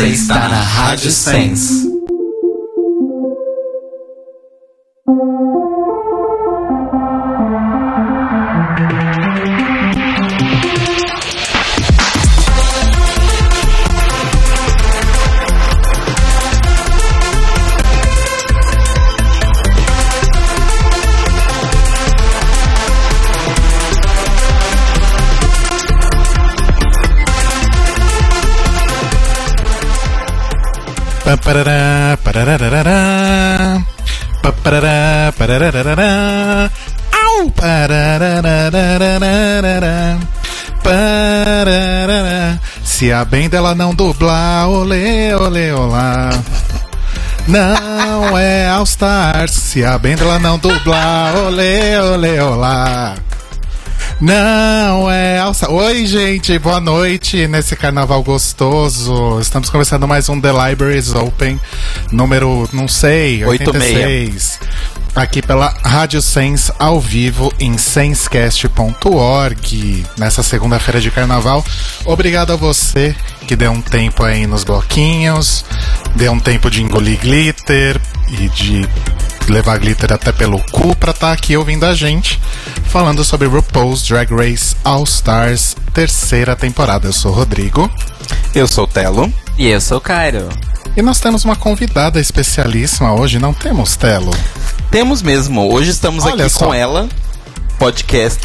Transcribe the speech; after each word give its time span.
Você 0.00 0.06
está 0.06 0.48
na 0.48 0.62
Rádio 0.62 1.10
Sense. 1.10 1.89
Paparará, 31.50 32.14
parararará. 32.22 33.82
Paparará, 34.40 35.34
parararará. 35.36 36.70
Au! 37.10 37.50
Pararararararará. 37.50 40.18
Pararará. 40.80 42.56
Se 42.84 43.12
a 43.12 43.24
bem 43.24 43.48
dela 43.48 43.74
não 43.74 43.92
dublar, 43.92 44.68
olê, 44.68 45.34
olê, 45.34 45.72
olá. 45.72 46.30
Não 47.48 48.38
é 48.38 48.68
All 48.68 48.84
Stars. 48.84 49.50
Se 49.50 49.84
a 49.84 49.98
dela 49.98 50.38
não 50.38 50.56
dublar, 50.56 51.34
olê, 51.34 51.98
olê, 51.98 52.40
olá. 52.40 53.16
Não, 54.20 55.10
é 55.10 55.38
Alça. 55.38 55.70
Oi, 55.70 56.04
gente, 56.04 56.58
boa 56.58 56.78
noite 56.78 57.48
nesse 57.48 57.74
carnaval 57.74 58.22
gostoso. 58.22 59.40
Estamos 59.40 59.70
começando 59.70 60.06
mais 60.06 60.28
um 60.28 60.38
The 60.38 60.52
Libraries 60.52 61.14
Open, 61.14 61.58
número, 62.12 62.68
não 62.70 62.86
sei, 62.86 63.42
86. 63.46 64.60
Aqui 65.16 65.40
pela 65.40 65.74
Rádio 65.82 66.20
Sense, 66.20 66.70
ao 66.78 67.00
vivo 67.00 67.50
em 67.58 67.78
sensecast.org, 67.78 70.04
nessa 70.18 70.42
segunda-feira 70.42 71.00
de 71.00 71.10
carnaval. 71.10 71.64
Obrigado 72.04 72.52
a 72.52 72.56
você 72.56 73.16
que 73.46 73.56
deu 73.56 73.72
um 73.72 73.80
tempo 73.80 74.22
aí 74.22 74.46
nos 74.46 74.64
bloquinhos, 74.64 75.64
deu 76.14 76.32
um 76.32 76.38
tempo 76.38 76.70
de 76.70 76.82
engolir 76.82 77.18
glitter 77.18 77.98
e 78.28 78.50
de 78.50 78.86
levar 79.48 79.78
glitter 79.78 80.12
até 80.12 80.30
pelo 80.30 80.60
cu 80.70 80.94
pra 80.94 81.12
estar 81.12 81.28
tá 81.28 81.32
aqui 81.32 81.56
ouvindo 81.56 81.86
a 81.86 81.94
gente 81.94 82.38
falando 82.90 83.22
sobre 83.22 83.46
RuPaul's 83.46 84.02
Drag 84.02 84.34
Race 84.34 84.74
All 84.82 85.04
Stars 85.04 85.76
terceira 85.94 86.56
temporada. 86.56 87.06
Eu 87.06 87.12
sou 87.12 87.30
o 87.30 87.34
Rodrigo. 87.34 87.88
Eu 88.52 88.66
sou 88.66 88.82
o 88.82 88.86
Telo. 88.88 89.32
E 89.56 89.68
eu 89.68 89.80
sou 89.80 89.98
o 89.98 90.00
Cairo. 90.00 90.48
E 90.96 91.00
nós 91.00 91.20
temos 91.20 91.44
uma 91.44 91.54
convidada 91.54 92.18
especialíssima 92.20 93.14
hoje, 93.14 93.38
não 93.38 93.54
temos, 93.54 93.96
Telo? 93.96 94.32
Temos 94.90 95.22
mesmo. 95.22 95.72
Hoje 95.72 95.90
estamos 95.90 96.24
Olha 96.24 96.46
aqui 96.46 96.52
só. 96.52 96.66
com 96.66 96.74
ela, 96.74 97.08
podcast, 97.78 98.42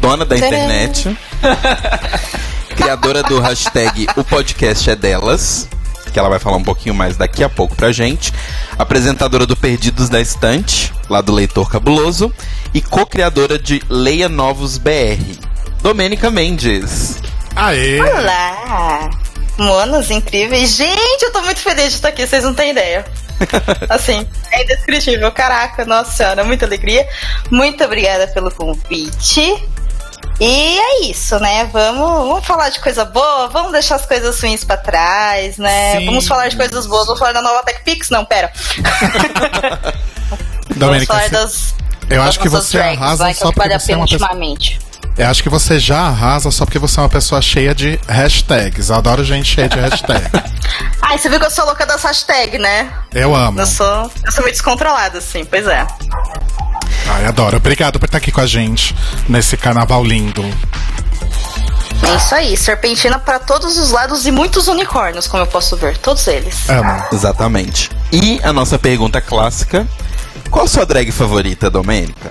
dona 0.00 0.24
da 0.24 0.36
internet, 0.36 1.18
criadora 2.76 3.24
do 3.24 3.40
hashtag 3.40 4.06
O 4.16 4.22
Podcast 4.22 4.88
é 4.90 4.94
Delas, 4.94 5.68
que 6.16 6.20
ela 6.20 6.30
vai 6.30 6.38
falar 6.38 6.56
um 6.56 6.64
pouquinho 6.64 6.94
mais 6.94 7.14
daqui 7.18 7.44
a 7.44 7.48
pouco 7.48 7.76
pra 7.76 7.92
gente, 7.92 8.32
apresentadora 8.78 9.44
do 9.44 9.54
Perdidos 9.54 10.08
da 10.08 10.18
Estante, 10.18 10.90
lá 11.10 11.20
do 11.20 11.30
Leitor 11.30 11.70
Cabuloso, 11.70 12.32
e 12.72 12.80
co-criadora 12.80 13.58
de 13.58 13.82
Leia 13.86 14.26
Novos 14.26 14.78
BR, 14.78 15.20
Domênica 15.82 16.30
Mendes. 16.30 17.18
Aê! 17.54 18.00
Olá! 18.00 19.10
Monos 19.58 20.10
incríveis. 20.10 20.74
Gente, 20.74 21.22
eu 21.22 21.32
tô 21.34 21.42
muito 21.42 21.60
feliz 21.60 21.90
de 21.90 21.96
estar 21.96 22.08
aqui, 22.08 22.26
vocês 22.26 22.42
não 22.42 22.54
têm 22.54 22.70
ideia. 22.70 23.04
Assim, 23.90 24.26
é 24.52 24.62
indescritível. 24.62 25.30
Caraca, 25.32 25.84
nossa 25.84 26.12
senhora, 26.12 26.44
muita 26.44 26.64
alegria. 26.64 27.06
Muito 27.50 27.84
obrigada 27.84 28.26
pelo 28.28 28.50
convite. 28.50 29.62
E 30.38 30.78
é 30.78 31.06
isso, 31.10 31.38
né? 31.38 31.64
Vamos, 31.72 32.28
vamos 32.28 32.46
falar 32.46 32.68
de 32.68 32.78
coisa 32.80 33.04
boa, 33.06 33.48
vamos 33.48 33.72
deixar 33.72 33.94
as 33.96 34.04
coisas 34.04 34.38
ruins 34.40 34.64
pra 34.64 34.76
trás, 34.76 35.56
né? 35.56 35.98
Sim. 35.98 36.06
Vamos 36.06 36.28
falar 36.28 36.48
de 36.48 36.56
coisas 36.56 36.86
boas, 36.86 37.06
vamos 37.06 37.18
falar 37.18 37.32
da 37.32 37.40
nova 37.42 37.62
TechPix? 37.62 38.10
Não, 38.10 38.24
pera. 38.24 38.52
vamos 40.68 40.76
Domênica, 40.76 41.06
falar 41.12 41.24
você- 41.24 41.30
das. 41.30 41.74
eu 42.10 42.18
das 42.18 42.28
acho 42.28 42.40
que 42.40 42.48
você 42.50 42.78
drags, 42.78 43.00
arrasa 43.02 43.28
que 43.28 43.34
só 43.34 43.38
é 43.44 43.44
que 43.48 43.54
porque 43.54 43.58
vale 43.60 43.74
a 43.74 43.78
você 43.80 43.92
é 43.92 43.94
pena 43.94 44.06
pessoa- 44.06 44.28
ultimamente. 44.28 44.78
Eu 45.16 45.26
acho 45.28 45.42
que 45.42 45.48
você 45.48 45.78
já 45.78 46.00
arrasa 46.00 46.50
só 46.50 46.66
porque 46.66 46.78
você 46.78 47.00
é 47.00 47.02
uma 47.02 47.08
pessoa 47.08 47.40
cheia 47.40 47.74
de 47.74 47.98
hashtags. 48.06 48.90
Eu 48.90 48.96
adoro 48.96 49.24
gente 49.24 49.54
cheia 49.54 49.66
de 49.66 49.80
hashtag. 49.80 50.22
Ai, 51.00 51.16
você 51.16 51.30
viu 51.30 51.40
que 51.40 51.46
eu 51.46 51.50
sou 51.50 51.64
louca 51.64 51.86
das 51.86 52.02
hashtags, 52.02 52.60
né? 52.60 52.92
Eu 53.14 53.34
amo. 53.34 53.58
Eu 53.58 53.66
sou, 53.66 54.10
eu 54.22 54.30
sou 54.32 54.42
meio 54.44 54.52
descontrolada, 54.52 55.16
assim, 55.16 55.46
pois 55.46 55.66
é. 55.66 55.86
Ai, 57.08 57.26
adoro. 57.26 57.56
Obrigado 57.56 57.98
por 57.98 58.06
estar 58.06 58.18
aqui 58.18 58.32
com 58.32 58.40
a 58.40 58.46
gente 58.46 58.94
nesse 59.28 59.56
carnaval 59.56 60.04
lindo. 60.04 60.42
É 62.02 62.16
isso 62.16 62.34
aí, 62.34 62.56
serpentina 62.56 63.18
para 63.18 63.38
todos 63.38 63.78
os 63.78 63.90
lados 63.90 64.26
e 64.26 64.30
muitos 64.30 64.68
unicórnios, 64.68 65.26
como 65.26 65.42
eu 65.42 65.46
posso 65.46 65.76
ver, 65.76 65.96
todos 65.98 66.26
eles. 66.26 66.68
Amo. 66.68 67.04
Exatamente. 67.12 67.90
E 68.12 68.40
a 68.42 68.52
nossa 68.52 68.78
pergunta 68.78 69.20
clássica: 69.20 69.86
qual 70.50 70.66
a 70.66 70.68
sua 70.68 70.84
drag 70.84 71.10
favorita, 71.10 71.70
Domênica? 71.70 72.30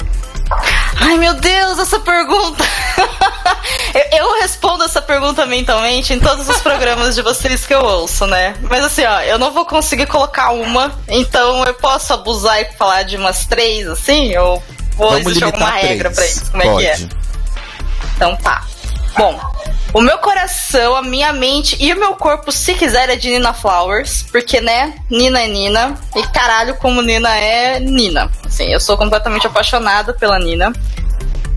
Ai 1.01 1.17
meu 1.17 1.33
Deus, 1.35 1.79
essa 1.79 1.99
pergunta! 1.99 2.63
eu, 3.93 4.19
eu 4.19 4.41
respondo 4.41 4.83
essa 4.83 5.01
pergunta 5.01 5.45
mentalmente 5.45 6.13
em 6.13 6.19
todos 6.19 6.47
os 6.47 6.61
programas 6.61 7.15
de 7.15 7.21
vocês 7.21 7.65
que 7.65 7.73
eu 7.73 7.83
ouço, 7.83 8.25
né? 8.27 8.55
Mas 8.61 8.83
assim, 8.83 9.03
ó, 9.05 9.21
eu 9.21 9.37
não 9.37 9.51
vou 9.51 9.65
conseguir 9.65 10.05
colocar 10.07 10.51
uma, 10.51 10.97
então 11.07 11.63
eu 11.63 11.73
posso 11.73 12.13
abusar 12.13 12.61
e 12.61 12.65
falar 12.73 13.03
de 13.03 13.17
umas 13.17 13.45
três, 13.45 13.87
assim? 13.87 14.35
Ou 14.37 14.63
ou 14.97 15.09
Vamos 15.09 15.25
existe 15.27 15.43
alguma 15.43 15.71
regra 15.71 16.09
três. 16.11 16.15
pra 16.15 16.43
isso? 16.43 16.51
Como 16.51 16.63
Pode. 16.63 16.85
é 16.85 16.95
que 16.95 17.03
é? 17.03 17.07
Então 18.15 18.35
tá. 18.37 18.63
Bom, 19.17 19.39
o 19.93 20.01
meu 20.01 20.17
coração, 20.17 20.95
a 20.95 21.01
minha 21.01 21.31
mente 21.31 21.77
e 21.79 21.93
o 21.93 21.99
meu 21.99 22.15
corpo, 22.15 22.51
se 22.51 22.73
quiser, 22.73 23.09
é 23.09 23.15
de 23.15 23.29
Nina 23.29 23.53
Flowers. 23.53 24.23
Porque, 24.29 24.59
né, 24.59 24.95
Nina 25.09 25.41
é 25.41 25.47
Nina. 25.47 25.95
E 26.15 26.23
caralho, 26.27 26.75
como 26.75 27.01
Nina 27.01 27.33
é 27.37 27.79
Nina. 27.79 28.29
Assim, 28.45 28.65
eu 28.65 28.79
sou 28.79 28.97
completamente 28.97 29.47
apaixonada 29.47 30.13
pela 30.13 30.37
Nina. 30.37 30.73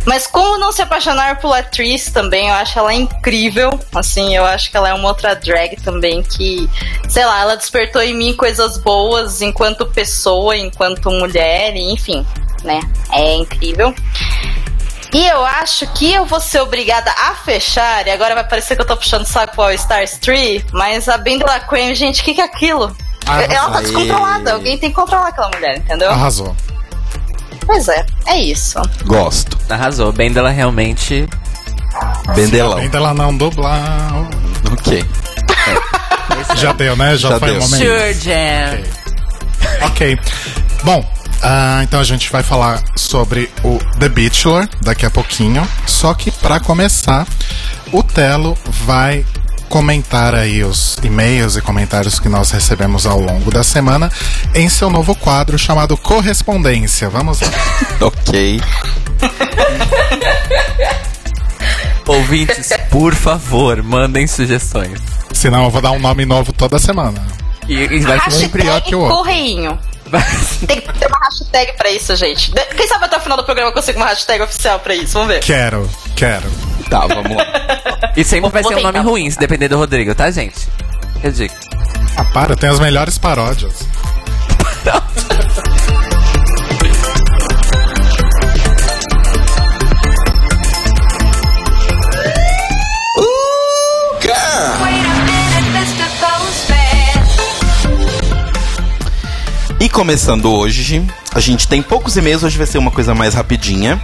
Mas 0.06 0.26
como 0.26 0.56
não 0.56 0.72
se 0.72 0.80
apaixonar 0.80 1.40
por 1.40 1.52
atriz 1.52 2.10
também, 2.10 2.48
eu 2.48 2.54
acho 2.54 2.78
ela 2.78 2.94
incrível. 2.94 3.78
Assim, 3.94 4.34
eu 4.34 4.44
acho 4.44 4.70
que 4.70 4.76
ela 4.76 4.88
é 4.88 4.94
uma 4.94 5.08
outra 5.08 5.34
drag 5.34 5.76
também 5.82 6.22
que, 6.22 6.70
sei 7.08 7.26
lá, 7.26 7.40
ela 7.40 7.56
despertou 7.56 8.00
em 8.00 8.14
mim 8.14 8.32
coisas 8.34 8.78
boas 8.78 9.42
enquanto 9.42 9.84
pessoa, 9.84 10.56
enquanto 10.56 11.10
mulher, 11.10 11.76
enfim, 11.76 12.24
né? 12.62 12.80
É 13.12 13.34
incrível. 13.34 13.92
E 15.12 15.26
eu 15.26 15.44
acho 15.44 15.86
que 15.94 16.12
eu 16.12 16.26
vou 16.26 16.40
ser 16.40 16.60
obrigada 16.60 17.10
a 17.10 17.34
fechar, 17.34 18.06
e 18.06 18.10
agora 18.10 18.34
vai 18.34 18.46
parecer 18.46 18.76
que 18.76 18.82
eu 18.82 18.86
tô 18.86 18.96
puxando 18.96 19.24
saco 19.24 19.54
pro 19.54 19.62
All 19.64 19.72
Stars 19.72 20.18
3, 20.18 20.64
mas 20.72 21.08
a 21.08 21.16
Bendela 21.16 21.58
Queen, 21.60 21.94
gente, 21.94 22.20
o 22.20 22.24
que, 22.24 22.34
que 22.34 22.40
é 22.40 22.44
aquilo? 22.44 22.94
Ah, 23.26 23.42
Ela 23.42 23.70
tá 23.70 23.80
descontrolada, 23.80 24.52
alguém 24.54 24.76
tem 24.78 24.90
que 24.90 24.94
controlar 24.96 25.28
aquela 25.28 25.50
mulher, 25.50 25.78
entendeu? 25.78 26.10
Arrasou. 26.10 26.54
Pois 27.66 27.86
é, 27.88 28.04
é 28.26 28.38
isso. 28.38 28.80
Gosto. 29.04 29.58
Arrasou. 29.68 30.10
Bem 30.12 30.32
dela 30.32 30.48
realmente. 30.50 31.28
Bendelão. 32.34 32.78
Ainda 32.78 32.96
ela 32.96 33.12
não 33.12 33.36
dublar. 33.36 33.82
Ok. 34.72 35.04
Já 36.56 36.72
deu, 36.72 36.96
né? 36.96 37.16
Já, 37.16 37.30
Já 37.30 37.38
foi 37.38 37.50
deu. 37.50 37.58
o 37.58 37.62
momento. 37.62 37.84
Sure, 37.84 38.14
Jam. 38.14 39.86
Ok. 39.86 40.18
Bom, 40.82 41.04
ah, 41.42 41.80
então 41.82 42.00
a 42.00 42.04
gente 42.04 42.30
vai 42.30 42.42
falar 42.42 42.82
sobre 42.96 43.50
o 43.64 43.78
The 43.98 44.08
Bachelor 44.08 44.68
daqui 44.82 45.06
a 45.06 45.10
pouquinho. 45.10 45.66
Só 45.86 46.12
que 46.14 46.30
pra 46.30 46.60
começar, 46.60 47.26
o 47.92 48.02
Telo 48.02 48.56
vai 48.84 49.24
comentar 49.68 50.34
aí 50.34 50.64
os 50.64 50.96
e-mails 51.02 51.56
e 51.56 51.60
comentários 51.60 52.18
que 52.18 52.28
nós 52.28 52.50
recebemos 52.50 53.04
ao 53.04 53.20
longo 53.20 53.50
da 53.50 53.62
semana 53.62 54.10
em 54.54 54.66
seu 54.68 54.88
novo 54.88 55.14
quadro 55.14 55.58
chamado 55.58 55.96
Correspondência. 55.96 57.08
Vamos 57.10 57.40
lá. 57.40 57.48
Ok. 58.00 58.60
Ouvintes, 62.06 62.70
por 62.90 63.14
favor, 63.14 63.82
mandem 63.82 64.26
sugestões. 64.26 64.98
Senão 65.32 65.64
eu 65.64 65.70
vou 65.70 65.82
dar 65.82 65.90
um 65.90 65.98
nome 65.98 66.24
novo 66.24 66.52
toda 66.52 66.78
semana. 66.78 67.20
E, 67.68 67.74
e 67.74 68.00
vai 68.00 68.18
ser 68.30 68.46
Um 68.46 68.48
pior 68.48 68.80
que 68.80 68.94
o 68.94 69.00
outro. 69.00 69.16
correinho. 69.16 69.78
Tem 70.66 70.80
que 70.80 70.92
ter 70.92 71.06
uma 71.06 71.18
hashtag 71.24 71.72
pra 71.76 71.90
isso, 71.90 72.14
gente. 72.16 72.52
Quem 72.76 72.88
sabe 72.88 73.04
até 73.04 73.16
o 73.16 73.20
final 73.20 73.36
do 73.36 73.44
programa 73.44 73.70
eu 73.70 73.74
consigo 73.74 73.98
uma 73.98 74.06
hashtag 74.06 74.42
oficial 74.42 74.78
pra 74.80 74.94
isso, 74.94 75.14
vamos 75.14 75.28
ver. 75.28 75.40
Quero, 75.40 75.88
quero. 76.16 76.50
Tá, 76.88 77.06
vamos 77.06 77.36
lá. 77.36 78.12
E 78.16 78.24
sempre 78.24 78.50
vai 78.50 78.62
ser 78.62 78.76
um 78.76 78.82
nome 78.82 78.98
ruim, 79.00 79.30
se 79.30 79.38
depender 79.38 79.68
do 79.68 79.76
Rodrigo, 79.76 80.14
tá, 80.14 80.30
gente? 80.30 80.68
Eu 81.22 81.30
digo. 81.30 81.54
Ah, 82.16 82.24
para, 82.24 82.56
tem 82.56 82.68
as 82.68 82.80
melhores 82.80 83.18
paródias. 83.18 83.86
Wait 84.86 85.24
começando 99.98 100.48
hoje, 100.52 101.04
a 101.34 101.40
gente 101.40 101.66
tem 101.66 101.82
poucos 101.82 102.16
e-mails, 102.16 102.44
hoje 102.44 102.56
vai 102.56 102.68
ser 102.68 102.78
uma 102.78 102.92
coisa 102.92 103.16
mais 103.16 103.34
rapidinha. 103.34 104.00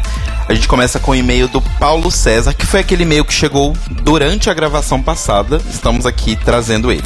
A 0.48 0.52
gente 0.52 0.66
começa 0.66 0.98
com 0.98 1.12
o 1.12 1.14
e-mail 1.14 1.46
do 1.46 1.60
Paulo 1.60 2.10
César, 2.10 2.52
que 2.52 2.66
foi 2.66 2.80
aquele 2.80 3.04
e-mail 3.04 3.24
que 3.24 3.32
chegou 3.32 3.76
durante 4.02 4.50
a 4.50 4.54
gravação 4.54 5.00
passada. 5.00 5.60
Estamos 5.70 6.04
aqui 6.04 6.34
trazendo 6.34 6.90
ele. 6.90 7.04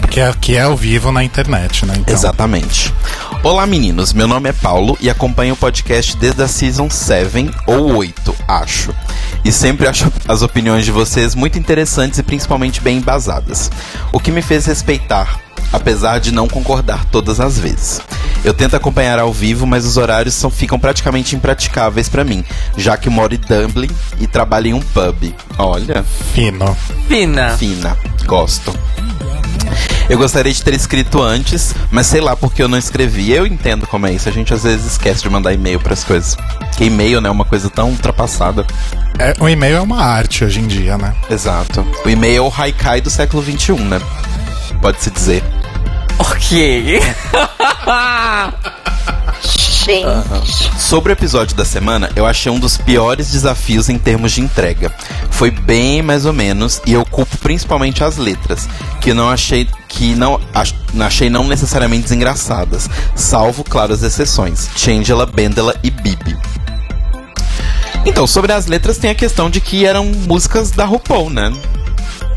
Porque 0.00 0.20
aqui 0.20 0.56
é 0.56 0.62
ao 0.62 0.76
vivo 0.76 1.12
na 1.12 1.22
internet, 1.22 1.86
né? 1.86 1.94
Então, 1.96 2.12
Exatamente. 2.12 2.92
Olá 3.40 3.68
meninos, 3.68 4.12
meu 4.12 4.26
nome 4.26 4.48
é 4.48 4.52
Paulo 4.52 4.98
e 5.00 5.08
acompanho 5.08 5.54
o 5.54 5.56
podcast 5.56 6.16
desde 6.16 6.42
a 6.42 6.48
Season 6.48 6.90
7 6.90 7.52
ou 7.68 7.94
8, 7.98 8.34
acho. 8.48 8.92
E 9.44 9.52
sempre 9.52 9.86
acho 9.86 10.12
as 10.26 10.42
opiniões 10.42 10.84
de 10.84 10.90
vocês 10.90 11.36
muito 11.36 11.56
interessantes 11.56 12.18
e 12.18 12.22
principalmente 12.24 12.80
bem 12.80 12.98
embasadas. 12.98 13.70
O 14.12 14.18
que 14.18 14.32
me 14.32 14.42
fez 14.42 14.66
respeitar, 14.66 15.38
apesar 15.74 16.20
de 16.20 16.32
não 16.32 16.46
concordar 16.46 17.04
todas 17.06 17.40
as 17.40 17.58
vezes. 17.58 18.00
Eu 18.44 18.54
tento 18.54 18.76
acompanhar 18.76 19.18
ao 19.18 19.32
vivo, 19.32 19.66
mas 19.66 19.84
os 19.84 19.96
horários 19.96 20.34
são, 20.34 20.50
ficam 20.50 20.78
praticamente 20.78 21.34
impraticáveis 21.34 22.08
pra 22.08 22.22
mim, 22.22 22.44
já 22.76 22.96
que 22.96 23.10
moro 23.10 23.34
em 23.34 23.38
Dublin 23.38 23.90
e 24.20 24.26
trabalho 24.26 24.68
em 24.68 24.74
um 24.74 24.80
pub. 24.80 25.34
Olha, 25.58 26.04
Fino. 26.32 26.76
Fina. 27.08 27.56
fina, 27.56 27.96
gosto. 28.24 28.72
Eu 30.08 30.18
gostaria 30.18 30.52
de 30.52 30.62
ter 30.62 30.74
escrito 30.74 31.22
antes, 31.22 31.74
mas 31.90 32.06
sei 32.06 32.20
lá 32.20 32.36
porque 32.36 32.62
eu 32.62 32.68
não 32.68 32.78
escrevi. 32.78 33.32
Eu 33.32 33.46
entendo 33.46 33.86
como 33.86 34.06
é 34.06 34.12
isso. 34.12 34.28
A 34.28 34.32
gente 34.32 34.52
às 34.52 34.62
vezes 34.62 34.92
esquece 34.92 35.22
de 35.22 35.30
mandar 35.30 35.54
e-mail 35.54 35.80
pras 35.80 36.04
coisas. 36.04 36.36
Que 36.76 36.84
e-mail, 36.84 37.20
né, 37.20 37.28
é 37.28 37.32
uma 37.32 37.46
coisa 37.46 37.70
tão 37.70 37.90
ultrapassada. 37.90 38.66
É, 39.18 39.32
o 39.40 39.48
e-mail 39.48 39.76
é 39.76 39.80
uma 39.80 40.02
arte 40.02 40.44
hoje 40.44 40.60
em 40.60 40.66
dia, 40.66 40.98
né? 40.98 41.14
Exato. 41.30 41.86
O 42.04 42.10
e-mail 42.10 42.36
é 42.36 42.40
o 42.42 42.52
haikai 42.54 43.00
do 43.00 43.08
século 43.08 43.42
XXI, 43.42 43.72
né? 43.84 44.00
Pode-se 44.84 45.10
dizer. 45.10 45.42
Ok. 46.18 47.00
Gente. 49.42 50.78
Sobre 50.78 51.10
o 51.10 51.14
episódio 51.14 51.56
da 51.56 51.64
semana, 51.64 52.10
eu 52.14 52.26
achei 52.26 52.52
um 52.52 52.58
dos 52.58 52.76
piores 52.76 53.30
desafios 53.32 53.88
em 53.88 53.96
termos 53.98 54.32
de 54.32 54.42
entrega. 54.42 54.92
Foi 55.30 55.50
bem 55.50 56.02
mais 56.02 56.26
ou 56.26 56.34
menos, 56.34 56.82
e 56.84 56.92
eu 56.92 57.02
culpo 57.06 57.38
principalmente 57.38 58.04
as 58.04 58.18
letras, 58.18 58.68
que 59.00 59.12
eu 59.12 59.14
não 59.14 59.30
achei 59.30 59.66
que 59.88 60.14
não 60.14 60.38
ach- 60.52 60.74
achei 61.00 61.30
não 61.30 61.44
necessariamente 61.48 62.02
desengraçadas, 62.02 62.86
salvo, 63.16 63.64
claro, 63.64 63.94
as 63.94 64.02
exceções: 64.02 64.68
Changela, 64.76 65.24
Bendela 65.24 65.74
e 65.82 65.90
Bibi. 65.90 66.36
Então, 68.04 68.26
sobre 68.26 68.52
as 68.52 68.66
letras 68.66 68.98
tem 68.98 69.08
a 69.08 69.14
questão 69.14 69.48
de 69.48 69.62
que 69.62 69.86
eram 69.86 70.04
músicas 70.04 70.70
da 70.70 70.84
RuPaul, 70.84 71.30
né? 71.30 71.50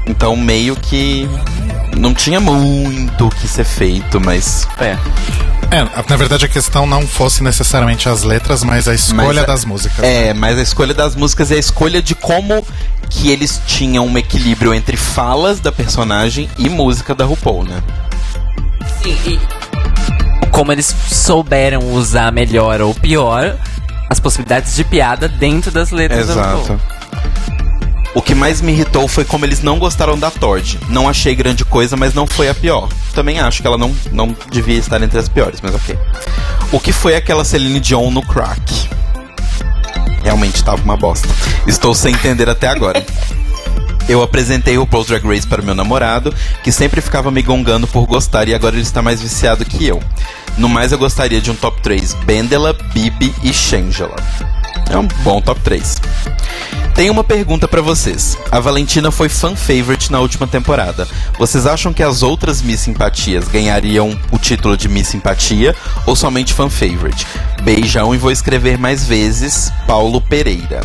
Então, 0.07 0.35
meio 0.35 0.75
que 0.75 1.27
não 1.97 2.13
tinha 2.13 2.39
muito 2.39 3.25
o 3.27 3.29
que 3.29 3.47
ser 3.47 3.63
feito, 3.65 4.19
mas 4.21 4.67
É. 4.79 4.97
É, 5.69 5.83
na 6.09 6.15
verdade 6.15 6.45
a 6.45 6.47
questão 6.47 6.85
não 6.85 7.05
fosse 7.05 7.43
necessariamente 7.43 8.07
as 8.07 8.23
letras, 8.23 8.63
mas 8.63 8.87
a 8.87 8.93
escolha 8.93 9.27
Mas 9.27 9.37
a- 9.39 9.45
das 9.45 9.65
músicas. 9.65 9.97
né? 9.97 10.27
É, 10.29 10.33
mas 10.33 10.57
a 10.57 10.61
escolha 10.61 10.93
das 10.93 11.13
músicas 11.15 11.51
é 11.51 11.55
a 11.55 11.59
escolha 11.59 12.01
de 12.01 12.15
como 12.15 12.65
que 13.09 13.29
eles 13.31 13.61
tinham 13.67 14.05
um 14.05 14.17
equilíbrio 14.17 14.73
entre 14.73 14.95
falas 14.95 15.59
da 15.59 15.71
personagem 15.71 16.49
e 16.57 16.69
música 16.69 17.13
da 17.13 17.25
RuPaul, 17.25 17.63
né? 17.65 17.81
Sim, 19.03 19.17
e 19.25 19.39
como 20.51 20.71
eles 20.71 20.95
souberam 21.11 21.81
usar 21.93 22.31
melhor 22.31 22.79
ou 22.81 22.93
pior 22.95 23.57
as 24.09 24.19
possibilidades 24.21 24.73
de 24.75 24.83
piada 24.85 25.27
dentro 25.27 25.69
das 25.69 25.91
letras 25.91 26.29
Exato. 26.29 26.57
RuPaul. 26.59 26.79
O 28.17 28.21
que 28.23 28.33
mais 28.33 28.61
me 28.61 28.71
irritou 28.71 29.07
foi 29.07 29.23
como 29.23 29.45
eles 29.45 29.61
não 29.61 29.77
gostaram 29.77 30.17
da 30.17 30.31
Tord. 30.31 30.79
Não 30.89 31.07
achei 31.07 31.35
grande 31.35 31.63
coisa, 31.63 31.95
mas 31.95 32.15
não 32.15 32.25
foi 32.25 32.49
a 32.49 32.55
pior. 32.55 32.89
Também 33.13 33.39
acho 33.39 33.61
que 33.61 33.67
ela 33.67 33.77
não, 33.77 33.95
não 34.11 34.35
devia 34.51 34.79
estar 34.79 34.99
entre 35.03 35.19
as 35.19 35.29
piores, 35.29 35.61
mas 35.61 35.75
ok. 35.75 35.95
O 36.71 36.79
que 36.79 36.91
foi 36.91 37.15
aquela 37.15 37.45
Celine 37.45 37.79
Dion 37.79 38.09
no 38.09 38.23
crack? 38.23 38.89
Realmente 40.23 40.63
tava 40.63 40.81
uma 40.81 40.97
bosta. 40.97 41.27
Estou 41.67 41.93
sem 41.93 42.11
entender 42.11 42.49
até 42.49 42.67
agora. 42.67 43.05
Eu 44.09 44.23
apresentei 44.23 44.79
o 44.79 44.81
RuPaul's 44.81 45.05
Drag 45.05 45.23
Race 45.23 45.45
para 45.45 45.61
meu 45.61 45.75
namorado, 45.75 46.33
que 46.63 46.71
sempre 46.71 47.01
ficava 47.01 47.29
me 47.29 47.43
gongando 47.43 47.85
por 47.85 48.07
gostar 48.07 48.47
e 48.47 48.55
agora 48.55 48.73
ele 48.73 48.81
está 48.81 48.99
mais 48.99 49.21
viciado 49.21 49.63
que 49.63 49.85
eu. 49.85 50.01
No 50.57 50.67
mais, 50.67 50.91
eu 50.91 50.97
gostaria 50.97 51.39
de 51.39 51.51
um 51.51 51.55
top 51.55 51.79
3: 51.83 52.15
Bendela, 52.25 52.73
Bibi 52.95 53.31
e 53.43 53.53
Shangela. 53.53 54.15
É 54.89 54.97
um 54.97 55.07
bom 55.23 55.39
top 55.39 55.61
3. 55.61 56.01
Tenho 56.97 57.13
uma 57.13 57.23
pergunta 57.23 57.67
pra 57.67 57.79
vocês. 57.79 58.35
A 58.51 58.59
Valentina 58.59 59.11
foi 59.11 59.29
fan 59.29 59.55
favorite 59.55 60.11
na 60.11 60.19
última 60.19 60.47
temporada. 60.47 61.07
Vocês 61.37 61.67
acham 61.67 61.93
que 61.93 62.01
as 62.01 62.23
outras 62.23 62.61
Miss 62.61 62.79
Simpatias 62.81 63.47
ganhariam 63.47 64.19
o 64.31 64.39
título 64.39 64.75
de 64.75 64.89
Miss 64.89 65.07
Simpatia 65.09 65.75
ou 66.07 66.15
somente 66.15 66.53
fan 66.55 66.69
favorite? 66.71 67.25
Beijão 67.61 68.15
e 68.15 68.17
vou 68.17 68.31
escrever 68.31 68.79
mais 68.79 69.05
vezes. 69.05 69.71
Paulo 69.85 70.19
Pereira. 70.19 70.81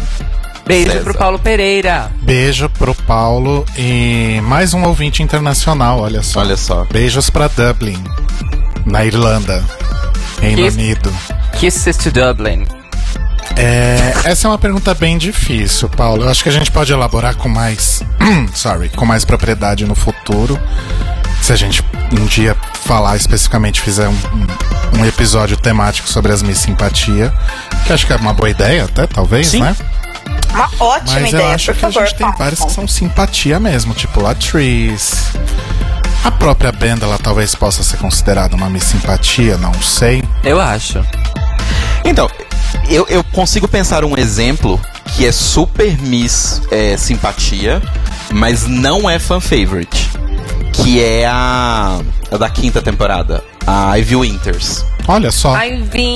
Beijo 0.66 0.90
César. 0.92 1.02
pro 1.02 1.14
Paulo 1.14 1.38
Pereira. 1.38 2.12
Beijo 2.20 2.68
pro 2.68 2.94
Paulo 2.94 3.64
e 3.76 4.38
mais 4.44 4.74
um 4.74 4.84
ouvinte 4.84 5.22
internacional, 5.22 6.00
olha 6.00 6.22
só. 6.22 6.40
Olha 6.40 6.56
só. 6.58 6.84
Beijos 6.92 7.30
pra 7.30 7.48
Dublin, 7.48 7.98
na 8.86 9.04
Irlanda, 9.04 9.64
Reino 10.40 10.62
Kiss- 10.62 10.76
Unido. 10.78 11.12
Kisses 11.58 11.96
to 11.96 12.10
Dublin. 12.12 12.64
É, 13.56 14.12
essa 14.24 14.46
é 14.46 14.50
uma 14.50 14.58
pergunta 14.58 14.94
bem 14.94 15.18
difícil, 15.18 15.88
Paulo. 15.88 16.24
Eu 16.24 16.28
acho 16.28 16.42
que 16.42 16.48
a 16.48 16.52
gente 16.52 16.70
pode 16.70 16.92
elaborar 16.92 17.34
com 17.36 17.48
mais, 17.48 18.02
sorry, 18.54 18.88
com 18.90 19.04
mais 19.04 19.24
propriedade 19.24 19.84
no 19.84 19.94
futuro. 19.94 20.58
Se 21.40 21.52
a 21.52 21.56
gente 21.56 21.84
um 22.12 22.24
dia 22.26 22.56
falar 22.84 23.16
especificamente, 23.16 23.80
fizer 23.80 24.08
um, 24.08 24.12
um- 24.94 25.04
episódio 25.04 25.56
temático 25.56 26.08
sobre 26.08 26.32
as 26.32 26.42
Miss 26.42 26.58
Simpatia, 26.58 27.32
que 27.86 27.92
acho 27.92 28.06
que 28.06 28.12
é 28.12 28.16
uma 28.16 28.32
boa 28.32 28.48
ideia, 28.48 28.84
até 28.84 29.06
talvez, 29.06 29.48
Sim. 29.48 29.60
né? 29.62 29.74
Uma 30.54 30.68
ótima 30.78 31.20
Mas 31.20 31.28
ideia, 31.30 31.42
eu 31.42 31.50
acho 31.54 31.66
por 31.66 31.74
que 31.74 31.80
favor. 31.80 32.02
a 32.02 32.06
gente 32.06 32.14
tem 32.18 32.26
façam. 32.26 32.38
várias 32.38 32.60
que 32.60 32.70
são 32.72 32.86
simpatia 32.86 33.58
mesmo, 33.58 33.92
tipo 33.94 34.20
Latrice. 34.22 35.16
A 36.24 36.30
própria 36.30 36.70
banda, 36.70 37.04
ela 37.06 37.18
talvez 37.18 37.54
possa 37.56 37.82
ser 37.82 37.96
considerada 37.96 38.54
uma 38.54 38.70
Miss 38.70 38.84
Simpatia, 38.84 39.56
não 39.58 39.74
sei. 39.82 40.22
Eu 40.44 40.60
acho. 40.60 41.04
Então, 42.04 42.30
eu, 42.88 43.06
eu 43.08 43.24
consigo 43.24 43.68
pensar 43.68 44.04
um 44.04 44.16
exemplo 44.16 44.80
que 45.16 45.26
é 45.26 45.32
super 45.32 45.96
Miss 45.98 46.62
é, 46.70 46.96
Simpatia, 46.96 47.82
mas 48.32 48.66
não 48.66 49.08
é 49.08 49.18
fan 49.18 49.40
favorite. 49.40 50.10
Que 50.72 51.02
é 51.02 51.26
a, 51.26 52.00
a 52.30 52.36
da 52.36 52.48
quinta 52.48 52.80
temporada, 52.80 53.44
a 53.66 53.96
Ivy 53.98 54.16
Winters. 54.16 54.84
Olha 55.06 55.30
só. 55.30 55.54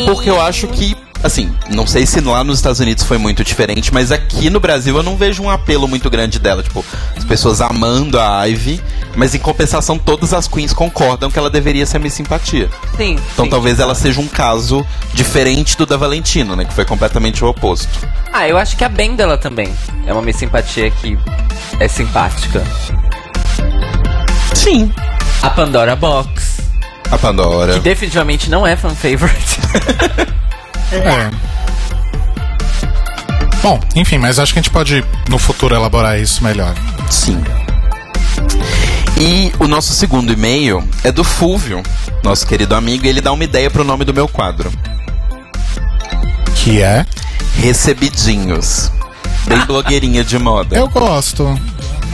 Porque 0.07 0.31
eu 0.31 0.41
acho 0.41 0.67
que, 0.69 0.97
assim, 1.27 1.53
não 1.71 1.87
sei 1.87 2.07
se 2.07 2.21
lá 2.21 2.43
nos 2.43 2.59
Estados 2.59 2.81
Unidos 2.81 3.05
foi 3.05 3.19
muito 3.19 3.45
diferente, 3.45 3.93
mas 3.93 4.13
aqui 4.13 4.49
no 4.49 4.61
Brasil 4.61 4.97
eu 4.97 5.03
não 5.03 5.17
vejo 5.17 5.43
um 5.43 5.51
apelo 5.51 5.87
muito 5.89 6.09
grande 6.09 6.39
dela. 6.39 6.63
Tipo, 6.63 6.85
as 7.17 7.25
pessoas 7.25 7.61
amando 7.61 8.19
a 8.19 8.45
Ivy, 8.45 8.81
mas 9.15 9.35
em 9.35 9.39
compensação 9.39 9.99
todas 9.99 10.33
as 10.33 10.47
queens 10.49 10.73
concordam 10.73 11.31
que 11.31 11.39
ela 11.39 11.51
deveria 11.51 11.85
ser 11.85 11.99
Miss 11.99 12.15
Simpatia. 12.15 12.69
Sim. 12.97 13.19
Então 13.33 13.45
sim. 13.45 13.51
talvez 13.51 13.81
ela 13.81 13.95
seja 13.95 14.21
um 14.21 14.29
caso 14.29 14.87
diferente 15.13 15.77
do 15.77 15.85
da 15.85 15.97
Valentino, 15.97 16.57
né? 16.57 16.65
Que 16.65 16.73
foi 16.73 16.85
completamente 16.85 17.45
o 17.45 17.49
oposto. 17.49 18.07
Ah, 18.33 18.49
eu 18.49 18.57
acho 18.57 18.77
que 18.77 18.85
a 18.85 18.89
Bendela 18.89 19.37
também 19.37 19.75
é 20.07 20.13
uma 20.13 20.23
Miss 20.23 20.37
Simpatia 20.37 20.91
que 20.91 21.19
é 21.81 21.89
simpática. 21.89 22.63
Sim. 24.55 24.93
A 25.43 25.51
Pandora 25.51 25.95
Box, 25.95 26.63
A 27.11 27.19
Pandora. 27.19 27.75
que 27.75 27.81
definitivamente 27.81 28.49
não 28.49 28.67
é 28.67 28.77
fan 28.77 28.95
favorite. 28.95 29.61
É. 30.93 31.31
Bom, 33.63 33.81
enfim, 33.97 34.19
mas 34.19 34.39
acho 34.39 34.53
que 34.53 34.59
a 34.59 34.63
gente 34.63 34.71
pode 34.71 35.05
no 35.29 35.39
futuro 35.39 35.75
elaborar 35.75 36.21
isso 36.21 36.45
melhor. 36.45 36.75
Sim. 37.11 37.43
E 39.19 39.53
o 39.59 39.67
nosso 39.67 39.93
segundo 39.93 40.33
e-mail 40.33 40.87
é 41.03 41.11
do 41.11 41.25
Fúvio, 41.25 41.83
nosso 42.23 42.47
querido 42.47 42.75
amigo, 42.75 43.07
e 43.07 43.09
ele 43.09 43.21
dá 43.21 43.33
uma 43.33 43.43
ideia 43.43 43.71
pro 43.71 43.83
nome 43.83 44.05
do 44.05 44.13
meu 44.13 44.29
quadro. 44.29 44.71
Que 46.55 46.83
é. 46.83 47.07
Recebidinhos. 47.55 48.93
Bem 49.47 49.59
blogueirinha 49.67 50.23
de 50.23 50.39
moda. 50.39 50.77
Eu 50.77 50.89
gosto. 50.89 51.59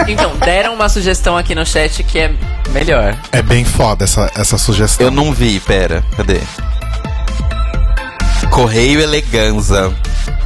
Então, 0.08 0.36
deram 0.38 0.74
uma 0.74 0.88
sugestão 0.88 1.36
aqui 1.36 1.54
no 1.54 1.66
chat 1.66 2.02
que 2.02 2.18
é 2.18 2.32
melhor. 2.70 3.16
É 3.30 3.42
bem 3.42 3.64
foda 3.64 4.04
essa, 4.04 4.30
essa 4.34 4.56
sugestão. 4.56 5.06
Eu 5.06 5.10
não 5.10 5.32
vi, 5.32 5.60
pera, 5.60 6.04
cadê? 6.16 6.40
Correio 8.52 9.00
Eleganza. 9.00 9.92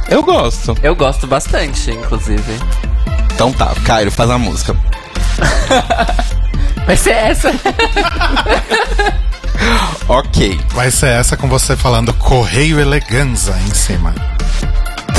Eu 0.09 0.23
gosto. 0.23 0.73
Eu 0.81 0.95
gosto 0.95 1.27
bastante, 1.27 1.91
inclusive. 1.91 2.57
Então 3.33 3.51
tá, 3.51 3.73
Cairo, 3.85 4.09
faz 4.09 4.29
a 4.29 4.37
música. 4.37 4.73
Vai 6.87 6.95
ser 6.95 7.11
essa. 7.11 7.51
Ok, 10.07 10.57
Vai 10.73 10.89
ser 10.89 11.07
essa 11.09 11.35
com 11.35 11.49
você 11.49 11.75
falando 11.75 12.13
Correio 12.13 12.79
Eleganza 12.79 13.53
em 13.67 13.73
cima. 13.73 14.13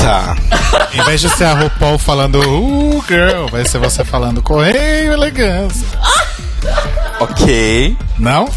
tá. 0.01 0.35
Em 0.91 1.03
vez 1.03 1.21
de 1.21 1.29
ser 1.29 1.43
a 1.43 1.53
RuPaul 1.53 1.99
falando 1.99 2.39
Uh, 2.39 3.03
girl, 3.07 3.45
vai 3.51 3.63
ser 3.65 3.77
você 3.77 4.03
falando 4.03 4.41
Correio 4.41 5.13
Eleganza. 5.13 5.85
Ok. 7.19 7.95
Não? 8.17 8.49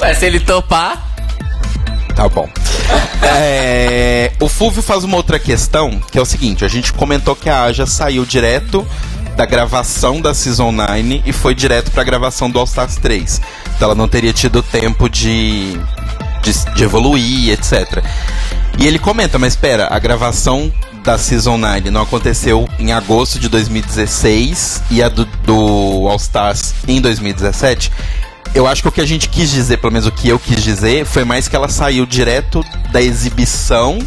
Ué, 0.00 0.14
se 0.14 0.24
ele 0.24 0.40
topar. 0.40 1.07
Tá 2.18 2.28
bom. 2.28 2.48
É, 3.22 4.32
o 4.40 4.48
Fulvio 4.48 4.82
faz 4.82 5.04
uma 5.04 5.16
outra 5.16 5.38
questão, 5.38 6.00
que 6.10 6.18
é 6.18 6.20
o 6.20 6.24
seguinte: 6.24 6.64
a 6.64 6.68
gente 6.68 6.92
comentou 6.92 7.36
que 7.36 7.48
a 7.48 7.62
Aja 7.62 7.86
saiu 7.86 8.26
direto 8.26 8.84
da 9.36 9.46
gravação 9.46 10.20
da 10.20 10.34
Season 10.34 10.72
9 10.72 11.22
e 11.24 11.32
foi 11.32 11.54
direto 11.54 11.92
pra 11.92 12.02
gravação 12.02 12.50
do 12.50 12.58
All 12.58 12.64
Stars 12.64 12.96
3. 12.96 13.40
Então 13.76 13.86
ela 13.86 13.94
não 13.94 14.08
teria 14.08 14.32
tido 14.32 14.64
tempo 14.64 15.08
de, 15.08 15.78
de, 16.42 16.74
de 16.74 16.82
evoluir, 16.82 17.50
etc. 17.50 18.02
E 18.80 18.88
ele 18.88 18.98
comenta, 18.98 19.38
mas 19.38 19.52
espera, 19.52 19.86
a 19.88 19.98
gravação 20.00 20.72
da 21.04 21.16
Season 21.16 21.56
9 21.56 21.88
não 21.92 22.02
aconteceu 22.02 22.68
em 22.80 22.90
agosto 22.90 23.38
de 23.38 23.48
2016 23.48 24.82
e 24.90 25.04
a 25.04 25.08
do, 25.08 25.24
do 25.44 26.08
All 26.08 26.16
Stars 26.16 26.74
em 26.88 27.00
2017. 27.00 27.92
Eu 28.58 28.66
acho 28.66 28.82
que 28.82 28.88
o 28.88 28.90
que 28.90 29.00
a 29.00 29.06
gente 29.06 29.28
quis 29.28 29.52
dizer, 29.52 29.76
pelo 29.76 29.92
menos 29.92 30.08
o 30.08 30.10
que 30.10 30.28
eu 30.28 30.36
quis 30.36 30.60
dizer, 30.64 31.06
foi 31.06 31.24
mais 31.24 31.46
que 31.46 31.54
ela 31.54 31.68
saiu 31.68 32.04
direto 32.04 32.64
da 32.90 33.00
exibição 33.00 34.00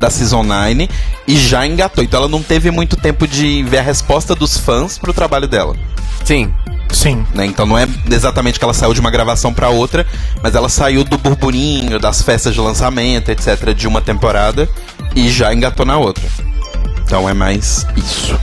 da 0.00 0.08
Season 0.08 0.42
9 0.42 0.88
e 1.26 1.36
já 1.36 1.66
engatou. 1.66 2.02
Então 2.02 2.20
ela 2.20 2.28
não 2.28 2.42
teve 2.42 2.70
muito 2.70 2.96
tempo 2.96 3.28
de 3.28 3.62
ver 3.64 3.80
a 3.80 3.82
resposta 3.82 4.34
dos 4.34 4.56
fãs 4.56 4.96
pro 4.96 5.12
trabalho 5.12 5.46
dela. 5.46 5.76
Sim. 6.24 6.50
Sim. 6.90 7.22
Né? 7.34 7.44
Então 7.44 7.66
não 7.66 7.76
é 7.76 7.86
exatamente 8.10 8.58
que 8.58 8.64
ela 8.64 8.72
saiu 8.72 8.94
de 8.94 9.00
uma 9.00 9.10
gravação 9.10 9.52
para 9.52 9.68
outra, 9.68 10.06
mas 10.42 10.54
ela 10.54 10.70
saiu 10.70 11.04
do 11.04 11.18
burburinho, 11.18 11.98
das 11.98 12.22
festas 12.22 12.54
de 12.54 12.60
lançamento, 12.62 13.28
etc., 13.28 13.74
de 13.74 13.86
uma 13.86 14.00
temporada 14.00 14.66
e 15.14 15.28
já 15.28 15.52
engatou 15.52 15.84
na 15.84 15.98
outra. 15.98 16.24
Então 17.04 17.28
é 17.28 17.34
mais 17.34 17.86
isso. 17.94 18.40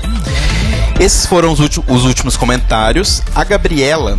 Esses 1.00 1.26
foram 1.26 1.52
os, 1.52 1.60
os 1.60 2.06
últimos 2.06 2.38
comentários. 2.38 3.24
A 3.34 3.44
Gabriela, 3.44 4.16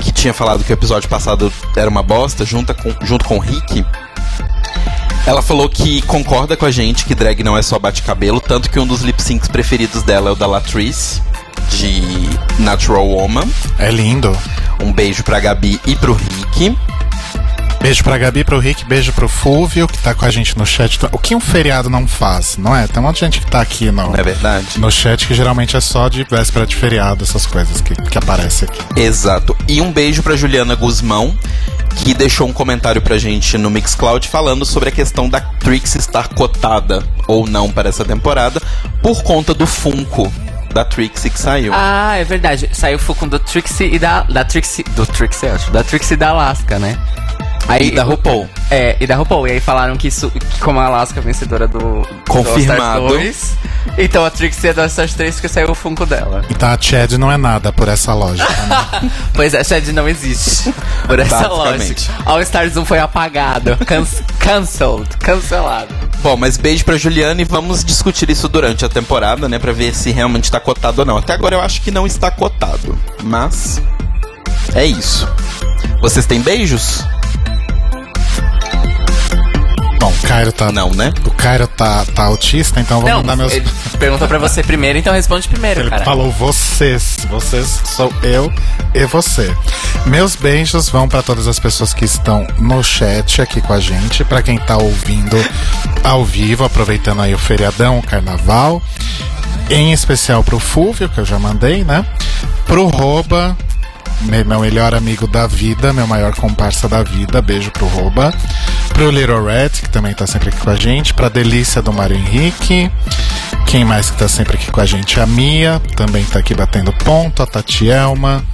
que 0.00 0.12
tinha 0.12 0.34
falado 0.34 0.64
que 0.64 0.72
o 0.72 0.74
episódio 0.74 1.08
passado 1.08 1.52
era 1.76 1.88
uma 1.88 2.02
bosta, 2.02 2.44
junto 2.44 2.74
com, 2.74 2.94
junto 3.04 3.24
com 3.24 3.36
o 3.36 3.40
Rick, 3.40 3.84
ela 5.26 5.42
falou 5.42 5.68
que 5.68 6.02
concorda 6.02 6.56
com 6.56 6.64
a 6.64 6.70
gente 6.70 7.04
que 7.04 7.14
drag 7.14 7.44
não 7.44 7.56
é 7.56 7.62
só 7.62 7.78
bate-cabelo, 7.78 8.40
tanto 8.40 8.70
que 8.70 8.80
um 8.80 8.86
dos 8.86 9.02
lip 9.02 9.22
syncs 9.22 9.48
preferidos 9.48 10.02
dela 10.02 10.30
é 10.30 10.32
o 10.32 10.36
da 10.36 10.46
Latrice, 10.46 11.22
de 11.70 12.02
Natural 12.58 13.06
Woman. 13.06 13.48
É 13.78 13.90
lindo. 13.90 14.36
Um 14.82 14.92
beijo 14.92 15.22
pra 15.22 15.38
Gabi 15.38 15.80
e 15.86 15.94
pro 15.94 16.14
Rick. 16.14 16.76
Beijo 17.80 18.04
pra 18.04 18.18
Gabi, 18.18 18.44
pro 18.44 18.58
Rick, 18.58 18.84
beijo 18.84 19.10
pro 19.12 19.26
Fúvio, 19.26 19.88
que 19.88 19.96
tá 19.98 20.14
com 20.14 20.26
a 20.26 20.30
gente 20.30 20.56
no 20.56 20.66
chat. 20.66 20.98
O 21.12 21.18
que 21.18 21.34
um 21.34 21.40
feriado 21.40 21.88
não 21.88 22.06
faz, 22.06 22.58
não 22.58 22.76
é? 22.76 22.86
Tem 22.86 23.02
um 23.02 23.06
monte 23.06 23.16
de 23.16 23.20
gente 23.20 23.40
que 23.40 23.50
tá 23.50 23.60
aqui 23.60 23.86
no, 23.90 24.08
Não 24.10 24.14
é 24.14 24.22
verdade? 24.22 24.78
no 24.78 24.90
chat 24.90 25.26
que 25.26 25.32
geralmente 25.34 25.76
é 25.76 25.80
só 25.80 26.08
de 26.08 26.22
véspera 26.24 26.66
de 26.66 26.76
feriado, 26.76 27.24
essas 27.24 27.46
coisas 27.46 27.80
que, 27.80 27.94
que 27.94 28.18
aparecem 28.18 28.68
aqui. 28.68 29.00
Exato. 29.00 29.56
E 29.66 29.80
um 29.80 29.90
beijo 29.90 30.22
pra 30.22 30.36
Juliana 30.36 30.74
Guzmão, 30.74 31.34
que 31.96 32.12
deixou 32.12 32.46
um 32.46 32.52
comentário 32.52 33.00
pra 33.00 33.16
gente 33.16 33.56
no 33.56 33.70
Mixcloud 33.70 34.28
falando 34.28 34.66
sobre 34.66 34.90
a 34.90 34.92
questão 34.92 35.26
da 35.26 35.40
Trix 35.40 35.94
estar 35.94 36.28
cotada 36.28 37.02
ou 37.26 37.46
não 37.46 37.70
para 37.70 37.88
essa 37.88 38.04
temporada 38.04 38.60
por 39.02 39.22
conta 39.22 39.54
do 39.54 39.66
Funko 39.66 40.30
da 40.72 40.84
Trixie 40.84 41.30
que 41.30 41.40
saiu. 41.40 41.72
Ah, 41.74 42.14
é 42.16 42.24
verdade. 42.24 42.68
Saiu 42.72 42.96
o 42.96 43.00
Fucon 43.00 43.26
do 43.26 43.38
Trixie 43.40 43.92
e 43.94 43.98
da. 43.98 44.22
Da 44.22 44.44
Trixie. 44.44 44.84
Do 44.94 45.04
Trixie, 45.04 45.48
acho. 45.48 45.70
Da 45.72 45.82
Trixie 45.82 46.14
e 46.14 46.16
da 46.16 46.28
Alaska, 46.28 46.78
né? 46.78 46.96
Aí, 47.70 47.88
E 47.88 47.90
da 47.92 48.02
RuPaul. 48.02 48.48
É, 48.68 48.96
e 48.98 49.06
da 49.06 49.14
RuPaul. 49.14 49.46
E 49.46 49.52
aí 49.52 49.60
falaram 49.60 49.96
que 49.96 50.08
isso, 50.08 50.28
que 50.30 50.60
como 50.60 50.80
a 50.80 50.86
Alaska 50.86 51.20
é 51.20 51.22
vencedora 51.22 51.68
do. 51.68 52.06
Confirmado. 52.28 53.06
Do 53.08 53.14
All 53.14 53.20
Stars 53.20 53.56
2, 53.86 53.98
então 53.98 54.24
a 54.24 54.30
Trixie 54.30 54.70
é 54.70 54.72
do 54.72 54.80
All 54.80 54.86
Stars 54.88 55.14
3 55.14 55.34
porque 55.36 55.48
saiu 55.48 55.70
o 55.70 55.74
Funko 55.74 56.04
dela. 56.04 56.44
Então 56.50 56.68
a 56.68 56.76
Chad 56.80 57.12
não 57.12 57.30
é 57.30 57.36
nada 57.36 57.72
por 57.72 57.86
essa 57.86 58.12
lógica, 58.12 58.50
né? 58.52 59.10
Pois 59.32 59.54
é, 59.54 59.62
Shed 59.62 59.92
não 59.92 60.08
existe. 60.08 60.74
Por 61.06 61.20
essa 61.20 61.46
lógica. 61.46 62.12
All 62.26 62.40
Stars 62.40 62.76
1 62.76 62.84
foi 62.84 62.98
apagado. 62.98 63.76
Can 63.86 64.04
cancelled. 64.38 65.08
Cancelado. 65.18 65.94
Bom, 66.22 66.36
mas 66.36 66.56
beijo 66.56 66.84
pra 66.84 66.96
Juliana 66.96 67.40
e 67.40 67.44
vamos 67.44 67.84
discutir 67.84 68.28
isso 68.30 68.48
durante 68.48 68.84
a 68.84 68.88
temporada, 68.88 69.48
né? 69.48 69.58
Pra 69.58 69.72
ver 69.72 69.94
se 69.94 70.10
realmente 70.10 70.50
tá 70.50 70.58
cotado 70.58 71.02
ou 71.02 71.06
não. 71.06 71.16
Até 71.16 71.32
agora 71.32 71.54
eu 71.54 71.60
acho 71.60 71.80
que 71.82 71.90
não 71.90 72.06
está 72.06 72.30
cotado. 72.30 72.98
Mas. 73.22 73.80
É 74.74 74.84
isso. 74.84 75.28
Vocês 76.00 76.26
têm 76.26 76.40
beijos? 76.40 77.04
Bom, 80.10 80.16
o 80.24 80.28
Cairo 80.28 80.52
tá. 80.52 80.72
Não, 80.72 80.90
né? 80.90 81.12
O 81.24 81.30
Cairo 81.30 81.66
tá, 81.66 82.04
tá 82.14 82.24
autista, 82.24 82.80
então 82.80 82.98
eu 82.98 83.00
vou 83.02 83.10
Não, 83.10 83.16
mandar 83.18 83.36
meus. 83.36 83.52
ele 83.52 83.66
perguntou 83.98 84.26
pra 84.26 84.38
você 84.38 84.62
primeiro, 84.62 84.98
então 84.98 85.12
responde 85.12 85.48
primeiro, 85.48 85.80
Ele 85.80 85.90
cara. 85.90 86.04
falou 86.04 86.30
vocês. 86.32 87.16
Vocês 87.28 87.80
sou 87.84 88.12
eu 88.22 88.52
e 88.94 89.04
você. 89.06 89.54
Meus 90.06 90.34
beijos 90.36 90.88
vão 90.88 91.08
pra 91.08 91.22
todas 91.22 91.46
as 91.46 91.58
pessoas 91.58 91.94
que 91.94 92.04
estão 92.04 92.46
no 92.58 92.82
chat 92.82 93.40
aqui 93.40 93.60
com 93.60 93.72
a 93.72 93.80
gente, 93.80 94.24
pra 94.24 94.42
quem 94.42 94.58
tá 94.58 94.76
ouvindo 94.76 95.36
ao 96.02 96.24
vivo, 96.24 96.64
aproveitando 96.64 97.20
aí 97.22 97.34
o 97.34 97.38
feriadão, 97.38 97.98
o 97.98 98.02
carnaval. 98.02 98.82
Em 99.68 99.92
especial 99.92 100.42
pro 100.42 100.58
Fúvio, 100.58 101.08
que 101.08 101.18
eu 101.18 101.24
já 101.24 101.38
mandei, 101.38 101.84
né? 101.84 102.04
Pro 102.66 102.86
Roba, 102.88 103.56
meu 104.22 104.60
melhor 104.60 104.94
amigo 104.94 105.26
da 105.26 105.46
vida, 105.46 105.92
meu 105.92 106.06
maior 106.06 106.34
comparsa 106.34 106.88
da 106.88 107.02
vida, 107.02 107.40
beijo 107.40 107.70
pro 107.70 107.86
Roba. 107.86 108.32
Pro 108.92 109.10
Little 109.10 109.44
Red, 109.44 109.70
que 109.70 109.88
também 109.88 110.14
tá 110.14 110.26
sempre 110.26 110.50
aqui 110.50 110.58
com 110.58 110.70
a 110.70 110.76
gente. 110.76 111.14
Pra 111.14 111.28
Delícia 111.28 111.80
do 111.80 111.92
Mário 111.92 112.16
Henrique. 112.16 112.90
Quem 113.66 113.84
mais 113.84 114.10
que 114.10 114.18
tá 114.18 114.28
sempre 114.28 114.56
aqui 114.56 114.70
com 114.70 114.80
a 114.80 114.86
gente? 114.86 115.20
A 115.20 115.26
Mia, 115.26 115.80
também 115.96 116.24
tá 116.24 116.38
aqui 116.38 116.54
batendo 116.54 116.92
ponto. 116.92 117.42
A 117.42 117.46
Tatielma. 117.46 118.44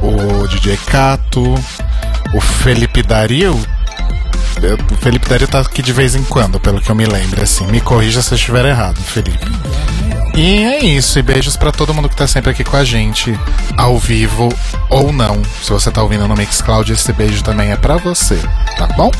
O 0.00 0.48
DJ 0.48 0.76
Cato. 0.86 1.54
O 2.34 2.40
Felipe 2.40 3.02
Dario. 3.02 3.54
O 4.90 4.96
Felipe 4.96 5.28
Dario 5.28 5.46
tá 5.46 5.60
aqui 5.60 5.82
de 5.82 5.92
vez 5.92 6.14
em 6.14 6.24
quando, 6.24 6.58
pelo 6.58 6.80
que 6.80 6.90
eu 6.90 6.94
me 6.94 7.04
lembro, 7.04 7.42
assim. 7.42 7.66
Me 7.66 7.80
corrija 7.80 8.22
se 8.22 8.32
eu 8.32 8.36
estiver 8.36 8.64
errado, 8.64 8.96
Felipe. 8.96 9.46
E 10.36 10.64
é 10.64 10.84
isso, 10.84 11.18
e 11.18 11.22
beijos 11.22 11.56
pra 11.56 11.72
todo 11.72 11.94
mundo 11.94 12.10
que 12.10 12.14
tá 12.14 12.26
sempre 12.26 12.50
aqui 12.50 12.62
com 12.62 12.76
a 12.76 12.84
gente, 12.84 13.32
ao 13.74 13.98
vivo 13.98 14.50
ou 14.90 15.10
não. 15.10 15.42
Se 15.62 15.70
você 15.70 15.90
tá 15.90 16.02
ouvindo 16.02 16.28
no 16.28 16.36
Mixcloud, 16.36 16.92
esse 16.92 17.10
beijo 17.14 17.42
também 17.42 17.72
é 17.72 17.76
pra 17.76 17.96
você, 17.96 18.38
tá 18.76 18.86
bom? 18.88 19.10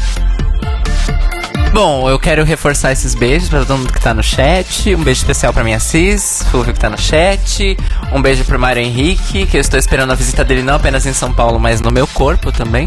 Bom, 1.72 2.08
eu 2.08 2.18
quero 2.18 2.44
reforçar 2.44 2.92
esses 2.92 3.14
beijos 3.14 3.48
pra 3.48 3.60
todo 3.60 3.78
mundo 3.78 3.92
que 3.92 4.00
tá 4.00 4.12
no 4.12 4.22
chat. 4.22 4.94
Um 4.94 5.02
beijo 5.02 5.20
especial 5.20 5.54
pra 5.54 5.64
minha 5.64 5.80
Cis, 5.80 6.44
Fulvio 6.50 6.74
que 6.74 6.80
tá 6.80 6.90
no 6.90 6.98
chat. 6.98 7.76
Um 8.12 8.20
beijo 8.20 8.44
pro 8.44 8.58
Mário 8.58 8.82
Henrique, 8.82 9.46
que 9.46 9.56
eu 9.56 9.60
estou 9.60 9.78
esperando 9.78 10.10
a 10.10 10.14
visita 10.14 10.44
dele 10.44 10.62
não 10.62 10.74
apenas 10.74 11.06
em 11.06 11.14
São 11.14 11.32
Paulo, 11.32 11.58
mas 11.58 11.80
no 11.80 11.90
meu 11.90 12.06
corpo 12.06 12.52
também. 12.52 12.86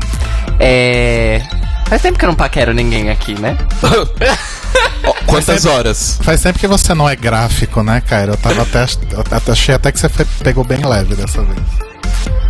É. 0.59 1.41
Faz 1.87 2.01
tempo 2.01 2.19
que 2.19 2.25
eu 2.25 2.29
não 2.29 2.35
paquero 2.35 2.73
ninguém 2.73 3.09
aqui, 3.09 3.33
né? 3.39 3.57
Quantas 5.25 5.65
horas? 5.65 6.17
Faz 6.21 6.41
tempo 6.41 6.57
que 6.59 6.67
você 6.67 6.93
não 6.93 7.07
é 7.07 7.15
gráfico, 7.15 7.83
né, 7.83 8.01
cara? 8.01 8.31
Eu 8.31 8.37
tava 8.37 8.63
até. 8.63 8.83
Eu 9.11 9.53
achei 9.53 9.75
até 9.75 9.91
que 9.91 9.99
você 9.99 10.09
foi- 10.09 10.25
pegou 10.43 10.63
bem 10.63 10.83
leve 10.85 11.15
dessa 11.15 11.41
vez. 11.43 11.59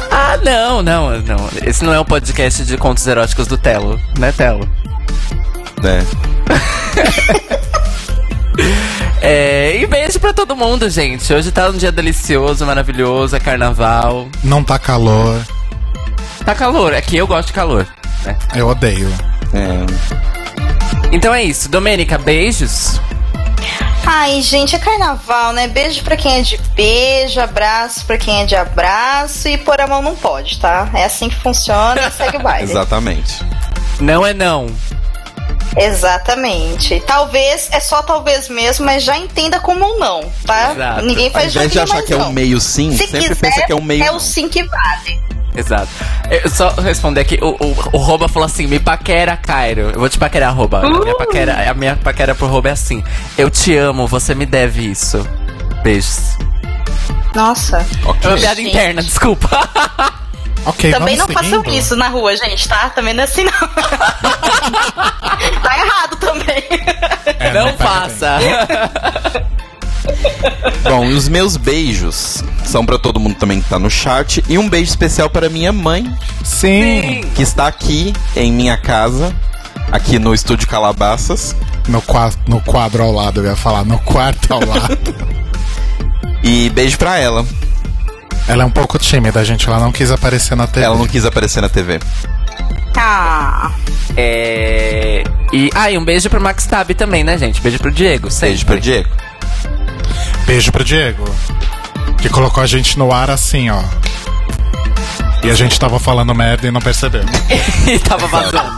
Ah, 0.09 0.37
não, 0.43 0.81
não, 0.81 1.09
não. 1.21 1.49
Esse 1.65 1.83
não 1.83 1.93
é 1.93 1.99
o 1.99 2.05
podcast 2.05 2.63
de 2.63 2.77
contos 2.77 3.05
eróticos 3.05 3.47
do 3.47 3.57
Telo, 3.57 3.99
né, 4.17 4.31
Telo? 4.31 4.67
Né? 5.83 6.05
É, 9.21 9.77
e 9.81 9.85
beijo 9.85 10.19
pra 10.19 10.31
todo 10.33 10.55
mundo, 10.55 10.89
gente. 10.89 11.33
Hoje 11.33 11.51
tá 11.51 11.67
um 11.69 11.73
dia 11.77 11.91
delicioso, 11.91 12.65
maravilhoso, 12.65 13.35
é 13.35 13.39
carnaval. 13.39 14.27
Não 14.43 14.63
tá 14.63 14.79
calor, 14.79 15.39
Tá 16.45 16.55
calor, 16.55 16.93
aqui 16.93 17.17
eu 17.17 17.27
gosto 17.27 17.47
de 17.47 17.53
calor. 17.53 17.85
Né? 18.25 18.35
eu 18.55 18.67
odeio. 18.67 19.09
É. 19.53 20.38
Então 21.11 21.33
é 21.33 21.43
isso. 21.43 21.69
Domênica, 21.69 22.17
beijos. 22.17 22.99
Ai, 24.05 24.41
gente, 24.41 24.75
é 24.75 24.79
carnaval, 24.79 25.53
né? 25.53 25.67
Beijo 25.67 26.03
pra 26.03 26.15
quem 26.15 26.39
é 26.39 26.41
de 26.41 26.57
beijo, 26.73 27.39
abraço 27.39 28.05
pra 28.05 28.17
quem 28.17 28.41
é 28.41 28.45
de 28.45 28.55
abraço 28.55 29.47
e 29.47 29.57
pôr 29.57 29.79
a 29.79 29.87
mão 29.87 30.01
não 30.01 30.15
pode, 30.15 30.59
tá? 30.59 30.89
É 30.93 31.03
assim 31.03 31.29
que 31.29 31.35
funciona 31.35 32.07
e 32.07 32.11
segue 32.11 32.37
o 32.37 32.39
baile. 32.39 32.63
Exatamente. 32.71 33.43
Não 33.99 34.25
é 34.25 34.33
não. 34.33 34.67
Exatamente. 35.77 36.99
Talvez, 37.05 37.69
é 37.71 37.79
só 37.79 38.01
talvez 38.01 38.49
mesmo, 38.49 38.85
mas 38.85 39.03
já 39.03 39.17
entenda 39.17 39.59
como 39.59 39.85
um 39.85 39.99
não, 39.99 40.23
tá? 40.45 40.71
Exato. 40.73 41.05
Ninguém 41.05 41.27
Ao 41.27 41.33
faz 41.33 41.55
invés 41.55 41.71
de 41.71 41.79
achar 41.79 42.01
que 42.01 42.13
é 42.13 42.17
um 42.17 42.31
meio 42.31 42.59
sim, 42.59 42.91
Se 42.91 43.05
sempre 43.05 43.19
quiser, 43.19 43.35
pensa 43.35 43.65
que 43.65 43.71
é 43.71 43.75
um 43.75 43.81
meio. 43.81 44.03
é 44.03 44.11
o 44.11 44.19
sim 44.19 44.49
que 44.49 44.63
vale. 44.63 45.21
Exato. 45.59 45.89
Eu 46.29 46.49
só 46.49 46.69
responder 46.69 47.21
aqui, 47.21 47.37
o, 47.41 47.49
o, 47.49 47.75
o 47.93 47.97
Roba 47.97 48.27
falou 48.27 48.45
assim, 48.45 48.65
me 48.67 48.79
paquera, 48.79 49.35
Cairo. 49.35 49.91
Eu 49.93 49.99
vou 49.99 50.09
te 50.09 50.17
paquerar, 50.17 50.55
Roba. 50.55 50.85
A, 50.85 50.89
minha 50.89 51.15
paquera, 51.15 51.69
a 51.69 51.73
minha 51.73 51.95
paquera 51.97 52.33
pro 52.33 52.47
Roba 52.47 52.69
é 52.69 52.71
assim. 52.71 53.03
Eu 53.37 53.49
te 53.49 53.75
amo, 53.75 54.07
você 54.07 54.33
me 54.33 54.45
deve 54.45 54.89
isso. 54.89 55.27
Beijos. 55.83 56.37
Nossa. 57.35 57.85
Ok. 58.05 58.21
É 58.23 58.27
uma 58.33 58.37
piada 58.37 58.61
interna, 58.61 59.01
desculpa. 59.03 59.49
Ok, 60.65 60.91
Também 60.91 61.15
não 61.15 61.25
vamos 61.25 61.41
façam 61.41 61.63
seguindo. 61.63 61.79
isso 61.79 61.95
na 61.95 62.09
rua, 62.09 62.35
gente, 62.35 62.67
tá? 62.67 62.89
Também 62.89 63.13
não 63.13 63.21
é 63.21 63.23
assim, 63.23 63.43
não. 63.43 63.51
tá 65.61 65.77
errado 65.77 66.15
também. 66.19 66.63
É, 67.39 67.53
não 67.53 67.71
pega 67.73 67.77
faça. 67.77 68.37
Bom, 70.83 71.05
e 71.05 71.13
os 71.13 71.27
meus 71.29 71.57
beijos 71.57 72.43
são 72.63 72.85
pra 72.85 72.97
todo 72.97 73.19
mundo 73.19 73.35
também 73.35 73.61
que 73.61 73.69
tá 73.69 73.77
no 73.79 73.89
chat. 73.89 74.43
E 74.47 74.57
um 74.57 74.69
beijo 74.69 74.89
especial 74.89 75.29
para 75.29 75.49
minha 75.49 75.71
mãe. 75.71 76.11
Sim. 76.43 77.21
que 77.35 77.41
está 77.41 77.67
aqui 77.67 78.13
em 78.35 78.51
minha 78.51 78.77
casa, 78.77 79.33
aqui 79.91 80.17
no 80.19 80.33
estúdio 80.33 80.67
Calabaças. 80.67 81.55
No, 81.87 82.01
qua 82.01 82.31
no 82.47 82.61
quadro 82.61 83.01
ao 83.03 83.11
lado, 83.11 83.41
eu 83.41 83.45
ia 83.45 83.55
falar, 83.55 83.83
no 83.83 83.97
quarto 83.99 84.53
ao 84.53 84.65
lado. 84.65 84.97
E 86.41 86.69
beijo 86.69 86.97
pra 86.97 87.17
ela. 87.17 87.45
Ela 88.47 88.63
é 88.63 88.65
um 88.65 88.71
pouco 88.71 88.97
tímida, 88.97 89.43
gente. 89.43 89.67
Ela 89.67 89.77
não 89.77 89.91
quis 89.91 90.09
aparecer 90.09 90.55
na 90.55 90.65
TV. 90.67 90.85
Ela 90.85 90.97
não 90.97 91.05
quis 91.05 91.25
aparecer 91.25 91.59
na 91.61 91.67
TV. 91.67 91.99
Ah, 92.95 93.71
É. 94.15 95.23
E. 95.51 95.69
Ah, 95.75 95.91
e 95.91 95.97
um 95.97 96.03
beijo 96.05 96.29
pro 96.29 96.39
Max 96.41 96.65
Tab 96.65 96.89
também, 96.91 97.23
né, 97.23 97.37
gente? 97.37 97.61
Beijo 97.61 97.77
pro 97.77 97.91
Diego. 97.91 98.31
Sempre. 98.31 98.47
Beijo 98.49 98.65
pro 98.65 98.79
Diego. 98.79 99.09
Beijo 100.49 100.71
pro 100.71 100.83
Diego. 100.83 101.23
Que 102.19 102.27
colocou 102.27 102.63
a 102.63 102.65
gente 102.65 102.97
no 102.97 103.13
ar 103.13 103.29
assim, 103.29 103.69
ó. 103.69 103.83
E 105.43 105.49
a 105.49 105.53
gente 105.53 105.79
tava 105.79 105.99
falando 105.99 106.33
merda 106.35 106.67
e 106.67 106.71
não 106.71 106.81
percebeu. 106.81 107.23
e 107.87 107.97
tava 107.99 108.27
vazando. 108.27 108.71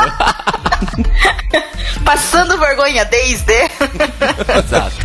passando 2.05 2.57
vergonha 2.57 3.03
desde. 3.05 3.53
Exato. 4.65 4.95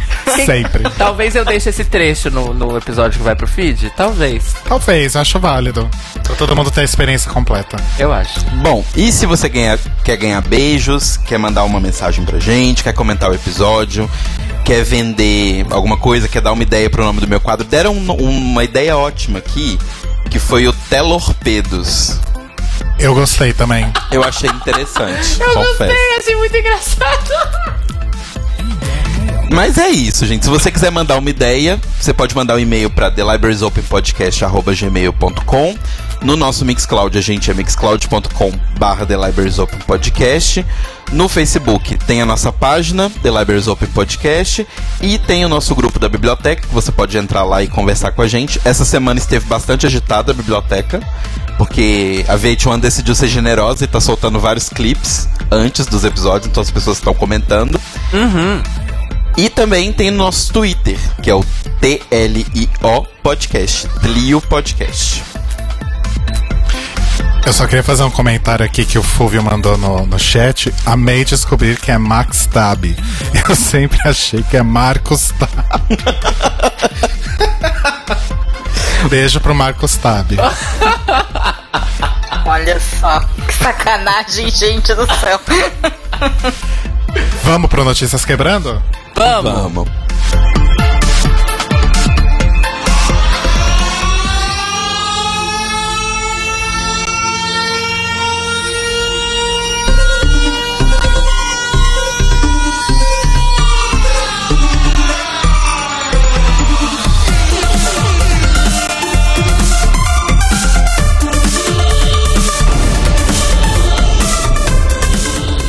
Sempre. 0.45 0.83
Talvez 0.99 1.35
eu 1.37 1.45
deixe 1.45 1.71
esse 1.71 1.85
trecho 1.85 2.31
no, 2.31 2.53
no 2.53 2.77
episódio 2.77 3.19
que 3.19 3.25
vai 3.25 3.35
pro 3.37 3.47
feed. 3.47 3.91
Talvez. 3.97 4.55
Talvez, 4.69 5.15
acho 5.17 5.39
válido. 5.39 5.89
Pra 6.25 6.35
todo 6.35 6.55
mundo 6.57 6.71
ter 6.71 6.81
a 6.81 6.85
experiência 6.85 7.31
completa. 7.31 7.77
Eu 7.99 8.13
acho. 8.13 8.41
Bom, 8.63 8.85
e 8.97 9.11
se 9.13 9.25
você 9.25 9.49
ganha- 9.49 9.79
quer 10.05 10.17
ganhar 10.17 10.41
beijos, 10.43 11.17
quer 11.17 11.39
mandar 11.39 11.65
uma 11.65 11.81
mensagem 11.81 12.25
pra 12.25 12.39
gente, 12.39 12.83
quer 12.83 12.93
comentar 12.93 13.31
o 13.31 13.35
episódio, 13.35 14.11
quer 14.65 14.83
vender 14.83 15.65
alguma 15.71 15.97
coisa, 15.97 16.27
quer 16.29 16.41
dar 16.43 16.53
uma 16.53 16.63
ideia 16.63 16.91
pro 16.91 17.05
nome 17.05 17.21
do 17.21 17.29
meu 17.29 17.41
quadro, 17.41 17.65
deram 17.65 17.95
um- 17.95 18.13
uma 18.13 18.65
ideia 18.65 18.97
ótima 18.97 19.39
aqui, 19.39 19.79
que 20.31 20.39
foi 20.39 20.69
o 20.69 20.73
Telorpedos. 20.73 22.21
Eu 22.99 23.15
gostei 23.15 23.53
também. 23.53 23.93
Eu 24.11 24.25
achei 24.25 24.49
interessante, 24.49 25.39
confesso. 25.55 25.95
achei 26.19 26.35
muito 26.37 26.57
engraçado. 26.57 27.31
Mas 29.51 29.77
é 29.79 29.89
isso, 29.89 30.25
gente. 30.27 30.45
Se 30.45 30.51
você 30.51 30.71
quiser 30.73 30.91
mandar 30.91 31.17
uma 31.17 31.31
ideia, 31.31 31.81
você 32.01 32.13
pode 32.13 32.35
mandar 32.35 32.57
um 32.57 32.59
e-mail 32.59 32.91
para 32.91 33.09
thelibrariesopenpodcast.gmail.com 33.11 35.79
No 36.23 36.37
nosso 36.37 36.65
Mixcloud, 36.65 37.17
a 37.17 37.21
gente 37.21 37.51
é 37.51 37.55
mixcloud.com 37.55 38.53
barra 38.79 39.07
thelibrariesopenpodcast 39.07 40.65
No 41.13 41.29
Facebook 41.29 41.97
tem 41.99 42.21
a 42.21 42.27
nossa 42.27 42.51
página, 42.51 43.11
The 43.23 43.31
Libraries 43.31 43.69
Open 43.69 43.89
Podcast, 43.91 44.67
e 45.01 45.19
tem 45.19 45.45
o 45.45 45.49
nosso 45.49 45.75
grupo 45.75 45.99
da 45.99 46.09
biblioteca, 46.09 46.67
que 46.67 46.75
você 46.75 46.91
pode 46.91 47.17
entrar 47.17 47.45
lá 47.45 47.63
e 47.63 47.69
conversar 47.69 48.13
com 48.13 48.23
a 48.23 48.29
gente. 48.29 48.61
Essa 48.65 48.85
semana 48.85 49.19
esteve 49.21 49.47
bastante 49.47 49.87
agitada 49.87 50.33
a 50.33 50.35
biblioteca, 50.35 51.01
porque 51.57 52.25
a 52.29 52.37
VH1 52.37 52.81
decidiu 52.81 53.15
ser 53.15 53.29
generosa 53.29 53.85
e 53.85 53.87
tá 53.87 54.01
soltando 54.01 54.41
vários 54.41 54.69
clipes 54.69 55.29
antes 55.51 55.87
dos 55.87 56.05
episódios, 56.05 56.47
então 56.51 56.63
as 56.63 56.71
pessoas 56.71 56.97
estão 56.99 57.15
comentando. 57.15 57.81
E 59.37 59.51
também 59.51 59.93
tem 59.93 60.11
no 60.11 60.17
nosso 60.17 60.53
Twitter, 60.53 60.99
que 61.23 61.31
é 61.31 61.35
o 61.35 61.45
TLIO 61.81 63.07
Podcast. 63.23 63.87
Tlio 64.01 64.41
Podcast. 64.41 65.36
Eu 67.47 67.53
só 67.53 67.65
queria 67.65 67.85
fazer 67.85 68.03
um 68.03 68.11
comentário 68.11 68.67
aqui 68.67 68.85
que 68.85 68.99
o 68.99 69.05
Fulvio 69.05 69.41
mandou 69.41 69.79
no, 69.79 70.05
no 70.05 70.19
chat. 70.19 70.75
Amei 70.85 71.25
descobrir 71.25 71.79
que 71.79 71.93
é 71.93 71.97
Max 71.97 72.45
Tab. 72.47 72.85
Eu 73.49 73.55
sempre 73.55 74.01
achei 74.05 74.43
que 74.43 74.57
é 74.57 74.65
Marcos 74.65 75.33
Tab. 75.39 75.49
Beijo 79.09 79.39
pro 79.39 79.55
Marcos 79.55 79.97
Tab. 79.97 80.33
Olha 82.45 82.81
só, 82.81 83.21
que 83.21 83.55
sacanagem, 83.55 84.51
gente 84.51 84.93
do 84.95 85.07
céu. 85.15 85.41
Vamos 87.45 87.71
pro 87.71 87.85
Notícias 87.85 88.25
Quebrando? 88.25 88.83
Vamos. 89.15 89.53
Vamos. 89.53 89.89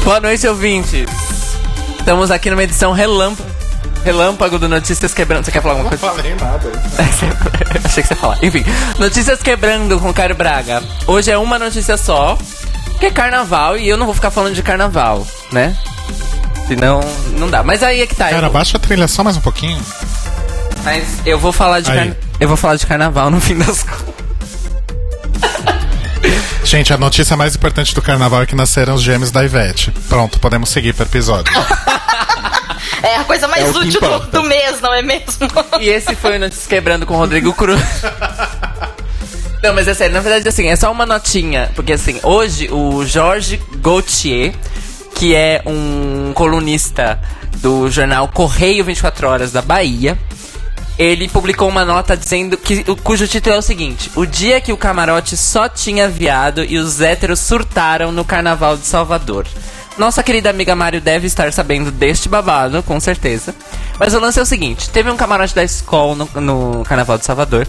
Boa 0.08 0.22
noite, 0.22 0.48
ouvintes. 0.48 1.06
Estamos 2.00 2.32
aqui 2.32 2.50
numa 2.50 2.63
edição 2.63 2.93
relâmpago, 2.93 3.50
relâmpago 4.06 4.58
do 4.58 4.70
Notícias 4.70 5.13
Quebrando. 5.13 5.43
Você 5.43 5.52
quer 5.52 5.62
falar 5.62 5.74
alguma 5.76 5.89
coisa? 5.89 6.15
falei 6.15 6.34
nada. 6.36 6.72
Achei 7.84 8.02
que 8.04 8.08
você 8.08 8.13
ia 8.13 8.17
falar. 8.17 8.38
Enfim, 8.41 8.63
Notícias 8.98 9.41
Quebrando 9.41 10.00
com 10.00 10.13
Caio 10.13 10.34
Braga. 10.34 10.82
Hoje 11.06 11.30
é 11.30 11.38
uma 11.38 11.60
notícia 11.60 11.98
só, 11.98 12.38
que 13.02 13.08
é 13.08 13.12
carnaval, 13.12 13.78
e 13.78 13.89
eu 13.89 13.98
não 13.98 14.06
vou 14.06 14.15
ficar 14.15 14.32
falando 14.32 14.56
de 14.56 14.63
carnaval, 14.63 15.28
né? 15.52 15.78
Senão, 16.70 17.02
não 17.38 17.50
dá. 17.50 17.62
Mas 17.62 17.84
aí 17.84 18.02
é 18.02 18.08
que 18.08 18.15
tá. 18.15 18.30
Cara, 18.30 18.48
eu, 18.48 18.52
baixa 18.52 18.78
a 18.78 18.80
trilha 18.80 19.10
só 19.10 19.26
mais 19.26 19.36
um 19.36 19.41
pouquinho. 19.41 19.82
mas 20.86 21.04
eu 21.26 21.38
vou 21.38 21.52
falar 21.52 21.82
de 21.82 21.91
carna- 21.91 22.15
Eu 22.39 22.48
vou 22.48 22.56
falar 22.56 22.78
de 22.78 22.86
carnaval 22.88 23.30
no 23.30 23.41
fim 23.41 23.58
das 23.58 23.84
contas. 23.84 24.27
Gente, 26.68 26.92
a 26.92 26.98
notícia 26.98 27.38
mais 27.38 27.56
importante 27.56 27.96
do 27.96 28.02
carnaval 28.02 28.42
é 28.42 28.46
que 28.46 28.54
nasceram 28.54 28.94
os 28.94 29.02
gêmeos 29.02 29.32
da 29.32 29.42
Ivete. 29.42 29.90
Pronto, 30.10 30.38
podemos 30.38 30.68
seguir 30.68 30.94
pro 30.94 31.06
episódio. 31.06 31.54
É 33.02 33.16
a 33.16 33.24
coisa 33.24 33.48
mais 33.48 33.64
É 33.64 33.70
o 33.70 33.82
útil 33.82 34.02
do, 34.02 34.20
do 34.32 34.44
mês, 34.44 34.82
não 34.82 34.94
é 34.94 35.02
mesmo? 35.02 35.48
E 35.80 35.88
esse 35.88 36.16
foi 36.16 36.36
o 36.36 36.40
Notícias 36.40 36.68
Quebrando 36.68 37.06
com 37.06 37.14
o 37.14 37.18
Rodrigo 37.18 37.54
Cruz. 37.54 37.80
Não, 39.62 39.74
mas 39.74 39.88
é 39.88 39.94
sério, 39.94 40.14
na 40.14 40.20
verdade, 40.20 40.48
assim, 40.48 40.68
é 40.68 40.76
só 40.76 40.92
uma 40.92 41.06
notinha. 41.06 41.70
Porque, 41.76 41.94
assim, 41.94 42.20
hoje 42.24 42.70
o 42.72 43.06
Jorge 43.06 43.62
Gauthier, 43.76 44.54
que 45.16 45.36
é 45.36 45.62
um 45.66 46.32
colunista 46.34 47.20
do 47.58 47.90
jornal 47.90 48.28
Correio 48.28 48.84
24 48.84 49.28
Horas 49.28 49.52
da 49.52 49.62
Bahia, 49.62 50.18
ele 50.98 51.30
publicou 51.30 51.70
uma 51.70 51.86
nota 51.86 52.18
dizendo 52.18 52.58
que 52.58 52.84
cujo 53.04 53.28
título 53.28 53.56
é 53.56 53.60
o 53.60 53.62
seguinte: 53.62 54.12
O 54.16 54.26
dia 54.26 54.60
que 54.60 54.74
o 54.74 54.78
camarote 54.78 55.38
só 55.38 55.70
tinha 55.70 56.10
viado 56.10 56.64
e 56.64 56.78
os 56.78 57.00
héteros 57.00 57.40
surtaram 57.40 58.12
no 58.12 58.26
Carnaval 58.26 58.78
de 58.78 58.86
Salvador. 58.86 59.46
Nossa 59.98 60.22
querida 60.22 60.50
amiga 60.50 60.76
Mário 60.76 61.02
deve 61.02 61.26
estar 61.26 61.52
sabendo 61.52 61.92
deste 61.92 62.30
babado, 62.30 62.84
com 62.84 63.00
certeza. 63.00 63.54
Mas 64.00 64.14
o 64.14 64.20
lance 64.20 64.40
é 64.40 64.42
o 64.42 64.46
seguinte: 64.46 64.90
teve 64.90 65.10
um 65.10 65.18
camarote 65.18 65.56
da 65.56 65.64
escola 65.64 66.16
no, 66.16 66.42
no 66.42 66.84
Carnaval 66.84 67.18
de 67.18 67.26
Salvador, 67.26 67.68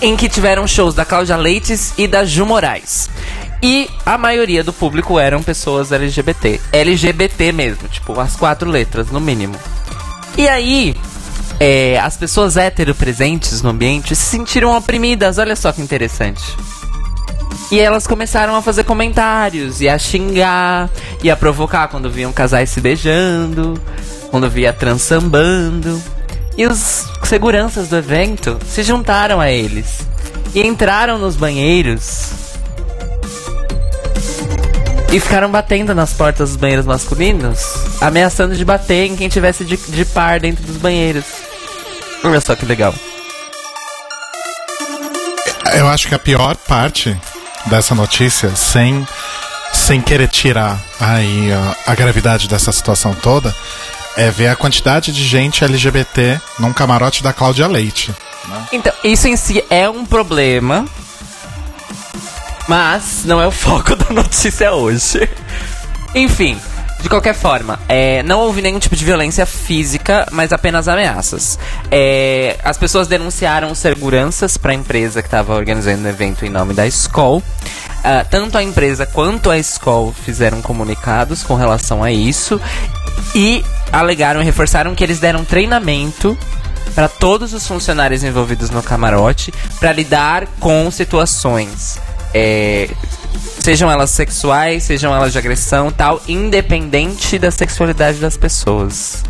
em 0.00 0.16
que 0.16 0.28
tiveram 0.28 0.66
shows 0.66 0.94
da 0.94 1.04
Cláudia 1.04 1.36
Leites 1.36 1.94
e 1.96 2.06
da 2.06 2.24
Ju 2.24 2.44
Moraes. 2.44 3.08
E 3.62 3.90
a 4.06 4.16
maioria 4.16 4.64
do 4.64 4.72
público 4.72 5.18
eram 5.18 5.42
pessoas 5.42 5.92
LGBT. 5.92 6.60
LGBT 6.72 7.52
mesmo, 7.52 7.88
tipo, 7.88 8.18
as 8.18 8.34
quatro 8.34 8.70
letras, 8.70 9.10
no 9.10 9.20
mínimo. 9.20 9.54
E 10.38 10.48
aí, 10.48 10.96
é, 11.60 12.00
as 12.00 12.16
pessoas 12.16 12.56
hétero 12.56 12.94
presentes 12.94 13.60
no 13.60 13.68
ambiente 13.68 14.16
se 14.16 14.22
sentiram 14.22 14.74
oprimidas, 14.74 15.36
olha 15.36 15.54
só 15.54 15.70
que 15.70 15.82
interessante. 15.82 16.42
E 17.70 17.78
elas 17.78 18.06
começaram 18.06 18.56
a 18.56 18.62
fazer 18.62 18.82
comentários, 18.84 19.82
e 19.82 19.88
a 19.88 19.98
xingar, 19.98 20.88
e 21.22 21.30
a 21.30 21.36
provocar 21.36 21.88
quando 21.88 22.10
viam 22.10 22.32
casais 22.32 22.70
se 22.70 22.80
beijando, 22.80 23.78
quando 24.30 24.48
via 24.48 24.72
trans 24.72 25.02
sambando. 25.02 26.02
E 26.56 26.66
os 26.66 27.06
seguranças 27.24 27.88
do 27.88 27.96
evento 27.96 28.58
se 28.66 28.82
juntaram 28.82 29.38
a 29.38 29.50
eles 29.50 30.00
e 30.54 30.66
entraram 30.66 31.18
nos 31.18 31.36
banheiros 31.36 32.30
e 35.12 35.20
ficaram 35.20 35.50
batendo 35.50 35.94
nas 35.94 36.12
portas 36.12 36.50
dos 36.50 36.56
banheiros 36.56 36.86
masculinos, 36.86 37.74
ameaçando 38.00 38.56
de 38.56 38.64
bater 38.64 39.10
em 39.10 39.16
quem 39.16 39.28
tivesse 39.28 39.64
de, 39.64 39.76
de 39.76 40.04
par 40.06 40.40
dentro 40.40 40.64
dos 40.64 40.76
banheiros. 40.76 41.49
Olha 42.22 42.40
só 42.40 42.54
que 42.54 42.66
legal. 42.66 42.94
Eu 45.74 45.88
acho 45.88 46.08
que 46.08 46.14
a 46.14 46.18
pior 46.18 46.56
parte 46.56 47.16
dessa 47.66 47.94
notícia, 47.94 48.54
sem, 48.56 49.06
sem 49.72 50.00
querer 50.00 50.28
tirar 50.28 50.78
aí 50.98 51.50
ó, 51.52 51.90
a 51.90 51.94
gravidade 51.94 52.48
dessa 52.48 52.72
situação 52.72 53.14
toda, 53.14 53.54
é 54.16 54.30
ver 54.30 54.48
a 54.48 54.56
quantidade 54.56 55.12
de 55.12 55.24
gente 55.24 55.64
LGBT 55.64 56.40
num 56.58 56.72
camarote 56.72 57.22
da 57.22 57.32
Cláudia 57.32 57.66
Leite. 57.66 58.14
Então, 58.72 58.92
isso 59.04 59.28
em 59.28 59.36
si 59.36 59.64
é 59.70 59.88
um 59.88 60.04
problema, 60.04 60.84
mas 62.68 63.24
não 63.24 63.40
é 63.40 63.46
o 63.46 63.52
foco 63.52 63.94
da 63.96 64.10
notícia 64.10 64.72
hoje. 64.72 65.28
Enfim, 66.14 66.60
de 67.02 67.08
qualquer 67.08 67.34
forma, 67.34 67.78
é, 67.88 68.22
não 68.22 68.40
houve 68.40 68.60
nenhum 68.60 68.78
tipo 68.78 68.94
de 68.94 69.04
violência 69.04 69.46
física, 69.46 70.26
mas 70.30 70.52
apenas 70.52 70.86
ameaças. 70.86 71.58
É, 71.90 72.58
as 72.62 72.76
pessoas 72.76 73.08
denunciaram 73.08 73.74
seguranças 73.74 74.56
para 74.56 74.72
a 74.72 74.74
empresa 74.74 75.22
que 75.22 75.28
estava 75.28 75.54
organizando 75.54 76.04
o 76.04 76.08
evento 76.08 76.44
em 76.44 76.50
nome 76.50 76.74
da 76.74 76.86
escola. 76.86 77.42
ah, 78.04 78.24
tanto 78.28 78.58
a 78.58 78.62
empresa 78.62 79.06
quanto 79.06 79.50
a 79.50 79.58
escola 79.58 80.12
fizeram 80.12 80.60
comunicados 80.60 81.42
com 81.42 81.54
relação 81.54 82.02
a 82.02 82.12
isso 82.12 82.60
e 83.34 83.64
alegaram 83.92 84.40
e 84.40 84.44
reforçaram 84.44 84.94
que 84.94 85.02
eles 85.02 85.18
deram 85.18 85.44
treinamento 85.44 86.36
para 86.94 87.08
todos 87.08 87.52
os 87.52 87.66
funcionários 87.66 88.22
envolvidos 88.24 88.70
no 88.70 88.82
camarote 88.82 89.52
para 89.78 89.92
lidar 89.92 90.46
com 90.58 90.90
situações. 90.90 91.98
é, 92.34 92.88
sejam 93.58 93.90
elas 93.90 94.10
sexuais, 94.10 94.82
sejam 94.84 95.14
elas 95.14 95.32
de 95.32 95.38
agressão 95.38 95.90
tal, 95.90 96.20
independente 96.26 97.38
da 97.38 97.50
sexualidade 97.50 98.18
das 98.18 98.36
pessoas. 98.36 99.22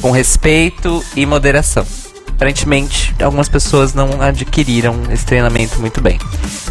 Com 0.00 0.10
respeito 0.10 1.04
e 1.16 1.24
moderação. 1.24 1.86
Aparentemente, 2.28 3.14
algumas 3.22 3.48
pessoas 3.48 3.94
não 3.94 4.20
adquiriram 4.20 5.00
esse 5.10 5.24
treinamento 5.24 5.80
muito 5.80 6.00
bem. 6.00 6.18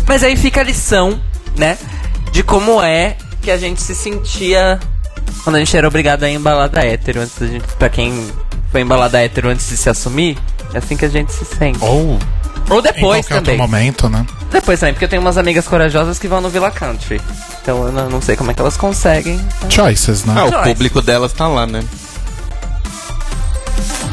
Mas 0.06 0.24
aí 0.24 0.36
fica 0.36 0.60
a 0.60 0.64
lição, 0.64 1.20
né? 1.58 1.78
De 2.32 2.44
como 2.44 2.82
é 2.82 3.16
que 3.42 3.50
a 3.50 3.58
gente 3.58 3.82
se 3.82 3.96
sentia 3.96 4.80
quando 5.44 5.58
a 5.58 5.60
gente 5.60 5.76
era 5.76 5.88
obrigado 5.88 6.24
a 6.24 6.30
ir 6.30 6.36
em 6.36 6.40
balada 6.40 6.86
hétero. 6.86 7.22
Antes 7.22 7.38
da 7.40 7.48
gente, 7.48 7.68
pra 7.78 7.90
quem 7.90 8.28
foi 8.72 8.82
em 8.82 8.86
balada 8.86 9.22
hétero 9.22 9.50
antes 9.50 9.68
de 9.70 9.78
se 9.78 9.90
assumir, 9.90 10.38
é 10.74 10.78
assim 10.78 10.98
que 10.98 11.06
a 11.06 11.10
gente 11.10 11.32
se 11.32 11.46
sente. 11.46 11.80
Ou 11.82 12.18
Ou 12.70 12.80
em 12.80 12.82
depois 12.82 13.26
qualquer 13.26 13.36
também. 13.42 13.54
outro 13.54 13.58
momento, 13.58 14.10
né? 14.10 14.26
Depois 14.52 14.80
também, 14.80 14.94
porque 14.94 15.06
eu 15.06 15.10
tenho 15.10 15.22
umas 15.22 15.38
amigas 15.38 15.68
corajosas 15.68 16.18
que 16.20 16.28
vão 16.28 16.40
no 16.42 16.50
Villa 16.50 16.72
Country. 16.72 17.22
Então 17.62 17.86
eu 17.88 17.92
não, 17.92 18.22
sei 18.22 18.36
como 18.36 18.52
é 18.52 18.54
que 18.54 18.62
elas 18.62 18.78
conseguem. 18.78 19.40
Choices, 19.70 20.26
né? 20.26 20.34
Ah, 20.38 20.46
o 20.46 20.50
Choice. 20.52 20.70
público 20.70 21.02
delas 21.02 21.34
tá 21.34 21.48
lá, 21.48 21.66
né? 21.66 21.84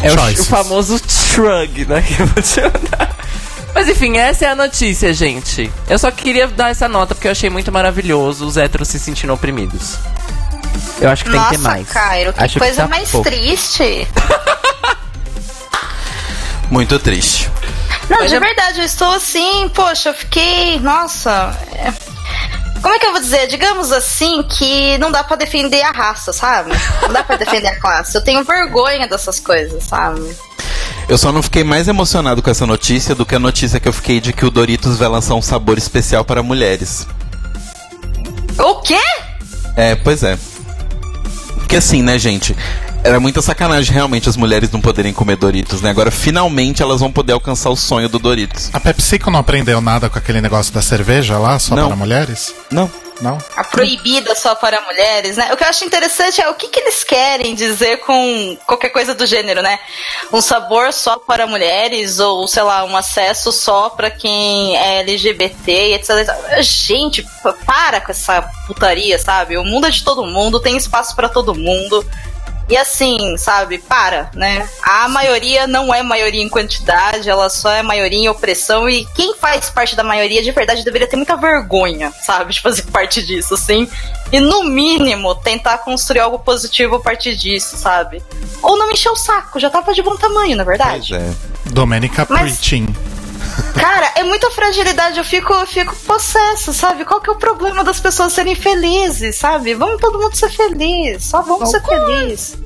É 0.02 0.10
o, 0.12 0.18
Choices. 0.18 0.46
o 0.46 0.48
famoso 0.48 1.00
shrug, 1.06 1.84
né? 1.86 2.02
Que 2.02 2.20
eu 2.22 2.26
vou 2.26 2.42
te 2.42 2.60
mandar. 2.60 3.16
Mas 3.74 3.88
enfim, 3.88 4.16
essa 4.16 4.46
é 4.46 4.48
a 4.48 4.54
notícia, 4.56 5.12
gente. 5.14 5.70
Eu 5.88 5.98
só 5.98 6.10
queria 6.10 6.48
dar 6.48 6.70
essa 6.70 6.88
nota 6.88 7.14
porque 7.14 7.28
eu 7.28 7.32
achei 7.32 7.48
muito 7.48 7.70
maravilhoso 7.70 8.46
os 8.46 8.56
héteros 8.56 8.88
se 8.88 8.98
sentindo 8.98 9.32
oprimidos. 9.32 9.96
Eu 11.00 11.08
acho 11.08 11.24
que 11.24 11.30
tem 11.30 11.38
Nossa, 11.38 11.50
que 11.52 11.56
ter 11.56 11.62
mais. 11.62 11.88
Cairo, 11.88 12.32
que 12.32 12.42
Acho 12.42 12.58
coisa 12.58 12.82
tá 12.82 12.88
mais 12.88 13.10
pouco. 13.10 13.28
triste. 13.30 14.06
Muito 16.70 16.98
triste. 16.98 17.50
Não, 18.10 18.18
Mas 18.18 18.30
de 18.30 18.38
verdade, 18.38 18.80
eu 18.80 18.84
estou 18.84 19.10
assim, 19.12 19.68
poxa, 19.70 20.08
eu 20.10 20.14
fiquei. 20.14 20.78
Nossa. 20.80 21.56
é- 21.72 21.92
Como 22.82 22.94
é 22.94 22.98
que 22.98 23.06
eu 23.06 23.12
vou 23.12 23.20
dizer? 23.20 23.46
Digamos 23.46 23.92
assim 23.92 24.42
que 24.42 24.98
não 24.98 25.10
dá 25.12 25.22
pra 25.22 25.36
defender 25.36 25.82
a 25.82 25.90
raça, 25.92 26.32
sabe? 26.32 26.70
Não 27.02 27.12
dá 27.12 27.22
pra 27.22 27.36
defender 27.36 27.68
a 27.68 27.76
classe. 27.78 28.16
Eu 28.16 28.22
tenho 28.24 28.42
vergonha 28.44 29.06
dessas 29.06 29.38
coisas, 29.38 29.84
sabe? 29.84 30.36
Eu 31.08 31.18
só 31.18 31.30
não 31.30 31.42
fiquei 31.42 31.62
mais 31.62 31.88
emocionado 31.88 32.40
com 32.42 32.50
essa 32.50 32.66
notícia 32.66 33.14
do 33.14 33.24
que 33.26 33.34
a 33.34 33.38
notícia 33.38 33.78
que 33.78 33.86
eu 33.88 33.92
fiquei 33.92 34.20
de 34.20 34.32
que 34.32 34.44
o 34.46 34.50
Doritos 34.50 34.96
vai 34.96 35.08
lançar 35.08 35.34
um 35.34 35.42
sabor 35.42 35.76
especial 35.78 36.24
para 36.24 36.42
mulheres. 36.42 37.06
O 38.58 38.76
quê? 38.76 39.00
É, 39.76 39.94
pois 39.96 40.22
é. 40.22 40.38
Porque 41.54 41.76
assim, 41.76 42.02
né, 42.02 42.18
gente? 42.18 42.56
Era 43.02 43.18
muita 43.18 43.40
sacanagem 43.40 43.94
realmente 43.94 44.28
as 44.28 44.36
mulheres 44.36 44.70
não 44.70 44.80
poderem 44.80 45.12
comer 45.12 45.36
Doritos, 45.36 45.80
né? 45.80 45.90
Agora 45.90 46.10
finalmente 46.10 46.82
elas 46.82 47.00
vão 47.00 47.10
poder 47.10 47.32
alcançar 47.32 47.70
o 47.70 47.76
sonho 47.76 48.08
do 48.08 48.18
Doritos. 48.18 48.68
A 48.74 48.78
PepsiCo 48.80 49.30
não 49.30 49.40
aprendeu 49.40 49.80
nada 49.80 50.10
com 50.10 50.18
aquele 50.18 50.40
negócio 50.40 50.72
da 50.72 50.82
cerveja 50.82 51.38
lá, 51.38 51.58
só 51.58 51.74
Não. 51.74 51.86
para 51.88 51.96
mulheres? 51.96 52.54
Não. 52.70 52.90
Não? 53.22 53.36
A 53.54 53.62
proibida 53.64 54.34
só 54.34 54.54
para 54.54 54.80
mulheres, 54.80 55.36
né? 55.36 55.52
O 55.52 55.56
que 55.56 55.62
eu 55.62 55.68
acho 55.68 55.84
interessante 55.84 56.40
é 56.40 56.48
o 56.48 56.54
que, 56.54 56.68
que 56.68 56.80
eles 56.80 57.04
querem 57.04 57.54
dizer 57.54 57.98
com 57.98 58.56
qualquer 58.66 58.88
coisa 58.88 59.14
do 59.14 59.26
gênero, 59.26 59.60
né? 59.60 59.78
Um 60.32 60.40
sabor 60.40 60.90
só 60.90 61.18
para 61.18 61.46
mulheres 61.46 62.18
ou, 62.18 62.48
sei 62.48 62.62
lá, 62.62 62.82
um 62.82 62.96
acesso 62.96 63.52
só 63.52 63.90
para 63.90 64.10
quem 64.10 64.74
é 64.74 65.00
LGBT, 65.00 65.96
etc. 65.96 66.10
Gente, 66.62 67.22
p- 67.22 67.52
para 67.66 68.00
com 68.00 68.10
essa 68.10 68.40
putaria, 68.66 69.18
sabe? 69.18 69.58
O 69.58 69.64
mundo 69.64 69.86
é 69.86 69.90
de 69.90 70.02
todo 70.02 70.24
mundo, 70.24 70.58
tem 70.58 70.78
espaço 70.78 71.14
para 71.14 71.28
todo 71.28 71.54
mundo. 71.54 72.02
E 72.70 72.76
assim, 72.76 73.36
sabe, 73.36 73.78
para, 73.78 74.30
né? 74.32 74.68
A 74.82 75.08
maioria 75.08 75.66
não 75.66 75.92
é 75.92 76.04
maioria 76.04 76.40
em 76.40 76.48
quantidade, 76.48 77.28
ela 77.28 77.50
só 77.50 77.68
é 77.72 77.82
maioria 77.82 78.18
em 78.20 78.28
opressão. 78.28 78.88
E 78.88 79.04
quem 79.14 79.34
faz 79.34 79.68
parte 79.68 79.96
da 79.96 80.04
maioria 80.04 80.40
de 80.40 80.52
verdade 80.52 80.84
deveria 80.84 81.08
ter 81.08 81.16
muita 81.16 81.36
vergonha, 81.36 82.12
sabe, 82.22 82.52
de 82.54 82.60
fazer 82.60 82.82
parte 82.92 83.22
disso, 83.26 83.54
assim. 83.54 83.88
E 84.30 84.38
no 84.38 84.62
mínimo 84.62 85.34
tentar 85.34 85.78
construir 85.78 86.20
algo 86.20 86.38
positivo 86.38 86.94
a 86.96 87.00
partir 87.00 87.34
disso, 87.34 87.76
sabe? 87.76 88.22
Ou 88.62 88.78
não 88.78 88.92
encher 88.92 89.10
o 89.10 89.16
saco, 89.16 89.58
já 89.58 89.68
tava 89.68 89.92
de 89.92 90.00
bom 90.02 90.16
tamanho, 90.16 90.56
na 90.56 90.64
Pois 90.64 90.78
verdade. 90.78 91.14
é. 91.16 91.32
Domenica 91.66 92.24
Mas- 92.30 92.42
Preaching. 92.58 92.86
Cara, 93.78 94.12
é 94.16 94.22
muita 94.24 94.50
fragilidade, 94.50 95.18
eu 95.18 95.24
fico, 95.24 95.52
eu 95.52 95.66
fico 95.66 95.94
possesso, 96.06 96.72
sabe? 96.72 97.04
Qual 97.04 97.20
que 97.20 97.30
é 97.30 97.32
o 97.32 97.36
problema 97.36 97.82
das 97.84 98.00
pessoas 98.00 98.32
serem 98.32 98.54
felizes, 98.54 99.36
sabe? 99.36 99.74
Vamos 99.74 100.00
todo 100.00 100.18
mundo 100.18 100.34
ser 100.36 100.50
feliz, 100.50 101.24
só 101.24 101.42
vamos 101.42 101.70
ser 101.70 101.82
felizes. 101.82 102.58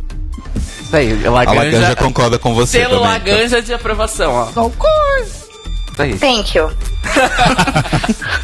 Isso 0.82 0.96
aí, 0.96 1.26
A 1.26 1.30
Laganja, 1.30 1.60
Laganja 1.62 1.96
concorda 1.96 2.38
com 2.38 2.54
você 2.54 2.78
Selo 2.80 2.96
também. 3.00 3.08
Laganja 3.08 3.62
de 3.62 3.72
aprovação, 3.74 4.32
ó. 4.32 4.46
Isso 5.92 6.02
aí. 6.02 6.18
Thank 6.18 6.56
you. 6.56 6.70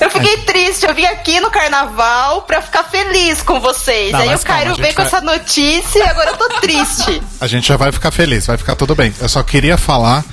Eu 0.00 0.10
fiquei 0.10 0.36
triste, 0.38 0.86
eu 0.86 0.94
vim 0.94 1.04
aqui 1.06 1.40
no 1.40 1.50
carnaval 1.50 2.42
pra 2.42 2.62
ficar 2.62 2.84
feliz 2.84 3.42
com 3.42 3.58
vocês. 3.60 4.12
Não, 4.12 4.20
Aí 4.20 4.32
o 4.32 4.38
Cairo 4.38 4.74
veio 4.76 4.94
com 4.94 5.02
vai- 5.02 5.06
essa 5.06 5.20
notícia 5.20 5.98
e 5.98 6.02
agora 6.08 6.30
eu 6.30 6.36
tô 6.36 6.48
triste. 6.60 7.20
A 7.40 7.48
gente 7.48 7.66
já 7.66 7.76
vai 7.76 7.90
ficar 7.90 8.12
feliz, 8.12 8.46
vai 8.46 8.56
ficar 8.56 8.76
tudo 8.76 8.94
bem. 8.94 9.12
Eu 9.20 9.28
só 9.28 9.42
queria 9.42 9.76
falar 9.76 10.24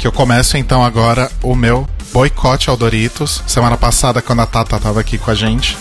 que 0.00 0.06
eu 0.06 0.12
começo 0.12 0.56
então 0.56 0.82
agora 0.82 1.30
o 1.42 1.54
meu 1.54 1.86
boicote 2.12 2.70
ao 2.70 2.76
Doritos. 2.76 3.42
Semana 3.46 3.76
passada, 3.76 4.22
quando 4.22 4.40
a 4.40 4.46
Tata 4.46 4.78
tava 4.78 4.98
aqui 5.00 5.18
com 5.18 5.30
a 5.30 5.34
gente, 5.34 5.76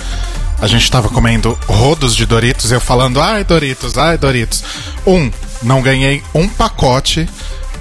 a 0.61 0.67
gente 0.67 0.91
tava 0.91 1.07
comendo 1.09 1.57
rodos 1.67 2.13
de 2.15 2.25
Doritos 2.25 2.69
e 2.69 2.73
eu 2.73 2.81
falando, 2.81 3.21
ai 3.21 3.43
Doritos, 3.45 3.97
ai 3.97 4.17
Doritos. 4.17 4.61
Um, 5.07 5.31
não 5.63 5.81
ganhei 5.81 6.21
um 6.35 6.47
pacote. 6.49 7.27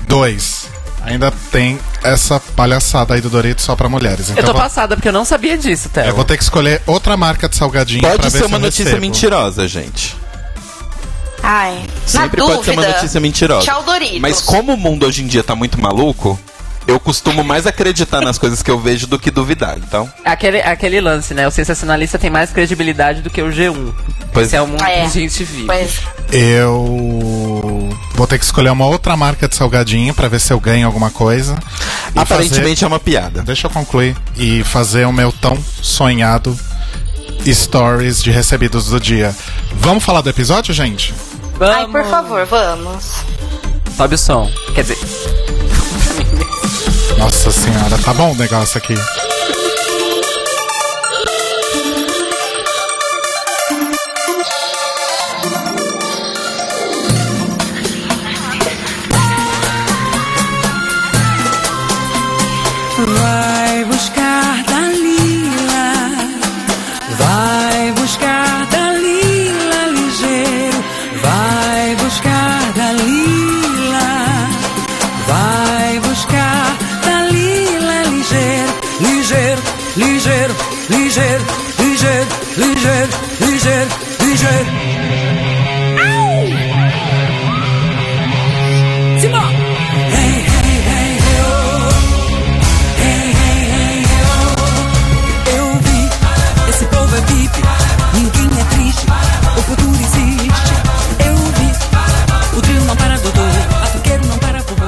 Dois, 0.06 0.68
ainda 1.02 1.30
tem 1.50 1.78
essa 2.04 2.38
palhaçada 2.40 3.14
aí 3.14 3.20
do 3.20 3.28
Doritos 3.28 3.64
só 3.64 3.74
pra 3.74 3.88
mulheres. 3.88 4.30
Então 4.30 4.38
Eu 4.38 4.44
tô 4.46 4.52
vou- 4.52 4.62
passada 4.62 4.94
porque 4.96 5.08
eu 5.08 5.12
não 5.12 5.24
sabia 5.24 5.58
disso, 5.58 5.88
Theo. 5.88 6.04
eu 6.06 6.14
vou 6.14 6.24
ter 6.24 6.36
que 6.36 6.42
escolher 6.44 6.80
outra 6.86 7.16
marca 7.16 7.48
de 7.48 7.56
salgadinho 7.56 8.00
pra 8.00 8.10
Pode 8.12 8.22
ver 8.22 8.30
ser 8.30 8.38
se 8.38 8.44
uma 8.44 8.58
notícia 8.60 8.84
recebo. 8.84 9.00
mentirosa, 9.02 9.66
gente. 9.66 10.16
Ai, 11.42 11.84
Sempre 12.06 12.40
na 12.40 12.46
pode 12.46 12.58
dúvida, 12.58 12.64
ser 12.82 12.86
uma 12.88 12.96
notícia 12.96 13.20
mentirosa. 13.20 13.64
Tchau, 13.66 13.82
Doritos. 13.84 14.20
Mas 14.20 14.40
como 14.40 14.74
o 14.74 14.76
mundo 14.76 15.06
hoje 15.06 15.22
em 15.22 15.26
dia 15.26 15.42
tá 15.42 15.54
muito 15.54 15.80
maluco, 15.80 16.38
eu 16.86 16.98
costumo 16.98 17.44
mais 17.44 17.66
acreditar 17.66 18.20
nas 18.20 18.38
coisas 18.38 18.62
que 18.62 18.70
eu 18.70 18.78
vejo 18.78 19.06
do 19.06 19.18
que 19.18 19.30
duvidar. 19.30 19.76
Então, 19.78 20.10
Aquele, 20.24 20.60
aquele 20.60 21.00
lance, 21.00 21.34
né? 21.34 21.46
O 21.46 21.50
sensacionalista 21.50 22.18
tem 22.18 22.30
mais 22.30 22.50
credibilidade 22.50 23.20
do 23.22 23.30
que 23.30 23.40
o 23.42 23.50
G1. 23.50 23.92
Pois 24.32 24.46
Esse 24.48 24.56
é 24.56 24.62
o 24.62 24.66
mundo 24.66 24.82
É. 24.82 24.94
que 24.94 25.00
a 25.00 25.08
gente 25.08 25.44
vive. 25.44 25.66
Pois, 25.66 26.00
Eu 26.32 27.88
vou 28.14 28.26
ter 28.26 28.38
que 28.38 28.44
escolher 28.44 28.70
uma 28.70 28.86
outra 28.86 29.16
marca 29.16 29.48
de 29.48 29.54
salgadinho 29.54 30.12
pra 30.14 30.28
ver 30.28 30.40
se 30.40 30.52
eu 30.52 30.60
ganho 30.60 30.86
alguma 30.86 31.10
coisa. 31.10 31.58
Aparentemente 32.16 32.84
é 32.84 32.86
uma 32.86 32.98
piada. 33.00 33.30
fazer- 33.40 33.46
Deixa 33.46 33.66
eu 33.66 33.70
concluir. 33.70 34.16
E 34.36 34.62
fazer 34.64 35.06
o 35.06 35.12
meu 35.12 35.30
tão 35.32 35.56
sonhado 35.80 36.58
stories 37.46 38.22
de 38.22 38.30
recebidos 38.30 38.86
do 38.86 39.00
dia. 39.00 39.34
Vamos 39.74 40.04
falar 40.04 40.20
do 40.20 40.28
episódio, 40.28 40.74
gente? 40.74 41.14
Vamos. 41.58 41.76
Ai, 41.76 41.86
por 41.88 42.04
favor, 42.04 42.46
vamos. 42.46 43.24
Sobe 43.96 44.14
o 44.14 44.18
som. 44.18 44.48
Quer 44.74 44.82
dizer, 44.82 44.98
Nossa 47.18 47.50
senhora, 47.50 47.98
tá 48.04 48.14
bom 48.14 48.32
o 48.32 48.36
negócio 48.36 48.78
aqui. 48.78 48.94
Ligeiro, 82.58 83.10
ligeiro, 83.40 83.90
ligeiro, 84.20 84.66
ligeiro. 84.66 84.66
Simão! 89.20 89.48
Hey, 90.10 90.34
hey, 90.42 90.76
hey, 90.88 91.18
oh. 91.38 91.90
Hey, 92.98 93.30
hey, 93.38 93.62
hey, 93.72 94.04
oh. 94.26 95.50
Eu 95.50 95.66
vi, 95.80 96.00
esse 96.68 96.84
povo 96.86 97.14
é 97.16 97.20
VIP, 97.20 97.56
ninguém 98.14 98.50
é 98.60 98.64
triste, 98.74 99.06
o 99.56 99.62
futuro 99.62 99.94
existe. 99.94 100.74
Eu 101.24 101.36
vi, 101.36 101.68
o 102.56 102.60
trio 102.60 102.84
não 102.84 102.96
para, 102.96 103.18
doutor, 103.18 103.50
batuqueiro 103.80 104.26
não 104.26 104.38
para, 104.38 104.58
vovô, 104.62 104.84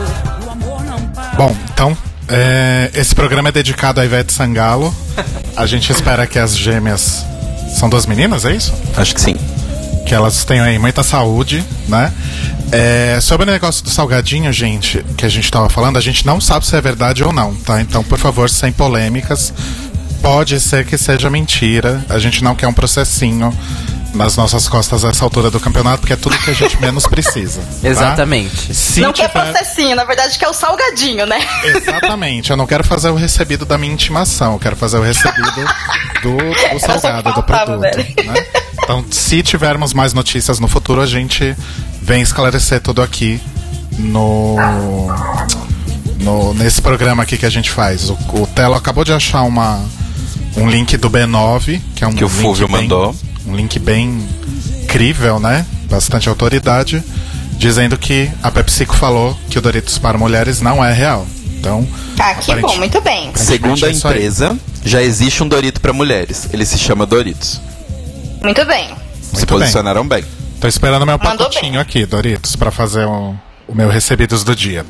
o 0.47 0.51
amor 0.51 0.83
não 0.85 1.01
para. 1.09 1.37
Bom, 1.37 1.57
então, 1.73 1.97
é, 2.29 2.91
esse 2.95 3.15
programa 3.15 3.49
é 3.51 3.53
dedicado 3.53 4.01
a 4.01 4.05
Ivete 4.05 4.33
Sangalo. 4.33 4.93
A 5.57 5.67
gente 5.67 5.93
espera 5.93 6.27
que 6.27 6.39
as 6.39 6.57
gêmeas. 6.57 7.25
São 7.81 7.89
duas 7.89 8.05
meninas, 8.05 8.45
é 8.45 8.55
isso? 8.55 8.75
Acho 8.95 9.15
que 9.15 9.21
sim. 9.23 9.35
Que 10.05 10.15
elas 10.15 10.45
tenham 10.45 10.67
aí 10.67 10.79
muita 10.79 11.03
saúde, 11.03 11.65
né? 11.89 12.13
É, 12.71 13.19
sobre 13.23 13.49
o 13.49 13.51
negócio 13.51 13.83
do 13.83 13.89
salgadinho, 13.89 14.53
gente, 14.53 15.03
que 15.17 15.25
a 15.25 15.31
gente 15.31 15.51
tava 15.51 15.71
falando, 15.71 15.97
a 15.97 16.01
gente 16.01 16.27
não 16.27 16.43
sabe 16.43 16.67
se 16.67 16.77
é 16.77 16.81
verdade 16.83 17.25
ou 17.25 17.33
não, 17.33 17.55
tá? 17.55 17.81
Então, 17.81 18.05
por 18.05 18.19
favor, 18.19 18.51
sem 18.51 18.71
polêmicas. 18.71 19.55
Pode 20.21 20.61
ser 20.61 20.85
que 20.85 20.99
seja 20.99 21.31
mentira. 21.31 22.05
A 22.11 22.19
gente 22.19 22.45
não 22.45 22.55
quer 22.55 22.69
um 22.69 22.73
processinho 22.75 23.51
nas 24.15 24.37
nossas 24.37 24.69
costas 24.69 25.05
essa 25.05 25.25
altura 25.25 25.51
do 25.51 25.61
campeonato, 25.61 25.99
porque 26.01 26.13
é 26.13 26.17
tudo 26.17 26.37
que 26.39 26.51
a 26.51 26.55
gente 26.55 26.81
menos 26.81 27.07
precisa. 27.07 27.61
tá? 27.61 27.89
Exatamente. 27.89 28.75
Se 28.75 29.01
não 29.01 29.13
quer 29.13 29.29
tiver- 29.29 29.53
processinho, 29.53 29.95
na 29.95 30.05
verdade 30.05 30.39
quer 30.39 30.49
o 30.49 30.53
salgadinho, 30.53 31.27
né? 31.27 31.39
Exatamente, 31.65 32.51
eu 32.51 32.57
não 32.57 32.67
quero 32.67 32.83
fazer 32.85 33.11
o 33.11 33.15
recebido 33.15 33.65
da 33.65 33.79
minha 33.79 33.93
intimação, 33.93 34.55
eu 34.55 34.59
quero 34.59 34.75
fazer 34.77 34.99
o 34.99 35.03
recebido 35.03 35.51
do, 36.23 36.37
do 36.73 36.79
salgado, 36.81 37.23
do 37.23 37.35
faltava, 37.35 37.79
produto. 37.79 37.81
velho. 37.97 38.33
né? 38.33 38.47
Então, 38.83 39.05
se 39.11 39.43
tivermos 39.43 39.93
mais 39.95 40.13
notícias 40.13 40.59
no 40.59 40.67
futuro, 40.67 41.01
a 41.01 41.07
gente 41.07 41.55
vem 42.03 42.21
esclarecer 42.23 42.81
tudo 42.81 43.03
aqui 43.03 43.41
no, 43.99 44.57
no 46.21 46.55
nesse 46.55 46.81
programa 46.83 47.23
aqui 47.23 47.37
que 47.37 47.47
a 47.47 47.51
gente 47.51 47.71
faz. 47.71 48.11
O, 48.11 48.15
o 48.33 48.47
Telo 48.55 48.75
acabou 48.75 49.05
de 49.05 49.13
achar 49.13 49.43
uma, 49.43 49.81
um 50.57 50.69
link 50.69 50.97
do 50.97 51.09
B9, 51.11 51.81
que 51.95 52.05
é 52.05 52.09
um 52.09 52.13
Que 52.13 52.25
o 52.25 52.29
Fúvio 52.29 52.67
bem- 52.67 52.83
mandou. 52.83 53.15
Um 53.47 53.57
link 53.57 53.79
bem 53.79 54.27
crível, 54.89 55.39
né? 55.41 55.65
Bastante 55.89 56.29
autoridade, 56.29 57.03
dizendo 57.57 57.97
que 57.99 58.31
a 58.43 58.51
PepsiCo 58.51 58.95
falou 58.95 59.37
que 59.49 59.59
o 59.59 59.63
Doritos 59.63 59.99
para 59.99 60.17
mulheres 60.19 60.61
não 60.61 60.85
é 60.85 60.93
real. 60.93 61.27
Então, 61.59 61.87
Ah, 62.19 62.35
que 62.35 62.55
bom, 62.57 62.77
muito 62.79 63.01
bem. 63.03 63.31
Segundo 63.35 63.85
a 63.85 63.89
é 63.89 63.91
aí. 63.91 63.97
empresa, 63.97 64.57
já 64.85 65.03
existe 65.03 65.43
um 65.43 65.49
Dorito 65.49 65.81
pra 65.81 65.93
mulheres. 65.93 66.49
Ele 66.53 66.65
se 66.65 66.79
chama 66.79 67.05
Doritos. 67.05 67.61
Muito 68.43 68.65
bem. 68.65 68.89
se 68.89 69.35
Muito 69.37 69.47
bem. 69.47 69.47
posicionaram 69.47 70.07
bem. 70.09 70.25
Tô 70.61 70.67
esperando 70.69 71.05
meu 71.07 71.19
Mandou 71.19 71.47
pacotinho 71.49 71.73
bem. 71.73 71.81
aqui, 71.81 72.07
Doritos, 72.07 72.57
pra 72.57 72.71
fazer 72.71 73.05
o, 73.07 73.35
o 73.69 73.75
meu 73.75 73.89
recebidos 73.91 74.43
do 74.45 74.55
dia. 74.57 74.87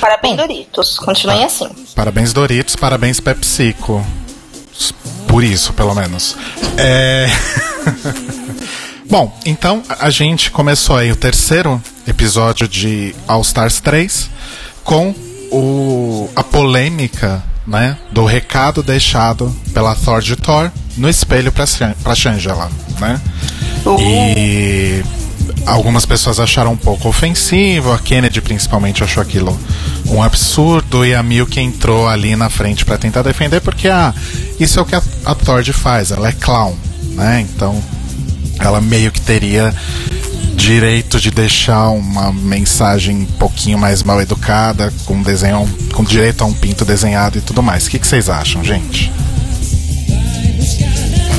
Parabéns, 0.00 0.36
Doritos. 0.36 0.98
Continuem 0.98 1.44
assim. 1.44 1.68
Parabéns, 1.94 2.32
Doritos, 2.32 2.74
parabéns, 2.74 3.20
PepsiCo. 3.20 4.04
Por 5.28 5.44
isso, 5.44 5.72
pelo 5.72 5.94
menos. 5.94 6.36
É... 6.76 7.26
Bom, 9.08 9.36
então 9.44 9.82
a 9.98 10.10
gente 10.10 10.50
começou 10.50 10.96
aí 10.96 11.12
o 11.12 11.16
terceiro 11.16 11.82
episódio 12.06 12.66
de 12.66 13.14
All 13.28 13.42
Stars 13.42 13.80
3 13.80 14.30
com 14.84 15.14
o, 15.50 16.30
a 16.34 16.42
polêmica 16.42 17.42
né, 17.66 17.96
do 18.10 18.24
recado 18.24 18.82
deixado 18.82 19.54
pela 19.74 19.94
Thor 19.94 20.20
de 20.20 20.34
Thor 20.36 20.70
no 20.96 21.08
espelho 21.08 21.52
pra, 21.52 21.66
Shan- 21.66 21.94
pra 22.02 22.14
Shangela, 22.14 22.70
né? 22.98 23.20
E 24.00 25.02
algumas 25.66 26.06
pessoas 26.06 26.40
acharam 26.40 26.72
um 26.72 26.76
pouco 26.76 27.08
ofensivo, 27.08 27.92
a 27.92 27.98
Kennedy 27.98 28.40
principalmente 28.40 29.02
achou 29.04 29.22
aquilo 29.22 29.58
um 30.08 30.22
absurdo 30.22 31.04
e 31.04 31.14
a 31.14 31.22
Milk 31.22 31.58
entrou 31.60 32.08
ali 32.08 32.34
na 32.36 32.48
frente 32.48 32.84
pra 32.84 32.98
tentar 32.98 33.22
defender 33.22 33.60
porque 33.60 33.88
ah, 33.88 34.14
isso 34.58 34.78
é 34.78 34.82
o 34.82 34.86
que 34.86 34.94
a, 34.94 35.02
a 35.24 35.34
Thord 35.34 35.72
faz, 35.72 36.10
ela 36.10 36.28
é 36.28 36.32
clown, 36.32 36.74
né? 37.12 37.40
Então 37.40 37.82
ela 38.58 38.80
meio 38.80 39.10
que 39.10 39.20
teria 39.20 39.74
direito 40.54 41.18
de 41.18 41.30
deixar 41.30 41.88
uma 41.90 42.32
mensagem 42.32 43.16
um 43.16 43.24
pouquinho 43.24 43.78
mais 43.78 44.02
mal 44.02 44.20
educada, 44.20 44.92
com 45.06 45.20
desenho, 45.22 45.68
com 45.92 46.04
direito 46.04 46.44
a 46.44 46.46
um 46.46 46.52
pinto 46.52 46.84
desenhado 46.84 47.38
e 47.38 47.40
tudo 47.40 47.62
mais. 47.62 47.86
O 47.86 47.90
que, 47.90 47.98
que 47.98 48.06
vocês 48.06 48.28
acham, 48.28 48.62
gente? 48.62 49.10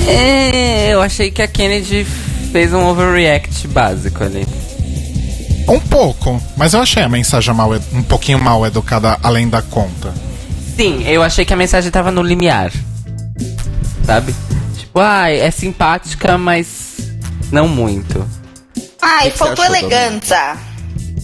É, 0.08 0.90
eu 0.94 1.02
achei 1.02 1.32
que 1.32 1.42
a 1.42 1.48
Kennedy 1.48 2.06
fez 2.52 2.74
um 2.74 2.86
overreact 2.86 3.68
básico 3.70 4.24
ali. 4.24 4.46
Um 5.68 5.80
pouco, 5.80 6.42
mas 6.58 6.74
eu 6.74 6.82
achei 6.82 7.02
a 7.02 7.08
mensagem 7.08 7.54
mal, 7.54 7.72
um 7.94 8.04
pouquinho 8.04 8.40
mal 8.40 8.66
educada 8.66 9.18
além 9.24 9.48
da 9.48 9.62
conta. 9.62 10.14
Sim, 10.76 11.04
eu 11.08 11.24
achei 11.24 11.46
que 11.46 11.54
a 11.54 11.58
mensagem 11.58 11.90
tava 11.90 12.12
no 12.12 12.22
limiar. 12.22 12.72
Sabe? 14.06 14.36
Tipo, 14.94 15.00
ah, 15.00 15.28
é 15.28 15.50
simpática, 15.50 16.38
mas 16.38 16.98
não 17.52 17.68
muito. 17.68 18.24
Ai, 19.02 19.32
que 19.32 19.38
faltou 19.40 19.66
elegância. 19.66 20.56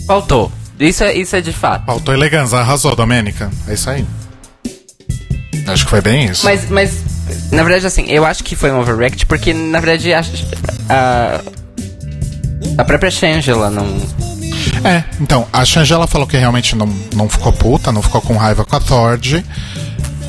Faltou. 0.08 0.52
Isso 0.80 1.04
é, 1.04 1.14
isso 1.14 1.36
é 1.36 1.42
de 1.42 1.54
fato. 1.54 1.86
Faltou 1.86 2.12
elegância, 2.12 2.58
arrasou, 2.58 2.96
Domênica. 2.96 3.52
É 3.68 3.76
isso 3.76 3.88
aí. 3.92 4.04
Acho 5.68 5.84
que 5.84 5.90
foi 5.92 6.02
bem 6.02 6.26
isso. 6.26 6.46
Mas, 6.46 6.68
mas, 6.68 7.04
na 7.52 7.62
verdade, 7.62 7.86
assim, 7.86 8.08
eu 8.08 8.26
acho 8.26 8.44
que 8.44 8.56
foi 8.56 8.72
um 8.72 8.80
overreact 8.80 9.28
porque, 9.28 9.54
na 9.54 9.80
verdade, 9.80 10.14
a, 10.16 10.22
a, 10.90 11.42
a 12.76 12.84
própria 12.84 13.12
Shangela 13.12 13.70
não. 13.70 13.86
É, 14.84 15.04
então, 15.22 15.48
a 15.54 15.64
Shangela 15.64 16.08
falou 16.08 16.26
que 16.26 16.38
realmente 16.38 16.76
não, 16.76 16.88
não 17.14 17.30
ficou 17.30 17.54
puta, 17.54 17.92
não 17.92 18.02
ficou 18.02 18.20
com 18.20 18.36
raiva 18.36 18.66
com 18.66 18.76
a 18.76 18.80
Thord. 18.80 19.46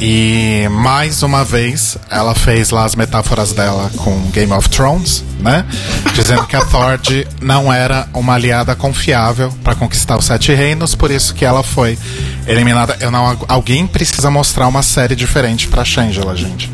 E 0.02 0.66
mais 0.70 1.22
uma 1.22 1.44
vez 1.44 1.98
ela 2.10 2.34
fez 2.34 2.70
lá 2.70 2.84
as 2.84 2.94
metáforas 2.94 3.52
dela 3.52 3.90
com 3.98 4.18
Game 4.30 4.50
of 4.50 4.66
Thrones, 4.70 5.22
né? 5.40 5.66
Dizendo 6.14 6.46
que 6.46 6.56
a 6.56 6.64
Thord 6.64 7.28
não 7.42 7.70
era 7.70 8.08
uma 8.14 8.32
aliada 8.34 8.74
confiável 8.74 9.52
pra 9.62 9.74
conquistar 9.74 10.16
os 10.16 10.24
Sete 10.24 10.54
Reinos, 10.54 10.94
por 10.94 11.10
isso 11.10 11.34
que 11.34 11.44
ela 11.44 11.62
foi 11.62 11.98
eliminada. 12.46 12.96
Eu 12.98 13.10
não, 13.10 13.38
alguém 13.46 13.86
precisa 13.86 14.30
mostrar 14.30 14.66
uma 14.68 14.82
série 14.82 15.14
diferente 15.14 15.68
pra 15.68 15.84
Shangela, 15.84 16.34
gente. 16.34 16.70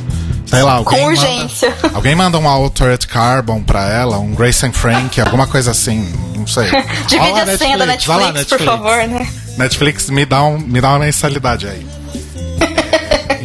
Sei 0.46 0.62
lá, 0.62 0.74
alguém. 0.74 1.00
Com 1.00 1.06
manda- 1.06 1.20
urgência. 1.28 1.74
alguém 1.92 2.14
manda 2.14 2.38
um 2.38 2.48
Altered 2.48 3.08
Carbon 3.08 3.60
pra 3.60 3.88
ela, 3.92 4.20
um 4.20 4.32
Grace 4.36 4.64
and 4.64 4.72
Frank, 4.72 5.20
alguma 5.20 5.48
coisa 5.48 5.72
assim, 5.72 6.12
não 6.36 6.46
sei. 6.46 6.70
Divide 7.08 7.32
lá, 7.32 7.42
a 7.42 7.58
senha 7.58 7.76
da 7.76 7.86
vai 7.86 8.20
lá, 8.20 8.32
Netflix, 8.32 8.46
por 8.46 8.60
favor, 8.64 9.08
né? 9.08 9.26
Netflix 9.58 10.10
me 10.10 10.24
dá, 10.24 10.44
um, 10.44 10.58
me 10.58 10.80
dá 10.80 10.90
uma 10.90 11.00
mensalidade 11.00 11.66
aí. 11.66 11.84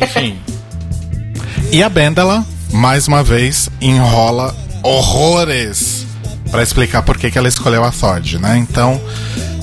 Enfim. 0.01 0.39
E 1.71 1.81
a 1.81 1.89
Bendela, 1.89 2.45
mais 2.71 3.07
uma 3.07 3.23
vez, 3.23 3.69
enrola 3.79 4.55
horrores 4.83 6.05
pra 6.49 6.61
explicar 6.61 7.01
por 7.01 7.17
que, 7.17 7.31
que 7.31 7.37
ela 7.37 7.47
escolheu 7.47 7.83
a 7.83 7.91
Thord, 7.91 8.39
né? 8.39 8.57
Então, 8.57 8.99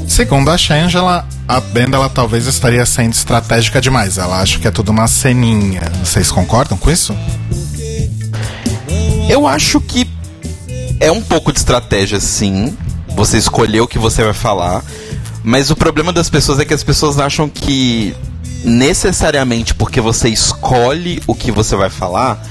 segundo 0.09 0.50
a 0.50 0.57
Shangela, 0.57 1.26
a 1.46 1.61
Bendela 1.61 2.09
talvez 2.09 2.46
estaria 2.46 2.85
sendo 2.87 3.12
estratégica 3.12 3.81
demais. 3.81 4.16
Ela 4.18 4.40
acha 4.40 4.59
que 4.59 4.66
é 4.66 4.70
tudo 4.70 4.90
uma 4.90 5.07
ceninha. 5.07 5.83
Vocês 6.02 6.31
concordam 6.31 6.78
com 6.78 6.90
isso? 6.90 7.14
Eu 9.28 9.46
acho 9.46 9.81
que 9.81 10.09
é 11.00 11.12
um 11.12 11.20
pouco 11.20 11.52
de 11.52 11.59
estratégia, 11.59 12.18
sim. 12.20 12.76
Você 13.14 13.37
escolher 13.37 13.81
o 13.81 13.87
que 13.87 13.98
você 13.98 14.24
vai 14.24 14.33
falar. 14.33 14.83
Mas 15.42 15.70
o 15.70 15.76
problema 15.76 16.12
das 16.12 16.31
pessoas 16.31 16.59
é 16.59 16.64
que 16.64 16.74
as 16.74 16.83
pessoas 16.83 17.18
acham 17.18 17.48
que 17.48 18.14
necessariamente 18.64 19.75
porque 19.75 20.01
você 20.01 20.29
escolhe 20.29 21.23
o 21.27 21.35
que 21.35 21.51
você 21.53 21.77
vai 21.77 21.90
falar 21.90 22.44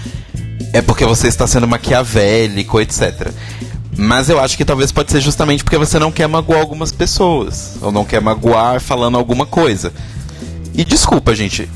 é 0.74 0.82
porque 0.82 1.06
você 1.06 1.28
está 1.28 1.48
sendo 1.48 1.68
maquiavélico, 1.68 2.80
etc. 2.80 3.32
Mas 3.98 4.30
eu 4.30 4.40
acho 4.40 4.56
que 4.56 4.66
talvez 4.66 4.92
pode 4.92 5.12
ser 5.12 5.22
justamente 5.22 5.64
porque 5.64 5.78
você 5.78 5.98
não 5.98 6.12
quer 6.12 6.28
magoar 6.28 6.60
algumas 6.60 6.92
pessoas. 6.92 7.78
Ou 7.82 7.92
não 7.92 8.06
quer 8.06 8.22
magoar 8.22 8.80
falando 8.80 9.18
alguma 9.18 9.46
coisa. 9.46 9.92
E 10.74 10.84
desculpa, 10.86 11.34
gente. 11.34 11.68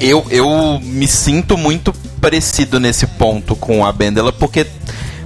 Eu, 0.00 0.26
eu 0.30 0.80
me 0.82 1.06
sinto 1.06 1.56
muito 1.56 1.92
parecido 2.20 2.80
nesse 2.80 3.06
ponto 3.06 3.54
com 3.54 3.84
a 3.84 3.92
Bendela, 3.92 4.32
porque 4.32 4.66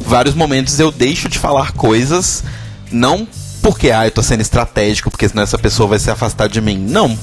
vários 0.00 0.34
momentos 0.34 0.78
eu 0.78 0.90
deixo 0.90 1.28
de 1.28 1.38
falar 1.38 1.72
coisas, 1.72 2.42
não 2.90 3.26
porque 3.62 3.90
ah, 3.90 4.06
eu 4.06 4.10
tô 4.10 4.22
sendo 4.22 4.42
estratégico, 4.42 5.10
porque 5.10 5.26
senão 5.26 5.42
essa 5.42 5.56
pessoa 5.56 5.88
vai 5.88 5.98
se 5.98 6.10
afastar 6.10 6.48
de 6.48 6.60
mim. 6.60 6.76
Não. 6.76 7.18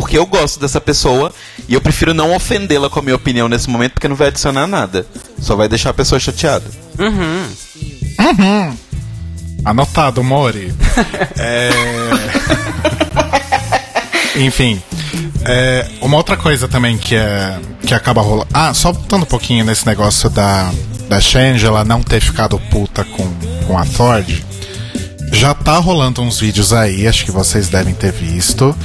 Porque 0.00 0.18
eu 0.18 0.26
gosto 0.26 0.60
dessa 0.60 0.78
pessoa 0.78 1.32
e 1.66 1.72
eu 1.72 1.80
prefiro 1.80 2.12
não 2.12 2.34
ofendê-la 2.36 2.90
com 2.90 2.98
a 2.98 3.02
minha 3.02 3.16
opinião 3.16 3.48
nesse 3.48 3.70
momento, 3.70 3.92
porque 3.92 4.06
não 4.06 4.14
vai 4.14 4.28
adicionar 4.28 4.66
nada. 4.66 5.06
Só 5.40 5.56
vai 5.56 5.68
deixar 5.68 5.88
a 5.90 5.94
pessoa 5.94 6.20
chateada. 6.20 6.66
Anotado, 9.64 10.22
Mori. 10.22 10.72
É... 11.38 11.70
Enfim. 14.36 14.82
é, 15.44 15.86
uma 16.02 16.18
outra 16.18 16.36
coisa 16.36 16.68
também 16.68 16.98
que, 16.98 17.16
é, 17.16 17.58
que 17.86 17.94
acaba 17.94 18.20
rolando. 18.20 18.48
Ah, 18.52 18.74
só 18.74 18.92
voltando 18.92 19.22
um 19.22 19.26
pouquinho 19.26 19.64
nesse 19.64 19.86
negócio 19.86 20.28
da, 20.28 20.70
da 21.08 21.18
Shangela 21.20 21.84
não 21.84 22.02
ter 22.02 22.20
ficado 22.20 22.58
puta 22.70 23.02
com, 23.02 23.26
com 23.66 23.78
a 23.78 23.86
Thord. 23.86 24.44
Já 25.32 25.54
tá 25.54 25.78
rolando 25.78 26.20
uns 26.22 26.38
vídeos 26.38 26.72
aí, 26.72 27.06
acho 27.08 27.24
que 27.24 27.30
vocês 27.30 27.68
devem 27.68 27.94
ter 27.94 28.12
visto. 28.12 28.76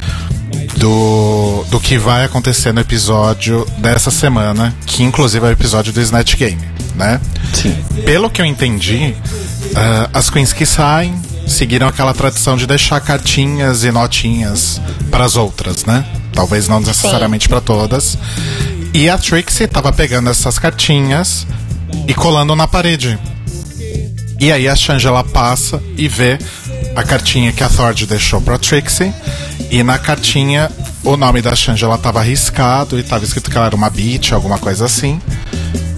Do, 0.76 1.64
do 1.70 1.78
que 1.78 1.96
vai 1.96 2.24
acontecer 2.24 2.72
no 2.72 2.80
episódio 2.80 3.64
dessa 3.78 4.10
semana, 4.10 4.74
que 4.84 5.02
inclusive 5.02 5.44
é 5.46 5.48
o 5.48 5.52
episódio 5.52 5.92
do 5.92 6.00
Snatch 6.00 6.34
Game, 6.36 6.60
né? 6.96 7.20
Sim. 7.52 7.76
Pelo 8.04 8.28
que 8.28 8.40
eu 8.40 8.44
entendi, 8.44 9.14
ah, 9.76 10.10
as 10.12 10.28
queens 10.28 10.52
que 10.52 10.66
saem 10.66 11.14
seguiram 11.46 11.86
aquela 11.86 12.12
tradição 12.12 12.56
de 12.56 12.66
deixar 12.66 13.00
cartinhas 13.00 13.84
e 13.84 13.90
notinhas 13.90 14.80
para 15.10 15.24
as 15.24 15.36
outras, 15.36 15.84
né? 15.84 16.04
Talvez 16.32 16.68
não 16.68 16.80
necessariamente 16.80 17.48
pra 17.48 17.60
todas. 17.60 18.18
E 18.94 19.08
a 19.08 19.16
Trixie 19.16 19.66
tava 19.66 19.92
pegando 19.92 20.30
essas 20.30 20.58
cartinhas 20.58 21.46
e 22.06 22.14
colando 22.14 22.54
na 22.56 22.66
parede. 22.66 23.18
E 24.40 24.50
aí 24.50 24.68
a 24.68 24.74
Shangela 24.74 25.22
passa 25.22 25.80
e 25.96 26.08
vê 26.08 26.38
a 26.94 27.02
cartinha 27.02 27.52
que 27.52 27.62
a 27.62 27.68
Thord 27.68 28.06
deixou 28.06 28.40
pra 28.40 28.58
Trixie. 28.58 29.12
E 29.70 29.82
na 29.82 29.98
cartinha 29.98 30.70
o 31.04 31.16
nome 31.16 31.42
da 31.42 31.54
Shangela 31.56 31.98
tava 31.98 32.20
arriscado 32.20 32.98
e 32.98 33.02
tava 33.02 33.24
escrito 33.24 33.50
que 33.50 33.56
ela 33.56 33.66
era 33.66 33.76
uma 33.76 33.90
bitch, 33.90 34.32
alguma 34.32 34.58
coisa 34.58 34.84
assim. 34.84 35.20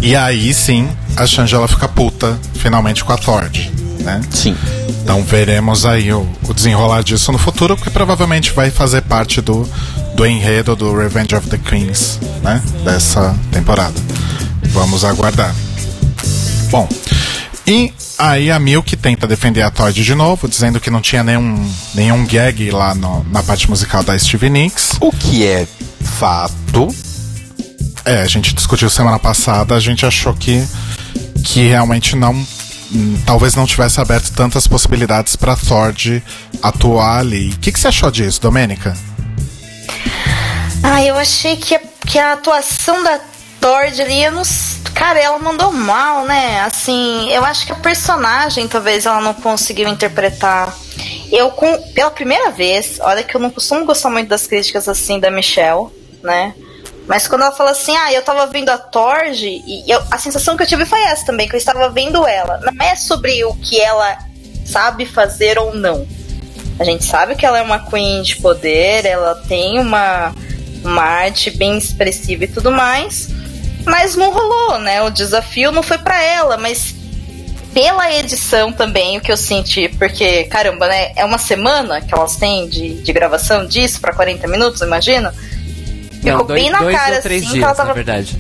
E 0.01 0.15
aí 0.15 0.53
sim, 0.55 0.89
a 1.17 1.27
Shangela 1.27 1.69
fica 1.69 1.89
puta 1.89 2.39
finalmente 2.55 3.05
com 3.05 3.13
a 3.13 3.17
Thord, 3.17 3.71
né? 4.01 4.21
Sim. 4.31 4.57
Então 5.03 5.23
veremos 5.23 5.85
aí 5.85 6.13
o, 6.13 6.27
o 6.49 6.55
desenrolar 6.55 7.03
disso 7.03 7.31
no 7.33 7.39
futuro, 7.39 7.77
porque 7.77 7.91
provavelmente 7.91 8.53
vai 8.53 8.71
fazer 8.71 9.03
parte 9.03 9.41
do, 9.41 9.69
do 10.15 10.25
enredo 10.25 10.75
do 10.75 10.97
Revenge 10.97 11.35
of 11.35 11.49
the 11.49 11.59
Queens, 11.59 12.19
né? 12.43 12.63
Dessa 12.85 13.35
temporada. 13.51 13.95
Vamos 14.69 15.05
aguardar. 15.05 15.55
Bom, 16.71 16.89
e 17.67 17.93
aí 18.19 18.51
a 18.51 18.59
Milk 18.59 18.97
tenta 18.97 19.27
defender 19.27 19.63
a 19.63 19.71
Todd 19.71 20.03
de 20.03 20.15
novo, 20.15 20.49
dizendo 20.49 20.81
que 20.81 20.91
não 20.91 21.01
tinha 21.01 21.23
nenhum, 21.23 21.71
nenhum 21.95 22.25
gag 22.27 22.71
lá 22.71 22.95
no- 22.95 23.25
na 23.31 23.43
parte 23.43 23.69
musical 23.69 24.03
da 24.03 24.19
Stevie 24.19 24.51
Nicks. 24.51 24.97
O 25.01 25.11
que 25.13 25.47
é 25.47 25.67
fato. 26.19 26.89
É, 28.05 28.21
a 28.21 28.27
gente 28.27 28.55
discutiu 28.55 28.91
semana 28.91 29.19
passada, 29.19 29.75
a 29.75 29.81
gente 29.81 30.05
achou 30.05 30.35
que, 30.35 30.63
que 31.45 31.67
realmente 31.69 32.15
não. 32.17 32.47
Talvez 33.27 33.55
não 33.57 33.67
tivesse 33.67 34.01
aberto 34.01 34.31
tantas 34.33 34.67
possibilidades 34.69 35.35
pra 35.35 35.57
Thord 35.57 36.23
atuar 36.63 37.19
ali. 37.21 37.51
O 37.51 37.59
que, 37.59 37.73
que 37.73 37.81
você 37.81 37.89
achou 37.89 38.11
disso, 38.11 38.41
Domênica? 38.41 38.97
Ah, 40.83 41.03
eu 41.03 41.17
achei 41.17 41.57
que 41.57 41.75
a, 41.75 41.81
que 42.07 42.19
a 42.19 42.35
atuação 42.35 43.03
da 43.03 43.19
Tord 43.65 43.99
ali, 44.03 44.23
eu 44.23 44.31
não. 44.31 44.43
Cara, 44.95 45.19
ela 45.19 45.39
mandou 45.39 45.73
mal, 45.73 46.27
né? 46.27 46.61
Assim, 46.61 47.31
eu 47.31 47.43
acho 47.47 47.65
que 47.65 47.73
a 47.73 47.77
personagem 47.77 48.69
talvez 48.69 49.07
ela 49.07 49.23
não 49.23 49.33
conseguiu 49.33 49.89
interpretar. 49.89 50.77
Eu, 51.33 51.51
com, 51.51 51.81
pela 51.95 52.11
primeira 52.11 52.51
vez, 52.51 52.99
olha 53.01 53.23
que 53.23 53.35
eu 53.35 53.41
não 53.41 53.49
costumo 53.49 53.87
gostar 53.87 54.11
muito 54.11 54.29
das 54.29 54.47
críticas 54.47 54.87
assim 54.87 55.19
da 55.19 55.31
Michelle, 55.31 55.87
né? 56.23 56.53
Mas 57.09 57.27
quando 57.27 57.41
ela 57.41 57.53
fala 57.53 57.71
assim, 57.71 57.97
ah, 57.97 58.13
eu 58.13 58.21
tava 58.21 58.47
vendo 58.49 58.69
a 58.69 58.77
Torge, 58.77 59.63
e 59.67 59.91
eu- 59.91 60.03
a 60.11 60.19
sensação 60.19 60.59
que 60.59 60.63
eu 60.63 60.67
tive 60.67 60.85
foi 60.85 61.03
essa 61.05 61.25
também, 61.25 61.49
que 61.49 61.55
eu 61.55 61.59
estava 61.59 61.89
vendo 61.89 62.27
ela. 62.27 62.59
Não 62.59 62.85
é 62.85 62.95
sobre 62.97 63.43
o 63.47 63.55
que 63.55 63.81
ela 63.81 64.19
sabe 64.67 65.07
fazer 65.07 65.59
ou 65.59 65.75
não. 65.75 66.07
A 66.79 66.85
gente 66.85 67.05
sabe 67.07 67.35
que 67.35 67.47
ela 67.47 67.59
é 67.59 67.63
uma 67.63 67.79
queen 67.91 68.21
de 68.23 68.37
poder, 68.37 69.07
ela 69.07 69.35
tem 69.49 69.81
uma, 69.81 70.35
uma 70.85 71.03
arte 71.03 71.51
bem 71.51 71.79
expressiva 71.79 72.45
e 72.45 72.49
tudo 72.49 72.71
mais, 72.71 73.29
mas 73.85 74.15
não 74.17 74.33
rolou, 74.33 74.79
né? 74.79 75.03
O 75.03 75.11
desafio 75.11 75.71
não 75.73 75.83
foi 75.83 75.99
pra 75.99 76.23
ela, 76.23 76.57
mas 76.57 76.95
pela 77.73 78.13
edição 78.13 78.73
também, 78.73 79.19
o 79.19 79.21
que 79.21 79.33
eu 79.33 79.37
senti, 79.37 79.89
porque, 79.89 80.45
caramba, 80.45 80.87
né? 80.87 81.13
É 81.17 81.25
uma 81.25 81.39
semana 81.39 82.01
que 82.01 82.15
elas 82.15 82.37
têm 82.37 82.69
de, 82.69 82.95
de 83.03 83.13
gravação 83.13 83.67
disso 83.67 84.01
pra 84.01 84.13
40 84.15 84.47
minutos, 84.47 84.81
imagina? 84.81 85.33
Ficou 86.13 86.39
Não, 86.39 86.47
dois, 86.47 86.63
bem 86.63 86.71
na 86.71 86.79
dois 86.79 86.97
cara, 86.97 87.17
ou 87.17 87.23
três 87.23 87.43
assim, 87.43 87.53
dias, 87.55 87.67
tava. 87.67 87.85
na 87.85 87.93
verdade. 87.93 88.39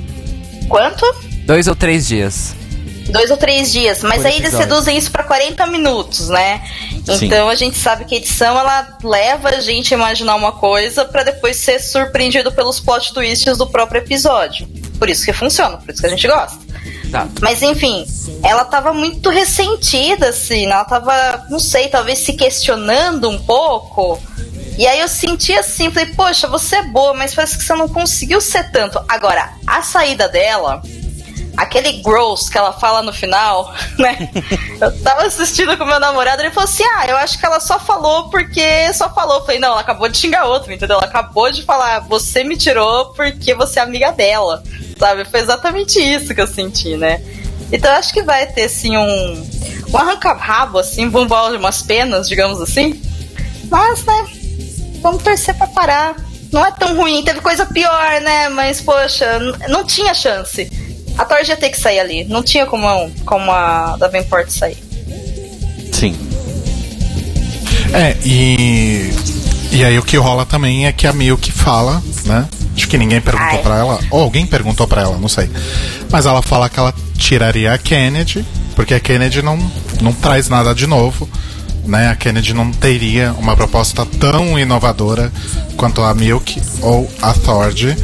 Quanto? 0.69 1.05
Dois 1.45 1.67
ou 1.67 1.75
três 1.75 2.07
dias. 2.07 2.55
Dois 3.11 3.31
ou 3.31 3.37
três 3.37 3.71
dias, 3.71 4.03
mas 4.03 4.19
Por 4.19 4.27
aí 4.27 4.33
eles 4.37 4.45
episódio. 4.49 4.67
reduzem 4.69 4.97
isso 4.97 5.11
pra 5.11 5.25
40 5.25 5.67
minutos, 5.67 6.29
né? 6.31 6.63
Sim. 7.05 7.27
Então 7.27 7.51
a 7.51 7.55
gente 7.55 7.77
sabe 7.77 8.07
que 8.07 8.15
a 8.15 8.19
edição 8.19 8.59
ela 8.59 8.97
leva 9.03 9.51
a 9.51 9.61
gente 9.61 9.93
a 9.93 9.97
imaginar 9.97 10.37
uma 10.37 10.53
coisa 10.53 11.05
pra 11.05 11.23
depois 11.23 11.57
ser 11.57 11.81
surpreendido 11.81 12.51
pelos 12.51 12.81
plot 12.81 13.13
twists 13.13 13.59
do 13.59 13.67
próprio 13.67 13.99
episódio. 14.01 14.67
Por 15.05 15.11
isso 15.11 15.27
que 15.27 15.35
funciona, 15.35 15.77
por 15.77 15.91
isso 15.91 16.01
que 16.01 16.07
a 16.07 16.11
gente 16.11 16.27
gosta. 16.27 16.59
Tá. 17.13 17.29
Mas 17.43 17.63
enfim, 17.63 18.07
ela 18.43 18.65
tava 18.65 18.95
muito 18.95 19.29
ressentida, 19.29 20.31
assim, 20.31 20.65
ela 20.65 20.83
tava, 20.83 21.45
não 21.51 21.59
sei, 21.59 21.89
talvez 21.89 22.21
se 22.21 22.33
questionando 22.33 23.29
um 23.29 23.39
pouco. 23.39 24.19
E 24.79 24.87
aí 24.87 25.01
eu 25.01 25.07
senti 25.07 25.53
assim, 25.53 25.91
falei, 25.91 26.15
poxa, 26.15 26.49
você 26.49 26.77
é 26.77 26.83
boa, 26.85 27.13
mas 27.13 27.35
parece 27.35 27.59
que 27.59 27.65
você 27.65 27.75
não 27.75 27.87
conseguiu 27.87 28.41
ser 28.41 28.71
tanto. 28.71 28.99
Agora, 29.07 29.53
a 29.67 29.83
saída 29.83 30.27
dela, 30.27 30.81
aquele 31.57 32.03
gross 32.03 32.49
que 32.49 32.59
ela 32.59 32.73
fala 32.73 33.03
no 33.03 33.13
final, 33.13 33.73
né? 33.99 34.31
Eu 34.81 35.03
tava 35.03 35.23
assistindo 35.23 35.77
com 35.77 35.85
meu 35.85 36.01
namorado, 36.01 36.43
ele 36.43 36.51
falou 36.51 36.69
assim: 36.69 36.85
Ah, 36.97 37.07
eu 37.07 37.17
acho 37.17 37.39
que 37.39 37.47
ela 37.47 37.61
só 37.61 37.79
falou 37.79 38.29
porque 38.29 38.93
só 38.93 39.13
falou. 39.13 39.37
Eu 39.37 39.45
falei, 39.45 39.61
não, 39.61 39.71
ela 39.73 39.81
acabou 39.81 40.09
de 40.09 40.17
xingar 40.17 40.45
outro, 40.47 40.73
entendeu? 40.73 40.97
Ela 40.97 41.07
acabou 41.07 41.51
de 41.51 41.63
falar, 41.63 42.01
você 42.01 42.45
me 42.45 42.57
tirou 42.57 43.07
porque 43.07 43.55
você 43.55 43.79
é 43.81 43.83
amiga 43.83 44.13
dela. 44.13 44.63
Sabe? 44.99 45.25
Foi 45.25 45.41
exatamente 45.41 45.99
isso 45.99 46.35
que 46.35 46.41
eu 46.41 46.47
senti, 46.47 46.97
né? 46.97 47.21
Então 47.73 47.93
acho 47.93 48.13
que 48.13 48.23
vai 48.23 48.47
ter 48.47 48.65
assim 48.65 48.97
um. 48.97 49.55
Um 49.93 49.97
arranca-rabo, 49.97 50.79
assim, 50.79 51.07
um 51.07 51.27
de 51.27 51.57
umas 51.57 51.83
penas, 51.83 52.29
digamos 52.29 52.61
assim. 52.61 53.01
Mas, 53.71 54.05
né? 54.05 54.27
Vamos 55.01 55.23
torcer 55.23 55.55
pra 55.55 55.67
parar. 55.69 56.17
Não 56.51 56.65
é 56.65 56.71
tão 56.71 56.97
ruim, 56.97 57.23
teve 57.23 57.41
coisa 57.41 57.67
pior, 57.67 58.21
né? 58.21 58.49
Mas, 58.49 58.81
poxa, 58.81 59.39
não 59.69 59.85
tinha 59.85 60.15
chance. 60.15 60.71
A 61.17 61.25
Thor 61.25 61.39
ia 61.47 61.57
ter 61.57 61.71
que 61.71 61.79
sair 61.79 62.01
ali. 62.01 62.25
Não 62.25 62.43
tinha 62.43 62.67
como, 62.67 63.11
como 63.25 63.51
a 63.51 63.97
Davenport 63.99 64.49
sair. 64.49 64.79
Sim. 65.93 66.17
É, 67.93 68.17
e. 68.25 69.13
E 69.71 69.85
aí 69.85 69.99
o 69.99 70.03
que 70.03 70.17
rola 70.17 70.47
também 70.47 70.87
é 70.87 70.93
que 70.93 71.07
a 71.07 71.13
Milk 71.13 71.51
fala, 71.51 72.03
né? 72.25 72.49
Acho 72.77 72.89
que 72.89 72.97
ninguém 72.97 73.21
perguntou 73.21 73.59
pra 73.59 73.79
ela, 73.79 73.99
ou 74.11 74.21
alguém 74.21 74.47
perguntou 74.47 74.87
pra 74.87 75.03
ela, 75.03 75.17
não 75.19 75.29
sei. 75.29 75.51
Mas 76.11 76.27
ela 76.27 76.43
fala 76.43 76.69
que 76.69 76.79
ela 76.79 76.95
tiraria 77.17 77.73
a 77.73 77.79
Kennedy, 77.79 78.45
porque 78.77 78.95
a 78.95 79.01
Kennedy 79.01 79.43
não, 79.43 79.59
não 80.01 80.13
traz 80.13 80.49
nada 80.49 80.75
de 80.75 80.87
novo, 80.87 81.29
né? 81.85 82.09
A 82.09 82.15
Kennedy 82.15 82.55
não 82.55 82.71
teria 82.71 83.33
uma 83.33 83.57
proposta 83.57 84.07
tão 84.07 84.59
inovadora 84.59 85.33
quanto 85.77 86.03
a 86.03 86.15
Milk 86.15 86.61
ou 86.81 87.11
a 87.21 87.33
Thord. 87.33 87.97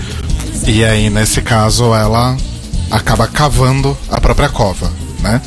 E 0.67 0.85
aí, 0.85 1.09
nesse 1.09 1.41
caso, 1.41 1.95
ela 1.95 2.37
acaba 2.91 3.27
cavando 3.27 3.97
a 4.11 4.21
própria 4.21 4.49
cova, 4.49 4.93
né? 5.21 5.41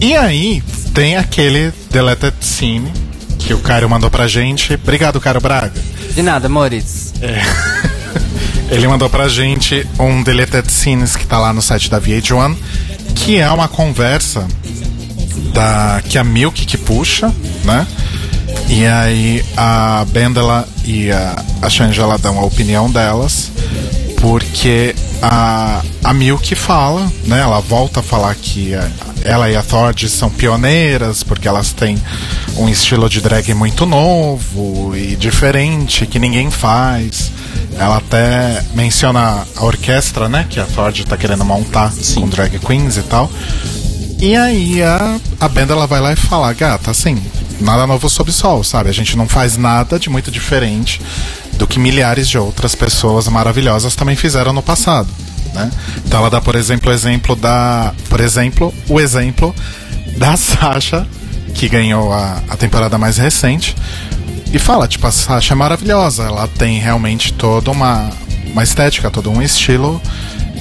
E 0.00 0.14
aí, 0.16 0.62
tem 0.94 1.16
aquele 1.16 1.72
deleted 1.90 2.34
scene 2.40 2.92
que 3.38 3.52
o 3.54 3.58
Caio 3.58 3.88
mandou 3.88 4.10
pra 4.10 4.26
gente. 4.28 4.74
Obrigado, 4.74 5.20
Caio 5.20 5.40
Braga. 5.40 5.80
De 6.14 6.22
nada, 6.22 6.48
Moritz. 6.48 7.14
Ele 8.70 8.86
mandou 8.86 9.08
pra 9.08 9.28
gente 9.28 9.86
um 9.98 10.22
deleted 10.22 10.70
scenes 10.70 11.16
que 11.16 11.26
tá 11.26 11.38
lá 11.38 11.52
no 11.52 11.62
site 11.62 11.90
da 11.90 12.00
VH1, 12.00 12.56
que 13.14 13.38
é 13.38 13.50
uma 13.50 13.66
conversa 13.66 14.46
da 15.54 16.02
que 16.06 16.18
a 16.18 16.24
Milk 16.24 16.66
que 16.66 16.76
puxa, 16.76 17.32
né? 17.64 17.86
E 18.68 18.86
aí 18.86 19.44
a 19.56 20.04
Bendela 20.10 20.68
e 20.84 21.10
a, 21.10 21.42
a 21.62 21.70
Shangela 21.70 22.18
dão 22.18 22.38
a 22.38 22.44
opinião 22.44 22.90
delas, 22.90 23.50
porque 24.20 24.94
a, 25.22 25.82
a 26.04 26.14
Milk 26.14 26.54
fala, 26.54 27.10
né? 27.24 27.40
Ela 27.40 27.60
volta 27.60 28.00
a 28.00 28.02
falar 28.02 28.34
que 28.34 28.74
a- 28.74 28.88
ela 29.24 29.50
e 29.50 29.56
a 29.56 29.62
Thord 29.62 30.08
são 30.08 30.30
pioneiras, 30.30 31.22
porque 31.22 31.48
elas 31.48 31.72
têm 31.72 31.98
um 32.56 32.68
estilo 32.68 33.08
de 33.08 33.20
drag 33.20 33.52
muito 33.54 33.84
novo 33.84 34.96
e 34.96 35.16
diferente, 35.16 36.06
que 36.06 36.18
ninguém 36.18 36.50
faz. 36.50 37.30
Ela 37.78 37.98
até 37.98 38.62
menciona 38.74 39.44
a 39.56 39.64
orquestra, 39.64 40.28
né? 40.28 40.46
Que 40.48 40.58
a 40.60 40.64
Thord 40.64 41.04
tá 41.04 41.16
querendo 41.16 41.44
montar 41.44 41.92
com 42.14 42.28
drag 42.28 42.58
queens 42.58 42.96
e 42.96 43.02
tal. 43.02 43.30
E 44.20 44.34
aí 44.34 44.82
a, 44.82 45.16
a 45.40 45.48
banda 45.48 45.74
ela 45.74 45.86
vai 45.86 46.00
lá 46.00 46.12
e 46.12 46.16
fala, 46.16 46.52
gata, 46.52 46.90
assim, 46.90 47.20
nada 47.60 47.86
novo 47.86 48.08
sob 48.08 48.30
o 48.30 48.32
sol, 48.32 48.62
sabe? 48.64 48.88
A 48.88 48.92
gente 48.92 49.16
não 49.16 49.28
faz 49.28 49.56
nada 49.56 49.98
de 49.98 50.08
muito 50.08 50.30
diferente 50.30 51.00
do 51.54 51.66
que 51.66 51.78
milhares 51.78 52.28
de 52.28 52.38
outras 52.38 52.74
pessoas 52.74 53.28
maravilhosas 53.28 53.94
também 53.94 54.16
fizeram 54.16 54.52
no 54.52 54.62
passado, 54.62 55.08
né? 55.54 55.70
Então 56.06 56.20
ela 56.20 56.30
dá, 56.30 56.40
por 56.40 56.54
exemplo, 56.54 56.90
o 56.90 56.94
exemplo 56.94 57.34
da, 57.34 57.92
por 58.08 58.20
exemplo, 58.20 58.72
o 58.88 59.00
exemplo 59.00 59.54
da 60.16 60.36
Sasha, 60.38 61.06
que 61.54 61.68
ganhou 61.68 62.12
a, 62.12 62.42
a 62.48 62.56
temporada 62.56 62.96
mais 62.98 63.16
recente, 63.16 63.74
e 64.52 64.58
fala, 64.58 64.88
tipo, 64.88 65.06
a 65.06 65.10
Sasha 65.10 65.52
é 65.52 65.56
maravilhosa, 65.56 66.24
ela 66.24 66.48
tem 66.48 66.78
realmente 66.78 67.32
toda 67.34 67.70
uma, 67.70 68.08
uma 68.46 68.62
estética, 68.62 69.10
todo 69.10 69.30
um 69.30 69.42
estilo. 69.42 70.00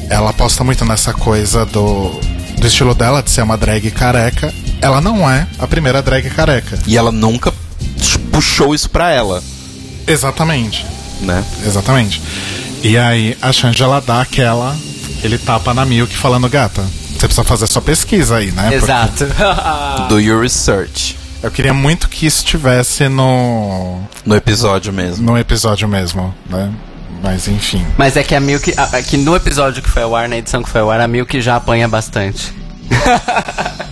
Ela 0.10 0.32
aposta 0.32 0.64
muito 0.64 0.84
nessa 0.84 1.14
coisa 1.14 1.66
do, 1.66 2.20
do 2.60 2.68
estilo 2.68 2.94
dela 2.94 3.24
de 3.24 3.30
ser 3.30 3.44
uma 3.44 3.58
drag 3.58 3.90
careca. 3.92 4.54
Ela 4.82 5.02
não 5.02 5.30
é 5.30 5.48
a 5.60 5.68
primeira 5.68 6.02
drag 6.02 6.30
careca. 6.30 6.78
E 6.88 6.98
ela 6.98 7.12
nunca 7.12 7.54
puxou 8.32 8.74
isso 8.76 8.90
pra 8.90 9.10
ela, 9.12 9.44
Exatamente, 10.06 10.86
né? 11.22 11.44
exatamente. 11.66 12.22
E 12.84 12.98
aí 12.98 13.36
a 13.42 13.52
Shangela 13.52 14.00
dá 14.00 14.22
aquela, 14.22 14.76
ele 15.24 15.38
tapa 15.38 15.74
na 15.74 15.84
Milk 15.86 16.16
falando, 16.16 16.48
gata, 16.48 16.82
você 17.12 17.28
precisa 17.28 17.44
fazer 17.44 17.68
sua 17.68 17.82
pesquisa 17.82 18.38
aí, 18.38 18.52
né? 18.52 18.64
Porque- 18.70 18.76
Exato. 18.76 19.26
Do 20.08 20.20
your 20.20 20.42
research. 20.42 21.18
Eu 21.42 21.52
queria 21.52 21.74
muito 21.74 22.08
que 22.10 22.26
isso 22.26 22.44
tivesse 22.46 23.10
no, 23.10 24.00
No 24.26 24.36
episódio 24.36 24.94
mesmo. 24.94 25.26
no 25.26 25.38
episódio 25.38 25.88
mesmo, 25.88 26.34
né? 26.50 26.72
Mas 27.22 27.48
enfim. 27.48 27.86
Mas 27.98 28.16
é 28.16 28.24
que 28.24 28.34
a 28.36 28.40
Milk, 28.40 28.74
a- 28.78 28.98
a- 28.98 29.02
que 29.02 29.18
no 29.18 29.36
episódio 29.36 29.82
que 29.82 29.90
foi 29.90 30.04
ao 30.04 30.16
ar, 30.16 30.30
na 30.30 30.38
edição 30.38 30.62
que 30.64 30.70
foi 30.70 30.82
ao 30.82 30.90
ar, 30.92 31.00
a 31.02 31.08
Milk 31.08 31.42
já 31.42 31.56
apanha 31.56 31.88
bastante. 31.88 32.54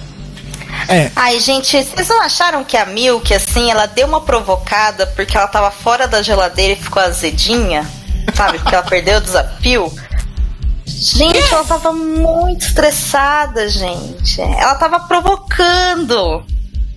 É, 0.88 1.12
Ai, 1.16 1.40
gente, 1.40 1.84
vocês 1.84 2.08
não 2.08 2.22
acharam 2.22 2.64
que 2.64 2.78
a 2.78 2.86
Milk, 2.86 3.34
assim, 3.34 3.72
ela 3.72 3.86
deu 3.86 4.08
uma 4.08 4.22
provocada 4.22 5.08
porque 5.08 5.36
ela 5.36 5.48
tava 5.48 5.72
fora 5.72 6.08
da 6.08 6.22
geladeira 6.22 6.74
e 6.74 6.84
ficou 6.84 7.02
azedinha? 7.02 7.90
Sabe? 8.36 8.60
Porque 8.60 8.76
ela 8.76 8.84
perdeu 8.84 9.18
o 9.18 9.22
desafio? 9.22 9.92
Gente, 10.86 11.54
ela 11.54 11.64
tava 11.64 11.92
muito 11.92 12.66
estressada, 12.68 13.68
gente. 13.70 14.40
Ela 14.42 14.76
tava 14.76 15.00
provocando. 15.02 16.44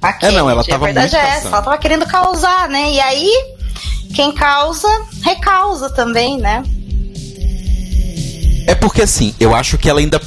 A 0.00 0.16
É, 0.22 0.30
não, 0.30 0.48
ela 0.48 0.64
tava 0.64 0.84
A 0.84 0.92
verdade 0.92 1.16
é 1.16 1.18
essa, 1.18 1.48
ela 1.48 1.62
tava 1.62 1.78
querendo 1.78 2.06
causar, 2.06 2.68
né? 2.68 2.92
E 2.92 3.00
aí, 3.00 3.30
quem 4.14 4.32
causa, 4.32 4.88
recausa 5.22 5.90
também, 5.90 6.38
né? 6.38 6.62
É 8.66 8.74
porque 8.74 9.02
assim, 9.02 9.34
eu 9.40 9.54
acho 9.54 9.78
que 9.78 9.88
ela 9.88 9.98
ainda. 9.98 10.20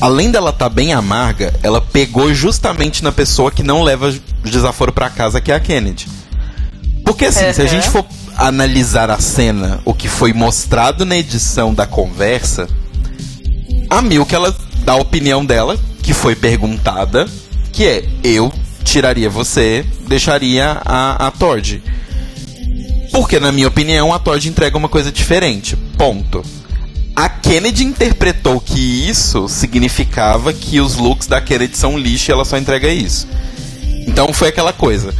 Além 0.00 0.30
dela 0.30 0.52
tá 0.52 0.68
bem 0.68 0.92
amarga, 0.92 1.52
ela 1.62 1.80
pegou 1.80 2.32
justamente 2.32 3.04
na 3.04 3.12
pessoa 3.12 3.50
que 3.50 3.62
não 3.62 3.82
leva 3.82 4.12
desaforo 4.42 4.92
pra 4.92 5.10
casa, 5.10 5.40
que 5.40 5.52
é 5.52 5.54
a 5.54 5.60
Kennedy. 5.60 6.08
Porque 7.04 7.26
assim, 7.26 7.52
se 7.52 7.60
a 7.60 7.64
Uhum. 7.64 7.70
gente 7.70 7.88
for 7.90 8.04
analisar 8.36 9.10
a 9.10 9.18
cena, 9.18 9.80
o 9.84 9.92
que 9.92 10.08
foi 10.08 10.32
mostrado 10.32 11.04
na 11.04 11.16
edição 11.16 11.74
da 11.74 11.86
conversa, 11.86 12.66
a 13.90 14.00
Milk 14.00 14.34
ela 14.34 14.54
dá 14.84 14.92
a 14.92 14.96
opinião 14.96 15.44
dela, 15.44 15.78
que 16.02 16.14
foi 16.14 16.34
perguntada, 16.34 17.28
que 17.72 17.84
é: 17.84 18.04
eu 18.24 18.50
tiraria 18.84 19.28
você, 19.28 19.84
deixaria 20.08 20.80
a, 20.84 21.26
a 21.26 21.30
Tord. 21.30 21.82
Porque, 23.12 23.40
na 23.40 23.50
minha 23.50 23.66
opinião, 23.68 24.14
a 24.14 24.18
Todd 24.20 24.48
entrega 24.48 24.78
uma 24.78 24.88
coisa 24.88 25.10
diferente. 25.10 25.76
Ponto. 25.98 26.42
A 27.20 27.28
Kennedy 27.28 27.84
interpretou 27.84 28.58
que 28.62 28.80
isso 29.06 29.46
significava 29.46 30.54
que 30.54 30.80
os 30.80 30.96
looks 30.96 31.26
da 31.26 31.38
Kennedy 31.38 31.76
são 31.76 31.98
lixo 31.98 32.30
e 32.30 32.32
ela 32.32 32.46
só 32.46 32.56
entrega 32.56 32.88
isso. 32.88 33.28
Então 34.06 34.32
foi 34.32 34.48
aquela 34.48 34.72
coisa. 34.72 35.14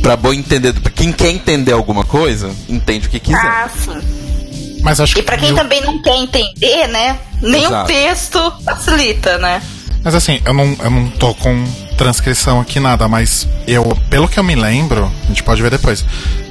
Pra 0.00 0.16
bom 0.16 0.32
entender, 0.32 0.72
pra 0.74 0.92
quem 0.92 1.10
quer 1.12 1.30
entender 1.30 1.72
alguma 1.72 2.04
coisa, 2.04 2.52
entende 2.68 3.08
o 3.08 3.10
que 3.10 3.18
quiser. 3.18 3.40
Ah, 3.44 3.68
sim. 3.68 4.78
mas 4.80 5.00
acho 5.00 5.18
E 5.18 5.22
pra 5.22 5.36
que. 5.36 5.46
quem 5.46 5.54
também 5.56 5.80
não 5.80 6.00
quer 6.00 6.16
entender, 6.18 6.86
né? 6.86 7.18
Nenhum 7.40 7.66
Exato. 7.66 7.86
texto 7.88 8.52
facilita, 8.64 9.38
né? 9.38 9.60
Mas 10.04 10.14
assim, 10.14 10.40
eu 10.44 10.54
não, 10.54 10.76
eu 10.84 10.90
não 10.90 11.08
tô 11.10 11.34
com 11.34 11.64
transcrição 12.02 12.60
aqui 12.60 12.80
nada, 12.80 13.06
mas 13.06 13.46
eu, 13.64 13.84
pelo 14.10 14.26
que 14.28 14.36
eu 14.36 14.42
me 14.42 14.56
lembro, 14.56 15.10
a 15.24 15.28
gente 15.28 15.42
pode 15.44 15.62
ver 15.62 15.70
depois. 15.70 16.04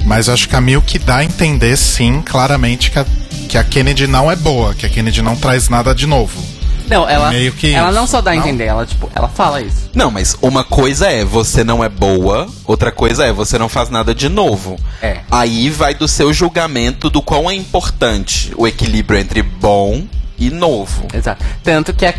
Mas 0.06 0.26
eu 0.28 0.34
acho 0.34 0.48
que 0.48 0.56
a 0.56 0.60
Milk 0.62 0.98
dá 1.00 1.16
a 1.16 1.24
entender, 1.24 1.76
sim, 1.76 2.22
claramente 2.22 2.90
que 2.90 2.98
a, 2.98 3.04
que 3.50 3.58
a 3.58 3.62
Kennedy 3.62 4.06
não 4.06 4.30
é 4.30 4.34
boa, 4.36 4.72
que 4.72 4.86
a 4.86 4.88
Kennedy 4.88 5.20
não 5.20 5.36
traz 5.36 5.68
nada 5.68 5.94
de 5.94 6.06
novo. 6.06 6.40
Não, 6.88 7.08
ela, 7.08 7.30
Meio 7.30 7.52
que 7.52 7.72
ela 7.72 7.92
não 7.92 8.06
só 8.06 8.20
dá 8.22 8.30
a 8.32 8.36
entender, 8.36 8.64
ela, 8.64 8.84
tipo, 8.86 9.10
ela 9.14 9.28
fala 9.28 9.60
isso. 9.60 9.90
Não, 9.94 10.10
mas 10.10 10.36
uma 10.40 10.64
coisa 10.64 11.06
é 11.06 11.22
você 11.24 11.62
não 11.62 11.84
é 11.84 11.88
boa, 11.88 12.48
outra 12.66 12.90
coisa 12.90 13.24
é 13.26 13.32
você 13.32 13.58
não 13.58 13.68
faz 13.68 13.90
nada 13.90 14.14
de 14.14 14.28
novo. 14.30 14.78
É. 15.02 15.18
Aí 15.30 15.68
vai 15.70 15.94
do 15.94 16.08
seu 16.08 16.32
julgamento 16.32 17.10
do 17.10 17.20
quão 17.22 17.50
é 17.50 17.54
importante 17.54 18.52
o 18.56 18.66
equilíbrio 18.66 19.18
entre 19.20 19.42
bom 19.42 20.02
e 20.38 20.50
novo. 20.50 21.06
Exato. 21.14 21.44
Tanto 21.62 21.92
que 21.94 22.04
a- 22.06 22.14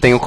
tem 0.00 0.14
o, 0.14 0.20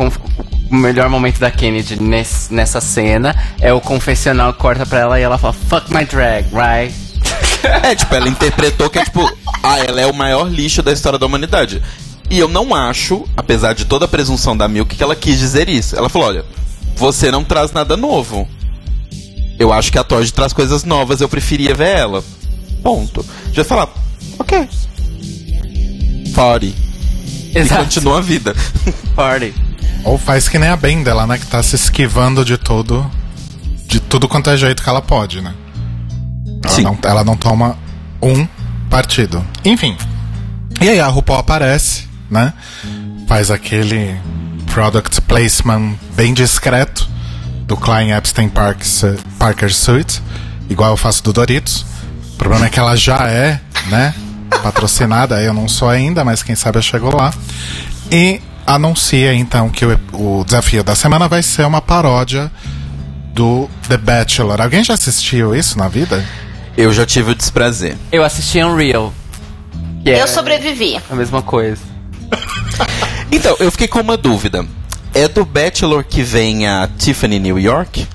o 0.69 0.76
melhor 0.76 1.09
momento 1.09 1.39
da 1.39 1.49
Kennedy 1.51 2.01
nesse- 2.01 2.53
nessa 2.53 2.80
cena 2.82 3.36
é 3.59 3.72
o 3.74 3.82
confessional 3.82 4.53
corta 4.53 4.86
pra 4.86 4.99
ela 4.99 5.19
e 5.19 5.24
ela 5.24 5.38
fala, 5.38 5.53
fuck 5.53 5.93
my 5.93 6.05
drag, 6.05 6.45
right? 6.53 6.93
É, 7.84 7.93
tipo, 7.93 8.13
ela 8.15 8.28
interpretou 8.28 8.89
que 8.89 8.97
é 8.97 9.03
tipo, 9.03 9.22
ah, 9.61 9.78
ela 9.80 10.01
é 10.01 10.07
o 10.07 10.13
maior 10.13 10.49
lixo 10.49 10.82
da 10.82 10.91
história 10.91 11.19
da 11.19 11.28
humanidade. 11.28 11.80
E 12.28 12.39
eu 12.39 12.47
não 12.47 12.74
acho, 12.74 13.24
apesar 13.38 13.74
de 13.74 13.86
toda 13.86 14.05
a 14.05 14.07
presunção 14.07 14.57
da 14.57 14.67
Milk, 14.67 14.95
que 14.95 15.03
ela 15.03 15.15
quis 15.15 15.38
dizer 15.38 15.69
isso. 15.69 15.95
Ela 15.95 16.09
falou: 16.09 16.28
olha, 16.30 16.45
você 16.95 17.30
não 17.30 17.43
traz 17.43 17.72
nada 17.72 17.95
novo. 17.95 18.47
Eu 19.59 19.72
acho 19.72 19.91
que 19.91 19.99
a 19.99 20.03
Todd 20.03 20.32
traz 20.34 20.53
coisas 20.53 20.84
novas, 20.84 21.22
eu 21.22 21.30
preferia 21.30 21.76
ver 21.76 21.89
ela. 21.99 22.24
Ponto. 22.82 23.24
Já 23.53 23.63
falar, 23.63 23.89
ok. 24.39 24.67
Pare. 27.54 27.60
E 27.60 27.60
Exato. 27.60 27.84
continua 27.84 28.18
a 28.18 28.22
vida. 28.22 28.56
Party. 29.16 29.54
Ou 30.04 30.18
faz 30.18 30.47
que 30.47 30.58
nem 30.58 30.70
a 30.70 30.76
Ben 30.76 31.04
dela, 31.04 31.28
né? 31.28 31.38
Que 31.38 31.45
tá 31.45 31.62
se 31.62 31.76
esquivando 31.76 32.43
de 32.43 32.58
tudo. 32.58 33.10
De 33.88 33.99
tudo 33.99 34.28
quanto 34.28 34.49
é 34.49 34.58
jeito 34.58 34.82
que 34.82 34.89
ela 34.89 35.02
pode, 35.02 35.41
né? 35.41 35.54
Ela, 36.64 36.74
Sim. 36.74 36.84
Não, 36.84 36.97
ela 37.04 37.24
não 37.24 37.36
toma 37.36 37.78
um 38.22 38.47
partido. 38.89 39.45
Enfim. 39.66 39.95
E 40.80 40.89
aí 40.89 40.99
a 40.99 41.08
RuPaul 41.08 41.39
aparece, 41.39 42.08
né? 42.30 42.54
Faz 43.28 43.52
aquele 43.52 44.18
product 44.74 45.22
placement 45.22 45.95
bem 46.16 46.34
discreto 46.34 47.08
do 47.66 47.76
Klein 47.78 48.12
Epstein 48.12 48.49
Park, 48.49 48.82
Parker 49.38 49.74
Suite, 49.74 50.22
igual 50.70 50.91
eu 50.91 50.97
faço 50.97 51.24
do 51.24 51.32
Doritos. 51.34 51.86
O 52.34 52.38
problema 52.38 52.66
é 52.66 52.70
que 52.70 52.80
ela 52.80 52.95
já 52.95 53.28
é, 53.28 53.60
né? 53.88 54.14
Patrocinada, 54.62 55.41
eu 55.41 55.54
não 55.54 55.68
sou 55.68 55.89
ainda, 55.89 56.24
mas 56.24 56.43
quem 56.43 56.56
sabe 56.56 56.78
eu 56.78 56.82
chego 56.82 57.16
lá. 57.16 57.34
E 58.12 58.41
anuncia 58.66 59.34
então 59.34 59.70
que 59.70 59.86
o, 59.86 59.99
o 60.14 60.43
desafio 60.45 60.84
da 60.84 60.95
semana 60.95 61.28
vai 61.28 61.41
ser 61.41 61.66
uma 61.66 61.82
paródia 61.82 62.52
do 63.34 63.70
The 63.88 63.97
Bachelor. 63.97 64.62
Alguém 64.62 64.84
já 64.84 64.93
assistiu 64.93 65.56
isso 65.56 65.78
na 65.78 65.88
vida? 65.88 66.24
Eu 66.78 66.91
já 66.93 67.06
tive 67.06 67.32
o 67.32 67.36
desprazer. 67.36 67.97
Eu 68.12 68.24
assisti 68.24 68.60
Unreal. 68.64 69.14
Que 70.04 70.12
é 70.12 70.22
Eu 70.22 70.28
sobrevivi. 70.28 70.99
a 71.10 71.16
mesma 71.16 71.41
coisa. 71.41 71.82
Então, 73.34 73.56
eu 73.62 73.72
fiquei 73.72 73.88
com 73.88 74.02
uma 74.02 74.18
dúvida. 74.18 74.66
É 75.14 75.26
do 75.26 75.45
Bachelor 75.45 76.04
que 76.04 76.22
vem 76.22 76.68
a 76.68 76.89
Tiffany 76.97 77.39
New 77.39 77.58
York? 77.58 78.06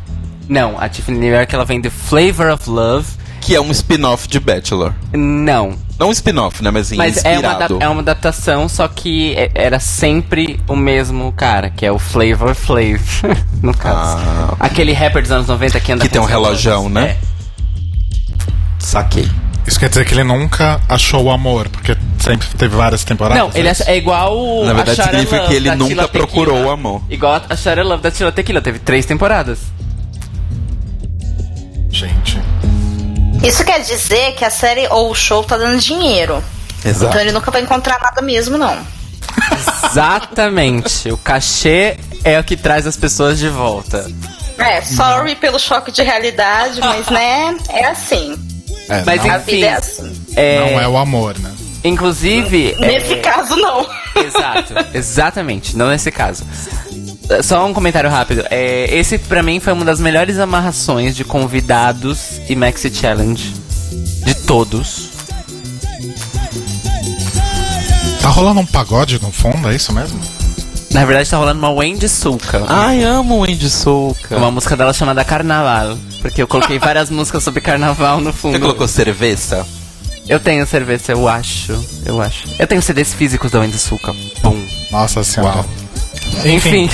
Não, 0.46 0.78
a 0.78 0.90
Tiffany 0.90 1.18
New 1.18 1.34
York 1.34 1.54
ela 1.54 1.64
vem 1.64 1.80
de 1.80 1.88
Flavor 1.88 2.50
of 2.52 2.68
Love. 2.68 3.06
Que 3.46 3.54
é 3.54 3.60
um 3.60 3.70
spin-off 3.70 4.26
de 4.26 4.40
Bachelor. 4.40 4.92
Não. 5.12 5.74
Não 5.98 6.08
um 6.08 6.10
spin-off, 6.10 6.62
né? 6.64 6.70
Mas, 6.72 6.88
assim, 6.88 6.96
Mas 6.96 7.24
é 7.24 7.38
uma, 7.38 7.58
é 7.80 7.88
uma 7.88 8.00
adaptação, 8.00 8.68
só 8.68 8.88
que 8.88 9.34
é- 9.36 9.50
era 9.54 9.78
sempre 9.78 10.58
o 10.66 10.74
mesmo 10.74 11.30
cara, 11.30 11.70
que 11.70 11.86
é 11.86 11.92
o 11.92 11.98
Flavor 11.98 12.56
Flav, 12.56 13.00
no 13.62 13.72
caso. 13.72 14.18
Ah. 14.18 14.56
Aquele 14.58 14.92
rapper 14.92 15.22
dos 15.22 15.30
anos 15.30 15.46
90 15.46 15.78
que 15.78 15.92
anda 15.92 16.02
Que 16.02 16.08
tem 16.08 16.20
um 16.20 16.24
relojão, 16.24 16.88
né? 16.88 17.16
Saquei. 18.80 19.30
Isso 19.64 19.78
quer 19.78 19.88
dizer 19.88 20.04
que 20.04 20.12
ele 20.14 20.24
nunca 20.24 20.80
achou 20.88 21.22
o 21.24 21.30
amor, 21.30 21.68
porque 21.68 21.96
sempre 22.18 22.48
teve 22.48 22.74
várias 22.74 23.02
É. 23.02 23.06
temporadas. 23.06 23.38
Não, 23.42 23.50
ele 23.54 23.68
é, 23.68 23.72
isso? 23.72 23.84
é 23.86 23.96
igual 23.96 24.64
Na 24.64 24.72
verdade, 24.72 25.02
significa 25.04 25.36
Love 25.36 25.48
que 25.48 25.54
ele 25.54 25.70
nunca 25.76 25.88
Tila 25.88 26.08
procurou 26.08 26.54
Tequila. 26.54 26.68
o 26.68 26.72
amor. 26.72 27.02
Igual 27.08 27.42
a 27.48 27.54
Shara 27.56 27.84
Love 27.84 28.02
da 28.02 28.10
Tila 28.10 28.32
Tequila, 28.32 28.60
teve 28.60 28.80
três 28.80 29.06
temporadas. 29.06 29.60
Gente. 31.90 32.38
Isso 33.42 33.64
quer 33.64 33.80
dizer 33.80 34.32
que 34.34 34.44
a 34.44 34.50
série 34.50 34.86
ou 34.88 35.10
o 35.10 35.14
show 35.14 35.44
tá 35.44 35.56
dando 35.56 35.78
dinheiro. 35.78 36.42
Exato. 36.84 37.06
Então 37.10 37.20
ele 37.20 37.32
nunca 37.32 37.50
vai 37.50 37.62
encontrar 37.62 37.98
nada 38.00 38.20
mesmo, 38.22 38.56
não. 38.58 38.76
Exatamente. 39.84 41.10
o 41.10 41.16
cachê 41.16 41.96
é 42.24 42.38
o 42.38 42.44
que 42.44 42.56
traz 42.56 42.86
as 42.86 42.96
pessoas 42.96 43.38
de 43.38 43.48
volta. 43.48 44.10
É, 44.58 44.80
sorry 44.82 45.34
pelo 45.36 45.58
choque 45.58 45.92
de 45.92 46.02
realidade, 46.02 46.80
mas 46.80 47.06
né, 47.08 47.54
é 47.68 47.86
assim. 47.86 48.36
É, 48.88 49.02
Mas 49.04 49.22
não, 49.24 49.34
A 49.34 49.38
enfim, 49.38 49.50
vida 49.52 49.66
é 49.66 49.72
assim. 49.74 50.22
é, 50.36 50.60
não 50.72 50.80
é 50.80 50.88
o 50.88 50.96
amor, 50.96 51.36
né? 51.38 51.50
inclusive, 51.84 52.72
é- 52.72 52.86
Nesse 52.86 53.16
caso, 53.16 53.54
não. 53.56 53.86
Exato, 54.14 54.74
exatamente, 54.94 55.76
não 55.76 55.88
nesse 55.88 56.10
caso. 56.10 56.44
É, 57.28 57.42
Só 57.42 57.66
um 57.66 57.74
comentário 57.74 58.08
rápido. 58.10 58.44
É, 58.50 58.94
esse 58.94 59.18
pra 59.18 59.42
mim 59.42 59.60
foi 59.60 59.72
uma 59.72 59.84
das 59.84 60.00
melhores 60.00 60.38
amarrações 60.38 61.16
de 61.16 61.24
convidados 61.24 62.40
e 62.48 62.54
Maxi 62.54 62.92
Challenge 62.94 63.54
de 64.24 64.34
todos. 64.34 65.10
Tá 68.20 68.28
rolando 68.28 68.60
um 68.60 68.66
pagode 68.66 69.20
no 69.22 69.30
fundo, 69.30 69.68
é 69.70 69.74
isso 69.74 69.92
mesmo? 69.92 70.18
Na 70.90 71.04
verdade 71.04 71.28
tá 71.28 71.36
rolando 71.36 71.58
uma 71.58 71.70
Wendy 71.70 72.08
Sulca. 72.08 72.64
Ai, 72.68 73.02
amo 73.02 73.40
o 73.40 73.44
Andy 73.44 73.68
Souka. 73.68 74.36
Uma 74.36 74.50
música 74.50 74.76
dela 74.76 74.92
chamada 74.92 75.24
Carnaval. 75.24 75.98
Porque 76.22 76.40
eu 76.40 76.46
coloquei 76.46 76.78
várias 76.80 77.10
músicas 77.10 77.42
sobre 77.42 77.60
carnaval 77.60 78.20
no 78.20 78.32
fundo. 78.32 78.52
Você 78.54 78.60
colocou 78.60 78.88
cerveja? 78.88 79.64
Eu 80.28 80.40
tenho 80.40 80.66
cerveja, 80.66 81.12
eu 81.12 81.28
acho. 81.28 81.72
Eu 82.04 82.20
acho. 82.20 82.48
Eu 82.58 82.66
tenho 82.66 82.82
CDs 82.82 83.14
físicos 83.14 83.50
da 83.50 83.60
Wendy 83.60 83.78
Sulca. 83.78 84.12
Bum. 84.42 84.66
Nossa 84.90 85.22
senhora. 85.22 85.58
Uau. 85.58 85.66
Enfim, 86.44 86.88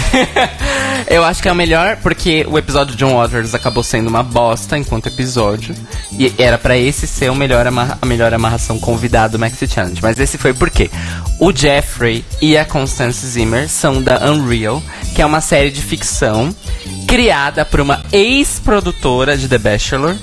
eu 1.09 1.25
acho 1.25 1.43
que 1.43 1.49
é 1.49 1.53
o 1.53 1.55
melhor 1.55 1.97
porque 2.03 2.47
o 2.49 2.57
episódio 2.57 2.97
de 2.97 3.05
John 3.05 3.17
Waters 3.17 3.55
acabou 3.55 3.83
sendo 3.83 4.09
uma 4.09 4.23
bosta 4.23 4.79
enquanto 4.79 5.09
episódio. 5.09 5.75
E 6.19 6.33
era 6.39 6.57
pra 6.57 6.77
esse 6.77 7.07
ser 7.07 7.31
o 7.31 7.35
melhor 7.35 7.67
a 7.67 8.07
melhor 8.07 8.33
amarração 8.33 8.79
convidado 8.79 9.33
do 9.33 9.39
Maxi 9.39 9.67
Challenge. 9.67 10.01
Mas 10.01 10.19
esse 10.19 10.39
foi 10.39 10.55
porque 10.55 10.91
o 11.39 11.53
Jeffrey 11.55 12.25
e 12.41 12.57
a 12.57 12.65
Constance 12.65 13.27
Zimmer 13.27 13.69
são 13.69 14.03
da 14.03 14.31
Unreal, 14.31 14.83
que 15.15 15.21
é 15.21 15.27
uma 15.27 15.41
série 15.41 15.71
de 15.71 15.83
ficção 15.83 16.55
criada 17.07 17.65
por 17.65 17.81
uma 17.81 18.03
ex-produtora 18.13 19.37
de 19.37 19.49
The 19.49 19.59
Bachelor, 19.59 20.17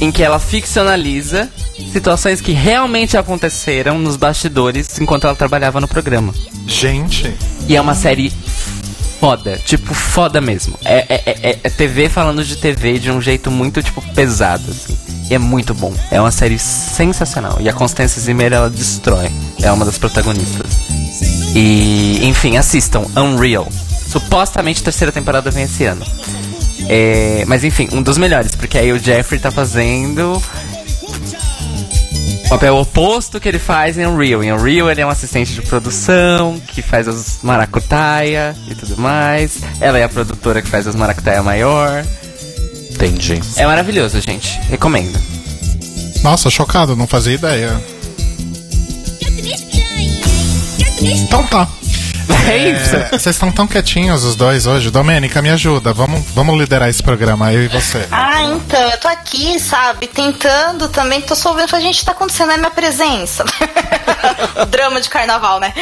em 0.00 0.10
que 0.10 0.22
ela 0.22 0.38
ficcionaliza 0.38 1.48
situações 1.92 2.40
que 2.40 2.52
realmente 2.52 3.16
aconteceram 3.16 3.98
nos 3.98 4.16
bastidores 4.16 4.98
enquanto 4.98 5.24
ela 5.24 5.36
trabalhava 5.36 5.80
no 5.80 5.88
programa. 5.88 6.32
Gente, 6.66 7.34
E 7.68 7.76
é 7.76 7.80
uma 7.80 7.94
série 7.94 8.32
foda, 9.20 9.58
tipo, 9.64 9.92
foda 9.92 10.40
mesmo. 10.40 10.78
É, 10.84 11.04
é, 11.08 11.50
é, 11.50 11.58
é 11.62 11.70
TV 11.70 12.08
falando 12.08 12.42
de 12.42 12.56
TV 12.56 12.98
de 12.98 13.10
um 13.10 13.20
jeito 13.20 13.50
muito, 13.50 13.82
tipo, 13.82 14.00
pesado, 14.14 14.70
assim. 14.70 14.96
E 15.30 15.34
é 15.34 15.38
muito 15.38 15.74
bom. 15.74 15.94
É 16.10 16.20
uma 16.20 16.32
série 16.32 16.58
sensacional. 16.58 17.58
E 17.60 17.68
a 17.68 17.72
Constance 17.72 18.18
Zimmer, 18.18 18.52
ela 18.52 18.68
destrói. 18.68 19.30
É 19.62 19.70
uma 19.70 19.84
das 19.84 19.96
protagonistas. 19.96 20.66
E, 21.54 22.18
enfim, 22.26 22.56
assistam. 22.56 23.04
Unreal. 23.16 23.68
Supostamente 24.08 24.80
a 24.80 24.84
terceira 24.84 25.12
temporada 25.12 25.50
vem 25.52 25.64
esse 25.64 25.84
ano. 25.84 26.04
É, 26.88 27.44
mas 27.46 27.64
enfim, 27.64 27.88
um 27.92 28.02
dos 28.02 28.18
melhores, 28.18 28.54
porque 28.54 28.78
aí 28.78 28.92
o 28.92 28.98
Jeffrey 28.98 29.40
tá 29.40 29.50
fazendo 29.50 30.42
o 32.44 32.48
papel 32.48 32.76
oposto 32.76 33.38
que 33.38 33.48
ele 33.48 33.58
faz 33.58 33.96
em 33.96 34.06
Unreal. 34.06 34.42
Em 34.42 34.52
Unreal 34.52 34.90
ele 34.90 35.00
é 35.00 35.06
um 35.06 35.10
assistente 35.10 35.52
de 35.52 35.62
produção, 35.62 36.60
que 36.68 36.82
faz 36.82 37.06
as 37.06 37.38
maracutaia 37.42 38.56
e 38.68 38.74
tudo 38.74 38.96
mais. 38.96 39.58
Ela 39.80 39.98
é 39.98 40.04
a 40.04 40.08
produtora 40.08 40.60
que 40.60 40.68
faz 40.68 40.86
as 40.86 40.96
maracutaia 40.96 41.42
maior. 41.42 42.04
Entendi. 42.90 43.40
É 43.56 43.66
maravilhoso, 43.66 44.20
gente. 44.20 44.60
Recomendo. 44.68 45.18
nossa, 46.22 46.50
chocado, 46.50 46.96
não 46.96 47.06
fazia 47.06 47.34
ideia. 47.34 47.80
Então 51.02 51.44
tá. 51.44 51.68
É 52.48 52.56
isso. 52.56 52.96
É, 52.96 53.08
Vocês 53.10 53.36
estão 53.36 53.50
tão 53.50 53.66
quietinhos 53.66 54.24
os 54.24 54.36
dois 54.36 54.66
hoje. 54.66 54.90
Domênica, 54.90 55.40
me 55.42 55.50
ajuda. 55.50 55.92
Vamos, 55.92 56.24
vamos 56.34 56.58
liderar 56.58 56.88
esse 56.88 57.02
programa, 57.02 57.52
eu 57.52 57.64
e 57.64 57.68
você. 57.68 58.06
Ah, 58.10 58.42
então, 58.42 58.80
eu 58.90 58.98
tô 58.98 59.08
aqui, 59.08 59.58
sabe, 59.58 60.06
tentando 60.06 60.88
também, 60.88 61.20
tô 61.20 61.34
só 61.34 61.50
ouvindo, 61.50 61.68
falei, 61.68 61.86
gente, 61.86 62.04
tá 62.04 62.12
acontecendo, 62.12 62.52
é 62.52 62.56
minha 62.56 62.70
presença. 62.70 63.44
o 64.60 64.66
drama 64.66 65.00
de 65.00 65.08
carnaval, 65.08 65.60
né? 65.60 65.72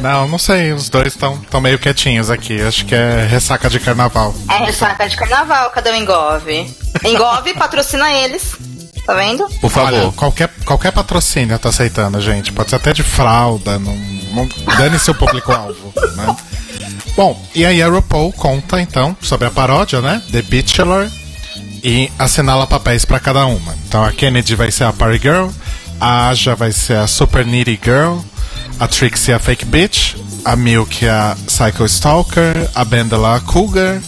Não, 0.00 0.28
não 0.28 0.38
sei, 0.38 0.72
os 0.72 0.88
dois 0.88 1.08
estão 1.08 1.38
tão 1.50 1.60
meio 1.60 1.78
quietinhos 1.78 2.30
aqui. 2.30 2.60
Acho 2.60 2.84
que 2.84 2.94
é 2.94 3.26
ressaca 3.28 3.68
de 3.68 3.80
carnaval. 3.80 4.34
É 4.50 4.64
ressaca 4.64 5.08
de 5.08 5.16
carnaval, 5.16 5.70
cadê 5.70 5.90
o 5.90 5.94
Engove? 5.94 6.74
Engove, 7.04 7.54
patrocina 7.54 8.12
eles, 8.12 8.56
tá 9.06 9.14
vendo? 9.14 9.48
Por 9.60 9.70
favor. 9.70 9.92
Olha, 9.92 10.12
qualquer, 10.12 10.50
qualquer 10.64 10.92
patrocínio 10.92 11.54
eu 11.54 11.58
tô 11.58 11.68
aceitando, 11.68 12.20
gente. 12.20 12.52
Pode 12.52 12.70
ser 12.70 12.76
até 12.76 12.92
de 12.92 13.02
fralda, 13.02 13.78
não, 13.78 13.94
não 14.34 14.48
dane 14.76 14.98
seu 14.98 15.14
público-alvo, 15.14 15.92
né? 16.16 16.36
Bom, 17.16 17.40
e 17.54 17.64
aí 17.64 17.80
a 17.82 17.88
RuPaul 17.88 18.32
conta 18.32 18.80
então 18.80 19.16
sobre 19.22 19.46
a 19.46 19.50
paródia, 19.50 20.02
né? 20.02 20.20
The 20.30 20.42
Bachelor 20.42 21.08
e 21.82 22.10
assinala 22.18 22.66
papéis 22.66 23.04
pra 23.04 23.20
cada 23.20 23.46
uma. 23.46 23.74
Então 23.86 24.04
a 24.04 24.12
Kennedy 24.12 24.54
vai 24.54 24.70
ser 24.70 24.84
a 24.84 24.92
Party 24.92 25.18
Girl, 25.22 25.48
a 26.00 26.28
Aja 26.28 26.54
vai 26.54 26.72
ser 26.72 26.96
a 26.96 27.06
Super 27.06 27.46
Needy 27.46 27.80
Girl, 27.82 28.18
a 28.78 28.86
Trixie 28.86 29.32
a 29.32 29.38
Fake 29.38 29.64
Bitch, 29.64 30.16
a 30.44 30.56
Milk 30.56 31.08
a 31.08 31.36
Psycho 31.46 31.86
Stalker, 31.86 32.68
a 32.74 32.84
Bendela 32.84 33.36
a 33.36 33.40
Cougar, 33.40 34.02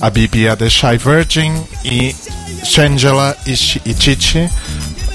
a 0.00 0.10
Bibi 0.10 0.48
a 0.48 0.56
The 0.56 0.68
Shy 0.68 0.96
Virgin 0.96 1.62
e 1.84 2.16
Shangela 2.64 3.36
e, 3.46 3.54
Chi- 3.56 3.80
Chichi. 3.98 4.48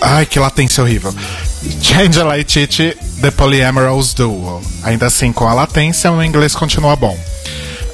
Ai, 0.01 0.25
que 0.25 0.39
latência 0.39 0.83
horrível. 0.83 1.13
Shangela 1.81 2.37
e 2.37 2.45
Chichi, 2.47 2.95
The 3.21 3.31
Polyamorous 3.31 4.13
Duo. 4.13 4.61
Ainda 4.83 5.05
assim, 5.07 5.31
com 5.31 5.47
a 5.47 5.53
latência, 5.53 6.11
o 6.11 6.21
inglês 6.23 6.55
continua 6.55 6.95
bom. 6.95 7.17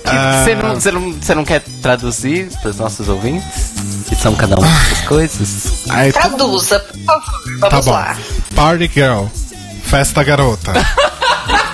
Ah, 0.05 0.43
Você 0.43 0.55
não, 0.55 0.73
você 0.75 0.91
não, 0.91 1.11
você 1.13 1.35
não 1.35 1.45
quer 1.45 1.61
traduzir 1.81 2.49
para 2.61 2.69
os 2.71 2.77
nossos 2.77 3.07
ouvintes? 3.09 3.73
Que 4.07 4.15
são 4.15 4.33
cada 4.35 4.55
uma 4.57 4.67
dessas 4.67 5.01
coisas? 5.07 5.83
Aí, 5.89 6.11
tu- 6.11 6.19
Traduza, 6.19 6.79
por 6.79 7.05
favor, 7.05 7.59
tá 7.59 7.69
vamos 7.69 7.85
bom. 7.85 7.91
lá. 7.91 8.17
Party 8.55 8.89
Girl, 8.91 9.25
Festa 9.83 10.23
Garota. 10.23 10.73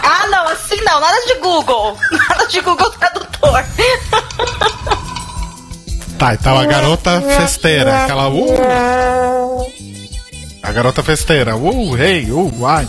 Ah, 0.07 0.27
não, 0.29 0.47
assim 0.47 0.77
não, 0.81 0.99
nada 0.99 1.17
de 1.27 1.35
Google. 1.39 1.97
Nada 2.29 2.47
de 2.47 2.61
Google 2.61 2.89
Tradutor. 2.91 3.63
Tá, 6.25 6.33
então 6.33 6.57
a 6.57 6.65
garota 6.65 7.21
festeira, 7.21 8.03
aquela 8.03 8.29
uh. 8.29 9.71
A 10.63 10.71
garota 10.71 11.03
festeira, 11.03 11.55
uh, 11.55 11.95
hey, 12.01 12.31
uh, 12.31 12.65
ai. 12.65 12.87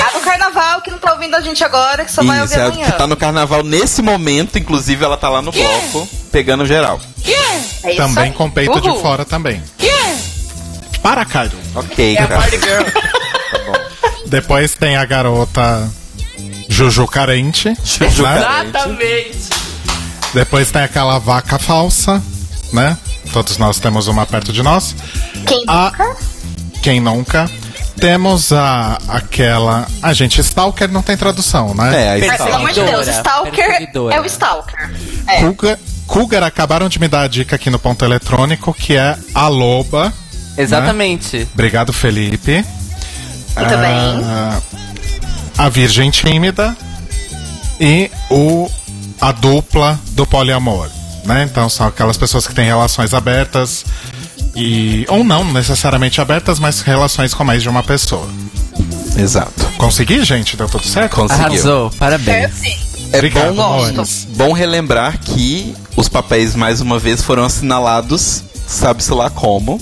A 0.00 0.10
do 0.18 0.20
carnaval, 0.24 0.80
que 0.82 0.90
não 0.90 0.98
tá 0.98 1.12
ouvindo 1.12 1.36
a 1.36 1.40
gente 1.40 1.62
agora, 1.62 2.04
que 2.04 2.10
só 2.10 2.24
vai 2.24 2.40
ouvir 2.40 2.54
Isso, 2.54 2.60
é 2.60 2.64
a 2.64 2.66
amanhã. 2.66 2.86
que 2.90 2.98
tá 2.98 3.06
no 3.06 3.16
carnaval 3.16 3.62
nesse 3.62 4.02
momento, 4.02 4.58
inclusive 4.58 5.04
ela 5.04 5.16
tá 5.16 5.28
lá 5.28 5.40
no 5.40 5.52
bloco, 5.52 6.08
pegando 6.32 6.66
geral. 6.66 7.00
É 7.24 7.90
isso 7.92 7.96
Também 7.96 8.24
aí. 8.24 8.32
com 8.32 8.50
peito 8.50 8.72
Uhul. 8.72 8.80
de 8.80 9.00
fora 9.00 9.24
também. 9.24 9.62
Para, 11.00 11.24
Cairo. 11.24 11.56
Ok, 11.76 12.16
É. 12.16 12.26
Party 12.26 12.58
Girl. 12.58 12.82
Depois 14.26 14.74
tem 14.74 14.96
a 14.96 15.04
garota 15.04 15.88
Juju 16.68 17.06
carente. 17.06 17.72
Juju 17.84 18.22
né? 18.24 18.42
carente. 18.42 18.68
Exatamente. 18.70 19.38
Depois 20.32 20.70
tem 20.72 20.82
aquela 20.82 21.18
vaca 21.20 21.58
falsa, 21.58 22.20
né? 22.74 22.98
Todos 23.32 23.56
nós 23.56 23.78
temos 23.78 24.06
uma 24.08 24.26
perto 24.26 24.52
de 24.52 24.62
nós. 24.62 24.94
Quem 25.46 25.64
A- 25.66 25.84
nunca? 25.96 26.16
Quem 26.82 27.00
nunca? 27.00 27.50
Temos 27.96 28.52
a 28.52 28.98
aquela. 29.08 29.86
A 30.02 30.12
gente, 30.12 30.40
Stalker 30.40 30.90
não 30.90 31.00
tem 31.00 31.16
tradução, 31.16 31.72
né? 31.74 32.18
É, 32.18 32.26
Mas, 32.26 32.36
pelo 32.42 32.54
amor 32.56 32.68
de 32.72 32.80
Deus, 32.82 33.06
Perseguidora, 33.06 33.18
Stalker 33.18 34.14
é 34.14 34.20
o 34.20 34.26
Stalker. 34.26 34.90
É. 35.28 35.40
Cougar, 35.40 35.78
Cougar 36.06 36.42
acabaram 36.42 36.88
de 36.88 36.98
me 36.98 37.06
dar 37.08 37.22
a 37.22 37.28
dica 37.28 37.56
aqui 37.56 37.70
no 37.70 37.78
ponto 37.78 38.04
eletrônico, 38.04 38.74
que 38.74 38.96
é 38.96 39.16
a 39.32 39.48
loba. 39.48 40.12
Exatamente. 40.58 41.48
Obrigado, 41.54 41.92
Felipe. 41.92 42.64
Muito 43.56 43.78
bem. 43.78 44.24
Ah, 44.24 44.60
A 45.56 45.68
virgem 45.68 46.10
tímida 46.10 46.76
e 47.80 48.10
o 48.28 48.68
a 49.20 49.30
dupla 49.32 49.98
do 50.10 50.26
poliamor, 50.26 50.90
né? 51.26 51.44
Então 51.50 51.68
são 51.68 51.86
aquelas 51.86 52.16
pessoas 52.16 52.46
que 52.46 52.54
têm 52.54 52.66
relações 52.66 53.14
abertas 53.14 53.84
e 54.54 55.04
ou 55.08 55.24
não 55.24 55.44
necessariamente 55.52 56.20
abertas, 56.20 56.58
mas 56.58 56.80
relações 56.80 57.34
com 57.34 57.44
mais 57.44 57.62
de 57.62 57.68
uma 57.68 57.82
pessoa. 57.82 58.28
Exato. 59.16 59.64
Consegui, 59.76 60.24
gente? 60.24 60.56
Deu 60.56 60.68
tudo 60.68 60.86
certo? 60.86 61.16
Conseguiu. 61.16 61.44
Arrasou. 61.46 61.90
Parabéns. 61.98 62.62
É 63.12 63.18
Obrigado, 63.18 63.54
bom, 63.54 64.04
bom 64.30 64.52
relembrar 64.52 65.18
que 65.20 65.74
os 65.96 66.08
papéis, 66.08 66.56
mais 66.56 66.80
uma 66.80 66.98
vez, 66.98 67.22
foram 67.22 67.44
assinalados, 67.44 68.42
sabe-se 68.66 69.12
lá 69.12 69.30
como, 69.30 69.80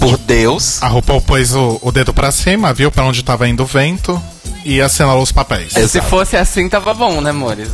por 0.00 0.16
Deus. 0.16 0.82
A 0.82 0.88
RuPaul 0.88 1.20
pôs 1.20 1.54
o, 1.54 1.78
o 1.82 1.92
dedo 1.92 2.14
pra 2.14 2.32
cima, 2.32 2.72
viu 2.72 2.90
pra 2.90 3.04
onde 3.04 3.22
tava 3.22 3.46
indo 3.46 3.62
o 3.62 3.66
vento 3.66 4.20
e 4.64 4.80
assinalou 4.80 5.22
os 5.22 5.32
papéis. 5.32 5.72
Se 5.72 6.00
fosse 6.00 6.36
assim, 6.36 6.68
tava 6.68 6.94
bom, 6.94 7.20
né, 7.20 7.30
amores? 7.30 7.68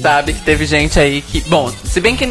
Sabe 0.00 0.32
que 0.32 0.40
teve 0.42 0.66
gente 0.66 0.98
aí 0.98 1.22
que. 1.22 1.40
Bom, 1.42 1.72
se 1.84 2.00
bem 2.00 2.16
que 2.16 2.26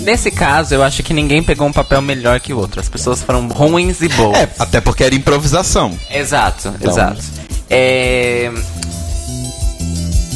nesse 0.00 0.30
caso 0.30 0.74
eu 0.74 0.82
acho 0.82 1.02
que 1.02 1.12
ninguém 1.14 1.42
pegou 1.42 1.66
um 1.66 1.72
papel 1.72 2.00
melhor 2.02 2.38
que 2.40 2.52
o 2.52 2.58
outro. 2.58 2.80
As 2.80 2.88
pessoas 2.88 3.22
foram 3.22 3.48
ruins 3.48 4.00
e 4.02 4.08
boas. 4.08 4.36
É, 4.36 4.48
até 4.58 4.80
porque 4.80 5.02
era 5.02 5.14
improvisação. 5.14 5.98
Exato, 6.10 6.68
Então- 6.78 6.90
exato. 6.92 7.22
É... 7.68 8.50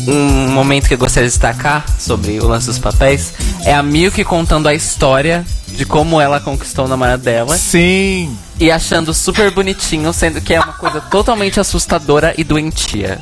Um 0.08 0.48
momento 0.48 0.88
que 0.88 0.94
eu 0.94 0.98
gostaria 0.98 1.28
de 1.28 1.32
destacar 1.34 1.84
sobre 1.98 2.40
o 2.40 2.48
lance 2.48 2.66
dos 2.66 2.78
papéis 2.78 3.34
é 3.64 3.74
a 3.74 3.82
Milk 3.82 4.24
contando 4.24 4.66
a 4.66 4.74
história 4.74 5.44
de 5.72 5.84
como 5.84 6.20
ela 6.20 6.40
conquistou 6.40 6.84
o 6.84 6.88
namorado 6.88 7.22
dela 7.22 7.56
Sim! 7.56 8.36
e 8.58 8.70
achando 8.70 9.14
super 9.14 9.50
bonitinho, 9.50 10.12
sendo 10.12 10.40
que 10.40 10.54
é 10.54 10.60
uma 10.60 10.72
coisa 10.74 11.00
totalmente 11.00 11.58
assustadora 11.58 12.34
e 12.36 12.44
doentia. 12.44 13.18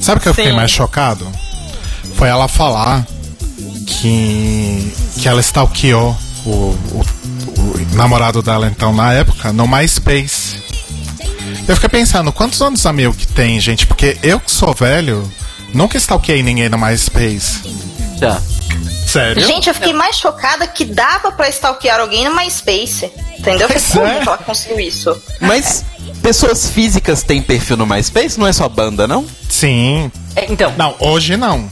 Sabe 0.00 0.18
o 0.18 0.22
que 0.22 0.28
eu 0.28 0.34
fiquei 0.34 0.50
Sim. 0.50 0.56
mais 0.56 0.70
chocado? 0.70 1.26
Foi 2.14 2.28
ela 2.28 2.48
falar 2.48 3.06
que, 3.86 4.92
que 5.18 5.28
ela 5.28 5.40
stalkeou 5.40 6.16
o, 6.44 6.50
o, 6.50 7.04
o 7.56 7.94
namorado 7.96 8.42
dela, 8.42 8.66
então, 8.66 8.92
na 8.92 9.12
época, 9.12 9.52
no 9.52 9.66
MySpace. 9.66 10.62
Eu 11.66 11.74
fiquei 11.74 11.88
pensando, 11.88 12.32
quantos 12.32 12.60
anos 12.60 12.84
a 12.84 12.92
Milk 12.92 13.26
tem, 13.28 13.58
gente? 13.60 13.86
Porque 13.86 14.18
eu 14.22 14.38
que 14.38 14.50
sou 14.50 14.74
velho, 14.74 15.30
nunca 15.72 15.96
stalkeei 15.96 16.42
ninguém 16.42 16.68
no 16.68 16.78
MySpace. 16.78 17.60
Já. 18.18 18.40
Sério? 19.14 19.46
Gente, 19.46 19.68
eu 19.68 19.74
fiquei 19.74 19.92
mais 19.92 20.16
chocada 20.16 20.66
que 20.66 20.84
dava 20.84 21.30
pra 21.30 21.48
stalkear 21.48 22.00
alguém 22.00 22.28
no 22.28 22.34
MySpace. 22.34 23.12
Entendeu? 23.38 23.68
Pois 23.68 23.84
fiquei, 23.84 24.00
como 24.00 24.12
é. 24.12 24.20
que 24.20 24.28
ela 24.28 24.38
conseguiu 24.38 24.80
isso? 24.80 25.22
Mas 25.40 25.84
pessoas 26.20 26.68
físicas 26.68 27.22
têm 27.22 27.40
perfil 27.40 27.76
no 27.76 27.86
MySpace? 27.86 28.40
Não 28.40 28.44
é 28.44 28.52
só 28.52 28.68
banda, 28.68 29.06
não? 29.06 29.24
Sim. 29.48 30.10
É, 30.34 30.50
então, 30.50 30.74
Não, 30.76 30.96
hoje 30.98 31.36
não. 31.36 31.68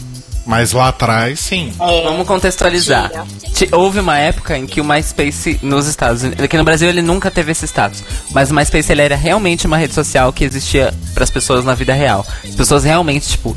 Mas 0.47 0.70
lá 0.70 0.88
atrás, 0.88 1.40
sim. 1.40 1.72
É. 1.80 2.05
Vamos 2.05 2.28
contextualizar. 2.28 3.11
Tira. 3.53 3.76
Houve 3.76 3.99
uma 3.99 4.18
época 4.18 4.57
em 4.57 4.64
que 4.64 4.80
o 4.80 4.84
MySpace 4.84 5.59
nos 5.62 5.88
Estados 5.88 6.22
Unidos, 6.22 6.45
aqui 6.45 6.57
no 6.57 6.62
Brasil 6.62 6.88
ele 6.88 7.03
nunca 7.03 7.28
teve 7.28 7.51
esse 7.51 7.64
status, 7.64 8.05
mas 8.30 8.53
o 8.53 8.55
MySpace 8.55 8.90
ele 8.93 9.03
era 9.03 9.16
realmente 9.16 9.66
uma 9.66 9.76
rede 9.76 9.95
social 9.95 10.32
que 10.32 10.45
existia 10.45 10.95
para 11.12 11.24
as 11.24 11.30
pessoas 11.30 11.64
na 11.64 11.74
vida 11.74 11.93
real. 11.93 12.24
As 12.45 12.55
pessoas 12.55 12.84
realmente, 12.84 13.30
tipo, 13.30 13.57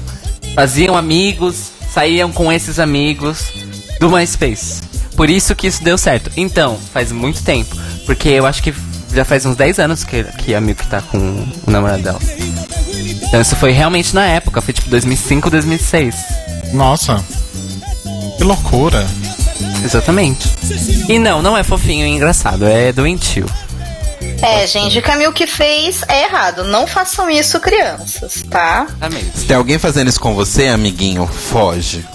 faziam 0.55 0.97
amigos, 0.97 1.71
saíam 1.91 2.31
com 2.31 2.51
esses 2.51 2.77
amigos 2.79 3.64
do 3.99 4.09
MySpace. 4.09 4.81
Por 5.15 5.29
isso 5.29 5.55
que 5.55 5.67
isso 5.67 5.83
deu 5.83 5.97
certo. 5.97 6.29
Então, 6.35 6.77
faz 6.93 7.11
muito 7.11 7.43
tempo, 7.43 7.75
porque 8.05 8.29
eu 8.29 8.45
acho 8.45 8.61
que 8.61 8.73
já 9.13 9.23
faz 9.23 9.45
uns 9.45 9.55
10 9.55 9.79
anos 9.79 10.03
que, 10.03 10.23
que 10.23 10.53
a 10.53 10.59
Milk 10.59 10.85
tá 10.87 11.01
com 11.01 11.17
o 11.17 11.71
namorado 11.71 12.03
dela. 12.03 12.19
Então 13.27 13.41
isso 13.41 13.55
foi 13.55 13.71
realmente 13.71 14.13
na 14.13 14.25
época, 14.25 14.61
foi 14.61 14.73
tipo 14.73 14.89
2005, 14.89 15.49
2006. 15.49 16.15
Nossa. 16.73 17.23
Que 18.37 18.43
loucura. 18.43 19.07
Exatamente. 19.83 20.49
E 21.07 21.17
não, 21.17 21.41
não 21.41 21.57
é 21.57 21.63
fofinho 21.63 22.05
e 22.05 22.09
engraçado, 22.09 22.67
é 22.67 22.91
doentio. 22.91 23.45
É, 24.41 24.67
gente, 24.67 24.99
o 24.99 25.01
caminho 25.01 25.31
que 25.31 25.47
fez 25.47 26.01
é 26.07 26.23
errado. 26.23 26.65
Não 26.65 26.85
façam 26.85 27.29
isso, 27.29 27.59
crianças, 27.59 28.43
tá? 28.49 28.85
Exatamente. 28.89 29.37
Se 29.37 29.45
tem 29.45 29.55
alguém 29.55 29.79
fazendo 29.79 30.09
isso 30.09 30.19
com 30.19 30.33
você, 30.33 30.67
amiguinho, 30.67 31.25
foge. 31.25 32.05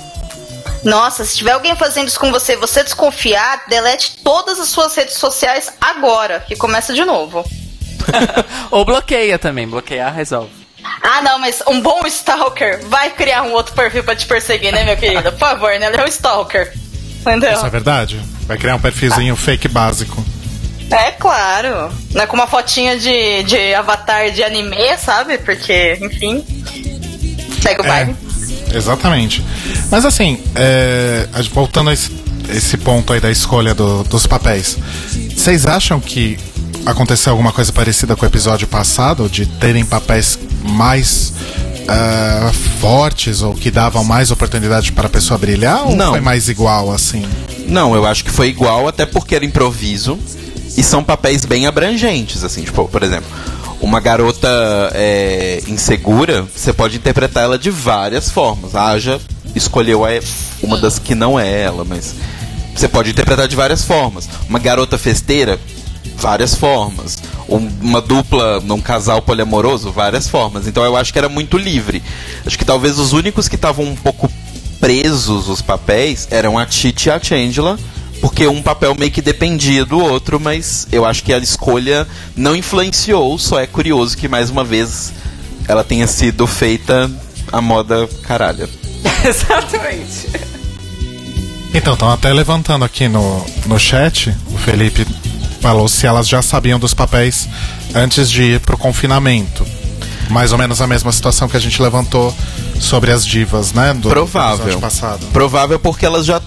Nossa, 0.82 1.24
se 1.24 1.36
tiver 1.36 1.52
alguém 1.52 1.76
fazendo 1.76 2.08
isso 2.08 2.18
com 2.18 2.30
você, 2.30 2.56
você 2.56 2.82
desconfiar, 2.82 3.64
delete 3.68 4.18
todas 4.24 4.58
as 4.58 4.68
suas 4.68 4.94
redes 4.94 5.14
sociais 5.14 5.72
agora, 5.80 6.40
que 6.40 6.56
começa 6.56 6.94
de 6.94 7.04
novo. 7.04 7.44
Ou 8.70 8.84
bloqueia 8.84 9.38
também, 9.38 9.68
bloquear 9.68 10.14
resolve. 10.14 10.50
Ah, 11.02 11.20
não, 11.22 11.38
mas 11.38 11.62
um 11.66 11.80
bom 11.80 12.00
stalker 12.06 12.80
vai 12.86 13.10
criar 13.10 13.42
um 13.42 13.52
outro 13.52 13.74
perfil 13.74 14.02
pra 14.02 14.16
te 14.16 14.26
perseguir, 14.26 14.72
né, 14.72 14.84
meu 14.84 14.96
querido? 14.96 15.30
Por 15.32 15.38
favor, 15.38 15.70
né? 15.78 15.86
Ele 15.86 16.00
é 16.00 16.04
um 16.04 16.08
stalker. 16.08 16.72
Entendeu? 17.20 17.52
Isso 17.52 17.66
é 17.66 17.70
verdade? 17.70 18.20
Vai 18.46 18.56
criar 18.56 18.76
um 18.76 18.80
perfilzinho 18.80 19.36
fake 19.36 19.68
básico. 19.68 20.24
É 20.90 21.12
claro. 21.12 21.92
Não 22.12 22.22
é 22.22 22.26
com 22.26 22.34
uma 22.34 22.46
fotinha 22.46 22.98
de, 22.98 23.42
de 23.44 23.74
avatar 23.74 24.30
de 24.30 24.42
anime, 24.42 24.96
sabe? 24.98 25.38
Porque, 25.38 25.98
enfim. 26.00 26.44
Segue 27.62 27.82
o 27.82 27.84
baile. 27.84 28.16
Exatamente. 28.74 29.44
Mas 29.90 30.04
assim, 30.04 30.38
é, 30.54 31.26
voltando 31.52 31.90
a 31.90 31.92
esse, 31.92 32.10
esse 32.48 32.76
ponto 32.76 33.12
aí 33.12 33.20
da 33.20 33.30
escolha 33.30 33.74
do- 33.74 34.02
dos 34.04 34.26
papéis, 34.26 34.76
vocês 35.36 35.66
acham 35.66 35.98
que 36.00 36.38
aconteceu 36.86 37.32
alguma 37.32 37.52
coisa 37.52 37.72
parecida 37.72 38.16
com 38.16 38.24
o 38.24 38.28
episódio 38.28 38.66
passado, 38.66 39.28
de 39.28 39.44
terem 39.46 39.84
papéis 39.84 40.38
mais 40.62 41.32
ah, 41.88 42.50
fortes 42.80 43.42
ou 43.42 43.54
que 43.54 43.70
davam 43.70 44.04
mais 44.04 44.30
oportunidade 44.30 44.92
para 44.92 45.06
a 45.06 45.10
pessoa 45.10 45.36
brilhar? 45.38 45.86
Ou 45.88 45.96
Não. 45.96 46.10
foi 46.12 46.20
mais 46.20 46.48
igual 46.48 46.92
assim? 46.92 47.24
Não, 47.66 47.94
eu 47.94 48.06
acho 48.06 48.24
que 48.24 48.30
foi 48.30 48.48
igual, 48.48 48.88
até 48.88 49.04
porque 49.06 49.34
era 49.34 49.44
improviso. 49.44 50.18
E 50.76 50.82
são 50.84 51.02
papéis 51.02 51.44
bem 51.44 51.66
abrangentes, 51.66 52.44
assim, 52.44 52.62
tipo, 52.62 52.86
por 52.88 53.02
exemplo, 53.02 53.28
uma 53.80 54.00
garota 54.00 54.48
é, 54.94 55.62
insegura, 55.66 56.42
você 56.54 56.72
pode 56.72 56.96
interpretar 56.96 57.44
ela 57.44 57.58
de 57.58 57.70
várias 57.70 58.30
formas. 58.30 58.74
A 58.74 58.90
Aja 58.90 59.20
escolheu 59.54 60.02
uma 60.62 60.78
das 60.78 60.98
que 60.98 61.14
não 61.14 61.38
é 61.38 61.62
ela, 61.62 61.84
mas 61.84 62.14
você 62.74 62.88
pode 62.88 63.10
interpretar 63.10 63.48
de 63.48 63.56
várias 63.56 63.84
formas. 63.84 64.28
Uma 64.48 64.58
garota 64.58 64.96
festeira, 64.98 65.58
várias 66.16 66.54
formas. 66.54 67.18
Um- 67.48 67.70
uma 67.80 68.00
dupla, 68.00 68.60
um 68.60 68.80
casal 68.80 69.22
poliamoroso, 69.22 69.90
várias 69.90 70.28
formas. 70.28 70.66
Então 70.66 70.84
eu 70.84 70.96
acho 70.96 71.12
que 71.12 71.18
era 71.18 71.28
muito 71.28 71.56
livre. 71.58 72.02
Acho 72.46 72.58
que 72.58 72.64
talvez 72.64 72.98
os 72.98 73.12
únicos 73.12 73.48
que 73.48 73.56
estavam 73.56 73.84
um 73.84 73.96
pouco 73.96 74.30
presos 74.78 75.48
os 75.48 75.60
papéis 75.60 76.26
eram 76.30 76.56
a 76.58 76.64
Titi 76.64 77.08
e 77.08 77.12
a 77.12 77.20
Chandler, 77.22 77.76
porque 78.20 78.46
um 78.46 78.62
papel 78.62 78.94
meio 78.94 79.10
que 79.10 79.22
dependia 79.22 79.84
do 79.84 79.98
outro, 79.98 80.38
mas 80.38 80.86
eu 80.92 81.04
acho 81.04 81.24
que 81.24 81.32
a 81.32 81.38
escolha 81.38 82.06
não 82.36 82.54
influenciou, 82.54 83.38
só 83.38 83.58
é 83.58 83.66
curioso 83.66 84.16
que 84.16 84.28
mais 84.28 84.50
uma 84.50 84.64
vez 84.64 85.12
ela 85.66 85.82
tenha 85.82 86.06
sido 86.06 86.46
feita 86.46 87.10
a 87.52 87.60
moda 87.60 88.08
caralha. 88.22 88.68
Exatamente. 89.24 90.28
Então, 91.72 91.94
estão 91.94 92.10
até 92.10 92.32
levantando 92.32 92.84
aqui 92.84 93.08
no, 93.08 93.44
no 93.66 93.78
chat, 93.78 94.34
o 94.52 94.58
Felipe 94.58 95.06
falou 95.60 95.88
se 95.88 96.06
elas 96.06 96.26
já 96.26 96.42
sabiam 96.42 96.78
dos 96.78 96.94
papéis 96.94 97.48
antes 97.94 98.30
de 98.30 98.42
ir 98.42 98.60
pro 98.60 98.76
confinamento. 98.76 99.64
Mais 100.30 100.52
ou 100.52 100.58
menos 100.58 100.80
a 100.80 100.86
mesma 100.86 101.12
situação 101.12 101.48
que 101.48 101.56
a 101.56 101.60
gente 101.60 101.80
levantou 101.80 102.34
sobre 102.80 103.10
as 103.12 103.26
divas, 103.26 103.72
né? 103.72 103.92
Do 103.94 104.08
Provável. 104.08 104.56
episódio 104.56 104.80
passado. 104.80 105.26
Provável 105.32 105.78
porque 105.78 106.06
elas 106.06 106.24
já 106.24 106.40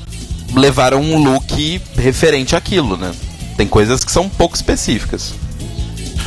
levaram 0.56 1.02
um 1.02 1.18
look 1.24 1.82
referente 1.98 2.56
àquilo, 2.56 2.98
né? 2.98 3.12
Tem 3.58 3.68
coisas 3.68 4.04
que 4.04 4.12
são 4.12 4.24
um 4.24 4.30
pouco 4.30 4.56
específicas. 4.56 5.34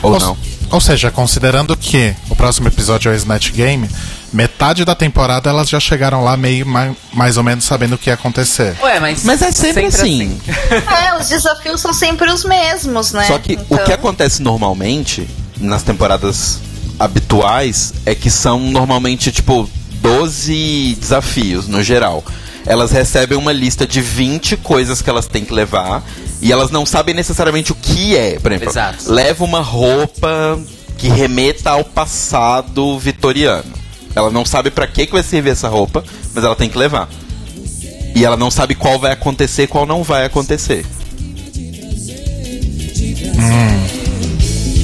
Ou 0.02 0.12
Ou, 0.12 0.20
não. 0.20 0.36
ou 0.70 0.80
seja, 0.80 1.10
considerando 1.10 1.76
que 1.76 2.14
o 2.28 2.36
próximo 2.36 2.68
episódio 2.68 3.10
é 3.10 3.14
o 3.14 3.16
Snatch 3.16 3.50
Game, 3.52 3.88
metade 4.32 4.84
da 4.84 4.94
temporada 4.94 5.48
elas 5.48 5.68
já 5.68 5.80
chegaram 5.80 6.22
lá 6.22 6.36
meio 6.36 6.66
ma- 6.66 6.94
mais 7.12 7.36
ou 7.36 7.42
menos 7.42 7.64
sabendo 7.64 7.94
o 7.94 7.98
que 7.98 8.10
ia 8.10 8.14
acontecer. 8.14 8.76
Ué, 8.82 9.00
mas. 9.00 9.24
Mas 9.24 9.40
é 9.42 9.50
sempre, 9.50 9.86
assim. 9.86 10.38
É, 10.70 11.18
os 11.20 11.28
desafios 11.28 11.80
são 11.80 11.92
sempre 11.92 12.30
os 12.30 12.44
mesmos, 12.44 13.12
né? 13.12 13.24
Só 13.26 13.38
que 13.38 13.54
o 13.54 13.60
Então- 13.70 13.84
que 13.84 13.92
acontece 13.92 14.42
normalmente 14.42 15.26
nas 15.58 15.82
temporadas 15.82 16.60
habituais 16.98 17.94
é 18.04 18.14
que 18.14 18.30
são 18.30 18.58
normalmente 18.70 19.32
tipo 19.32 19.68
12 20.02 20.96
desafios 21.00 21.66
no 21.66 21.82
geral. 21.82 22.22
Elas 22.66 22.90
recebem 22.90 23.38
uma 23.38 23.52
lista 23.52 23.86
de 23.86 24.00
20 24.00 24.56
coisas 24.56 25.00
que 25.00 25.08
elas 25.08 25.26
têm 25.26 25.44
que 25.44 25.54
levar 25.54 26.02
e 26.42 26.50
elas 26.50 26.70
não 26.70 26.84
sabem 26.84 27.14
necessariamente 27.14 27.72
o 27.72 27.74
que 27.74 28.16
é. 28.16 28.38
Por 28.40 28.50
exemplo, 28.50 28.70
Exato. 28.70 29.10
leva 29.10 29.44
uma 29.44 29.60
roupa 29.60 30.58
que 30.98 31.08
remeta 31.08 31.70
ao 31.70 31.84
passado 31.84 32.98
vitoriano. 32.98 33.72
Ela 34.14 34.30
não 34.30 34.44
sabe 34.44 34.70
pra 34.70 34.86
que 34.86 35.06
que 35.06 35.12
vai 35.12 35.22
servir 35.22 35.50
essa 35.50 35.68
roupa, 35.68 36.02
mas 36.34 36.42
ela 36.42 36.56
tem 36.56 36.68
que 36.68 36.76
levar. 36.76 37.08
E 38.14 38.24
ela 38.24 38.36
não 38.36 38.50
sabe 38.50 38.74
qual 38.74 38.98
vai 38.98 39.12
acontecer 39.12 39.64
e 39.64 39.66
qual 39.66 39.86
não 39.86 40.02
vai 40.02 40.24
acontecer. 40.24 40.84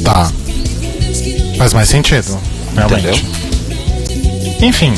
Tá. 0.05 0.30
Faz 1.57 1.72
mais 1.72 1.89
sentido, 1.89 2.39
realmente. 2.74 3.24
Enfim. 4.61 4.95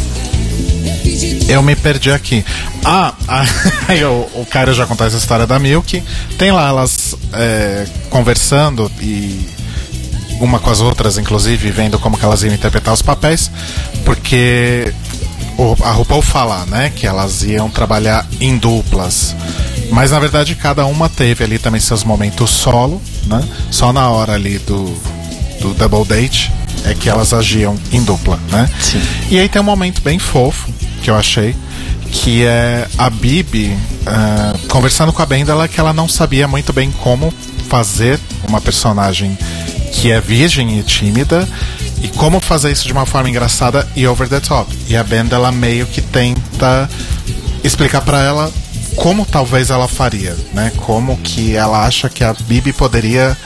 Eu 1.49 1.62
me 1.62 1.76
perdi 1.76 2.11
aqui. 2.11 2.45
Ah, 2.85 3.14
aí 3.89 4.05
o, 4.05 4.28
o 4.35 4.47
cara 4.51 4.72
já 4.72 4.87
contou 4.87 5.07
essa 5.07 5.16
história 5.16 5.47
da 5.47 5.59
Milk. 5.59 6.03
Tem 6.39 6.51
lá 6.51 6.68
elas 6.68 7.14
é, 7.32 7.87
conversando 8.11 8.91
e 9.01 9.49
uma 10.41 10.59
com 10.59 10.70
as 10.70 10.80
outras, 10.80 11.18
inclusive, 11.18 11.70
vendo 11.70 11.99
como 11.99 12.18
elas 12.20 12.43
iam 12.43 12.53
interpretar 12.53 12.93
os 12.93 13.03
papéis, 13.03 13.51
porque 14.05 14.93
o, 15.57 15.76
a 15.82 15.93
RuPaul 15.93 16.22
fala, 16.22 16.66
né, 16.66 16.91
que 16.95 17.07
elas 17.07 17.43
iam 17.43 17.70
trabalhar 17.70 18.26
em 18.41 18.57
duplas. 18.57 19.35
Mas 19.91 20.11
na 20.11 20.18
verdade 20.18 20.55
cada 20.55 20.87
uma 20.87 21.09
teve 21.09 21.45
ali 21.45 21.59
também 21.59 21.80
seus 21.80 22.03
momentos 22.03 22.51
solo, 22.51 23.01
né? 23.26 23.47
Só 23.70 23.93
na 23.93 24.09
hora 24.09 24.32
ali 24.32 24.59
do, 24.59 24.85
do 25.61 25.74
double 25.74 26.05
date 26.05 26.51
é 26.85 26.95
que 26.95 27.09
elas 27.09 27.33
agiam 27.33 27.77
em 27.93 28.03
dupla, 28.03 28.39
né? 28.51 28.68
Sim. 28.81 29.01
E 29.31 29.39
aí 29.39 29.49
tem 29.49 29.61
um 29.61 29.64
momento 29.64 30.03
bem 30.03 30.18
fofo 30.18 30.68
que 31.03 31.11
eu 31.11 31.16
achei, 31.16 31.55
que 32.11 32.45
é 32.45 32.87
a 32.97 33.11
Bibi 33.11 33.77
ah, 34.07 34.55
conversando 34.68 35.12
com 35.12 35.22
a 35.22 35.27
Bendela 35.27 35.68
que 35.68 35.81
ela 35.81 35.93
não 35.93 36.09
sabia 36.09 36.47
muito 36.47 36.72
bem 36.72 36.91
como 36.91 37.33
fazer 37.68 38.18
uma 38.49 38.61
personagem 38.61 39.37
que 39.93 40.11
é 40.11 40.20
virgem 40.20 40.79
e 40.79 40.83
tímida 40.83 41.49
e 42.03 42.09
como 42.09 42.41
fazer 42.41 42.70
isso 42.70 42.87
de 42.87 42.93
uma 42.93 43.07
forma 43.07 43.31
engraçada 43.31 43.89
e 43.97 44.07
over 44.07 44.29
the 44.29 44.41
top. 44.41 44.70
E 44.89 44.97
a 44.97 45.03
Bendela 45.03 45.51
meio 45.51 45.87
que 45.87 46.03
tenta 46.03 46.89
explicar 47.62 48.03
pra 48.03 48.22
ela 48.22 48.53
como 48.97 49.25
talvez 49.25 49.70
ela 49.70 49.89
faria, 49.89 50.37
né? 50.53 50.72
Como 50.79 51.16
que 51.18 51.57
ela 51.57 51.87
acha 51.87 52.09
que 52.09 52.22
a 52.22 52.33
Bibi 52.33 52.72
poderia 52.72 53.37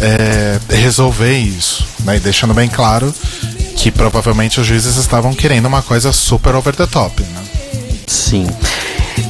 é, 0.00 0.58
resolver 0.76 1.36
isso, 1.38 1.84
né? 2.00 2.16
E 2.16 2.20
deixando 2.20 2.54
bem 2.54 2.68
claro 2.68 3.14
que 3.76 3.90
provavelmente 3.90 4.60
os 4.60 4.66
juízes 4.66 4.96
estavam 4.96 5.32
querendo 5.34 5.66
uma 5.66 5.82
coisa 5.82 6.12
super 6.12 6.54
over 6.54 6.74
the 6.74 6.86
top, 6.86 7.22
né? 7.22 7.42
Sim. 8.06 8.46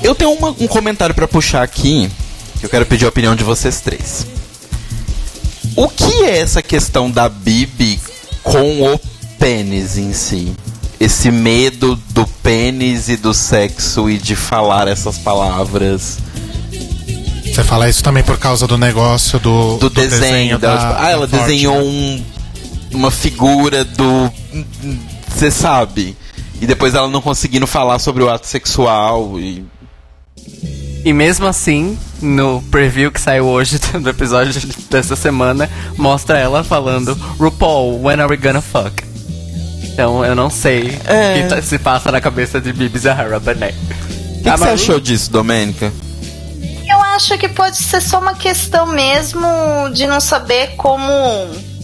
Eu 0.03 0.15
tenho 0.15 0.33
uma- 0.33 0.55
um 0.59 0.67
comentário 0.67 1.15
pra 1.15 1.29
puxar 1.29 1.63
aqui, 1.63 2.11
que 2.59 2.67
eu 2.67 2.71
quero 2.71 2.87
pedir 2.87 3.05
a 3.05 3.09
opinião 3.09 3.35
de 3.37 3.45
vocês 3.45 3.81
três. 3.81 4.27
O 5.77 5.89
que 5.89 6.25
é 6.25 6.39
essa 6.41 6.63
questão 6.63 7.11
da 7.11 7.29
Bibi 7.29 8.01
com 8.43 8.83
o 8.95 9.01
pênis 9.39 9.97
em 9.97 10.13
si? 10.13 10.53
Esse 10.99 11.31
medo 11.31 11.97
do 12.11 12.27
pênis 12.43 13.09
e 13.09 13.17
do 13.17 13.33
sexo 13.33 14.11
e 14.11 14.19
de 14.19 14.37
falar 14.37 14.89
essas 14.89 15.17
palavras. 15.17 16.19
Você 17.53 17.65
fala 17.65 17.89
isso 17.89 18.03
também 18.03 18.23
por 18.23 18.39
causa 18.39 18.67
do 18.67 18.79
negócio 18.79 19.39
do, 19.41 19.77
Do, 19.79 19.91
desenho, 19.91 20.59
dela. 20.59 20.77
da- 20.77 20.89
tipo, 20.89 21.03
ah, 21.05 21.11
ela 21.11 21.27
da 21.27 21.39
desenhou 21.39 21.77
né? 21.77 21.83
um, 21.83 22.25
uma 22.99 23.11
figura 23.11 23.85
do. 23.85 24.31
Você 25.29 25.51
sabe? 25.51 26.17
E 26.61 26.67
depois 26.67 26.95
ela 26.95 27.09
não 27.09 27.21
conseguindo 27.21 27.67
falar 27.67 27.99
sobre 27.99 28.23
o 28.23 28.29
ato 28.31 28.47
sexual 28.47 29.39
e. 29.39 29.65
E 31.05 31.13
mesmo 31.15 31.47
assim, 31.47 31.99
no 32.21 32.63
preview 32.71 33.11
que 33.11 33.21
saiu 33.21 33.47
hoje 33.47 33.79
do 33.99 34.09
episódio 34.11 34.61
dessa 34.91 35.17
semana, 35.17 35.69
mostra 35.97 36.39
ela 36.39 36.63
falando 36.63 37.15
RuPaul, 37.39 38.03
when 38.03 38.21
are 38.21 38.31
we 38.31 38.37
gonna 38.37 38.61
fuck? 38.61 39.03
Então 39.85 40.25
eu 40.25 40.35
não 40.35 40.51
sei 40.51 40.99
É. 41.07 41.39
o 41.39 41.43
que 41.43 41.49
tá- 41.49 41.63
se 41.63 41.79
passa 41.79 42.13
na 42.13 42.21
cabeça 42.21 42.61
de 42.61 42.73
Bibi 42.73 42.99
Zahara 42.99 43.41
Benet. 43.41 43.75
O 43.75 44.43
que, 44.43 44.51
que 44.51 44.57
você 44.59 44.69
achou 44.69 45.01
disso, 45.01 45.31
Domênica? 45.31 45.91
Eu 47.21 47.23
acho 47.23 47.37
que 47.37 47.49
pode 47.51 47.77
ser 47.77 48.01
só 48.01 48.19
uma 48.19 48.33
questão 48.33 48.87
mesmo 48.87 49.47
de 49.93 50.07
não 50.07 50.21
saber 50.21 50.69
como, 50.77 51.13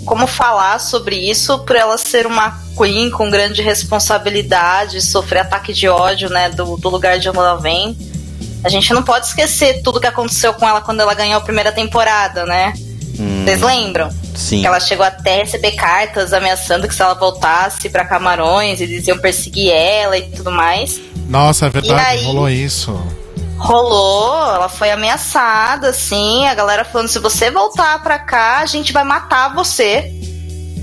como 0.07 0.27
falar 0.27 0.81
sobre 0.81 1.15
isso, 1.15 1.59
por 1.59 1.77
ela 1.77 1.99
ser 1.99 2.27
uma 2.27 2.59
queen 2.75 3.11
com 3.11 3.29
grande 3.29 3.61
responsabilidade, 3.61 5.03
sofrer 5.03 5.41
ataque 5.41 5.75
de 5.75 5.89
ódio, 5.89 6.31
né, 6.31 6.49
do, 6.49 6.79
do 6.79 6.89
lugar 6.89 7.19
de 7.19 7.29
onde 7.29 7.37
ela 7.37 7.57
vem. 7.57 7.95
A 8.65 8.71
gente 8.71 8.95
não 8.95 9.03
pode 9.03 9.27
esquecer 9.27 9.83
tudo 9.83 10.01
que 10.01 10.07
aconteceu 10.07 10.55
com 10.55 10.67
ela 10.67 10.81
quando 10.81 11.01
ela 11.01 11.13
ganhou 11.13 11.37
a 11.37 11.43
primeira 11.43 11.71
temporada, 11.71 12.47
né? 12.47 12.73
Vocês 13.45 13.61
lembram? 13.61 14.11
Sim. 14.35 14.63
Que 14.63 14.67
ela 14.67 14.81
chegou 14.81 15.05
até 15.05 15.43
a 15.43 15.45
receber 15.45 15.73
cartas 15.73 16.33
ameaçando 16.33 16.89
que 16.89 16.95
se 16.95 17.03
ela 17.03 17.15
voltasse 17.15 17.91
pra 17.91 18.07
Camarões, 18.07 18.81
eles 18.81 19.07
iam 19.07 19.19
perseguir 19.19 19.71
ela 19.71 20.17
e 20.17 20.31
tudo 20.31 20.51
mais. 20.51 20.99
Nossa, 21.29 21.67
é 21.67 21.71
verdade, 21.71 22.21
aí? 22.21 22.25
rolou 22.25 22.49
isso. 22.49 22.99
Rolou, 23.59 24.55
ela 24.55 24.69
foi 24.69 24.91
ameaçada, 24.91 25.89
assim, 25.89 26.47
a 26.47 26.55
galera 26.55 26.85
falando, 26.85 27.09
se 27.09 27.19
você 27.19 27.51
voltar 27.51 28.03
pra 28.03 28.19
cá, 28.19 28.59
a 28.59 28.67
gente 28.67 28.93
vai 28.93 29.03
matar 29.03 29.55
você. 29.55 30.13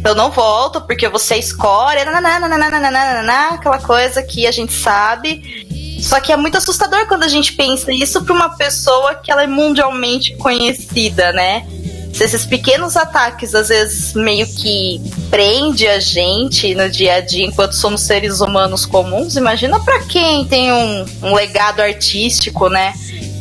Eu 0.03 0.15
não 0.15 0.31
volto, 0.31 0.81
porque 0.81 1.07
você 1.07 1.35
é 1.35 1.39
escória, 1.39 2.03
nananana, 2.03 3.49
aquela 3.51 3.79
coisa 3.79 4.21
que 4.21 4.45
a 4.45 4.51
gente 4.51 4.73
sabe. 4.73 5.65
Só 6.01 6.19
que 6.19 6.33
é 6.33 6.35
muito 6.35 6.57
assustador 6.57 7.07
quando 7.07 7.23
a 7.23 7.29
gente 7.29 7.53
pensa 7.53 7.91
isso 7.93 8.21
pra 8.25 8.33
uma 8.33 8.49
pessoa 8.57 9.15
que 9.15 9.31
ela 9.31 9.43
é 9.43 9.47
mundialmente 9.47 10.35
conhecida, 10.35 11.31
né? 11.31 11.65
Se 12.13 12.23
esses 12.23 12.45
pequenos 12.45 12.95
ataques 12.95 13.55
às 13.55 13.69
vezes 13.69 14.13
meio 14.13 14.45
que 14.45 15.01
prende 15.31 15.87
a 15.87 15.99
gente 15.99 16.75
no 16.75 16.87
dia 16.87 17.15
a 17.15 17.19
dia 17.21 17.43
enquanto 17.43 17.73
somos 17.73 18.01
seres 18.01 18.39
humanos 18.39 18.85
comuns, 18.85 19.35
imagina 19.35 19.79
pra 19.79 19.99
quem 20.03 20.45
tem 20.45 20.71
um, 20.71 21.05
um 21.23 21.33
legado 21.33 21.81
artístico, 21.81 22.69
né? 22.69 22.93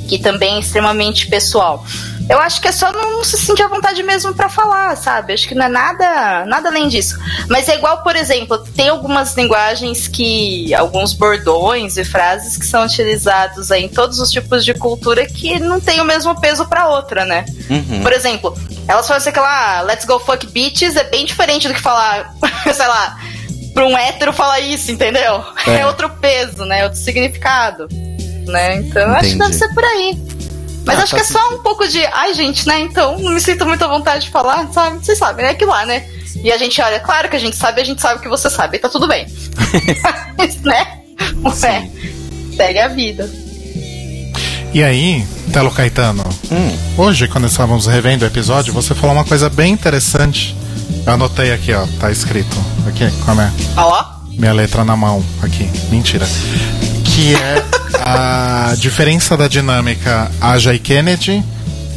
Que 0.08 0.18
também 0.18 0.56
é 0.56 0.60
extremamente 0.60 1.26
pessoal. 1.26 1.84
Eu 2.32 2.40
acho 2.40 2.62
que 2.62 2.68
é 2.68 2.72
só 2.72 2.90
não 2.90 3.22
se 3.22 3.36
sentir 3.36 3.62
à 3.62 3.68
vontade 3.68 4.02
mesmo 4.02 4.32
pra 4.32 4.48
falar, 4.48 4.96
sabe? 4.96 5.34
Acho 5.34 5.46
que 5.46 5.54
não 5.54 5.66
é 5.66 5.68
nada, 5.68 6.46
nada 6.46 6.70
além 6.70 6.88
disso. 6.88 7.18
Mas 7.46 7.68
é 7.68 7.76
igual, 7.76 8.02
por 8.02 8.16
exemplo, 8.16 8.56
tem 8.74 8.88
algumas 8.88 9.36
linguagens 9.36 10.08
que. 10.08 10.72
alguns 10.72 11.12
bordões 11.12 11.98
e 11.98 12.04
frases 12.04 12.56
que 12.56 12.64
são 12.64 12.86
utilizados 12.86 13.70
aí 13.70 13.84
em 13.84 13.88
todos 13.88 14.18
os 14.18 14.30
tipos 14.30 14.64
de 14.64 14.72
cultura 14.72 15.26
que 15.26 15.58
não 15.58 15.78
tem 15.78 16.00
o 16.00 16.06
mesmo 16.06 16.40
peso 16.40 16.64
pra 16.64 16.88
outra, 16.88 17.26
né? 17.26 17.44
Uhum. 17.68 18.00
Por 18.00 18.14
exemplo, 18.14 18.56
elas 18.88 19.06
falam 19.06 19.20
assim 19.20 19.30
que 19.30 19.38
lá, 19.38 19.82
let's 19.82 20.06
go 20.06 20.18
fuck 20.18 20.46
bitches 20.46 20.96
é 20.96 21.04
bem 21.04 21.26
diferente 21.26 21.68
do 21.68 21.74
que 21.74 21.82
falar, 21.82 22.34
sei 22.72 22.86
lá, 22.86 23.18
pra 23.74 23.86
um 23.86 23.94
hétero 23.94 24.32
falar 24.32 24.58
isso, 24.58 24.90
entendeu? 24.90 25.44
É. 25.66 25.80
É, 25.80 25.86
outro 25.86 26.08
peso, 26.08 26.64
né? 26.64 26.84
Outro 26.84 26.98
significado. 26.98 27.88
Né? 28.46 28.76
Então 28.76 29.10
acho 29.12 29.32
que 29.32 29.38
deve 29.38 29.52
ser 29.52 29.68
por 29.74 29.84
aí. 29.84 30.18
Mas 30.84 30.98
Ah, 30.98 31.02
acho 31.02 31.14
que 31.14 31.20
é 31.20 31.24
só 31.24 31.54
um 31.54 31.58
pouco 31.62 31.86
de, 31.86 32.04
ai 32.06 32.34
gente, 32.34 32.66
né? 32.66 32.80
Então 32.80 33.18
não 33.18 33.32
me 33.32 33.40
sinto 33.40 33.64
muito 33.66 33.84
à 33.84 33.88
vontade 33.88 34.24
de 34.26 34.30
falar, 34.30 34.68
sabe? 34.72 35.04
Vocês 35.04 35.16
sabem, 35.18 35.44
né? 35.46 35.54
Que 35.54 35.64
lá, 35.64 35.86
né? 35.86 36.04
E 36.42 36.50
a 36.50 36.58
gente 36.58 36.80
olha, 36.80 36.98
claro 36.98 37.28
que 37.28 37.36
a 37.36 37.38
gente 37.38 37.56
sabe, 37.56 37.80
a 37.80 37.84
gente 37.84 38.00
sabe 38.00 38.20
que 38.20 38.28
você 38.28 38.50
sabe, 38.50 38.76
e 38.76 38.80
tá 38.80 38.88
tudo 38.88 39.06
bem. 39.06 39.26
Mas, 40.36 40.56
né? 40.62 40.98
Ué, 41.44 41.88
segue 42.56 42.78
a 42.80 42.88
vida. 42.88 43.30
E 44.74 44.82
aí, 44.82 45.24
Telo 45.52 45.70
Caetano, 45.70 46.24
Hum. 46.50 46.76
hoje, 46.96 47.28
quando 47.28 47.46
estávamos 47.46 47.86
revendo 47.86 48.24
o 48.24 48.28
episódio, 48.28 48.72
você 48.72 48.94
falou 48.94 49.14
uma 49.14 49.24
coisa 49.24 49.48
bem 49.50 49.72
interessante. 49.72 50.56
Eu 51.06 51.12
anotei 51.12 51.52
aqui, 51.52 51.72
ó, 51.74 51.86
tá 52.00 52.10
escrito. 52.10 52.56
Aqui, 52.88 53.08
com 53.24 53.30
a 53.32 53.34
minha, 53.34 53.52
Ó, 53.76 54.04
minha 54.42 54.52
letra 54.52 54.84
na 54.84 54.96
mão, 54.96 55.24
aqui. 55.40 55.70
Mentira. 55.88 56.26
Que 57.04 57.36
é 57.36 57.64
a 58.04 58.74
diferença 58.76 59.36
da 59.36 59.46
dinâmica 59.46 60.28
Aja 60.40 60.74
e 60.74 60.80
Kennedy 60.80 61.44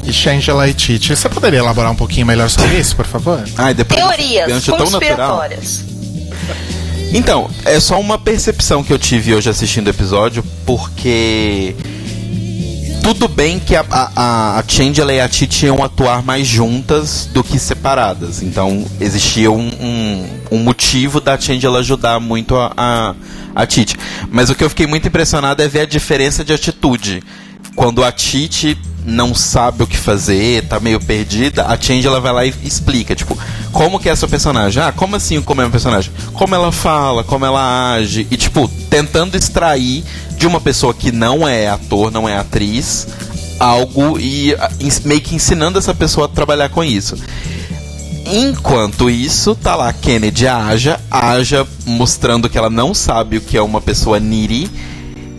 e 0.04 0.14
Shangela 0.14 0.70
e 0.70 0.74
Titi. 0.76 1.16
Você 1.16 1.28
poderia 1.28 1.58
elaborar 1.58 1.92
um 1.92 1.96
pouquinho 1.96 2.28
melhor 2.28 2.48
sobre 2.52 2.78
isso, 2.78 2.96
por 2.96 3.08
favor? 3.08 3.44
Ai, 3.58 3.74
depois 3.74 4.00
teorias 4.00 4.64
conspiratórias. 4.64 5.84
Então, 7.12 7.50
é 7.66 7.80
só 7.80 8.00
uma 8.00 8.20
percepção 8.20 8.84
que 8.84 8.94
eu 8.94 9.00
tive 9.00 9.34
hoje 9.34 9.50
assistindo 9.50 9.88
o 9.88 9.90
episódio, 9.90 10.44
porque. 10.68 11.76
Tudo 13.06 13.28
bem 13.28 13.60
que 13.60 13.76
a, 13.76 13.86
a, 13.88 14.58
a 14.58 14.64
e 15.14 15.20
a 15.20 15.30
Titi 15.30 15.68
iam 15.68 15.84
atuar 15.84 16.24
mais 16.24 16.48
juntas 16.48 17.30
do 17.32 17.44
que 17.44 17.60
separadas. 17.60 18.42
Então, 18.42 18.84
existia 19.00 19.52
um, 19.52 19.68
um, 19.80 20.28
um 20.54 20.58
motivo 20.58 21.22
da 21.22 21.40
Changela 21.40 21.82
ajudar 21.82 22.20
muito 22.20 22.56
a, 22.56 22.74
a, 22.76 23.16
a 23.54 23.68
Titi. 23.68 23.96
Mas 24.32 24.50
o 24.50 24.56
que 24.56 24.64
eu 24.64 24.70
fiquei 24.72 24.88
muito 24.88 25.08
impressionado 25.08 25.62
é 25.62 25.68
ver 25.68 25.82
a 25.82 25.86
diferença 25.86 26.44
de 26.44 26.52
atitude. 26.52 27.22
Quando 27.76 28.04
a 28.04 28.12
Titi 28.12 28.76
não 29.06 29.36
sabe 29.36 29.84
o 29.84 29.88
que 29.88 29.98
fazer, 29.98 30.64
tá 30.68 30.80
meio 30.80 31.00
perdida, 31.00 31.66
a 31.66 31.80
Change 31.80 32.08
ela 32.08 32.20
vai 32.20 32.34
lá 32.34 32.46
e 32.46 32.54
explica, 32.64 33.16
tipo, 33.16 33.38
como 33.72 34.00
que 34.00 34.10
é 34.10 34.12
essa 34.12 34.28
personagem? 34.28 34.82
Ah, 34.82 34.92
como 34.92 35.16
assim 35.16 35.42
como 35.42 35.62
é 35.62 35.66
uma 35.66 35.72
personagem? 35.72 36.12
Como 36.34 36.56
ela 36.56 36.72
fala, 36.72 37.24
como 37.24 37.46
ela 37.46 37.94
age, 37.94 38.28
e 38.32 38.38
tipo, 38.38 38.68
tentando 38.90 39.38
extrair 39.38 40.04
de 40.38 40.48
uma 40.48 40.60
pessoa 40.60 40.94
que 40.94 41.12
não 41.12 41.48
é 41.48 41.68
ator, 41.70 42.12
não 42.12 42.28
é 42.28 42.38
atriz, 42.38 43.08
algo 43.60 44.20
e 44.20 44.54
ah, 44.56 44.70
meio 45.06 45.22
que 45.22 45.36
ensinando 45.36 45.78
essa 45.78 45.94
pessoa 45.94 46.26
a 46.26 46.30
trabalhar 46.30 46.70
com 46.70 46.84
isso. 46.84 47.16
Enquanto 48.28 49.08
isso, 49.08 49.54
tá 49.54 49.76
lá 49.76 49.94
Kennedy 49.94 50.48
Aja, 50.48 51.00
Aja 51.12 51.66
mostrando 51.86 52.50
que 52.50 52.58
ela 52.58 52.72
não 52.72 52.92
sabe 52.92 53.38
o 53.38 53.42
que 53.42 53.56
é 53.56 53.62
uma 53.62 53.80
pessoa 53.80 54.20
niri. 54.20 54.70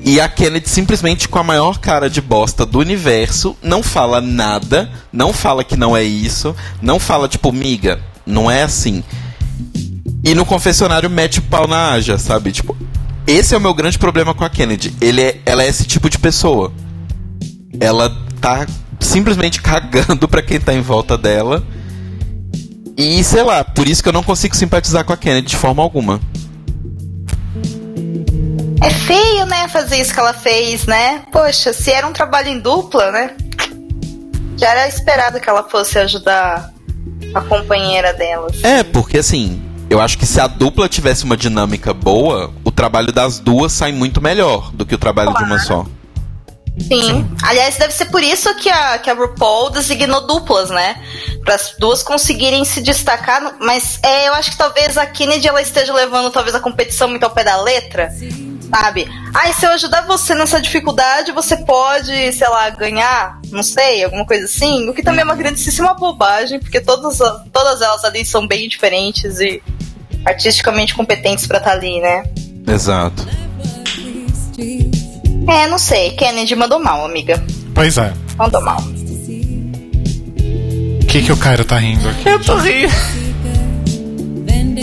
E 0.07 0.21
a 0.21 0.29
Kennedy 0.29 0.69
simplesmente 0.69 1.29
com 1.29 1.41
a 1.41 1.43
maior 1.43 1.81
cara 1.81 2.09
de 2.09 2.21
bosta 2.21 2.65
do 2.65 2.79
universo, 2.79 3.57
não 3.61 3.83
fala 3.83 4.21
nada, 4.21 4.89
não 5.13 5.33
fala 5.33 5.65
que 5.65 5.77
não 5.77 5.97
é 5.97 6.05
isso, 6.05 6.55
não 6.81 7.01
fala 7.01 7.27
tipo, 7.27 7.51
miga, 7.51 8.01
não 8.25 8.49
é 8.49 8.63
assim. 8.63 9.03
E 10.23 10.33
no 10.33 10.47
confessionário 10.47 11.11
mete 11.11 11.41
o 11.41 11.43
pau 11.43 11.67
na 11.67 11.91
Aja, 11.91 12.19
sabe? 12.19 12.53
Tipo, 12.53 12.77
esse 13.27 13.53
é 13.53 13.59
o 13.59 13.61
meu 13.61 13.75
grande 13.75 13.99
problema 13.99 14.33
com 14.33 14.45
a 14.45 14.49
Kennedy. 14.49 14.95
Ele 15.01 15.21
é, 15.21 15.41
ela 15.45 15.65
é 15.65 15.69
esse 15.69 15.85
tipo 15.85 16.09
de 16.09 16.21
pessoa. 16.21 16.73
Ela 17.81 18.17
tá 18.41 18.65
simplesmente 19.01 19.61
cagando 19.61 20.27
pra 20.31 20.41
quem 20.41 20.61
tá 20.61 20.73
em 20.73 20.83
volta 20.83 21.19
dela. 21.19 21.65
E 22.97 23.25
sei 23.25 23.43
lá, 23.43 23.65
por 23.65 23.89
isso 23.89 24.05
que 24.05 24.09
eu 24.09 24.13
não 24.13 24.23
consigo 24.23 24.55
simpatizar 24.55 25.05
com 25.05 25.13
a 25.13 25.17
Kennedy 25.17 25.49
de 25.49 25.57
forma 25.57 25.83
alguma. 25.83 26.21
É 28.83 28.91
feio, 28.91 29.47
né, 29.47 29.69
fazer 29.69 30.01
isso 30.01 30.13
que 30.13 30.21
ela 30.21 30.35
fez, 30.35 30.87
né? 30.87 31.23
Poxa, 31.33 31.73
se 31.73 31.91
era 31.91 32.07
um 32.07 32.13
trabalho 32.13 32.49
em 32.49 32.59
dupla, 32.59 33.11
né? 33.11 33.31
Já 34.57 34.71
era 34.71 34.89
esperado 34.89 35.41
que 35.41 35.49
ela 35.49 35.63
fosse 35.63 35.99
ajudar 35.99 36.73
a 37.35 37.41
companheira 37.43 38.13
delas. 38.13 38.63
É, 38.63 38.83
porque 38.83 39.19
assim, 39.19 39.63
eu 39.89 40.01
acho 40.01 40.19
que 40.19 40.27
se 40.27 40.41
a 40.41 40.47
dupla 40.47 40.89
tivesse 40.89 41.25
uma 41.25 41.37
dinâmica 41.37 41.95
boa, 41.95 42.53
o 42.65 42.71
trabalho 42.71 43.13
das 43.13 43.39
duas 43.39 43.73
sai 43.73 43.93
muito 43.93 44.21
melhor 44.21 44.73
do 44.73 44.85
que 44.85 44.95
o 44.95 44.99
trabalho 44.99 45.35
de 45.35 45.45
uma 45.45 45.59
só. 45.59 45.87
Sim. 46.79 47.27
Aliás, 47.43 47.77
deve 47.77 47.93
ser 47.93 48.07
por 48.07 48.23
isso 48.23 48.55
que 48.57 48.69
a, 48.69 48.99
que 48.99 49.09
a 49.09 49.15
RuPaul 49.15 49.71
designou 49.71 50.27
duplas, 50.27 50.69
né? 50.69 51.03
Para 51.43 51.55
as 51.55 51.75
duas 51.79 52.03
conseguirem 52.03 52.65
se 52.65 52.83
destacar. 52.83 53.57
Mas 53.61 53.99
é, 54.03 54.29
eu 54.29 54.35
acho 54.35 54.51
que 54.51 54.59
talvez 54.59 54.99
a 54.99 55.07
Kennedy 55.07 55.49
ela 55.49 55.63
esteja 55.63 55.95
levando 55.95 56.31
talvez 56.31 56.55
a 56.55 56.61
competição 56.61 57.09
muito 57.09 57.25
ao 57.25 57.31
pé 57.31 57.45
da 57.45 57.63
letra. 57.63 58.13
Sabe? 58.69 59.09
Ah, 59.33 59.49
e 59.49 59.55
se 59.55 59.65
eu 59.65 59.71
ajudar 59.71 60.03
você 60.07 60.35
nessa 60.35 60.61
dificuldade, 60.61 61.31
você 61.33 61.57
pode, 61.57 62.33
sei 62.33 62.49
lá, 62.49 62.69
ganhar, 62.71 63.41
não 63.51 63.63
sei, 63.63 64.03
alguma 64.05 64.27
coisa 64.27 64.45
assim. 64.45 64.89
O 64.89 64.95
que 64.95 65.03
também 65.03 65.21
é 65.21 65.25
uma 65.25 65.37
grandíssima 65.37 65.95
bobagem, 65.95 66.59
porque 66.59 66.81
todas, 66.81 67.19
todas 67.53 67.81
elas 67.81 68.05
ali 68.05 68.25
são 68.25 68.47
bem 68.47 68.69
diferentes 68.69 69.39
e 69.41 69.63
artisticamente 70.25 70.95
competentes 70.95 71.47
pra 71.47 71.59
estar 71.59 71.73
ali, 71.73 72.01
né? 72.01 72.25
Exato. 72.67 73.27
É, 75.49 75.69
não 75.69 75.79
sei. 75.79 76.11
Kennedy 76.13 76.57
mandou 76.57 76.81
mal, 76.81 77.05
amiga. 77.05 77.43
Pois 77.75 77.97
é. 77.99 78.13
Mandou 78.37 78.61
mal. 78.63 78.81
O 81.03 81.07
que, 81.07 81.23
que 81.23 81.31
o 81.33 81.37
Cairo 81.37 81.65
tá 81.65 81.79
rindo 81.79 82.09
aqui? 82.09 82.29
Eu 82.29 82.43
tô 82.43 82.57
rindo. 82.57 82.93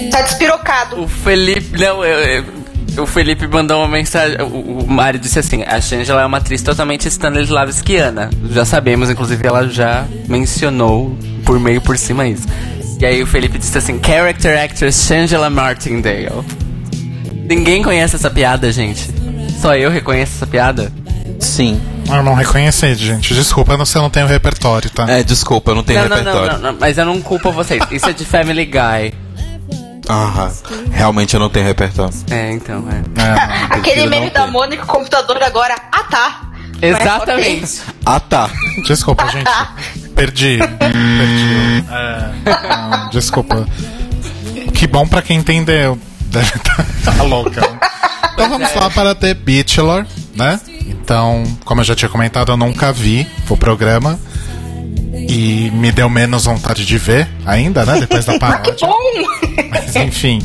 Tá 0.09 0.21
despirocado. 0.21 1.01
O 1.03 1.07
Felipe. 1.07 1.77
Não, 1.77 2.03
eu- 2.05 2.19
eu- 2.19 2.62
o 2.97 3.05
Felipe 3.05 3.47
mandou 3.47 3.79
uma 3.79 3.87
mensagem. 3.87 4.37
O, 4.41 4.83
o 4.83 4.87
Mário 4.89 5.19
disse 5.19 5.39
assim: 5.39 5.63
a 5.63 5.79
Shangela 5.81 6.21
é 6.21 6.25
uma 6.25 6.37
atriz 6.37 6.61
totalmente 6.61 7.07
Stanislavskiana. 7.07 8.29
Já 8.51 8.65
sabemos, 8.65 9.09
inclusive, 9.09 9.45
ela 9.45 9.67
já 9.67 10.05
mencionou 10.27 11.17
por 11.45 11.59
meio 11.59 11.81
por 11.81 11.97
cima 11.97 12.27
isso. 12.27 12.47
E 12.99 13.05
aí 13.05 13.21
o 13.21 13.27
Felipe 13.27 13.57
disse 13.57 13.77
assim: 13.77 13.99
Character 14.05 14.61
actress 14.63 15.07
Shangela 15.07 15.49
Martindale. 15.49 16.43
Ninguém 17.49 17.83
conhece 17.83 18.15
essa 18.15 18.29
piada, 18.29 18.71
gente. 18.71 19.09
Só 19.61 19.75
eu 19.75 19.89
reconheço 19.89 20.33
essa 20.35 20.47
piada. 20.47 20.91
Sim. 21.39 21.79
Eu 22.07 22.21
não 22.23 22.33
reconheci, 22.33 22.95
gente. 22.95 23.33
Desculpa, 23.33 23.75
você 23.77 23.97
não 23.97 24.09
tem 24.09 24.23
o 24.23 24.27
repertório, 24.27 24.89
tá? 24.89 25.09
É, 25.09 25.23
desculpa, 25.23 25.71
eu 25.71 25.75
não 25.75 25.83
tenho 25.83 26.01
Não, 26.01 26.09
não, 26.09 26.17
repertório. 26.17 26.51
não, 26.53 26.59
não, 26.59 26.71
não, 26.73 26.79
mas 26.79 26.97
eu 26.97 27.05
não 27.05 27.21
culpo 27.21 27.51
vocês. 27.51 27.81
Isso 27.91 28.09
é 28.09 28.13
de 28.13 28.25
Family 28.25 28.65
Guy. 28.65 29.13
Aham. 30.09 30.51
Realmente 30.91 31.33
eu 31.33 31.39
não 31.39 31.49
tenho 31.49 31.65
repertório. 31.65 32.13
É, 32.29 32.51
então, 32.51 32.85
é. 32.89 33.21
É, 33.21 33.67
não. 33.69 33.77
Aquele 33.77 34.07
meme 34.07 34.29
da. 34.29 34.47
Mônica, 34.47 34.83
o 34.83 34.87
computador 34.87 35.41
agora. 35.41 35.75
Ah, 35.91 36.03
tá. 36.03 36.41
Exatamente. 36.81 37.81
Ah, 38.05 38.19
tá. 38.19 38.49
Desculpa, 38.85 39.25
gente. 39.29 39.49
Perdi. 40.15 40.59
Perdi. 40.77 41.85
É, 41.89 42.31
não, 42.45 43.09
desculpa. 43.09 43.65
Que 44.73 44.85
bom 44.85 45.07
pra 45.07 45.21
quem 45.21 45.37
entendeu. 45.37 45.97
Deve 46.21 46.51
estar 46.55 46.85
tá 47.05 47.23
louca. 47.23 47.61
Então 48.33 48.49
vamos 48.49 48.73
lá 48.75 48.89
para 48.89 49.15
The 49.15 49.33
Bachelor, 49.33 50.05
né? 50.35 50.59
Então, 50.87 51.43
como 51.63 51.81
eu 51.81 51.85
já 51.85 51.95
tinha 51.95 52.09
comentado, 52.09 52.51
eu 52.51 52.57
nunca 52.57 52.91
vi 52.91 53.27
o 53.49 53.55
programa. 53.55 54.19
E 55.27 55.71
me 55.71 55.91
deu 55.91 56.09
menos 56.09 56.45
vontade 56.45 56.85
de 56.85 56.97
ver 56.97 57.27
ainda, 57.45 57.85
né? 57.85 57.99
Depois 57.99 58.25
da 58.25 58.33
Que 58.33 58.39
paródia. 58.39 58.87
bom! 58.87 59.67
Mas 59.69 59.95
enfim. 59.95 60.41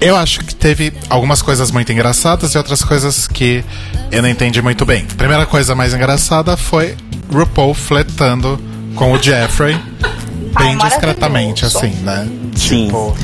Eu 0.00 0.14
acho 0.16 0.40
que 0.40 0.54
teve 0.54 0.92
algumas 1.08 1.40
coisas 1.40 1.70
muito 1.70 1.90
engraçadas 1.90 2.54
e 2.54 2.58
outras 2.58 2.82
coisas 2.82 3.26
que 3.26 3.64
eu 4.12 4.20
não 4.22 4.28
entendi 4.28 4.60
muito 4.60 4.84
bem. 4.84 5.04
Primeira 5.16 5.46
coisa 5.46 5.74
mais 5.74 5.94
engraçada 5.94 6.56
foi 6.56 6.94
RuPaul 7.32 7.72
flertando 7.74 8.60
com 8.94 9.12
o 9.12 9.22
Jeffrey. 9.22 9.74
Bem 10.58 10.76
Ai, 10.80 10.88
discretamente, 10.88 11.64
assim, 11.64 11.90
né? 12.02 12.28
Sim. 12.54 12.86
Tipo, 12.86 13.16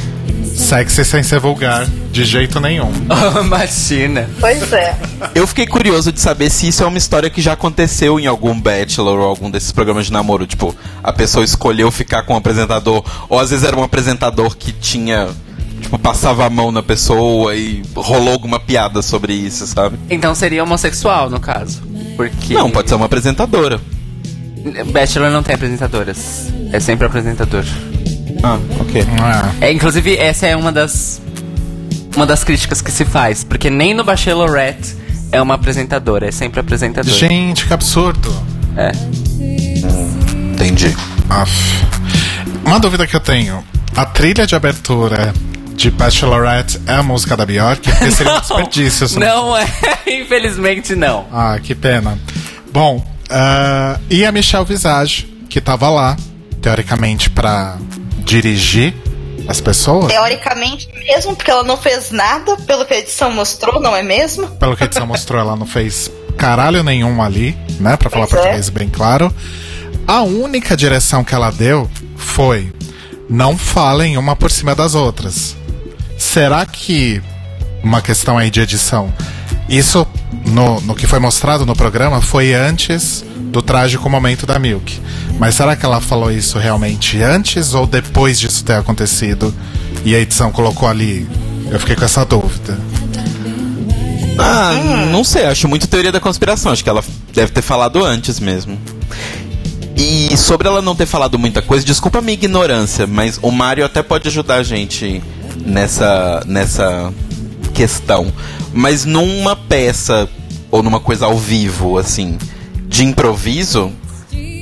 sexy 0.54 1.04
sem 1.04 1.22
ser 1.22 1.40
vulgar, 1.40 1.86
de 2.10 2.24
jeito 2.24 2.60
nenhum. 2.60 2.90
Imagina. 3.44 4.28
Pois 4.40 4.72
é. 4.72 4.96
Eu 5.34 5.46
fiquei 5.46 5.66
curioso 5.66 6.12
de 6.12 6.20
saber 6.20 6.50
se 6.50 6.68
isso 6.68 6.82
é 6.82 6.86
uma 6.86 6.98
história 6.98 7.30
que 7.30 7.40
já 7.40 7.52
aconteceu 7.52 8.18
em 8.18 8.26
algum 8.26 8.58
Bachelor 8.58 9.18
ou 9.18 9.26
algum 9.26 9.50
desses 9.50 9.72
programas 9.72 10.06
de 10.06 10.12
namoro. 10.12 10.46
Tipo, 10.46 10.74
a 11.02 11.12
pessoa 11.12 11.44
escolheu 11.44 11.90
ficar 11.90 12.22
com 12.22 12.34
um 12.34 12.36
apresentador, 12.36 13.04
ou 13.28 13.38
às 13.38 13.50
vezes 13.50 13.64
era 13.64 13.76
um 13.76 13.82
apresentador 13.82 14.56
que 14.56 14.72
tinha. 14.72 15.28
Tipo, 15.80 15.98
passava 15.98 16.46
a 16.46 16.50
mão 16.50 16.70
na 16.70 16.82
pessoa 16.82 17.54
e 17.56 17.82
rolou 17.94 18.32
alguma 18.32 18.60
piada 18.60 19.02
sobre 19.02 19.32
isso, 19.32 19.66
sabe? 19.66 19.98
Então 20.08 20.34
seria 20.34 20.62
homossexual, 20.62 21.28
no 21.28 21.40
caso. 21.40 21.82
Porque. 22.16 22.54
Não, 22.54 22.70
pode 22.70 22.88
ser 22.88 22.94
uma 22.94 23.06
apresentadora. 23.06 23.80
Bachelor 24.92 25.30
não 25.30 25.42
tem 25.42 25.54
apresentadoras. 25.54 26.52
É 26.72 26.78
sempre 26.78 27.06
apresentador. 27.06 27.64
Ah, 28.42 28.58
ok. 28.80 29.02
É. 29.60 29.66
É, 29.68 29.72
inclusive, 29.72 30.16
essa 30.16 30.46
é 30.46 30.56
uma 30.56 30.72
das. 30.72 31.20
Uma 32.16 32.26
das 32.26 32.44
críticas 32.44 32.82
que 32.82 32.90
se 32.90 33.04
faz. 33.04 33.42
Porque 33.42 33.70
nem 33.70 33.94
no 33.94 34.04
Bachelorette 34.04 34.94
é 35.30 35.40
uma 35.40 35.54
apresentadora, 35.54 36.28
é 36.28 36.30
sempre 36.30 36.60
apresentador. 36.60 37.12
Gente, 37.12 37.66
que 37.66 37.72
absurdo. 37.72 38.30
É. 38.76 38.92
Entendi. 40.52 40.94
Aff. 41.30 41.52
Uma 42.64 42.78
dúvida 42.78 43.06
que 43.06 43.16
eu 43.16 43.20
tenho: 43.20 43.64
a 43.96 44.04
trilha 44.04 44.46
de 44.46 44.54
abertura 44.54 45.32
de 45.74 45.90
Bachelorette 45.90 46.80
é 46.86 46.94
a 46.94 47.02
música 47.02 47.36
da 47.36 47.46
Bjork? 47.46 47.80
Porque 47.90 48.10
seria 48.10 48.34
um 48.34 48.40
desperdício. 48.40 49.08
se 49.08 49.18
Não 49.18 49.56
é, 49.56 49.66
infelizmente 50.06 50.94
não. 50.94 51.26
Ah, 51.32 51.58
que 51.62 51.74
pena. 51.74 52.18
Bom, 52.72 53.04
ah, 53.30 53.98
e 54.10 54.24
a 54.24 54.30
Michelle 54.32 54.64
Visage, 54.64 55.26
que 55.48 55.60
tava 55.60 55.88
lá, 55.88 56.16
teoricamente, 56.60 57.30
pra 57.30 57.76
dirigir 58.22 58.94
as 59.48 59.60
pessoas. 59.60 60.06
Teoricamente 60.12 60.88
mesmo, 60.94 61.34
porque 61.34 61.50
ela 61.50 61.62
não 61.64 61.76
fez 61.76 62.10
nada, 62.10 62.56
pelo 62.58 62.84
que 62.86 62.94
a 62.94 62.98
edição 62.98 63.30
mostrou, 63.30 63.80
não 63.80 63.94
é 63.94 64.02
mesmo? 64.02 64.46
Pelo 64.56 64.76
que 64.76 64.84
a 64.84 64.86
edição 64.86 65.06
mostrou, 65.06 65.40
ela 65.40 65.56
não 65.56 65.66
fez 65.66 66.10
caralho 66.36 66.82
nenhum 66.82 67.22
ali, 67.22 67.56
né? 67.80 67.96
Pra 67.96 68.08
falar 68.08 68.26
Pois 68.26 68.38
é. 68.38 68.42
português 68.42 68.68
bem 68.68 68.88
claro. 68.88 69.34
A 70.06 70.22
única 70.22 70.76
direção 70.76 71.24
que 71.24 71.34
ela 71.34 71.50
deu 71.50 71.90
foi: 72.16 72.72
não 73.28 73.56
falem 73.56 74.16
uma 74.16 74.34
por 74.36 74.50
cima 74.50 74.74
das 74.74 74.94
outras. 74.94 75.56
Será 76.18 76.64
que 76.64 77.20
uma 77.82 78.00
questão 78.00 78.38
aí 78.38 78.50
de 78.50 78.60
edição? 78.60 79.12
Isso 79.68 80.06
no, 80.46 80.80
no 80.80 80.94
que 80.94 81.06
foi 81.06 81.18
mostrado 81.18 81.64
no 81.64 81.74
programa 81.74 82.20
foi 82.20 82.52
antes 82.52 83.24
do 83.36 83.62
trágico 83.62 84.08
momento 84.08 84.46
da 84.46 84.58
Milk. 84.58 85.00
Mas 85.38 85.54
será 85.54 85.76
que 85.76 85.84
ela 85.84 86.00
falou 86.00 86.30
isso 86.30 86.58
realmente 86.58 87.22
antes 87.22 87.74
ou 87.74 87.86
depois 87.86 88.38
disso 88.38 88.64
ter 88.64 88.74
acontecido 88.74 89.54
e 90.04 90.14
a 90.14 90.18
edição 90.18 90.50
colocou 90.50 90.88
ali? 90.88 91.28
Eu 91.70 91.78
fiquei 91.78 91.96
com 91.96 92.04
essa 92.04 92.24
dúvida. 92.24 92.78
Ah, 94.38 94.72
não 95.10 95.22
sei, 95.24 95.46
acho 95.46 95.68
muito 95.68 95.86
teoria 95.86 96.12
da 96.12 96.20
conspiração. 96.20 96.72
Acho 96.72 96.82
que 96.82 96.90
ela 96.90 97.04
deve 97.32 97.52
ter 97.52 97.62
falado 97.62 98.04
antes 98.04 98.40
mesmo. 98.40 98.78
E 99.96 100.36
sobre 100.36 100.66
ela 100.66 100.80
não 100.80 100.96
ter 100.96 101.06
falado 101.06 101.38
muita 101.38 101.60
coisa, 101.60 101.84
desculpa 101.84 102.18
a 102.18 102.22
minha 102.22 102.34
ignorância, 102.34 103.06
mas 103.06 103.38
o 103.42 103.50
Mario 103.50 103.84
até 103.84 104.02
pode 104.02 104.26
ajudar 104.26 104.56
a 104.56 104.62
gente 104.62 105.22
nessa, 105.64 106.42
nessa 106.46 107.12
questão. 107.74 108.32
Mas 108.72 109.04
numa 109.04 109.54
peça 109.54 110.28
ou 110.70 110.82
numa 110.82 111.00
coisa 111.00 111.26
ao 111.26 111.38
vivo, 111.38 111.98
assim, 111.98 112.38
de 112.88 113.04
improviso, 113.04 113.92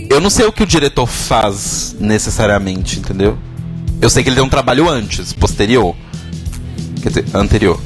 eu 0.09 0.21
não 0.21 0.29
sei 0.29 0.47
o 0.47 0.53
que 0.53 0.63
o 0.63 0.67
diretor 0.67 1.07
faz 1.07 1.95
necessariamente, 2.01 2.99
entendeu? 2.99 3.39
Eu 4.01 4.11
sei 4.11 4.23
que 4.23 4.29
ele 4.29 4.37
tem 4.37 4.45
um 4.45 4.49
trabalho 4.49 4.89
antes, 4.89 5.33
posterior. 5.33 5.95
Quer 7.03 7.09
dizer, 7.11 7.25
anterior. 7.33 7.81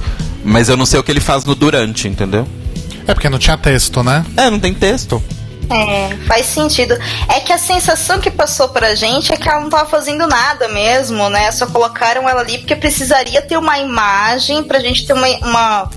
Mas 0.45 0.69
eu 0.69 0.77
não 0.77 0.87
sei 0.87 0.99
o 1.01 1.03
que 1.03 1.11
ele 1.11 1.21
faz 1.21 1.45
no 1.45 1.55
durante, 1.55 2.09
entendeu? 2.09 2.47
É 3.07 3.13
porque 3.13 3.29
não 3.29 3.39
tinha 3.39 3.57
texto, 3.59 4.03
né? 4.03 4.25
É, 4.37 4.49
não 4.49 4.59
tem 4.59 4.73
texto. 4.73 5.23
É, 5.71 6.15
faz 6.27 6.47
sentido. 6.47 6.97
É 7.29 7.41
que 7.41 7.53
a 7.53 7.59
sensação 7.59 8.21
que 8.21 8.31
passou 8.31 8.69
pra 8.69 8.95
gente 8.95 9.33
é 9.33 9.37
que 9.37 9.49
ela 9.49 9.61
não 9.61 9.71
tava 9.71 9.89
fazendo 9.89 10.27
nada 10.27 10.69
mesmo, 10.69 11.29
né? 11.29 11.51
Só 11.51 11.67
colocaram 11.67 12.29
ela 12.29 12.41
ali 12.41 12.59
porque 12.59 12.77
precisaria 12.77 13.43
ter 13.43 13.57
uma 13.57 13.79
imagem 13.79 14.63
pra 14.63 14.81
gente 14.81 15.07
ter 15.07 15.13
uma, 15.13 15.27
uma, 15.39 15.91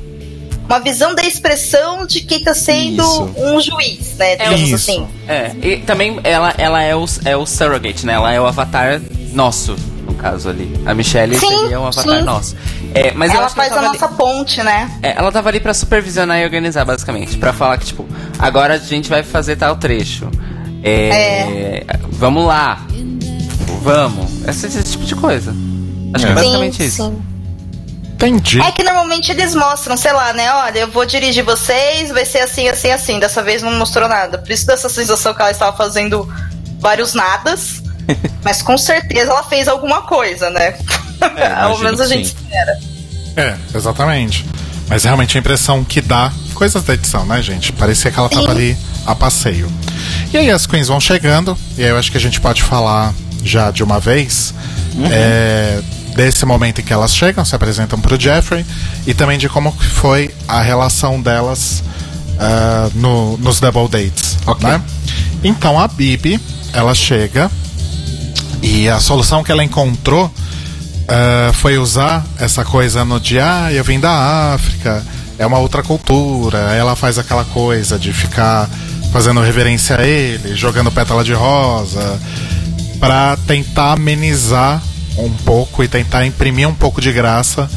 uma 0.68 0.80
visão 0.80 1.16
da 1.16 1.24
expressão 1.24 2.06
de 2.06 2.22
quem 2.22 2.44
tá 2.44 2.54
sendo 2.54 3.02
Isso. 3.02 3.32
um 3.38 3.60
juiz, 3.62 4.16
né? 4.18 4.36
Digamos 4.36 4.62
Isso. 4.62 4.76
assim. 4.76 5.08
É, 5.28 5.52
e 5.62 5.78
também 5.78 6.20
ela, 6.24 6.54
ela 6.58 6.84
é, 6.84 6.96
o, 6.96 7.06
é 7.26 7.36
o 7.38 7.46
surrogate, 7.46 8.06
né? 8.06 8.14
Ela 8.14 8.34
é 8.34 8.40
o 8.42 8.46
avatar 8.46 9.02
nosso, 9.34 9.76
no 10.06 10.14
caso 10.16 10.50
ali. 10.50 10.72
A 10.86 10.94
Michelle 10.94 11.38
Sim, 11.40 11.48
seria 11.48 11.80
o 11.80 11.86
avatar 11.86 12.18
sim. 12.20 12.24
nosso. 12.24 12.56
É, 12.94 13.12
mas 13.14 13.34
ela 13.34 13.48
que 13.48 13.56
faz 13.56 13.72
a 13.72 13.78
ali- 13.80 13.88
nossa 13.88 14.08
ponte, 14.10 14.62
né? 14.64 14.92
É, 15.04 15.18
ela 15.18 15.32
tava 15.32 15.50
ali 15.50 15.60
pra 15.60 15.74
supervisionar 15.74 16.40
e 16.40 16.44
organizar, 16.44 16.84
basicamente. 16.86 17.38
Pra 17.38 17.54
falar 17.54 17.78
que, 17.78 17.86
tipo, 17.86 18.06
agora 18.40 18.74
a 18.76 18.78
gente 18.78 19.10
vai 19.10 19.24
fazer 19.24 19.56
tal 19.56 19.76
trecho. 19.76 20.30
É, 20.84 21.84
Vamos 22.12 22.46
lá. 22.46 22.86
Vamos. 23.84 24.48
Esse, 24.48 24.68
esse 24.68 24.84
tipo 24.84 25.06
de 25.06 25.16
coisa. 25.16 25.54
Acho 26.14 26.26
que 26.26 26.30
é 26.32 26.34
É. 26.34 26.36
basicamente 26.36 26.78
sim, 26.78 26.86
isso. 26.86 27.04
sim. 27.06 27.18
Entendi. 28.18 28.60
É 28.60 28.72
que 28.72 28.82
normalmente 28.84 29.32
eles 29.32 29.54
mostram, 29.54 29.96
sei 29.96 30.12
lá, 30.12 30.34
né? 30.34 30.52
Olha, 30.52 30.80
eu 30.80 30.88
vou 30.88 31.06
dirigir 31.06 31.44
vocês, 31.44 32.10
vai 32.10 32.26
ser 32.26 32.40
assim, 32.40 32.68
assim, 32.68 32.90
assim. 32.90 33.20
Dessa 33.20 33.44
vez 33.44 33.62
não 33.62 33.72
mostrou 33.74 34.10
nada. 34.10 34.40
Por 34.40 34.52
isso 34.52 34.66
dessa 34.66 34.90
sensação 34.90 35.36
que 35.36 35.42
ela 35.42 35.52
estava 35.52 35.78
fazendo 35.78 36.28
vários 36.80 37.14
nadas. 37.14 37.84
mas 38.44 38.62
com 38.62 38.78
certeza 38.78 39.32
ela 39.32 39.44
fez 39.44 39.68
alguma 39.68 40.02
coisa, 40.02 40.50
né? 40.50 40.78
Ao 41.22 41.70
imagino 41.70 41.84
menos 41.84 42.02
a 42.02 42.08
gente 42.08 42.30
sim. 42.30 42.36
espera. 42.36 42.80
É, 43.36 43.56
exatamente. 43.76 44.46
Mas 44.90 45.04
realmente 45.04 45.38
a 45.38 45.40
impressão 45.40 45.84
que 45.84 46.02
dá, 46.02 46.32
coisas 46.56 46.84
da 46.84 46.94
edição, 46.96 47.26
né, 47.26 47.42
gente? 47.42 47.72
Parecia 47.72 48.10
que 48.10 48.18
ela 48.18 48.30
tava 48.30 48.46
Sim. 48.46 48.52
ali 48.52 48.78
a 49.06 49.14
passeio. 49.14 49.72
E 50.34 50.38
aí 50.38 50.50
as 50.50 50.66
queens 50.66 50.88
vão 50.88 51.00
chegando, 51.00 51.58
e 51.78 51.84
aí 51.84 51.90
eu 51.90 51.98
acho 51.98 52.12
que 52.12 52.18
a 52.18 52.22
gente 52.22 52.42
pode 52.42 52.64
falar 52.64 53.14
já 53.44 53.70
de 53.70 53.84
uma 53.84 54.00
vez 54.00 54.54
é, 55.12 55.82
desse 56.18 56.46
momento 56.46 56.82
em 56.82 56.84
que 56.84 56.92
elas 56.92 57.16
chegam, 57.16 57.46
se 57.46 57.56
apresentam 57.56 58.00
pro 58.00 58.20
Jeffrey, 58.20 58.66
e 59.06 59.14
também 59.14 59.38
de 59.38 59.48
como 59.48 59.72
foi 59.72 60.34
a 60.48 60.60
relação 60.62 61.22
delas 61.22 61.84
ah, 62.40 62.90
no- 62.96 63.38
nos 63.38 63.60
double 63.60 63.88
dates, 63.88 64.36
Ok. 64.46 64.68
né? 64.68 64.82
Então 65.44 65.80
a 65.80 65.88
Bibi, 65.88 66.40
ela 66.74 66.94
chega 66.96 67.50
e 68.62 68.90
a 68.90 69.00
solução 69.00 69.44
que 69.44 69.52
ela 69.52 69.64
encontrou 69.64 70.32
ah, 71.08 71.52
foi 71.54 71.78
usar 71.78 72.26
essa 72.40 72.66
coisa 72.66 73.06
no 73.06 73.20
dia, 73.20 73.46
ah, 73.66 73.72
eu 73.74 73.84
vim 73.84 74.00
da 74.00 74.54
África, 74.56 75.06
é 75.40 75.46
uma 75.46 75.60
outra 75.60 75.84
cultura. 75.84 76.58
Ela 76.76 76.96
faz 76.96 77.20
aquela 77.20 77.46
coisa 77.46 77.98
de 78.00 78.12
ficar 78.12 78.68
fazendo 79.14 79.40
reverência 79.40 79.98
a 79.98 80.04
ele, 80.06 80.56
jogando 80.56 80.92
pétala 80.92 81.24
de 81.24 81.32
rosa, 81.34 82.20
pra 83.00 83.38
tentar 83.46 83.94
amenizar 83.94 84.82
um 85.18 85.32
pouco 85.46 85.84
e 85.84 85.88
tentar 85.88 86.26
imprimir 86.26 86.68
um 86.68 86.74
pouco 86.74 87.02
de 87.02 87.12
graça 87.12 87.70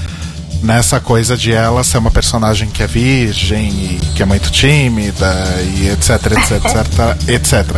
nessa 0.62 1.00
coisa 1.00 1.36
de 1.36 1.52
ela 1.52 1.82
ser 1.82 1.98
uma 1.98 2.10
personagem 2.10 2.68
que 2.68 2.82
é 2.82 2.86
virgem 2.86 3.68
e 3.68 4.00
que 4.14 4.22
é 4.22 4.26
muito 4.26 4.50
tímida 4.50 5.34
e 5.76 5.88
etc, 5.88 6.10
etc, 6.10 7.28
etc, 7.28 7.28
etc. 7.28 7.76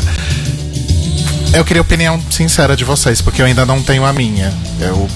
Eu 1.54 1.64
queria 1.64 1.80
a 1.80 1.84
opinião 1.84 2.20
sincera 2.30 2.74
de 2.74 2.84
vocês, 2.84 3.20
porque 3.20 3.42
eu 3.42 3.46
ainda 3.46 3.64
não 3.64 3.82
tenho 3.82 4.04
a 4.04 4.12
minha. 4.12 4.52
Eu 4.80 5.08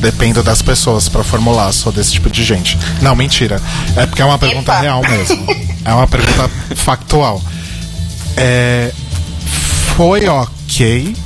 Dependo 0.00 0.42
das 0.42 0.62
pessoas 0.62 1.10
pra 1.10 1.22
formular, 1.22 1.70
sou 1.72 1.92
desse 1.92 2.12
tipo 2.12 2.30
de 2.30 2.42
gente. 2.42 2.78
Não, 3.02 3.14
mentira. 3.14 3.60
É 3.94 4.06
porque 4.06 4.22
é 4.22 4.24
uma 4.24 4.38
pergunta 4.38 4.72
Epa. 4.72 4.80
real 4.80 5.02
mesmo. 5.02 5.46
É 5.82 5.94
uma 5.94 6.06
pergunta 6.06 6.48
factual. 6.76 7.40
É, 8.36 8.92
foi 9.96 10.28
ok 10.28 11.16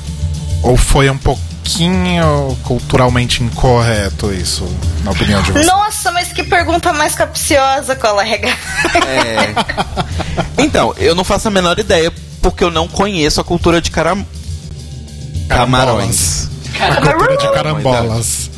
ou 0.63 0.77
foi 0.77 1.09
um 1.09 1.17
pouquinho 1.65 2.55
culturalmente 2.63 3.43
incorreto 3.43 4.31
isso, 4.31 4.63
na 5.03 5.11
opinião 5.11 5.41
de 5.41 5.51
vocês? 5.51 5.65
Nossa, 5.65 6.11
mas 6.11 6.31
que 6.31 6.43
pergunta 6.43 6.93
mais 6.93 7.15
capciosa, 7.15 7.95
colega. 7.95 8.47
É. 8.47 9.55
Então, 10.59 10.93
eu 10.97 11.15
não 11.15 11.23
faço 11.23 11.47
a 11.47 11.51
menor 11.51 11.77
ideia 11.79 12.13
porque 12.39 12.63
eu 12.63 12.69
não 12.69 12.87
conheço 12.87 13.41
a 13.41 13.43
cultura 13.43 13.81
de 13.81 13.89
caram... 13.89 14.25
camarões. 15.49 16.47
A 16.79 17.01
cultura 17.01 17.35
de 17.35 17.51
carambolas. 17.51 18.51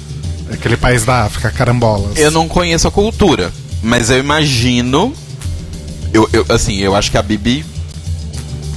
Aquele 0.51 0.75
país 0.75 1.05
da 1.05 1.23
África, 1.23 1.49
carambolas. 1.49 2.17
Eu 2.17 2.29
não 2.29 2.47
conheço 2.47 2.87
a 2.87 2.91
cultura, 2.91 3.51
mas 3.81 4.09
eu 4.09 4.19
imagino. 4.19 5.13
Eu, 6.13 6.29
eu, 6.33 6.45
assim, 6.49 6.77
eu 6.77 6.95
acho 6.95 7.09
que 7.09 7.17
a 7.17 7.21
Bibi 7.21 7.65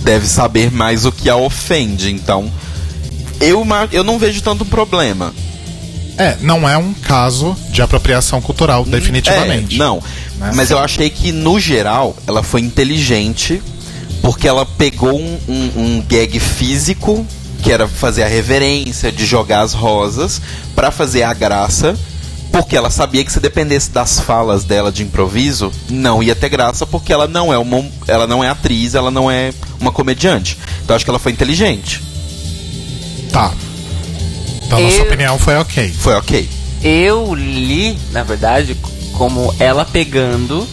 deve 0.03 0.26
saber 0.26 0.70
mais 0.70 1.05
o 1.05 1.12
que 1.12 1.28
a 1.28 1.37
ofende, 1.37 2.12
então. 2.12 2.51
Eu, 3.41 3.66
eu 3.93 4.05
não 4.05 4.18
vejo 4.18 4.43
tanto 4.43 4.64
problema. 4.64 5.32
É, 6.18 6.36
não 6.43 6.68
é 6.68 6.76
um 6.76 6.93
caso 6.93 7.57
de 7.70 7.80
apropriação 7.80 8.41
cultural, 8.43 8.84
definitivamente. 8.84 9.76
É, 9.76 9.78
não. 9.78 9.97
Né? 10.36 10.53
Mas 10.55 10.70
eu 10.70 10.78
achei 10.78 11.09
que, 11.09 11.32
no 11.32 11.59
geral, 11.59 12.14
ela 12.26 12.43
foi 12.43 12.61
inteligente 12.61 13.62
porque 14.20 14.47
ela 14.47 14.66
pegou 14.66 15.18
um, 15.18 15.38
um- 15.49 15.70
um 15.76 16.05
gag 16.07 16.38
físico, 16.38 17.26
que 17.62 17.72
era 17.72 17.88
fazer 17.88 18.22
a 18.22 18.28
reverência, 18.28 19.11
de 19.11 19.24
jogar 19.24 19.62
as 19.62 19.72
rosas, 19.72 20.43
pra 20.74 20.91
fazer 20.91 21.22
a 21.22 21.32
graça. 21.32 21.97
Porque 22.53 22.76
ela 22.76 22.91
sabia 22.91 23.24
que 23.24 23.32
se 23.32 23.38
dependesse 23.41 23.91
das 23.91 24.18
falas 24.20 24.64
dela 24.64 24.91
de 24.91 25.05
improviso, 25.05 25.70
não 25.88 26.20
ia 26.22 26.34
ter 26.34 26.49
graça, 26.49 26.84
porque 26.84 27.12
ela 27.12 27.28
não 27.28 27.53
é 27.53 27.57
uma, 27.57 27.84
ela 28.09 28.26
não 28.26 28.43
é 28.43 28.49
atriz, 28.49 28.95
ela 28.97 29.11
não 29.11 29.30
é 29.30 29.55
uma 29.80 29.93
comediante. 29.93 30.59
Então 30.84 30.95
acho 30.97 31.05
que 31.05 31.11
ela 31.11 31.18
foi 31.20 31.30
inteligente. 31.32 32.03
Tá. 33.33 33.53
Então, 34.64 34.78
na 34.81 34.87
Eu- 34.89 34.91
sua 34.93 35.05
opinião, 35.05 35.39
foi 35.39 35.57
ok. 35.57 35.93
Foi 35.99 36.14
ok. 36.14 36.49
Eu 36.83 37.35
li, 37.35 37.97
na 38.12 38.22
verdade, 38.22 38.76
como 39.12 39.55
ela 39.59 39.85
pegando 39.85 40.66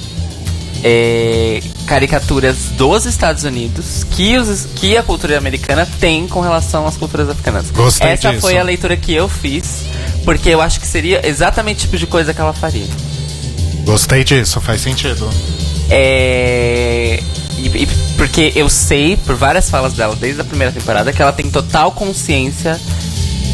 é, 0.84 1.62
caricaturas 1.88 2.56
dos 2.78 3.06
Estados 3.06 3.44
Unidos 3.44 4.06
que, 4.12 4.38
os, 4.38 4.68
que 4.76 4.96
a 4.96 5.02
cultura 5.04 5.38
americana 5.38 5.88
tem 6.00 6.28
com 6.28 6.40
relação 6.40 6.86
às 6.88 6.96
culturas 6.96 7.28
africanas. 7.30 7.72
Gostei 7.72 8.12
Essa 8.12 8.30
disso. 8.30 8.42
foi 8.42 8.58
a 8.58 8.64
leitura 8.64 8.96
que 8.96 9.14
eu 9.14 9.28
fiz, 9.28 9.82
porque 10.24 10.50
eu 10.50 10.62
acho 10.62 10.80
que 10.80 10.88
seria 10.88 11.28
exatamente 11.28 11.80
o 11.80 11.82
tipo 11.82 11.98
de 11.98 12.06
coisa 12.06 12.34
que 12.34 12.40
ela 12.40 12.54
faria. 12.54 12.86
Gostei 13.86 14.24
disso, 14.24 14.62
faz 14.62 14.82
sentido. 14.82 15.28
É. 15.90 17.22
e- 17.58 17.84
e 17.84 17.88
porque 18.16 18.52
eu 18.56 18.70
sei, 18.70 19.18
por 19.18 19.36
várias 19.36 19.70
falas 19.70 19.94
dela 19.94 20.16
desde 20.16 20.42
a 20.42 20.44
primeira 20.44 20.72
temporada, 20.72 21.12
que 21.12 21.22
ela 21.22 21.34
tem 21.34 21.50
total 21.50 21.92
consciência 21.92 22.80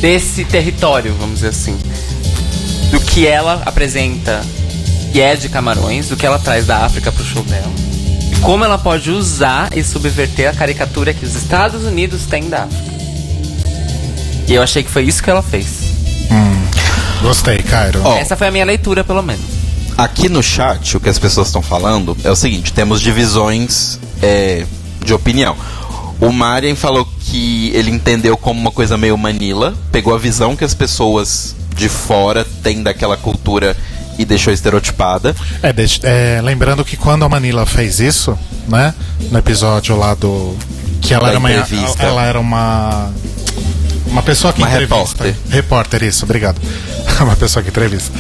desse 0.01 0.43
território, 0.45 1.16
vamos 1.20 1.36
dizer 1.36 1.49
assim. 1.49 1.78
Do 2.91 2.99
que 2.99 3.26
ela 3.26 3.62
apresenta, 3.66 4.41
que 5.12 5.20
é 5.22 5.36
de 5.36 5.49
Camarões, 5.49 6.10
do 6.10 6.18
que 6.18 6.26
ela 6.26 6.38
traz 6.39 6.66
da 6.66 6.86
África 6.86 7.12
pro 7.12 7.24
show 7.24 7.43
dela. 7.43 7.72
E 8.32 8.36
como 8.41 8.64
ela 8.66 8.78
pode 8.78 9.10
usar 9.12 9.70
e 9.76 9.84
subverter 9.84 10.49
a 10.49 10.54
caricatura 10.54 11.14
que 11.14 11.26
os 11.26 11.36
Estados 11.36 11.84
Unidos 11.84 12.26
têm 12.26 12.49
da 12.49 12.64
África. 12.64 12.93
E 14.47 14.54
eu 14.54 14.62
achei 14.62 14.84
que 14.84 14.91
foi 14.91 15.04
isso 15.04 15.24
que 15.24 15.30
ela 15.30 15.41
fez. 15.41 15.93
Gostei, 17.22 17.60
Cairo. 17.60 18.01
Ó, 18.04 18.18
Essa 18.18 18.36
foi 18.36 18.47
a 18.47 18.51
minha 18.51 18.66
leitura, 18.66 19.01
pelo 19.04 19.22
menos. 19.24 19.45
Aqui 19.98 20.28
no 20.30 20.41
chat, 20.41 20.98
o 20.98 21.00
que 21.00 21.10
as 21.10 21.20
pessoas 21.20 21.48
estão 21.48 21.62
falando 21.62 22.16
é 22.24 22.32
o 22.32 22.36
seguinte: 22.36 22.74
temos 22.74 23.02
divisões 23.02 24.00
é, 24.22 24.66
de 25.04 25.14
opinião. 25.14 25.56
O 26.20 26.32
Marian 26.32 26.76
falou 26.76 27.06
que 27.20 27.72
ele 27.76 27.91
entendeu 27.91 28.38
como 28.38 28.60
uma 28.60 28.72
coisa 28.72 28.98
meio 28.98 29.18
Manila, 29.18 29.74
pegou 29.91 30.14
a 30.16 30.18
visão 30.18 30.56
que 30.56 30.64
as 30.64 30.74
pessoas 30.74 31.56
de 31.76 31.89
fora 31.89 32.46
têm 32.64 32.82
daquela 32.84 33.18
cultura 33.18 33.76
e 34.18 34.24
deixou 34.26 34.54
estereotipada. 34.54 35.36
É, 35.62 35.74
deixa- 35.74 36.00
é, 36.04 36.39
lembrando 36.41 36.86
que 36.86 36.96
quando 36.96 37.26
a 37.26 37.30
Manila 37.30 37.66
fez 37.66 38.00
isso, 38.00 38.38
né? 38.68 38.94
No 39.32 39.39
episódio 39.39 39.98
lá 39.98 40.14
do. 40.14 40.56
Que 41.02 41.14
ela 41.14 41.24
Da 41.26 41.30
era 41.32 41.39
uma. 41.39 41.52
entrevista. 41.52 42.04
Ela 42.04 42.24
era 42.24 42.39
uma. 42.39 43.12
Uma 44.14 44.22
pessoa 44.22 44.53
que 44.53 44.61
Uma 44.61 44.70
entrevista. 44.70 44.95
repórter. 44.95 45.36
Repórter, 45.49 46.03
isso, 46.03 46.24
obrigado. 46.24 46.61
uma 47.20 47.36
pessoa 47.36 47.64
que 47.64 47.70
entrevista. 47.70 48.11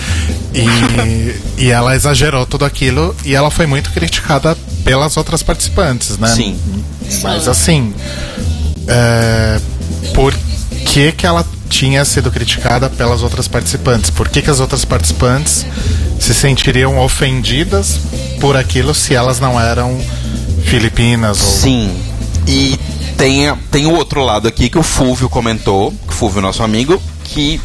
E, 0.51 1.35
e 1.65 1.69
ela 1.69 1.95
exagerou 1.95 2.47
tudo 2.47 2.65
aquilo 2.65 3.15
e 3.23 3.35
ela 3.35 3.51
foi 3.51 3.67
muito 3.67 3.91
criticada 3.91 4.57
pelas 4.83 5.17
outras 5.17 5.43
participantes, 5.43 6.17
né? 6.17 6.29
Sim. 6.29 6.59
Mas 7.21 7.47
assim. 7.47 7.93
é, 8.87 9.59
por 10.15 10.33
que, 10.87 11.11
que 11.11 11.27
ela 11.27 11.45
tinha 11.69 12.03
sido 12.05 12.31
criticada 12.31 12.89
pelas 12.89 13.21
outras 13.21 13.47
participantes? 13.47 14.09
Por 14.09 14.27
que, 14.29 14.41
que 14.41 14.49
as 14.49 14.59
outras 14.59 14.83
participantes 14.83 15.63
se 16.19 16.33
sentiriam 16.33 16.97
ofendidas 16.97 17.99
por 18.41 18.57
aquilo 18.57 18.95
se 18.95 19.13
elas 19.13 19.39
não 19.39 19.61
eram 19.61 19.95
filipinas 20.65 21.39
ou 21.39 21.51
Sim. 21.51 21.95
E 22.47 22.79
tem, 23.17 23.53
tem 23.71 23.85
o 23.85 23.93
outro 23.95 24.23
lado 24.23 24.47
aqui 24.47 24.69
que 24.69 24.77
o 24.77 24.83
Fúvio 24.83 25.29
comentou, 25.29 25.93
o 26.07 26.11
Fúvio, 26.11 26.41
nosso 26.41 26.63
amigo, 26.63 27.01
que 27.23 27.59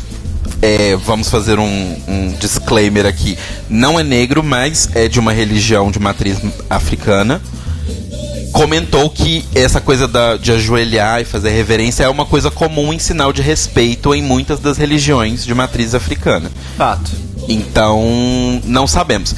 é, 0.63 0.97
vamos 0.97 1.29
fazer 1.29 1.59
um, 1.59 1.97
um 2.09 2.35
disclaimer 2.39 3.07
aqui. 3.07 3.37
Não 3.69 3.99
é 3.99 4.03
negro, 4.03 4.43
mas 4.43 4.89
é 4.95 5.09
de 5.09 5.19
uma 5.19 5.33
religião 5.33 5.91
de 5.91 5.99
matriz 5.99 6.39
africana. 6.69 7.41
Comentou 8.53 9.09
que 9.11 9.45
essa 9.55 9.81
coisa 9.81 10.09
da- 10.09 10.37
de 10.37 10.51
ajoelhar 10.53 11.21
e 11.21 11.25
fazer 11.25 11.51
reverência 11.51 12.05
é 12.05 12.09
uma 12.09 12.25
coisa 12.25 12.51
comum 12.51 12.93
em 12.93 12.99
sinal 12.99 13.33
de 13.33 13.43
respeito 13.43 14.15
em 14.15 14.23
muitas 14.23 14.59
das 14.59 14.79
religiões 14.79 15.45
de 15.45 15.55
matriz 15.55 15.95
africana. 15.95 16.51
Fato. 16.77 17.11
Então, 17.49 18.61
não 18.65 18.87
sabemos. 18.87 19.35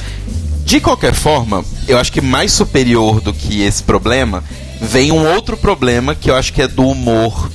De 0.65 0.79
qualquer 0.79 1.13
forma, 1.13 1.63
eu 1.87 1.97
acho 1.97 2.11
que 2.11 2.21
mais 2.21 2.51
superior 2.53 3.19
do 3.19 3.33
que 3.33 3.61
esse 3.61 3.83
problema 3.83 4.43
vem 4.81 5.11
um 5.11 5.31
outro 5.33 5.55
problema 5.55 6.15
que 6.15 6.29
eu 6.29 6.35
acho 6.35 6.51
que 6.51 6.61
é 6.61 6.67
do 6.67 6.83
humor 6.83 7.51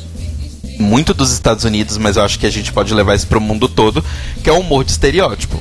muito 0.79 1.13
dos 1.13 1.33
Estados 1.33 1.65
Unidos, 1.65 1.99
mas 1.99 2.17
eu 2.17 2.23
acho 2.23 2.39
que 2.39 2.47
a 2.47 2.51
gente 2.51 2.73
pode 2.73 2.95
levar 2.95 3.17
isso 3.17 3.27
pro 3.27 3.41
mundo 3.41 3.69
todo, 3.69 4.05
que 4.43 4.49
é 4.49 4.53
o 4.53 4.61
humor 4.61 4.85
de 4.85 4.93
estereótipo. 4.93 5.61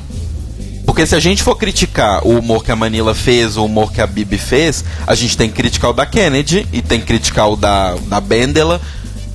Porque 0.85 1.05
se 1.07 1.15
a 1.15 1.19
gente 1.19 1.41
for 1.41 1.55
criticar 1.55 2.25
o 2.25 2.37
humor 2.37 2.63
que 2.63 2.71
a 2.71 2.75
Manila 2.75 3.15
fez, 3.15 3.57
o 3.57 3.65
humor 3.65 3.91
que 3.91 3.99
a 3.99 4.05
Bibi 4.05 4.37
fez, 4.37 4.85
a 5.07 5.15
gente 5.15 5.35
tem 5.35 5.49
que 5.49 5.55
criticar 5.55 5.89
o 5.89 5.93
da 5.93 6.05
Kennedy, 6.05 6.67
e 6.71 6.81
tem 6.81 6.99
que 6.99 7.07
criticar 7.07 7.49
o 7.49 7.55
da, 7.55 7.95
da 8.07 8.21
Bendela, 8.21 8.79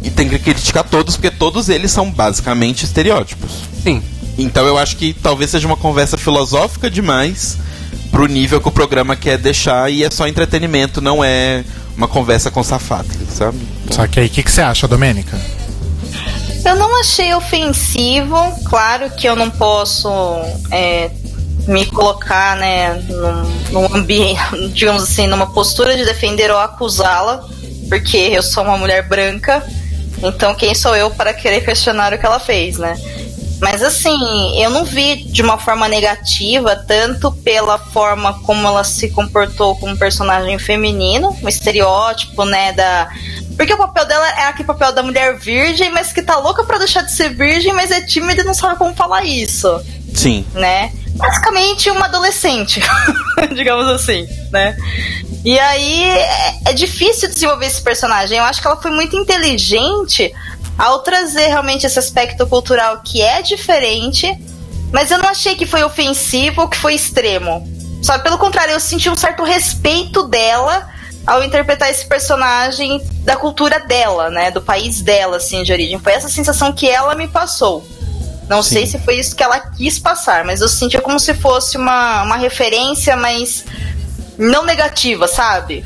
e 0.02 0.10
tem 0.10 0.28
que 0.28 0.38
criticar 0.38 0.84
todos, 0.84 1.16
porque 1.16 1.30
todos 1.30 1.68
eles 1.68 1.90
são 1.90 2.10
basicamente 2.10 2.84
estereótipos. 2.84 3.50
Sim. 3.82 4.02
Então 4.38 4.64
eu 4.66 4.78
acho 4.78 4.96
que 4.96 5.12
talvez 5.12 5.50
seja 5.50 5.66
uma 5.66 5.76
conversa 5.76 6.16
filosófica 6.16 6.88
demais 6.88 7.58
pro 8.10 8.26
nível 8.26 8.60
que 8.60 8.68
o 8.68 8.72
programa 8.72 9.16
quer 9.16 9.36
deixar 9.36 9.90
e 9.90 10.04
é 10.04 10.10
só 10.10 10.26
entretenimento, 10.26 11.00
não 11.00 11.22
é 11.22 11.64
uma 11.96 12.08
conversa 12.08 12.50
com 12.50 12.62
safado, 12.62 13.08
sabe? 13.28 13.58
Só 13.90 14.06
que 14.06 14.20
aí, 14.20 14.26
o 14.26 14.30
que, 14.30 14.42
que 14.42 14.50
você 14.50 14.62
acha, 14.62 14.88
Domênica? 14.88 15.38
Eu 16.64 16.76
não 16.76 17.00
achei 17.00 17.34
ofensivo. 17.34 18.36
Claro 18.64 19.10
que 19.10 19.28
eu 19.28 19.34
não 19.34 19.50
posso 19.50 20.08
é, 20.70 21.10
me 21.66 21.86
colocar, 21.86 22.56
né, 22.56 22.94
num, 23.08 23.88
num 23.88 23.94
ambiente, 23.94 24.40
digamos 24.72 25.02
assim, 25.02 25.26
numa 25.26 25.46
postura 25.52 25.96
de 25.96 26.04
defender 26.04 26.50
ou 26.50 26.58
acusá-la, 26.58 27.44
porque 27.88 28.16
eu 28.16 28.42
sou 28.42 28.64
uma 28.64 28.76
mulher 28.76 29.08
branca. 29.08 29.64
Então 30.22 30.54
quem 30.54 30.74
sou 30.74 30.94
eu 30.94 31.10
para 31.10 31.32
querer 31.32 31.62
questionar 31.62 32.12
o 32.12 32.18
que 32.18 32.26
ela 32.26 32.38
fez, 32.38 32.76
né? 32.76 32.94
Mas 33.60 33.82
assim, 33.82 34.60
eu 34.62 34.70
não 34.70 34.84
vi 34.84 35.16
de 35.16 35.42
uma 35.42 35.58
forma 35.58 35.86
negativa, 35.86 36.74
tanto 36.74 37.30
pela 37.30 37.78
forma 37.78 38.40
como 38.40 38.66
ela 38.66 38.82
se 38.82 39.10
comportou 39.10 39.76
como 39.76 39.98
personagem 39.98 40.58
feminino, 40.58 41.36
um 41.42 41.48
estereótipo, 41.48 42.44
né, 42.44 42.72
da. 42.72 43.08
Porque 43.56 43.74
o 43.74 43.76
papel 43.76 44.06
dela 44.06 44.26
é 44.28 44.44
aquele 44.44 44.66
papel 44.66 44.92
da 44.92 45.02
mulher 45.02 45.36
virgem, 45.38 45.90
mas 45.90 46.12
que 46.12 46.22
tá 46.22 46.38
louca 46.38 46.64
pra 46.64 46.78
deixar 46.78 47.02
de 47.02 47.12
ser 47.12 47.34
virgem, 47.34 47.74
mas 47.74 47.90
é 47.90 48.00
tímida 48.00 48.40
e 48.40 48.44
não 48.44 48.54
sabe 48.54 48.76
como 48.76 48.94
falar 48.94 49.24
isso, 49.24 49.68
Sim. 50.14 50.46
né? 50.54 50.90
Basicamente 51.14 51.90
uma 51.90 52.06
adolescente, 52.06 52.80
digamos 53.54 53.86
assim, 53.88 54.26
né? 54.50 54.74
E 55.44 55.58
aí 55.58 56.04
é, 56.04 56.54
é 56.66 56.72
difícil 56.72 57.28
desenvolver 57.28 57.66
esse 57.66 57.82
personagem. 57.82 58.38
Eu 58.38 58.44
acho 58.44 58.62
que 58.62 58.66
ela 58.66 58.80
foi 58.80 58.90
muito 58.90 59.16
inteligente 59.16 60.32
ao 60.78 61.00
trazer 61.00 61.48
realmente 61.48 61.86
esse 61.86 61.98
aspecto 61.98 62.46
cultural 62.46 63.00
que 63.04 63.20
é 63.22 63.42
diferente, 63.42 64.38
mas 64.92 65.10
eu 65.10 65.18
não 65.18 65.28
achei 65.28 65.54
que 65.54 65.66
foi 65.66 65.82
ofensivo 65.82 66.62
ou 66.62 66.68
que 66.68 66.76
foi 66.76 66.94
extremo. 66.94 67.66
Só 68.02 68.18
pelo 68.18 68.38
contrário, 68.38 68.72
eu 68.72 68.80
senti 68.80 69.08
um 69.08 69.16
certo 69.16 69.44
respeito 69.44 70.26
dela 70.26 70.88
ao 71.26 71.44
interpretar 71.44 71.90
esse 71.90 72.06
personagem 72.06 73.00
da 73.24 73.36
cultura 73.36 73.78
dela, 73.80 74.30
né, 74.30 74.50
do 74.50 74.62
país 74.62 75.02
dela, 75.02 75.36
assim, 75.36 75.62
de 75.62 75.72
origem. 75.72 75.98
Foi 75.98 76.12
essa 76.12 76.28
sensação 76.28 76.72
que 76.72 76.88
ela 76.88 77.14
me 77.14 77.28
passou. 77.28 77.86
Não 78.48 78.64
sei 78.64 78.86
se 78.86 78.98
foi 78.98 79.20
isso 79.20 79.36
que 79.36 79.44
ela 79.44 79.60
quis 79.60 79.98
passar, 79.98 80.44
mas 80.44 80.60
eu 80.60 80.68
sentia 80.68 81.00
como 81.00 81.20
se 81.20 81.34
fosse 81.34 81.76
uma, 81.76 82.24
uma 82.24 82.36
referência, 82.36 83.14
mas 83.16 83.64
não 84.36 84.64
negativa, 84.64 85.28
sabe? 85.28 85.84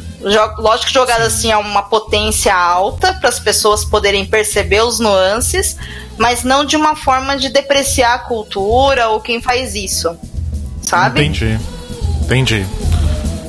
Lógico 0.58 0.86
que 0.86 0.94
jogada 0.94 1.24
assim 1.24 1.52
a 1.52 1.58
uma 1.58 1.82
potência 1.82 2.54
alta 2.54 3.12
para 3.14 3.28
as 3.28 3.38
pessoas 3.38 3.84
poderem 3.84 4.24
perceber 4.24 4.82
os 4.82 4.98
nuances, 4.98 5.76
mas 6.16 6.42
não 6.42 6.64
de 6.64 6.76
uma 6.76 6.96
forma 6.96 7.36
de 7.36 7.50
depreciar 7.50 8.14
a 8.14 8.18
cultura 8.18 9.08
ou 9.08 9.20
quem 9.20 9.42
faz 9.42 9.74
isso. 9.74 10.16
Sabe? 10.82 11.20
Entendi. 11.20 11.58
Entendi. 12.22 12.66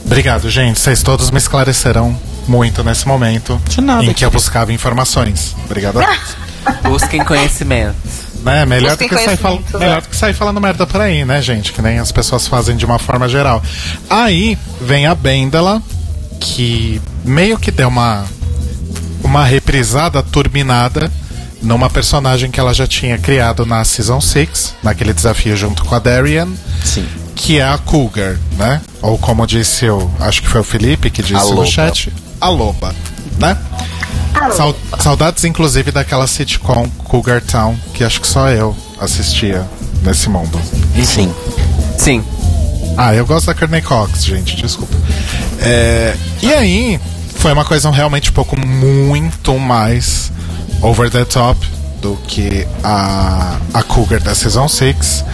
Obrigado, 0.06 0.50
gente. 0.50 0.80
Vocês 0.80 1.02
todos 1.02 1.32
me 1.32 1.38
esclarecerão 1.38 2.18
muito 2.48 2.84
nesse 2.84 3.08
momento 3.08 3.60
De 3.68 3.82
nada, 3.82 4.04
em 4.04 4.14
que 4.14 4.24
eu 4.24 4.30
buscava 4.30 4.72
informações. 4.72 5.56
Obrigado. 5.66 6.00
a 6.00 6.06
todos. 6.06 6.36
Busquem 6.84 7.24
conhecimento. 7.24 7.96
né? 8.44 8.66
Melhor, 8.66 8.96
do 8.96 9.00
Busquem 9.00 9.10
que 9.10 9.16
sair 9.16 9.38
fal... 9.38 9.52
conhecimento, 9.54 9.80
Melhor 9.80 9.96
né? 9.96 10.02
do 10.02 10.10
que 10.10 10.16
sair 10.16 10.34
falando 10.34 10.60
merda 10.62 10.86
por 10.86 11.00
aí, 11.02 11.24
né, 11.26 11.42
gente? 11.42 11.72
Que 11.72 11.82
nem 11.82 12.00
as 12.00 12.12
pessoas 12.12 12.48
fazem 12.48 12.76
de 12.76 12.86
uma 12.86 13.00
forma 13.00 13.28
geral. 13.30 13.62
Aí 14.10 14.58
vem 14.82 15.08
a 15.08 15.16
Bendela, 15.16 15.82
que 16.46 17.02
meio 17.24 17.58
que 17.58 17.72
deu 17.72 17.88
uma, 17.88 18.24
uma 19.24 19.43
reprisada 19.43 20.22
turbinada 20.22 21.12
numa 21.62 21.89
personagem 21.89 22.52
que 22.52 22.60
ela 22.60 22.72
já 22.74 22.86
tinha 22.86 23.18
criado 23.18 23.66
na 23.66 23.84
Season 23.84 24.22
6, 24.22 24.76
naquele 24.84 25.12
desafio 25.14 25.56
junto 25.58 25.84
com 25.84 25.96
a 25.96 26.00
Darian. 26.00 26.48
Sim. 26.84 27.08
que 27.36 27.58
é 27.60 27.64
a 27.68 27.78
Cougar, 27.80 28.38
né? 28.58 28.80
Ou 29.02 29.18
como 29.18 29.46
disse 29.48 29.89
o, 29.89 30.10
acho 30.20 30.41
que 30.43 30.48
foi 30.48 30.62
o 30.62 30.64
Felipe 30.64 31.10
que 31.10 31.22
disse 31.24 31.36
A 31.41 31.46
no 31.46 31.56
loba. 31.56 31.66
chat, 31.68 32.14
a 32.39 32.48
loba, 32.50 32.93
né? 33.39 33.58
Sau- 34.56 34.76
saudades 35.00 35.43
inclusive 35.46 35.91
daquela 35.91 36.28
sitcom 36.28 36.88
Cougar 37.06 37.41
Town, 37.41 37.76
que 37.93 38.04
acho 38.04 38.22
que 38.22 38.28
só 38.28 38.50
eu 38.50 38.76
assistia 39.00 39.66
nesse 40.04 40.30
mundo. 40.30 40.62
Sim. 41.04 41.34
Sim. 41.98 42.24
Ah, 42.98 43.14
eu 43.14 43.26
gosto 43.26 43.48
da 43.48 43.54
Courtney 43.54 43.82
Cox, 43.82 44.24
gente, 44.24 44.56
desculpa. 44.56 44.96
É, 45.60 46.16
e 46.41 46.54
aí, 46.54 47.00
foi 47.36 47.52
uma 47.52 47.66
coisa 47.66 47.91
realmente 47.91 48.30
um 48.30 48.34
pouco 48.34 48.60
muito 48.60 49.58
mais 49.60 50.32
over 50.82 51.10
the 51.10 51.26
top 51.26 51.68
do 52.02 52.16
que 52.28 52.68
a, 52.84 53.58
a 53.74 53.84
Cougar 53.84 54.22
da 54.22 54.34
Season 54.34 54.68
6. 54.68 55.26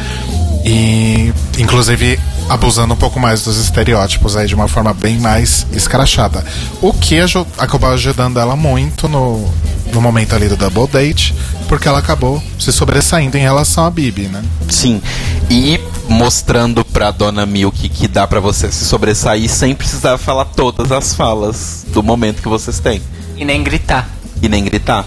E, 0.66 1.34
inclusive, 1.57 2.20
abusando 2.49 2.93
um 2.93 2.97
pouco 2.97 3.20
mais 3.20 3.43
dos 3.43 3.57
estereótipos 3.57 4.36
aí 4.36 4.47
de 4.47 4.55
uma 4.55 4.68
forma 4.68 4.93
bem 4.93 5.18
mais 5.20 5.66
escrachada. 5.72 6.43
O 6.82 6.93
que 6.93 7.16
acabou 7.57 7.89
ajudando 7.91 8.39
ela 8.39 8.55
muito 8.55 9.07
no, 9.07 9.47
no 9.93 10.01
momento 10.01 10.36
ali 10.36 10.47
do 10.47 10.55
Double 10.55 10.88
Date, 10.88 11.34
porque 11.72 11.88
ela 11.88 11.99
acabou 11.99 12.43
se 12.59 12.69
sobressaindo 12.69 13.38
em 13.38 13.39
relação 13.39 13.86
a 13.86 13.89
Bibi, 13.89 14.24
né? 14.24 14.43
Sim. 14.67 15.01
E 15.49 15.80
mostrando 16.09 16.84
pra 16.84 17.11
dona 17.11 17.45
Milk 17.45 17.88
que 17.88 18.09
dá 18.09 18.28
pra 18.28 18.41
você 18.41 18.69
se 18.69 18.84
sobressair 18.84 19.49
sem 19.49 19.74
precisar 19.74 20.17
falar 20.17 20.43
todas 20.43 20.91
as 20.91 21.15
falas 21.15 21.86
do 21.93 22.03
momento 22.03 22.41
que 22.41 22.49
vocês 22.49 22.82
têm. 22.82 23.01
E 23.38 23.45
nem 23.45 23.63
gritar. 23.63 24.09
E 24.41 24.49
nem 24.49 24.65
gritar. 24.65 25.05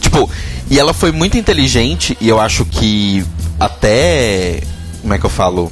Tipo, 0.00 0.30
e 0.70 0.80
ela 0.80 0.94
foi 0.94 1.12
muito 1.12 1.36
inteligente 1.36 2.16
e 2.22 2.26
eu 2.26 2.40
acho 2.40 2.64
que 2.64 3.22
até. 3.60 4.62
Como 5.02 5.12
é 5.12 5.18
que 5.18 5.26
eu 5.26 5.30
falo? 5.30 5.70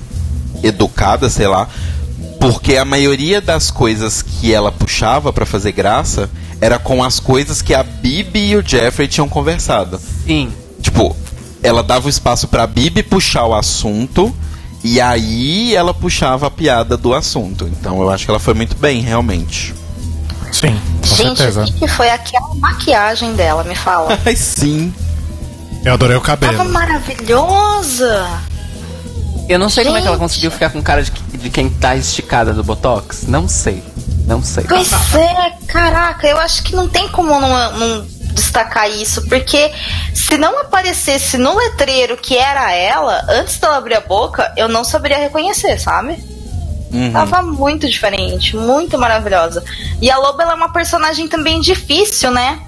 Educada, 0.62 1.30
sei 1.30 1.46
lá. 1.46 1.66
Porque 2.38 2.76
a 2.76 2.84
maioria 2.84 3.40
das 3.40 3.70
coisas 3.70 4.20
que 4.20 4.52
ela 4.52 4.70
puxava 4.70 5.32
pra 5.32 5.46
fazer 5.46 5.72
graça 5.72 6.28
era 6.60 6.78
com 6.78 7.02
as 7.02 7.20
coisas 7.20 7.60
que 7.62 7.74
a 7.74 7.82
Bibi 7.82 8.50
e 8.50 8.56
o 8.56 8.66
Jeffrey 8.66 9.08
tinham 9.08 9.28
conversado. 9.28 10.00
Sim. 10.26 10.52
Tipo, 10.80 11.16
ela 11.62 11.82
dava 11.82 12.06
o 12.06 12.10
espaço 12.10 12.48
pra 12.48 12.66
Bibi 12.66 13.02
puxar 13.02 13.46
o 13.46 13.54
assunto 13.54 14.34
e 14.82 15.00
aí 15.00 15.74
ela 15.74 15.94
puxava 15.94 16.46
a 16.46 16.50
piada 16.50 16.96
do 16.96 17.14
assunto. 17.14 17.66
Então 17.66 18.00
eu 18.00 18.10
acho 18.10 18.24
que 18.24 18.30
ela 18.30 18.40
foi 18.40 18.54
muito 18.54 18.76
bem, 18.76 19.00
realmente. 19.00 19.74
Sim, 20.52 20.78
com 21.00 21.16
Gente, 21.16 21.36
certeza. 21.38 21.62
o 21.62 21.64
que, 21.64 21.72
que 21.72 21.88
foi 21.88 22.08
aquela 22.10 22.54
maquiagem 22.56 23.34
dela? 23.34 23.64
Me 23.64 23.74
fala. 23.74 24.18
Ai, 24.24 24.36
sim. 24.36 24.92
Eu 25.84 25.94
adorei 25.94 26.16
o 26.16 26.20
cabelo. 26.20 26.56
Tava 26.56 26.68
maravilhosa. 26.68 28.28
Eu 29.48 29.58
não 29.58 29.68
sei 29.68 29.84
como 29.84 29.96
é 29.96 30.00
que 30.00 30.06
ela 30.06 30.16
Gente. 30.16 30.22
conseguiu 30.22 30.50
ficar 30.50 30.70
com 30.70 30.82
cara 30.82 31.02
de, 31.02 31.10
de 31.10 31.50
quem 31.50 31.68
tá 31.68 31.94
esticada 31.96 32.52
do 32.52 32.64
Botox. 32.64 33.24
Não 33.26 33.46
sei. 33.46 33.82
Não 34.26 34.42
sei. 34.42 34.64
Pois 34.64 34.90
é, 35.14 35.52
caraca, 35.66 36.26
eu 36.26 36.38
acho 36.38 36.62
que 36.62 36.74
não 36.74 36.88
tem 36.88 37.08
como 37.08 37.38
não, 37.38 37.72
não 37.78 38.06
destacar 38.32 38.90
isso, 38.90 39.26
porque 39.28 39.70
se 40.14 40.38
não 40.38 40.58
aparecesse 40.60 41.36
no 41.36 41.56
letreiro 41.56 42.16
que 42.16 42.36
era 42.36 42.72
ela, 42.72 43.24
antes 43.28 43.58
dela 43.58 43.76
abrir 43.76 43.96
a 43.96 44.00
boca, 44.00 44.52
eu 44.56 44.68
não 44.68 44.82
saberia 44.82 45.18
reconhecer, 45.18 45.78
sabe? 45.78 46.24
Uhum. 46.92 47.12
Tava 47.12 47.42
muito 47.42 47.88
diferente, 47.88 48.56
muito 48.56 48.96
maravilhosa. 48.96 49.62
E 50.00 50.10
a 50.10 50.16
Loba 50.16 50.42
ela 50.42 50.52
é 50.52 50.56
uma 50.56 50.72
personagem 50.72 51.28
também 51.28 51.60
difícil, 51.60 52.30
né? 52.30 52.60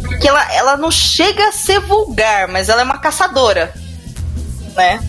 Porque 0.00 0.28
ela, 0.28 0.54
ela 0.54 0.76
não 0.76 0.90
chega 0.90 1.48
a 1.48 1.52
ser 1.52 1.80
vulgar, 1.80 2.48
mas 2.48 2.68
ela 2.68 2.80
é 2.80 2.84
uma 2.84 2.98
caçadora, 2.98 3.74
né? 4.76 5.00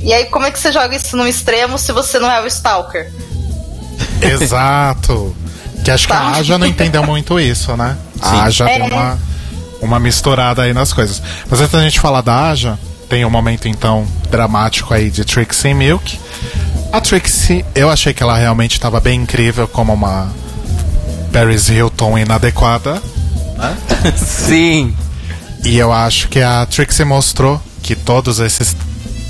E 0.00 0.12
aí, 0.12 0.26
como 0.26 0.46
é 0.46 0.50
que 0.50 0.58
você 0.58 0.70
joga 0.72 0.94
isso 0.94 1.16
no 1.16 1.26
extremo 1.26 1.78
se 1.78 1.92
você 1.92 2.18
não 2.18 2.30
é 2.30 2.40
o 2.42 2.46
Stalker? 2.46 3.10
Exato. 4.22 5.34
Que 5.84 5.90
acho 5.90 6.06
que 6.06 6.12
a 6.12 6.16
Tá. 6.16 6.30
Aja 6.36 6.58
não 6.58 6.66
entendeu 6.66 7.04
muito 7.04 7.38
isso, 7.40 7.76
né? 7.76 7.96
Sim. 8.14 8.20
A 8.22 8.42
Aja 8.44 8.68
É. 8.70 8.78
deu 8.78 8.86
uma, 8.86 9.18
uma 9.80 9.98
misturada 10.00 10.62
aí 10.62 10.72
nas 10.72 10.92
coisas. 10.92 11.20
Mas 11.48 11.60
antes 11.60 11.72
da 11.72 11.82
gente 11.82 12.00
falar 12.00 12.20
da 12.20 12.48
Aja, 12.50 12.78
tem 13.08 13.24
um 13.24 13.30
momento 13.30 13.68
então 13.68 14.06
dramático 14.30 14.92
aí 14.94 15.10
de 15.10 15.24
Trixie 15.24 15.74
Milk. 15.74 16.18
A 16.92 17.00
Trixie, 17.00 17.64
eu 17.74 17.90
achei 17.90 18.14
que 18.14 18.22
ela 18.22 18.36
realmente 18.36 18.72
estava 18.72 19.00
bem 19.00 19.20
incrível 19.22 19.66
como 19.68 19.92
uma 19.92 20.28
Paris 21.32 21.68
Hilton 21.68 22.18
inadequada. 22.18 23.02
Sim. 24.16 24.94
E 25.64 25.76
eu 25.76 25.92
acho 25.92 26.28
que 26.28 26.40
a 26.40 26.64
Trixie 26.66 27.04
mostrou 27.04 27.60
que 27.82 27.94
todos 27.96 28.38
esses 28.40 28.76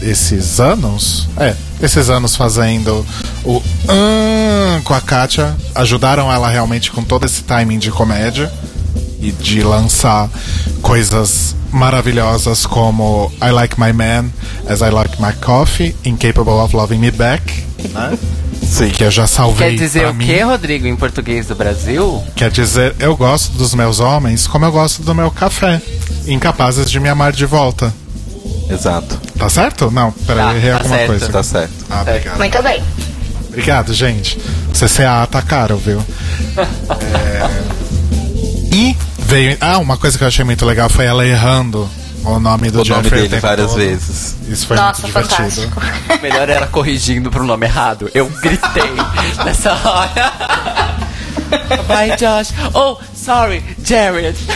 esses 0.03 0.61
anos, 0.61 1.29
é, 1.37 1.55
esses 1.83 2.09
anos 2.11 2.37
fazendo 2.37 3.05
o 3.45 3.63
"Ahn" 3.89 4.81
com 4.85 4.95
a 4.95 5.01
Katia 5.01 5.57
ajudaram 5.75 6.31
ela 6.33 6.49
realmente 6.49 6.91
com 6.91 7.03
todo 7.03 7.25
esse 7.27 7.43
timing 7.43 7.79
de 7.79 7.91
comédia 7.91 8.51
e 9.21 9.33
de 9.33 9.63
lançar 9.63 10.29
coisas 10.81 11.57
maravilhosas 11.73 12.65
como 12.65 13.31
I 13.43 13.51
Like 13.51 13.79
My 13.79 13.93
Man 13.93 14.31
as 14.69 14.81
I 14.81 14.91
Like 14.91 15.21
My 15.21 15.33
Coffee, 15.33 15.97
Incapable 16.05 16.53
of 16.53 16.77
Loving 16.77 16.99
Me 16.99 17.11
Back, 17.11 17.65
né? 17.93 18.17
Sim. 18.63 18.91
que 18.91 19.03
eu 19.03 19.11
já 19.11 19.27
salvei 19.27 19.71
Quer 19.71 19.77
dizer 19.79 20.01
pra 20.01 20.11
o 20.11 20.15
mim. 20.15 20.27
que, 20.27 20.41
Rodrigo, 20.43 20.87
em 20.87 20.95
português 20.95 21.47
do 21.47 21.55
Brasil? 21.55 22.23
Quer 22.37 22.51
dizer, 22.51 22.95
eu 22.99 23.17
gosto 23.17 23.53
dos 23.53 23.73
meus 23.75 23.99
homens 23.99 24.47
como 24.47 24.65
eu 24.67 24.73
gosto 24.73 25.03
do 25.03 25.15
meu 25.15 25.31
café, 25.31 25.81
incapazes 26.27 26.91
de 26.91 27.01
me 27.01 27.09
amar 27.09 27.33
de 27.33 27.47
volta. 27.47 27.93
Exato. 28.71 29.19
Tá 29.39 29.49
certo? 29.49 29.91
Não, 29.91 30.13
peraí, 30.13 30.61
Tá, 30.61 30.69
tá 30.69 30.75
alguma 30.77 30.97
certo. 30.97 31.07
coisa. 31.09 31.29
Tá 31.31 31.43
certo. 31.43 31.73
Ah, 31.91 32.03
obrigado. 32.03 32.37
Muito 32.39 32.63
bem. 32.63 32.83
Obrigado, 33.49 33.95
gente. 33.95 34.39
CCA 34.73 35.27
tá 35.27 35.41
caro, 35.43 35.77
viu? 35.79 36.05
É, 36.57 37.49
E 38.73 38.97
veio. 39.19 39.57
Ah, 39.61 39.79
uma 39.79 39.97
coisa 39.97 40.17
que 40.19 40.25
eu 40.25 40.29
achei 40.29 40.45
muito 40.45 40.65
legal 40.67 40.89
foi 40.89 41.07
ela 41.07 41.27
errando 41.27 41.89
o 42.25 42.39
nome 42.39 42.71
do 42.71 42.83
O 42.83 42.85
nome 42.85 43.03
Jeffrey 43.05 43.23
dele 43.23 43.29
tempo 43.31 43.43
vai 43.43 43.51
várias 43.51 43.71
todo. 43.71 43.79
vezes. 43.79 44.37
Isso 44.49 44.67
foi 44.67 44.77
Nossa, 44.77 45.03
muito 45.03 45.15
divertido. 45.15 45.71
fantástico. 45.71 45.83
Melhor 46.23 46.49
era 46.49 46.67
corrigindo 46.67 47.31
pro 47.31 47.43
nome 47.45 47.65
errado. 47.67 48.11
Eu 48.15 48.29
gritei 48.29 48.83
nessa 49.45 49.73
hora. 49.73 50.33
Vai, 51.87 52.11
Josh. 52.17 52.53
Oh, 52.75 52.99
sorry, 53.15 53.65
Jared. 53.83 54.37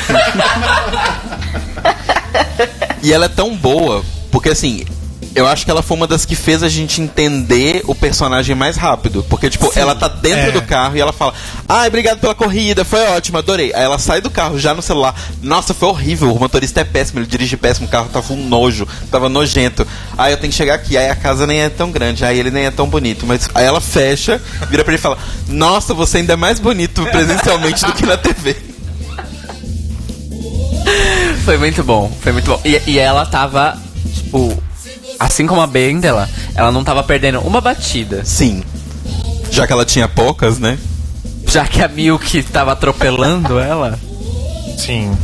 E 3.02 3.12
ela 3.12 3.26
é 3.26 3.28
tão 3.28 3.56
boa, 3.56 4.04
porque 4.30 4.48
assim, 4.50 4.84
eu 5.34 5.46
acho 5.46 5.64
que 5.64 5.70
ela 5.70 5.82
foi 5.82 5.96
uma 5.96 6.06
das 6.06 6.24
que 6.26 6.36
fez 6.36 6.62
a 6.62 6.68
gente 6.68 7.00
entender 7.00 7.82
o 7.86 7.94
personagem 7.94 8.54
mais 8.54 8.76
rápido. 8.76 9.24
Porque, 9.30 9.48
tipo, 9.48 9.72
ela 9.74 9.94
tá 9.94 10.06
dentro 10.06 10.48
É. 10.48 10.50
do 10.52 10.60
carro 10.62 10.94
e 10.96 11.00
ela 11.00 11.12
fala: 11.12 11.32
Ai, 11.68 11.88
obrigado 11.88 12.18
pela 12.20 12.34
corrida, 12.34 12.84
foi 12.84 13.00
ótimo, 13.06 13.38
adorei. 13.38 13.72
Aí 13.74 13.82
ela 13.82 13.98
sai 13.98 14.20
do 14.20 14.28
carro 14.28 14.58
já 14.58 14.74
no 14.74 14.82
celular: 14.82 15.14
Nossa, 15.42 15.72
foi 15.72 15.88
horrível, 15.88 16.32
o 16.34 16.38
motorista 16.38 16.80
é 16.82 16.84
péssimo, 16.84 17.18
ele 17.18 17.26
dirige 17.26 17.56
péssimo, 17.56 17.86
o 17.86 17.90
carro 17.90 18.10
tava 18.12 18.32
um 18.34 18.46
nojo, 18.46 18.86
tava 19.10 19.28
nojento. 19.30 19.86
Aí 20.18 20.32
eu 20.32 20.36
tenho 20.36 20.50
que 20.52 20.56
chegar 20.56 20.74
aqui, 20.74 20.96
aí 20.98 21.08
a 21.08 21.16
casa 21.16 21.46
nem 21.46 21.60
é 21.62 21.68
tão 21.70 21.90
grande, 21.90 22.24
aí 22.26 22.38
ele 22.38 22.50
nem 22.50 22.66
é 22.66 22.70
tão 22.70 22.86
bonito. 22.86 23.26
Mas 23.26 23.48
aí 23.54 23.64
ela 23.64 23.80
fecha, 23.80 24.38
vira 24.68 24.84
pra 24.84 24.92
ele 24.92 25.00
e 25.00 25.02
fala: 25.02 25.16
Nossa, 25.48 25.94
você 25.94 26.18
ainda 26.18 26.34
é 26.34 26.36
mais 26.36 26.60
bonito 26.60 27.02
presencialmente 27.06 27.84
do 27.86 27.92
que 27.94 28.04
na 28.04 28.18
TV. 28.18 28.54
Foi 31.44 31.58
muito 31.58 31.82
bom, 31.82 32.10
foi 32.20 32.32
muito 32.32 32.46
bom. 32.46 32.60
E, 32.64 32.80
e 32.86 32.98
ela 32.98 33.26
tava, 33.26 33.76
tipo, 34.14 34.62
assim 35.18 35.46
como 35.46 35.60
a 35.60 35.66
Bendela, 35.66 36.28
ela 36.54 36.70
não 36.70 36.84
tava 36.84 37.02
perdendo 37.02 37.40
uma 37.40 37.60
batida. 37.60 38.24
Sim. 38.24 38.62
Já 39.50 39.66
que 39.66 39.72
ela 39.72 39.84
tinha 39.84 40.08
poucas, 40.08 40.58
né? 40.58 40.78
Já 41.46 41.66
que 41.66 41.82
a 41.82 41.88
Milk 41.88 42.42
tava 42.44 42.72
atropelando 42.72 43.58
ela. 43.60 43.98
Sim. 44.78 45.16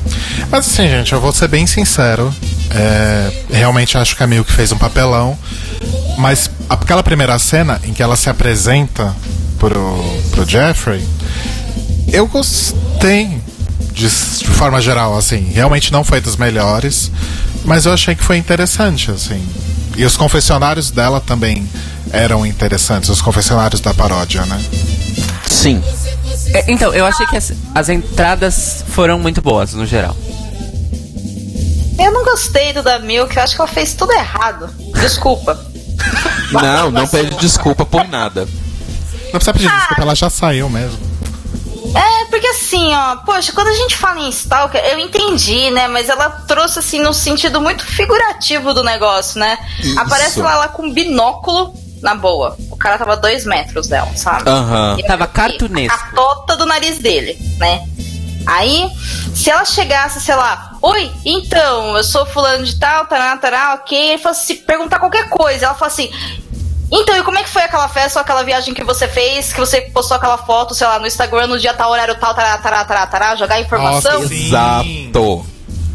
Mas 0.51 0.66
assim, 0.66 0.89
gente, 0.89 1.12
eu 1.12 1.20
vou 1.20 1.32
ser 1.32 1.49
bem 1.49 1.66
sincero. 1.66 2.35
É, 2.70 3.32
realmente 3.51 3.97
acho 3.97 4.16
que 4.16 4.23
a 4.23 4.27
Milk 4.27 4.53
fez 4.53 4.73
um 4.73 4.78
papelão. 4.78 5.39
Mas 6.19 6.51
aquela 6.69 7.03
primeira 7.03 7.39
cena 7.39 7.81
em 7.85 7.93
que 7.93 8.03
ela 8.03 8.16
se 8.16 8.28
apresenta 8.28 9.15
pro, 9.59 10.20
pro 10.32 10.45
Jeffrey, 10.45 11.03
eu 12.12 12.27
gostei 12.27 13.40
de, 13.92 14.09
de 14.09 14.50
forma 14.50 14.80
geral, 14.80 15.16
assim. 15.16 15.50
Realmente 15.52 15.92
não 15.92 16.05
foi 16.05 16.20
das 16.20 16.36
melhores, 16.36 17.10
mas 17.64 17.86
eu 17.86 17.92
achei 17.92 18.14
que 18.14 18.22
foi 18.22 18.36
interessante, 18.36 19.10
assim. 19.10 19.46
E 19.96 20.05
os 20.05 20.16
confessionários 20.16 20.90
dela 20.90 21.20
também 21.20 21.68
eram 22.12 22.46
interessantes, 22.46 23.10
os 23.10 23.20
confessionários 23.20 23.80
da 23.80 23.92
paródia, 23.92 24.44
né? 24.46 24.62
Sim. 25.46 25.82
É, 26.55 26.70
então, 26.70 26.94
eu 26.94 27.05
achei 27.05 27.26
que 27.26 27.36
as, 27.36 27.52
as 27.74 27.88
entradas 27.88 28.84
foram 28.88 29.18
muito 29.18 29.42
boas, 29.42 29.74
no 29.74 29.84
geral. 29.84 30.16
Eu 31.98 32.12
não 32.12 32.24
gostei 32.24 32.72
do 32.72 32.82
da 32.82 33.00
Milk, 33.00 33.36
eu 33.36 33.42
acho 33.42 33.56
que 33.56 33.60
ela 33.60 33.68
fez 33.68 33.92
tudo 33.94 34.12
errado. 34.12 34.70
Desculpa. 35.00 35.59
Não, 36.52 36.90
não 36.90 37.06
pede 37.06 37.34
desculpa 37.36 37.84
por 37.84 38.06
nada. 38.09 38.46
Não 39.24 39.32
precisa 39.32 39.52
pedir 39.52 39.68
desculpa, 39.68 40.02
ela 40.02 40.14
já 40.14 40.30
saiu 40.30 40.70
mesmo. 40.70 41.07
É, 41.94 42.24
porque 42.27 42.47
assim, 42.48 42.94
ó, 42.94 43.16
poxa, 43.16 43.52
quando 43.52 43.69
a 43.69 43.74
gente 43.74 43.97
fala 43.97 44.20
em 44.20 44.28
Stalker, 44.28 44.81
eu 44.85 44.98
entendi, 44.98 45.70
né? 45.70 45.89
Mas 45.89 46.09
ela 46.09 46.28
trouxe, 46.47 46.78
assim, 46.78 47.01
no 47.01 47.12
sentido 47.12 47.60
muito 47.60 47.85
figurativo 47.85 48.74
do 48.74 48.85
negócio, 48.85 49.39
né? 49.40 49.59
Isso. 49.81 49.98
Aparece 49.98 50.40
ela 50.40 50.56
lá 50.56 50.69
com 50.69 50.93
binóculo, 50.93 51.73
na 52.02 52.15
boa. 52.15 52.56
O 52.70 52.77
cara 52.77 52.98
tava 52.98 53.16
dois 53.16 53.44
metros 53.44 53.89
dela, 53.89 54.10
sabe? 54.16 54.48
Aham. 54.48 54.97
E 54.98 55.02
Tava 55.02 55.27
cartunesco. 55.27 55.98
A 55.98 56.15
tota 56.15 56.56
do 56.56 56.66
nariz 56.66 56.98
dele, 56.98 57.36
né? 57.59 57.82
Aí, 58.47 58.89
se 59.35 59.51
ela 59.51 59.65
chegasse, 59.65 60.20
sei 60.20 60.35
lá, 60.35 60.77
oi, 60.81 61.10
então, 61.24 61.97
eu 61.97 62.05
sou 62.05 62.24
fulano 62.24 62.65
de 62.65 62.77
tal, 62.77 63.06
tará, 63.06 63.36
tará, 63.36 63.74
ok. 63.74 64.10
Ele 64.10 64.19
fosse 64.19 64.47
se 64.47 64.55
perguntar 64.55 64.98
qualquer 64.98 65.28
coisa. 65.28 65.66
Ela 65.66 65.74
fala 65.74 65.90
assim. 65.90 66.10
Então, 66.90 67.16
e 67.19 67.23
como 67.23 67.39
é 67.39 67.43
que 67.43 67.51
foi 67.51 67.62
aquela 67.62 67.89
festa 67.89 68.19
ou 68.19 68.23
aquela 68.23 68.43
viagem 68.43 68.73
que 68.73 68.82
você 68.82 69.06
fez? 69.06 69.52
Que 69.52 69.60
você 69.60 69.82
postou 69.82 70.16
aquela 70.16 70.39
foto, 70.39 70.74
sei 70.74 70.86
lá, 70.86 70.98
no 70.98 71.06
Instagram 71.06 71.47
no 71.47 71.59
dia 71.59 71.74
tal, 71.74 71.90
horário 71.90 72.15
tal, 72.15 72.35
tará, 72.35 72.56
tará, 72.59 72.85
tará, 72.85 73.06
tará, 73.06 73.36
jogar 73.36 73.60
informação? 73.60 74.23
Nossa. 74.23 74.35
Exato. 74.35 75.47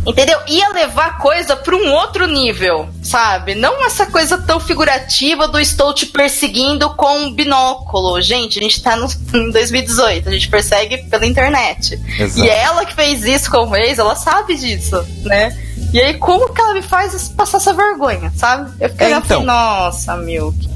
Entendeu? 0.06 0.38
Ia 0.48 0.70
levar 0.70 1.06
a 1.08 1.14
coisa 1.14 1.56
pra 1.56 1.74
um 1.76 1.90
outro 1.94 2.28
nível, 2.28 2.90
sabe? 3.02 3.56
Não 3.56 3.86
essa 3.86 4.06
coisa 4.06 4.38
tão 4.38 4.60
figurativa 4.60 5.48
do 5.48 5.58
estou 5.58 5.94
te 5.94 6.06
perseguindo 6.06 6.90
com 6.96 7.20
um 7.20 7.34
binóculo. 7.34 8.22
Gente, 8.22 8.60
a 8.60 8.62
gente 8.62 8.84
tá 8.84 8.98
no, 8.98 9.08
em 9.34 9.50
2018, 9.50 10.28
a 10.28 10.32
gente 10.32 10.50
persegue 10.50 10.98
pela 11.10 11.26
internet. 11.26 11.98
Exato. 12.20 12.46
E 12.46 12.50
ela 12.50 12.86
que 12.86 12.94
fez 12.94 13.24
isso 13.24 13.50
com 13.50 13.70
o 13.70 13.76
ex, 13.78 13.98
ela 13.98 14.16
sabe 14.16 14.56
disso, 14.56 15.02
né? 15.24 15.58
E 15.94 16.02
aí, 16.02 16.16
como 16.16 16.52
que 16.54 16.60
ela 16.60 16.74
me 16.74 16.82
faz 16.82 17.30
passar 17.30 17.58
essa 17.58 17.72
vergonha, 17.72 18.32
sabe? 18.36 18.72
Eu 18.82 18.90
fiquei 18.90 19.08
É, 19.08 19.14
assim, 19.14 19.26
então. 19.26 19.44
nossa, 19.44 20.18
Milk. 20.18 20.73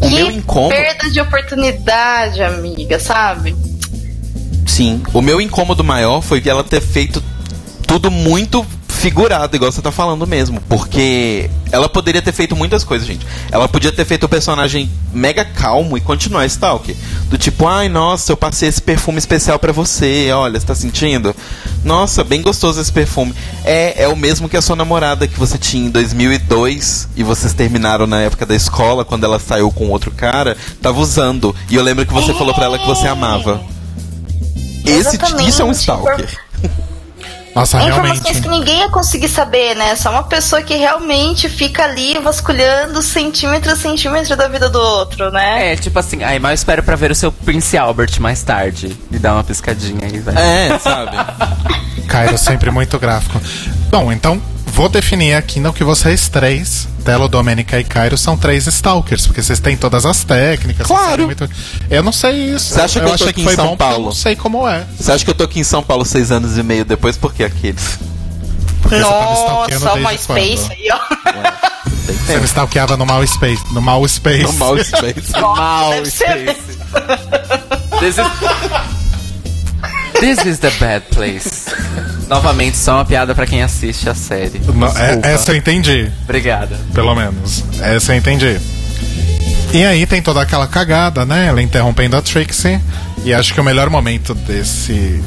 O 0.00 0.08
Que 0.08 0.14
meu 0.14 0.30
incômodo. 0.30 0.74
perda 0.74 1.10
de 1.10 1.20
oportunidade, 1.20 2.42
amiga, 2.42 2.98
sabe? 2.98 3.54
Sim. 4.66 5.02
O 5.12 5.20
meu 5.22 5.40
incômodo 5.40 5.84
maior 5.84 6.20
foi 6.20 6.40
que 6.40 6.50
ela 6.50 6.64
ter 6.64 6.80
feito 6.80 7.22
tudo 7.86 8.10
muito 8.10 8.66
figurado, 9.04 9.54
igual 9.54 9.70
você 9.70 9.82
tá 9.82 9.92
falando 9.92 10.26
mesmo. 10.26 10.62
Porque 10.62 11.50
ela 11.70 11.90
poderia 11.90 12.22
ter 12.22 12.32
feito 12.32 12.56
muitas 12.56 12.82
coisas, 12.84 13.06
gente. 13.06 13.26
Ela 13.50 13.68
podia 13.68 13.92
ter 13.92 14.06
feito 14.06 14.24
o 14.24 14.28
personagem 14.28 14.90
mega 15.12 15.44
calmo 15.44 15.98
e 15.98 16.00
continuar 16.00 16.46
Stalker. 16.46 16.96
Do 17.28 17.36
tipo, 17.36 17.66
ai, 17.66 17.90
nossa, 17.90 18.32
eu 18.32 18.36
passei 18.36 18.66
esse 18.66 18.80
perfume 18.80 19.18
especial 19.18 19.58
pra 19.58 19.72
você. 19.72 20.30
Olha, 20.32 20.58
você 20.58 20.66
tá 20.66 20.74
sentindo? 20.74 21.36
Nossa, 21.84 22.24
bem 22.24 22.40
gostoso 22.40 22.80
esse 22.80 22.90
perfume. 22.90 23.34
É, 23.62 24.04
é 24.04 24.08
o 24.08 24.16
mesmo 24.16 24.48
que 24.48 24.56
a 24.56 24.62
sua 24.62 24.74
namorada 24.74 25.28
que 25.28 25.38
você 25.38 25.58
tinha 25.58 25.86
em 25.86 25.90
2002 25.90 27.10
e 27.14 27.22
vocês 27.22 27.52
terminaram 27.52 28.06
na 28.06 28.22
época 28.22 28.46
da 28.46 28.54
escola, 28.54 29.04
quando 29.04 29.24
ela 29.24 29.38
saiu 29.38 29.70
com 29.70 29.90
outro 29.90 30.10
cara, 30.12 30.56
tava 30.80 30.98
usando. 30.98 31.54
E 31.68 31.74
eu 31.74 31.82
lembro 31.82 32.06
que 32.06 32.12
você 32.12 32.32
falou 32.32 32.54
pra 32.54 32.64
ela 32.64 32.78
que 32.78 32.86
você 32.86 33.06
amava. 33.06 33.60
Esse, 34.86 35.16
Exatamente. 35.16 35.50
isso 35.50 35.60
é 35.60 35.64
um 35.66 35.72
Stalker. 35.72 36.40
Nossa, 37.54 37.78
É 37.78 37.84
realmente. 37.84 38.12
informações 38.18 38.40
que 38.40 38.48
ninguém 38.48 38.78
ia 38.80 38.88
conseguir 38.88 39.28
saber, 39.28 39.74
né? 39.76 39.94
Só 39.96 40.10
uma 40.10 40.24
pessoa 40.24 40.60
que 40.62 40.74
realmente 40.74 41.48
fica 41.48 41.84
ali 41.84 42.18
vasculhando 42.18 43.00
centímetro 43.00 43.70
a 43.70 43.76
centímetro 43.76 44.36
da 44.36 44.48
vida 44.48 44.68
do 44.68 44.80
outro, 44.80 45.30
né? 45.30 45.72
É, 45.72 45.76
tipo 45.76 45.98
assim, 45.98 46.22
aí 46.24 46.38
mal 46.38 46.52
espero 46.52 46.82
pra 46.82 46.96
ver 46.96 47.10
o 47.10 47.14
seu 47.14 47.30
Prince 47.30 47.76
Albert 47.78 48.20
mais 48.20 48.42
tarde. 48.42 48.96
E 49.10 49.18
dar 49.18 49.34
uma 49.34 49.44
piscadinha 49.44 50.00
aí, 50.06 50.18
vai. 50.18 50.34
É, 50.36 50.78
sabe? 50.78 51.16
Cairo 52.08 52.36
sempre 52.38 52.70
muito 52.70 52.98
gráfico. 52.98 53.40
Bom, 53.90 54.10
então 54.12 54.40
vou 54.74 54.88
definir 54.88 55.34
aqui 55.34 55.60
no 55.60 55.72
que 55.72 55.84
vocês 55.84 56.28
três, 56.28 56.88
Telo, 57.04 57.28
Domênica 57.28 57.78
e 57.78 57.84
Cairo, 57.84 58.18
são 58.18 58.36
três 58.36 58.66
stalkers, 58.66 59.26
porque 59.26 59.42
vocês 59.42 59.60
têm 59.60 59.76
todas 59.76 60.04
as 60.04 60.24
técnicas. 60.24 60.86
Claro. 60.86 61.26
muito- 61.26 61.48
Eu 61.90 62.02
não 62.02 62.12
sei 62.12 62.50
isso. 62.54 62.74
Você 62.74 62.80
acha 62.80 62.98
que 63.00 63.04
eu 63.06 63.08
tô 63.10 63.14
achei 63.14 63.28
aqui 63.28 63.40
em 63.42 63.44
foi 63.44 63.54
São 63.54 63.76
Paulo? 63.76 63.96
Eu 63.96 64.04
não 64.06 64.12
sei 64.12 64.34
como 64.36 64.68
é. 64.68 64.84
Você 64.98 65.12
acha 65.12 65.24
que 65.24 65.30
eu 65.30 65.34
tô 65.34 65.44
aqui 65.44 65.60
em 65.60 65.64
São 65.64 65.82
Paulo 65.82 66.04
seis 66.04 66.30
anos 66.32 66.58
e 66.58 66.62
meio 66.62 66.84
depois? 66.84 67.16
Por 67.16 67.32
que 67.32 67.44
aqueles? 67.44 67.98
Porque 68.82 68.96
stalkeando 68.96 69.84
Nossa, 69.84 69.98
desde 69.98 70.18
space 70.24 70.72
aí, 70.72 70.88
ó. 70.92 70.98
Tem 72.06 72.16
Você 72.16 72.38
me 72.38 72.44
stalkeava 72.44 72.96
no 72.98 73.06
mal 73.06 73.26
space. 73.26 73.62
No 73.72 73.80
mal 73.80 74.06
space. 74.06 74.42
No 74.42 74.52
mal 74.54 74.76
space. 74.84 75.32
Mal 75.40 75.90
Deve 75.90 76.10
ser 76.10 76.54
Space. 78.12 78.20
This 80.20 80.44
is... 80.44 80.58
The 80.58 80.70
bad 80.78 81.06
place. 81.10 81.70
Novamente, 82.28 82.76
só 82.76 82.94
uma 82.96 83.04
piada 83.04 83.34
pra 83.34 83.46
quem 83.46 83.62
assiste 83.62 84.08
a 84.08 84.14
série. 84.14 84.58
No- 84.60 84.86
é- 84.86 85.20
essa 85.34 85.52
eu 85.52 85.56
entendi, 85.56 86.10
Obrigada. 86.24 86.78
pelo 86.94 87.14
menos. 87.14 87.64
Essa 87.80 88.12
eu 88.12 88.16
entendi. 88.16 88.58
E 89.72 89.84
aí 89.84 90.06
tem 90.06 90.22
toda 90.22 90.40
aquela 90.40 90.66
cagada, 90.66 91.26
né? 91.26 91.46
Ela 91.48 91.60
interrompendo 91.60 92.16
a 92.16 92.22
Trixie. 92.22 92.80
E 93.24 93.34
acho 93.34 93.52
que 93.52 93.60
o 93.60 93.64
melhor 93.64 93.90
momento 93.90 94.34
desse. 94.34 95.22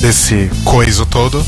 desse 0.00 0.50
coiso 0.64 1.04
todo 1.06 1.44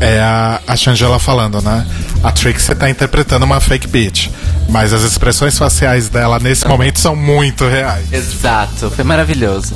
é 0.00 0.20
a, 0.20 0.60
a 0.66 0.76
Shangela 0.76 1.18
falando, 1.18 1.60
né? 1.62 1.86
A 2.22 2.30
Trixie 2.30 2.74
tá 2.74 2.90
interpretando 2.90 3.44
uma 3.44 3.60
fake 3.60 3.86
bitch. 3.88 4.28
Mas 4.68 4.92
as 4.92 5.02
expressões 5.02 5.56
faciais 5.58 6.08
dela 6.08 6.38
nesse 6.38 6.66
momento 6.68 6.98
são 7.00 7.16
muito 7.16 7.66
reais. 7.66 8.12
Exato, 8.12 8.90
foi 8.90 9.04
maravilhoso. 9.04 9.74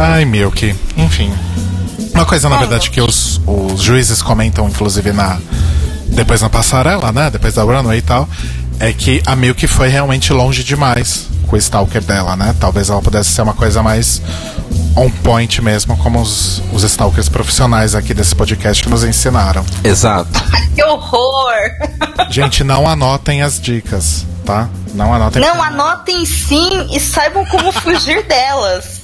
Ai, 0.00 0.24
Milk. 0.24 0.74
Enfim. 0.96 1.30
Uma 2.14 2.24
coisa, 2.24 2.48
na 2.48 2.56
verdade, 2.56 2.90
que 2.90 3.02
os, 3.02 3.38
os 3.46 3.82
juízes 3.82 4.22
comentam, 4.22 4.66
inclusive, 4.66 5.12
na 5.12 5.38
depois 6.06 6.40
na 6.40 6.48
passarela, 6.48 7.12
né? 7.12 7.30
Depois 7.30 7.52
da 7.52 7.62
runway 7.62 7.98
e 7.98 8.02
tal, 8.02 8.26
é 8.78 8.94
que 8.94 9.22
a 9.26 9.36
Milk 9.36 9.66
foi 9.66 9.88
realmente 9.88 10.32
longe 10.32 10.64
demais 10.64 11.28
com 11.46 11.54
o 11.54 11.58
Stalker 11.58 12.02
dela, 12.02 12.34
né? 12.34 12.54
Talvez 12.58 12.88
ela 12.88 13.02
pudesse 13.02 13.28
ser 13.30 13.42
uma 13.42 13.52
coisa 13.52 13.82
mais 13.82 14.22
on 14.96 15.10
point 15.10 15.60
mesmo, 15.60 15.94
como 15.98 16.20
os, 16.20 16.62
os 16.72 16.82
Stalkers 16.82 17.28
profissionais 17.28 17.94
aqui 17.94 18.14
desse 18.14 18.34
podcast 18.34 18.88
nos 18.88 19.04
ensinaram. 19.04 19.64
Exato. 19.84 20.30
Que 20.74 20.82
horror! 20.82 21.58
Gente, 22.30 22.64
não 22.64 22.88
anotem 22.88 23.42
as 23.42 23.60
dicas, 23.60 24.24
tá? 24.46 24.68
Não 24.94 25.12
anotem. 25.12 25.42
Não, 25.42 25.62
anotem 25.62 26.24
sim 26.24 26.88
e 26.90 26.98
saibam 26.98 27.44
como 27.46 27.70
fugir 27.70 28.24
delas. 28.26 28.99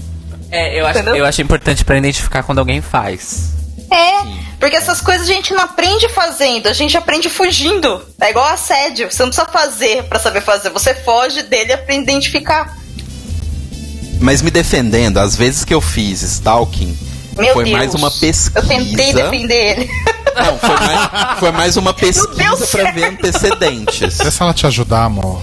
É, 0.50 0.80
eu 0.80 0.86
acho, 0.86 0.98
Entendeu? 0.98 1.16
eu 1.16 1.26
acho 1.26 1.42
importante 1.42 1.84
pra 1.84 1.98
identificar 1.98 2.42
quando 2.42 2.58
alguém 2.58 2.80
faz. 2.80 3.50
É, 3.90 4.24
porque 4.58 4.74
essas 4.76 5.00
coisas 5.00 5.28
a 5.28 5.32
gente 5.32 5.52
não 5.54 5.62
aprende 5.62 6.08
fazendo, 6.08 6.66
a 6.68 6.72
gente 6.72 6.96
aprende 6.96 7.28
fugindo. 7.28 8.02
É 8.20 8.30
igual 8.30 8.46
assédio, 8.46 9.10
você 9.10 9.22
não 9.22 9.30
precisa 9.30 9.48
fazer 9.48 10.02
pra 10.04 10.18
saber 10.18 10.40
fazer, 10.40 10.70
você 10.70 10.94
foge 10.94 11.42
dele 11.44 11.70
e 11.70 11.74
aprende 11.74 12.00
a 12.00 12.12
identificar. 12.14 12.76
Mas 14.20 14.42
me 14.42 14.50
defendendo, 14.50 15.18
às 15.18 15.36
vezes 15.36 15.64
que 15.64 15.74
eu 15.74 15.80
fiz 15.80 16.22
stalking, 16.22 16.96
Meu 17.36 17.52
foi 17.52 17.64
Deus. 17.64 17.76
mais 17.76 17.94
uma 17.94 18.10
pesquisa. 18.10 18.52
Eu 18.58 18.66
tentei 18.66 19.12
defender 19.12 19.78
ele. 19.78 19.90
Não, 20.36 20.58
foi 20.58 20.76
mais, 20.80 21.38
foi 21.38 21.50
mais 21.52 21.76
uma 21.76 21.94
pesquisa 21.94 22.66
pra 22.70 22.90
ver 22.92 23.04
antecedentes. 23.04 24.18
Deixa 24.18 24.44
ela 24.44 24.52
te 24.54 24.66
ajudar, 24.66 25.04
amor. 25.04 25.40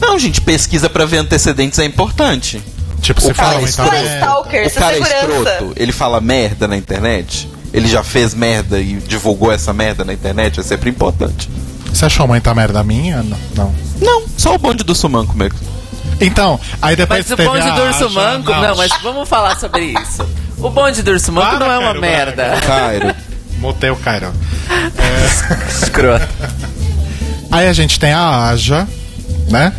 Não, 0.00 0.18
gente, 0.18 0.40
pesquisa 0.40 0.90
pra 0.90 1.04
ver 1.04 1.18
antecedentes 1.18 1.78
é 1.78 1.84
importante. 1.84 2.62
Tipo, 3.02 3.20
O 3.28 3.34
cara 3.34 3.50
falam 3.50 3.66
é. 3.66 3.70
Não 3.76 3.92
é 3.92 4.06
é- 4.14 4.18
stalker, 4.18 4.62
O 4.62 4.66
é 4.66 4.70
cara 4.70 4.96
é 4.96 5.04
segurança. 5.04 5.50
escroto, 5.52 5.72
ele 5.76 5.92
fala 5.92 6.20
merda 6.20 6.66
na 6.68 6.76
internet, 6.76 7.48
ele 7.74 7.88
já 7.88 8.02
fez 8.04 8.32
merda 8.32 8.78
e 8.80 8.94
divulgou 8.94 9.52
essa 9.52 9.72
merda 9.72 10.04
na 10.04 10.12
internet, 10.14 10.60
é 10.60 10.62
sempre 10.62 10.88
importante. 10.88 11.50
Você 11.92 12.06
achou 12.06 12.26
muita 12.28 12.54
merda 12.54 12.82
minha? 12.82 13.22
Não. 13.54 13.74
Não, 14.00 14.22
só 14.38 14.54
o 14.54 14.58
bonde 14.58 14.82
do 14.84 14.94
Sumanco 14.94 15.36
mesmo. 15.36 15.58
Então, 16.20 16.58
aí 16.80 16.94
depois 16.96 17.28
Mas 17.28 17.38
o 17.38 17.42
bonde 17.50 17.70
do 17.72 17.82
urso 17.82 18.10
manco. 18.10 18.50
Não, 18.52 18.76
mas 18.76 18.92
vamos 19.02 19.28
falar 19.28 19.58
sobre 19.58 19.86
isso. 20.00 20.24
O 20.58 20.70
bonde 20.70 21.02
do 21.02 21.10
urso 21.10 21.32
manco 21.32 21.50
Para, 21.50 21.58
não 21.58 21.72
é 21.72 21.78
uma 21.78 21.84
Cairo 21.86 22.00
merda. 22.00 22.60
Cairo. 22.64 23.14
Mutei 23.58 23.90
o 23.90 23.96
Cairo. 23.96 24.32
Escroto. 25.82 26.26
Aí 27.50 27.68
a 27.68 27.72
gente 27.72 27.98
tem 27.98 28.12
a 28.12 28.48
Aja, 28.48 28.86
né? 29.50 29.72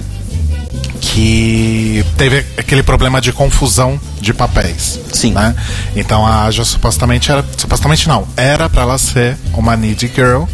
Que 1.04 2.04
teve 2.18 2.46
aquele 2.58 2.82
problema 2.82 3.20
de 3.20 3.34
confusão 3.34 4.00
de 4.22 4.34
papéis. 4.34 5.00
Sim. 5.12 5.34
Né? 5.34 5.54
Então 5.96 6.26
a 6.26 6.46
Aja 6.46 6.64
supostamente 6.64 7.30
era. 7.30 7.44
Supostamente 7.58 8.08
não. 8.08 8.26
Era 8.38 8.70
pra 8.70 8.84
ela 8.84 8.98
ser 8.98 9.38
uma 9.54 9.76
needy 9.76 10.10
girl. 10.14 10.46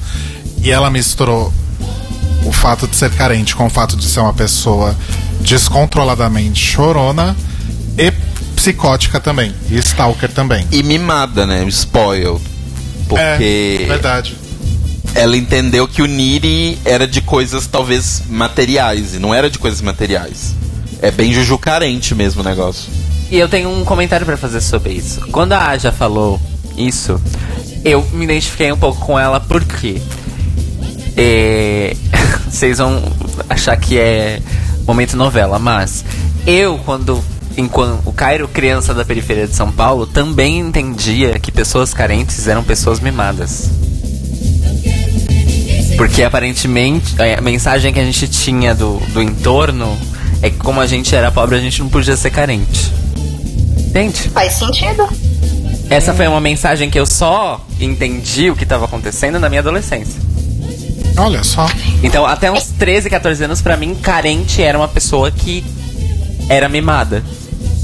E 0.61 0.71
ela 0.71 0.89
misturou 0.89 1.53
o 2.43 2.51
fato 2.51 2.87
de 2.87 2.95
ser 2.95 3.11
carente 3.11 3.55
com 3.55 3.67
o 3.67 3.69
fato 3.69 3.95
de 3.95 4.05
ser 4.05 4.19
uma 4.19 4.33
pessoa 4.33 4.97
descontroladamente 5.39 6.59
chorona 6.59 7.35
e 7.97 8.11
psicótica 8.55 9.19
também. 9.19 9.53
E 9.69 9.77
stalker 9.77 10.29
também. 10.31 10.65
E 10.71 10.81
mimada, 10.83 11.45
né? 11.45 11.63
Spoiled. 11.67 12.41
Porque 13.07 13.81
É, 13.83 13.85
verdade. 13.85 14.35
Ela 15.19 15.35
entendeu 15.35 15.85
que 15.85 16.01
o 16.01 16.05
Niri 16.05 16.79
era 16.85 17.05
de 17.05 17.19
coisas 17.19 17.67
talvez 17.67 18.23
materiais 18.29 19.15
e 19.15 19.19
não 19.19 19.33
era 19.33 19.49
de 19.49 19.59
coisas 19.59 19.81
materiais. 19.81 20.55
É 21.01 21.11
bem 21.11 21.33
Juju 21.33 21.57
carente 21.57 22.15
mesmo 22.15 22.39
o 22.39 22.43
negócio. 22.43 22.89
E 23.29 23.37
eu 23.37 23.49
tenho 23.49 23.69
um 23.69 23.83
comentário 23.83 24.25
pra 24.25 24.37
fazer 24.37 24.61
sobre 24.61 24.93
isso. 24.93 25.19
Quando 25.29 25.51
a 25.51 25.67
Aja 25.67 25.91
falou 25.91 26.39
isso, 26.77 27.21
eu 27.83 28.01
me 28.13 28.23
identifiquei 28.23 28.71
um 28.71 28.77
pouco 28.77 29.05
com 29.05 29.19
ela 29.19 29.41
porque 29.41 30.01
é, 31.17 31.97
vocês 32.49 32.77
vão 32.77 33.03
achar 33.49 33.75
que 33.75 33.97
é 33.97 34.41
momento 34.87 35.17
novela, 35.17 35.59
mas 35.59 36.05
eu 36.47 36.79
quando 36.85 37.21
enquanto 37.57 38.07
o 38.07 38.13
Cairo 38.13 38.47
criança 38.47 38.93
da 38.93 39.03
periferia 39.03 39.47
de 39.47 39.53
São 39.53 39.69
Paulo 39.69 40.07
também 40.07 40.59
entendia 40.59 41.37
que 41.39 41.51
pessoas 41.51 41.93
carentes 41.93 42.47
eram 42.47 42.63
pessoas 42.63 43.01
mimadas. 43.01 43.69
Porque 45.99 46.23
aparentemente 46.23 47.13
a 47.21 47.41
mensagem 47.41 47.91
que 47.91 47.99
a 47.99 48.05
gente 48.05 48.25
tinha 48.29 48.73
do, 48.73 48.99
do 49.11 49.21
entorno 49.21 49.99
é 50.41 50.49
que 50.49 50.55
como 50.55 50.79
a 50.79 50.87
gente 50.87 51.13
era 51.13 51.29
pobre 51.29 51.57
a 51.57 51.59
gente 51.59 51.81
não 51.81 51.89
podia 51.89 52.15
ser 52.15 52.29
carente. 52.29 52.89
Entende? 53.77 54.29
Faz 54.29 54.53
sentido. 54.53 55.09
Essa 55.89 56.13
foi 56.13 56.25
uma 56.25 56.39
mensagem 56.39 56.89
que 56.89 56.97
eu 56.97 57.05
só 57.05 57.59
entendi 57.81 58.49
o 58.49 58.55
que 58.55 58.63
estava 58.63 58.85
acontecendo 58.85 59.39
na 59.39 59.49
minha 59.49 59.59
adolescência. 59.59 60.21
Olha 61.17 61.43
só. 61.43 61.69
Então, 62.01 62.25
até 62.25 62.49
uns 62.49 62.67
13, 62.79 63.09
14 63.09 63.43
anos, 63.43 63.61
pra 63.61 63.75
mim, 63.75 63.93
carente 63.93 64.61
era 64.61 64.77
uma 64.77 64.87
pessoa 64.87 65.29
que 65.29 65.65
era 66.47 66.69
mimada. 66.69 67.25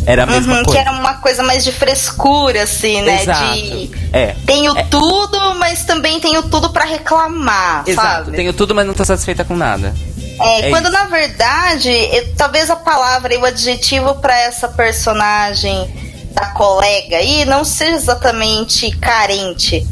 Era 0.05 0.23
a 0.23 0.25
mesma 0.25 0.53
Uhum, 0.53 0.59
que 0.59 0.65
coisa. 0.65 0.79
era 0.81 0.91
uma 0.91 1.13
coisa 1.15 1.41
mais 1.43 1.63
de 1.63 1.71
frescura, 1.71 2.63
assim, 2.63 3.01
né? 3.01 3.21
Exato. 3.23 3.53
De 3.55 3.91
É. 4.13 4.35
tenho 4.45 4.77
É. 4.77 4.83
tudo, 4.83 5.55
mas 5.55 5.83
também 5.83 6.19
tenho 6.19 6.43
tudo 6.43 6.69
pra 6.69 6.85
reclamar, 6.85 7.83
Exato, 7.87 8.25
sabe? 8.25 8.37
tenho 8.37 8.53
tudo, 8.53 8.75
mas 8.75 8.85
não 8.85 8.93
tô 8.93 9.03
satisfeita 9.03 9.43
com 9.43 9.55
nada. 9.55 9.93
É, 10.39 10.67
É 10.67 10.69
quando 10.69 10.85
isso. 10.85 10.93
na 10.93 11.05
verdade, 11.05 11.89
eu- 11.89 12.33
talvez 12.35 12.69
a 12.69 12.75
palavra 12.75 13.33
e 13.33 13.37
o 13.37 13.45
adjetivo 13.45 14.15
pra 14.15 14.37
essa 14.41 14.67
personagem 14.67 15.89
da 16.33 16.47
colega 16.47 17.17
aí 17.17 17.45
não 17.45 17.63
seja 17.63 17.95
exatamente 17.95 18.91
carente, 18.97 19.87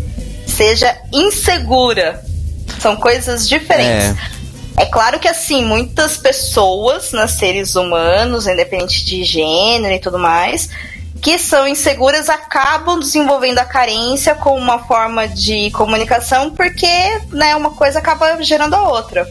seja 0.45 0.95
insegura. 1.11 2.21
São 2.79 2.95
coisas 2.97 3.47
diferentes. 3.47 4.09
É. 4.09 4.42
claro 4.91 5.19
que 5.19 5.27
assim, 5.27 5.63
muitas 5.63 6.17
pessoas, 6.17 7.11
né, 7.11 7.27
seres 7.27 7.75
humanos, 7.75 8.47
independente 8.47 9.05
de 9.05 9.23
gênero 9.23 9.93
e 9.93 9.99
tudo 9.99 10.17
mais, 10.17 10.69
que 11.21 11.39
são 11.39 11.67
inseguras 11.67 12.29
acabam 12.29 12.99
desenvolvendo 12.99 13.59
a 13.59 13.65
carência 13.65 14.35
como 14.35 14.57
uma 14.57 14.79
forma 14.79 15.27
de 15.27 15.71
comunicação, 15.71 16.51
porque 16.51 16.87
né, 17.31 17.55
uma 17.55 17.71
coisa 17.71 17.99
acaba 17.99 18.41
gerando 18.43 18.73
a 18.73 18.89
outra. 18.89 19.29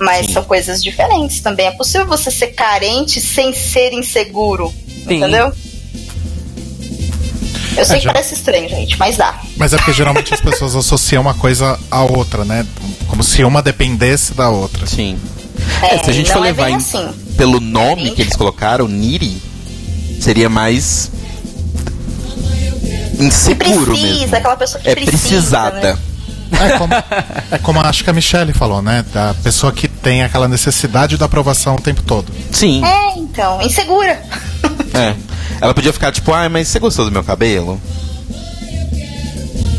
Mas 0.00 0.26
Sim. 0.26 0.32
são 0.32 0.44
coisas 0.44 0.82
diferentes 0.82 1.40
também. 1.40 1.66
É 1.66 1.70
possível 1.70 2.06
você 2.06 2.30
ser 2.30 2.48
carente 2.48 3.20
sem 3.20 3.52
ser 3.52 3.92
inseguro. 3.92 4.72
Sim. 4.88 5.16
Entendeu? 5.16 5.52
Eu 7.78 7.84
sei 7.84 7.96
É, 7.96 7.98
que 8.00 8.04
já- 8.04 8.12
parece 8.12 8.34
estranho, 8.34 8.68
gente, 8.68 8.98
mas 8.98 9.16
dá. 9.16 9.40
Mas 9.56 9.72
é 9.72 9.76
porque 9.76 9.92
geralmente 9.92 10.34
as 10.34 10.40
pessoas 10.40 10.74
associam 10.76 11.22
uma 11.22 11.34
coisa 11.34 11.78
à 11.90 12.02
outra, 12.02 12.44
né? 12.44 12.66
Como 13.06 13.22
se 13.22 13.44
uma 13.44 13.62
dependesse 13.62 14.34
da 14.34 14.48
outra. 14.50 14.86
Sim. 14.86 15.18
É, 15.82 15.94
É, 15.96 16.02
se 16.04 16.10
a 16.10 16.12
gente 16.12 16.30
for 16.32 16.38
é 16.38 16.42
levar 16.42 16.70
em- 16.70 16.74
assim. 16.76 17.08
pelo 17.36 17.60
nome 17.60 18.10
que 18.12 18.22
eles 18.22 18.34
colocaram, 18.36 18.86
Niri, 18.88 19.40
seria 20.20 20.48
mais 20.48 21.10
Que 23.16 23.24
inseguro 23.24 23.86
precisa, 23.92 24.14
mesmo. 24.20 24.36
aquela 24.36 24.56
pessoa 24.56 24.80
que 24.82 24.88
É 24.88 24.94
precisa. 24.94 25.18
precisada. 25.18 25.80
né? 25.94 25.98
É 26.50 26.78
como, 26.78 26.94
é 27.50 27.58
como 27.58 27.80
acho 27.80 28.02
que 28.02 28.08
a 28.08 28.12
Michelle 28.12 28.52
falou, 28.54 28.80
né? 28.80 29.04
Da 29.12 29.34
pessoa 29.42 29.70
que 29.70 29.86
tem 29.86 30.22
aquela 30.22 30.48
necessidade 30.48 31.16
da 31.18 31.26
aprovação 31.26 31.74
o 31.76 31.80
tempo 31.80 32.02
todo. 32.02 32.32
Sim. 32.50 32.82
É, 32.84 33.18
então, 33.18 33.60
insegura. 33.60 34.22
É. 34.94 35.14
Ela 35.60 35.74
podia 35.74 35.92
ficar 35.92 36.12
tipo, 36.12 36.32
ai, 36.32 36.48
mas 36.48 36.68
você 36.68 36.78
gostou 36.78 37.04
do 37.04 37.10
meu 37.12 37.24
cabelo? 37.24 37.80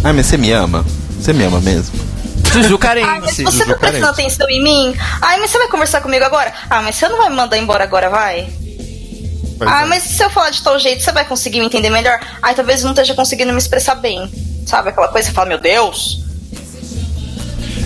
Ai, 0.03 0.13
mas 0.13 0.25
você 0.25 0.37
me 0.37 0.51
ama? 0.51 0.85
Você 1.19 1.33
me 1.33 1.43
ama 1.43 1.59
mesmo? 1.59 1.97
Juju 2.51 2.79
Ai, 2.83 3.19
mas 3.19 3.35
carente. 3.35 3.35
você 3.35 3.43
Juju 3.43 3.57
tá 3.59 3.65
prestando 3.65 3.79
carente. 3.79 4.05
atenção 4.21 4.49
em 4.49 4.63
mim? 4.63 4.95
Ai, 5.21 5.39
mas 5.39 5.51
você 5.51 5.57
vai 5.57 5.67
conversar 5.67 6.01
comigo 6.01 6.23
agora? 6.25 6.53
Ah, 6.69 6.81
mas 6.81 6.95
você 6.95 7.07
não 7.07 7.17
vai 7.17 7.29
me 7.29 7.35
mandar 7.35 7.57
embora 7.57 7.83
agora, 7.83 8.09
vai? 8.09 8.49
Pois 9.57 9.69
ah, 9.69 9.81
é. 9.81 9.85
mas 9.85 10.03
se 10.03 10.23
eu 10.23 10.29
falar 10.29 10.49
de 10.51 10.61
tal 10.63 10.79
jeito, 10.79 11.03
você 11.03 11.11
vai 11.11 11.25
conseguir 11.25 11.59
me 11.59 11.65
entender 11.65 11.89
melhor? 11.89 12.17
Ai, 12.41 12.55
talvez 12.55 12.79
eu 12.79 12.85
não 12.85 12.93
esteja 12.93 13.13
conseguindo 13.13 13.51
me 13.51 13.57
expressar 13.59 13.95
bem. 13.95 14.29
Sabe 14.65 14.89
aquela 14.89 15.09
coisa 15.09 15.27
você 15.27 15.33
fala, 15.33 15.49
meu 15.49 15.59
Deus, 15.59 16.23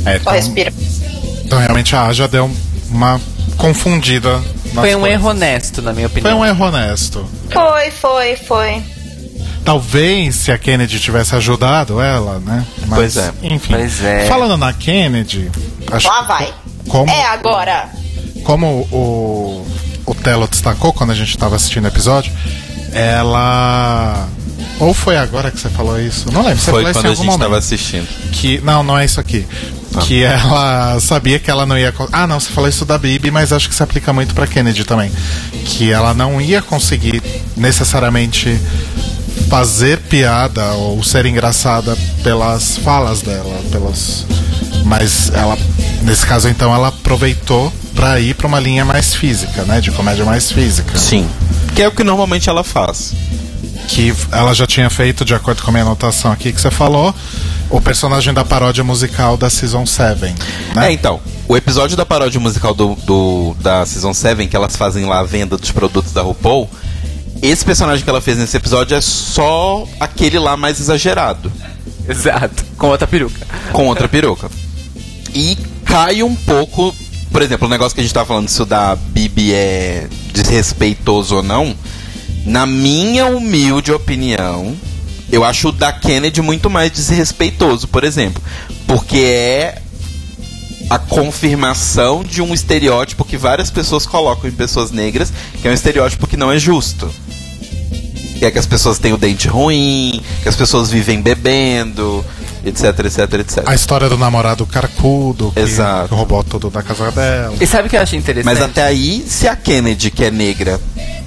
É, 0.06 0.12
só 0.12 0.16
então, 0.18 0.34
respira. 0.34 0.74
então 1.46 1.58
realmente 1.60 1.96
a 1.96 2.06
Aja 2.08 2.28
deu 2.28 2.50
uma 2.92 3.20
confundida. 3.58 4.34
nas 4.74 4.74
Foi 4.86 4.96
um 4.96 5.00
coisas. 5.02 5.10
erro 5.20 5.30
honesto, 5.30 5.82
na 5.82 5.94
minha 5.94 6.10
Foi 6.10 6.20
opinião. 6.22 6.40
um 6.40 6.46
erro 6.46 6.66
honesto. 6.66 7.30
Foi, 7.52 7.92
foi, 7.92 8.36
foi. 8.36 8.82
Talvez 9.64 10.36
se 10.36 10.52
a 10.52 10.58
Kennedy 10.58 11.00
tivesse 11.00 11.36
ajudado 11.36 12.02
ela, 12.02 12.40
né? 12.40 12.66
Mas, 12.88 12.98
Pois 13.00 13.18
é. 13.18 13.32
Enfim. 13.44 13.74
Pois 13.74 14.04
é. 14.04 14.26
Falando 14.28 14.58
na 14.58 14.74
Kennedy, 14.74 15.50
acho 15.92 16.08
Lá 16.08 16.22
vai. 16.24 16.54
como, 16.90 17.10
É 17.10 17.26
agora. 17.28 17.88
como 18.44 18.68
o, 18.92 19.66
o 20.06 20.16
Telo 20.16 20.48
destacou 20.50 20.92
quando 20.92 21.12
a 21.12 21.16
gente 21.16 21.30
estava 21.30 21.56
assistindo 21.56 21.86
o 21.86 21.88
episódio, 21.88 22.32
ela. 22.92 24.28
Ou 24.80 24.94
foi 24.94 25.16
agora 25.18 25.50
que 25.52 25.60
você 25.60 25.70
falou 25.70 26.00
isso? 26.00 26.30
Não 26.32 26.42
lembro. 26.42 26.60
Você 26.60 26.72
Foi 26.72 26.82
falou 26.84 26.90
isso 26.92 27.00
quando 27.00 27.06
em 27.06 27.08
a 27.08 27.12
algum 27.12 27.22
gente 27.24 27.32
momento. 27.32 27.42
tava 27.44 27.58
assistindo. 27.58 28.08
Que, 28.32 28.60
não, 28.62 28.84
não 28.84 28.98
é 28.98 29.06
isso 29.06 29.20
aqui. 29.20 29.46
Que 30.02 30.24
ela 30.24 31.00
sabia 31.00 31.40
que 31.40 31.52
ela 31.52 31.66
não 31.66 31.78
ia. 31.78 31.94
Ah, 32.12 32.26
não, 32.26 32.40
você 32.40 32.50
falou 32.50 32.70
isso 32.70 32.86
da 32.86 32.98
Bibi, 32.98 33.30
mas 33.32 33.54
acho 33.54 33.70
que 33.70 33.76
se 33.76 33.84
aplica 33.84 34.12
muito 34.12 34.34
pra 34.34 34.48
Kennedy 34.48 34.84
também. 34.84 35.12
Que 35.66 35.92
ela 35.92 36.14
não 36.14 36.42
ia 36.42 36.62
conseguir 36.62 37.22
necessariamente 37.56 38.60
fazer 39.50 40.00
piada 40.00 40.74
ou 40.74 41.04
ser 41.04 41.26
engraçada 41.26 41.96
pelas 42.24 42.78
falas 42.78 43.22
dela, 43.22 43.62
pelas. 43.72 44.26
Mas 44.86 45.32
ela, 45.34 45.58
nesse 46.02 46.26
caso 46.26 46.50
então, 46.50 46.74
ela 46.74 46.90
aproveitou 46.90 47.72
pra 47.96 48.20
ir 48.20 48.34
pra 48.34 48.48
uma 48.48 48.60
linha 48.60 48.84
mais 48.84 49.14
física, 49.16 49.64
né? 49.64 49.80
De 49.80 49.92
comédia 49.92 50.26
mais 50.26 50.52
física. 50.52 50.98
Sim. 50.98 51.28
Que 51.76 51.82
é 51.84 51.88
o 51.88 51.92
que 51.92 52.04
normalmente 52.04 52.50
ela 52.50 52.64
faz. 52.64 53.14
que 53.88 54.14
ela 54.32 54.54
já 54.54 54.66
tinha 54.66 54.90
feito, 54.90 55.24
de 55.26 55.34
acordo 55.34 55.62
com 55.62 55.70
a 55.70 55.72
minha 55.74 55.84
anotação 55.84 56.32
aqui 56.32 56.52
que 56.52 56.60
você 56.60 56.72
falou, 56.72 57.14
o 57.76 57.82
personagem 57.82 58.34
da 58.34 58.46
paródia 58.46 58.84
musical 58.84 59.36
da 59.36 59.50
Season 59.50 59.86
7. 59.86 60.22
Né? 60.76 60.90
É, 60.90 60.92
então, 60.92 61.20
o 61.48 61.58
episódio 61.58 61.98
da 61.98 62.06
paródia 62.06 62.40
musical 62.40 62.74
do, 62.74 62.96
do- 62.96 63.56
da 63.62 63.86
Season 63.86 64.14
7, 64.14 64.48
que 64.48 64.56
elas 64.56 64.76
fazem 64.76 65.06
lá 65.06 65.20
a 65.20 65.24
venda 65.24 65.58
dos 65.58 65.72
produtos 65.72 66.12
da 66.14 66.22
RuPaul, 66.22 66.70
esse 67.42 67.66
personagem 67.66 68.04
que 68.04 68.10
ela 68.10 68.22
fez 68.22 68.38
nesse 68.38 68.56
episódio 68.56 68.96
é 68.96 69.02
só 69.02 69.88
aquele 70.00 70.38
lá 70.40 70.56
mais 70.56 70.80
exagerado, 70.80 71.52
Exato. 72.08 72.64
Com 72.78 72.88
outra 72.90 73.08
peruca. 73.08 73.46
com 73.72 73.88
outra 73.88 74.08
peruca. 74.08 74.50
E 75.34 75.58
cai 75.84 76.22
um 76.22 76.36
pouco, 76.36 76.94
por 77.32 77.42
exemplo, 77.42 77.68
o 77.68 77.72
negócio 77.72 77.96
que 77.96 78.02
a 78.02 78.04
gente 78.04 78.14
tava 78.14 78.26
falando, 78.28 78.50
se 78.50 78.62
o 78.62 78.66
da 78.66 78.96
Bibi 78.96 79.52
é 79.54 80.08
desrespeitoso 80.32 81.38
ou 81.38 81.44
não, 81.44 81.76
na 82.46 82.66
minha 82.66 83.26
humilde 83.26 83.92
opinião, 83.92 84.76
eu 85.34 85.44
acho 85.44 85.70
o 85.70 85.72
da 85.72 85.92
Kennedy 85.92 86.44
muito 86.44 86.70
mais 86.70 86.92
desrespeitoso, 86.92 87.88
por 87.88 88.04
exemplo. 88.04 88.42
Porque 88.86 89.18
é 89.18 89.82
a 90.88 91.00
confirmação 91.00 92.24
de 92.24 92.40
um 92.40 92.54
estereótipo 92.54 93.26
que 93.26 93.36
várias 93.36 93.72
pessoas 93.72 94.06
colocam 94.06 94.48
em 94.48 94.54
pessoas 94.54 94.92
negras, 94.92 95.34
que 95.60 95.68
é 95.68 95.72
um 95.72 95.74
estereótipo 95.74 96.28
que 96.28 96.38
não 96.38 96.52
é 96.52 96.60
justo. 96.60 97.10
Que 98.38 98.46
é 98.46 98.52
que 98.52 98.60
as 98.60 98.68
pessoas 98.68 99.00
têm 99.00 99.12
o 99.12 99.18
dente 99.18 99.48
ruim, 99.48 100.22
que 100.44 100.50
as 100.50 100.56
pessoas 100.56 100.92
vivem 100.92 101.20
bebendo, 101.20 102.24
etc, 102.64 103.00
etc, 103.00 103.34
etc. 103.40 103.64
A 103.66 103.74
história 103.74 104.08
do 104.08 104.18
namorado 104.20 104.68
carcudo, 104.68 105.52
que, 105.52 105.62
Exato. 105.62 106.10
que 106.10 106.14
roubou 106.14 106.44
tudo 106.44 106.70
da 106.70 106.84
casa 106.84 107.12
dela. 107.12 107.56
E 107.60 107.66
sabe 107.66 107.88
o 107.88 107.90
que 107.90 107.98
eu 107.98 108.02
achei 108.02 108.20
interessante? 108.20 108.46
Mas 108.54 108.62
até 108.62 108.84
aí, 108.84 109.26
se 109.28 109.48
a 109.48 109.56
Kennedy, 109.56 110.12
que 110.12 110.26
é 110.26 110.30
negra, 110.30 110.80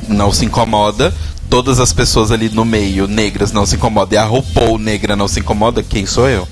não 0.07 0.33
se 0.33 0.45
incomoda, 0.45 1.13
todas 1.49 1.81
as 1.81 1.93
pessoas 1.93 2.31
ali 2.31 2.49
no 2.49 2.65
meio 2.65 3.07
negras 3.07 3.53
não 3.53 3.65
se 3.67 3.77
incomodam, 3.77 4.15
e 4.15 4.17
a 4.17 4.25
RuPaul 4.25 4.79
negra 4.79 5.17
não 5.17 5.29
se 5.29 5.41
incomoda, 5.41 5.83
quem 5.83 6.07
sou 6.07 6.29
eu? 6.29 6.47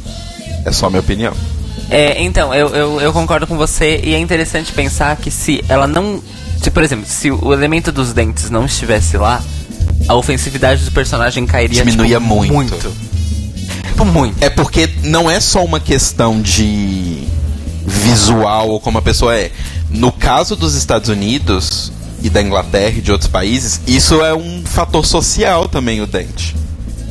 É 0.64 0.72
só 0.72 0.86
a 0.86 0.90
minha 0.90 1.00
opinião. 1.00 1.34
É, 1.90 2.22
então, 2.22 2.54
eu, 2.54 2.68
eu, 2.68 3.00
eu 3.00 3.12
concordo 3.12 3.46
com 3.46 3.56
você 3.56 4.00
e 4.02 4.14
é 4.14 4.18
interessante 4.18 4.72
pensar 4.72 5.16
que 5.16 5.30
se 5.30 5.62
ela 5.68 5.86
não 5.86 6.22
Se, 6.62 6.70
por 6.70 6.82
exemplo, 6.82 7.04
se 7.06 7.30
o 7.30 7.52
elemento 7.52 7.92
dos 7.92 8.12
dentes 8.12 8.48
não 8.48 8.64
estivesse 8.64 9.18
lá, 9.18 9.42
a 10.08 10.14
ofensividade 10.14 10.84
do 10.84 10.90
personagem 10.90 11.46
cairia 11.46 11.84
Diminuía 11.84 12.18
tipo, 12.18 12.26
muito. 12.26 12.52
muito. 12.52 12.92
Tipo, 13.88 14.04
muito. 14.06 14.42
É 14.42 14.48
porque 14.48 14.88
não 15.02 15.30
é 15.30 15.40
só 15.40 15.62
uma 15.62 15.78
questão 15.78 16.40
de 16.40 17.24
visual 17.86 18.70
ou 18.70 18.80
como 18.80 18.98
a 18.98 19.02
pessoa 19.02 19.36
é. 19.36 19.50
No 19.90 20.10
caso 20.10 20.56
dos 20.56 20.74
Estados 20.74 21.08
Unidos 21.08 21.92
e 22.24 22.28
da 22.30 22.42
Inglaterra 22.42 22.94
e 22.96 23.00
de 23.00 23.12
outros 23.12 23.28
países, 23.30 23.80
isso 23.86 24.20
é 24.24 24.34
um 24.34 24.64
fator 24.64 25.06
social 25.06 25.68
também, 25.68 26.00
o 26.00 26.06
dente. 26.06 26.56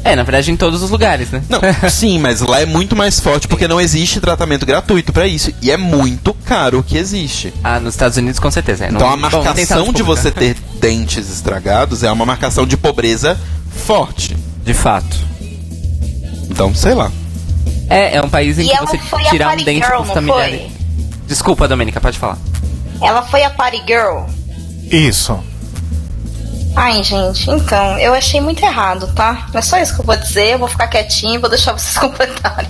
É, 0.06 0.18
na 0.18 0.24
verdade, 0.24 0.52
em 0.52 0.58
todos 0.58 0.84
os 0.84 0.90
lugares, 0.90 1.32
né? 1.32 1.42
Não, 1.48 1.62
sim, 1.90 2.20
mas 2.20 2.42
lá 2.42 2.60
é 2.60 2.66
muito 2.66 2.94
mais 2.94 3.22
forte 3.22 3.48
porque 3.48 3.70
não 3.70 3.80
existe 3.80 4.20
tratamento 4.20 4.66
gratuito 4.66 5.14
pra 5.14 5.26
isso. 5.26 5.54
E 5.62 5.72
é 5.72 5.78
muito 5.78 6.34
caro 6.34 6.80
o 6.80 6.84
que 6.84 6.98
existe. 6.98 7.54
ah, 7.64 7.80
nos 7.80 7.94
Estados 7.94 8.18
Unidos, 8.18 8.38
com 8.38 8.52
certeza. 8.52 8.84
é. 8.84 8.92
Não- 8.92 8.98
Então 8.98 9.08
a 9.08 9.16
bom, 9.16 9.22
marcação 9.44 9.66
saúde 9.86 9.94
de 9.94 10.04
você 10.04 10.30
ter 10.30 10.58
dentes 10.82 11.30
estragados 11.30 12.04
é 12.04 12.12
uma 12.12 12.26
marcação 12.26 12.68
de 12.68 12.76
pobreza 12.76 13.40
forte. 13.86 14.36
De 14.66 14.74
fato. 14.74 15.16
Então, 16.50 16.76
sei 16.76 16.94
lá. 16.94 17.10
É, 17.90 18.18
é 18.18 18.22
um 18.22 18.30
país 18.30 18.58
em 18.60 18.64
E 18.66 18.70
que 18.70 18.78
você 18.86 19.00
tirar 19.30 19.54
um 19.54 19.58
dente 19.64 19.86
girl, 19.86 20.00
custa 20.00 20.20
não 20.22 20.34
milhares. 20.36 20.60
foi? 20.62 20.72
Desculpa, 21.28 21.68
Domênica, 21.68 22.02
pode 22.02 22.18
falar. 22.20 22.38
Ela 23.02 23.22
foi 23.24 23.44
a 23.44 23.50
party 23.50 23.82
girl. 23.88 24.24
Isso. 24.94 25.44
Ai, 26.76 27.04
gente, 27.04 27.50
então, 27.50 27.98
eu 27.98 28.14
achei 28.14 28.40
muito 28.40 28.64
errado, 28.64 29.12
tá? 29.16 29.48
É 29.52 29.62
só 29.62 29.80
isso 29.80 29.96
que 29.96 30.02
eu 30.02 30.06
vou 30.06 30.16
dizer, 30.16 30.54
eu 30.54 30.60
vou 30.60 30.68
ficar 30.68 30.88
quietinho 30.88 31.36
e 31.36 31.38
vou 31.40 31.50
deixar 31.50 31.72
vocês 31.72 31.98
completarem. 32.00 32.70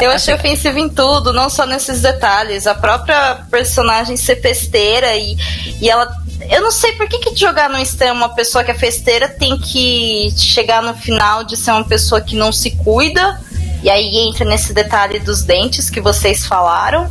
eu 0.00 0.10
achei 0.10 0.34
ofensivo 0.34 0.78
em 0.78 0.88
tudo, 0.88 1.32
não 1.32 1.48
só 1.48 1.64
nesses 1.66 2.00
detalhes. 2.00 2.66
A 2.66 2.74
própria 2.74 3.44
personagem 3.48 4.16
ser 4.16 4.40
festeira 4.40 5.16
e, 5.16 5.36
e 5.80 5.88
ela. 5.88 6.12
Eu 6.50 6.62
não 6.62 6.70
sei 6.72 6.92
por 6.92 7.08
que, 7.08 7.18
que 7.18 7.36
jogar 7.36 7.70
no 7.70 7.78
extremo 7.78 8.14
uma 8.14 8.34
pessoa 8.34 8.64
que 8.64 8.72
é 8.72 8.74
festeira 8.74 9.28
tem 9.28 9.56
que 9.56 10.34
chegar 10.36 10.82
no 10.82 10.94
final 10.94 11.44
de 11.44 11.56
ser 11.56 11.70
uma 11.70 11.84
pessoa 11.84 12.20
que 12.20 12.34
não 12.34 12.50
se 12.50 12.72
cuida. 12.72 13.40
E 13.82 13.90
aí 13.90 14.28
entra 14.28 14.44
nesse 14.44 14.72
detalhe 14.72 15.20
dos 15.20 15.42
dentes 15.42 15.88
que 15.88 16.00
vocês 16.00 16.44
falaram. 16.44 17.10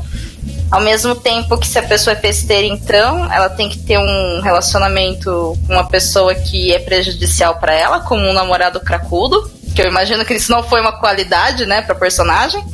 Ao 0.74 0.82
mesmo 0.82 1.14
tempo 1.14 1.56
que 1.60 1.68
se 1.68 1.78
a 1.78 1.84
pessoa 1.84 2.16
é 2.16 2.20
festeira, 2.20 2.66
então, 2.66 3.32
ela 3.32 3.48
tem 3.48 3.70
que 3.70 3.78
ter 3.78 4.00
um 4.00 4.42
relacionamento 4.42 5.56
com 5.68 5.74
uma 5.74 5.84
pessoa 5.84 6.34
que 6.34 6.74
é 6.74 6.80
prejudicial 6.80 7.60
pra 7.60 7.76
ela, 7.76 8.00
como 8.00 8.28
um 8.28 8.34
namorado 8.34 8.80
cracudo, 8.80 9.52
que 9.76 9.82
eu 9.84 9.86
imagino 9.88 10.26
que 10.26 10.34
isso 10.34 10.52
não 10.52 10.64
foi 10.64 10.82
uma 10.82 10.94
qualidade, 11.00 11.68
né, 11.68 11.84
pra 11.84 11.94
personagem. 11.94 12.66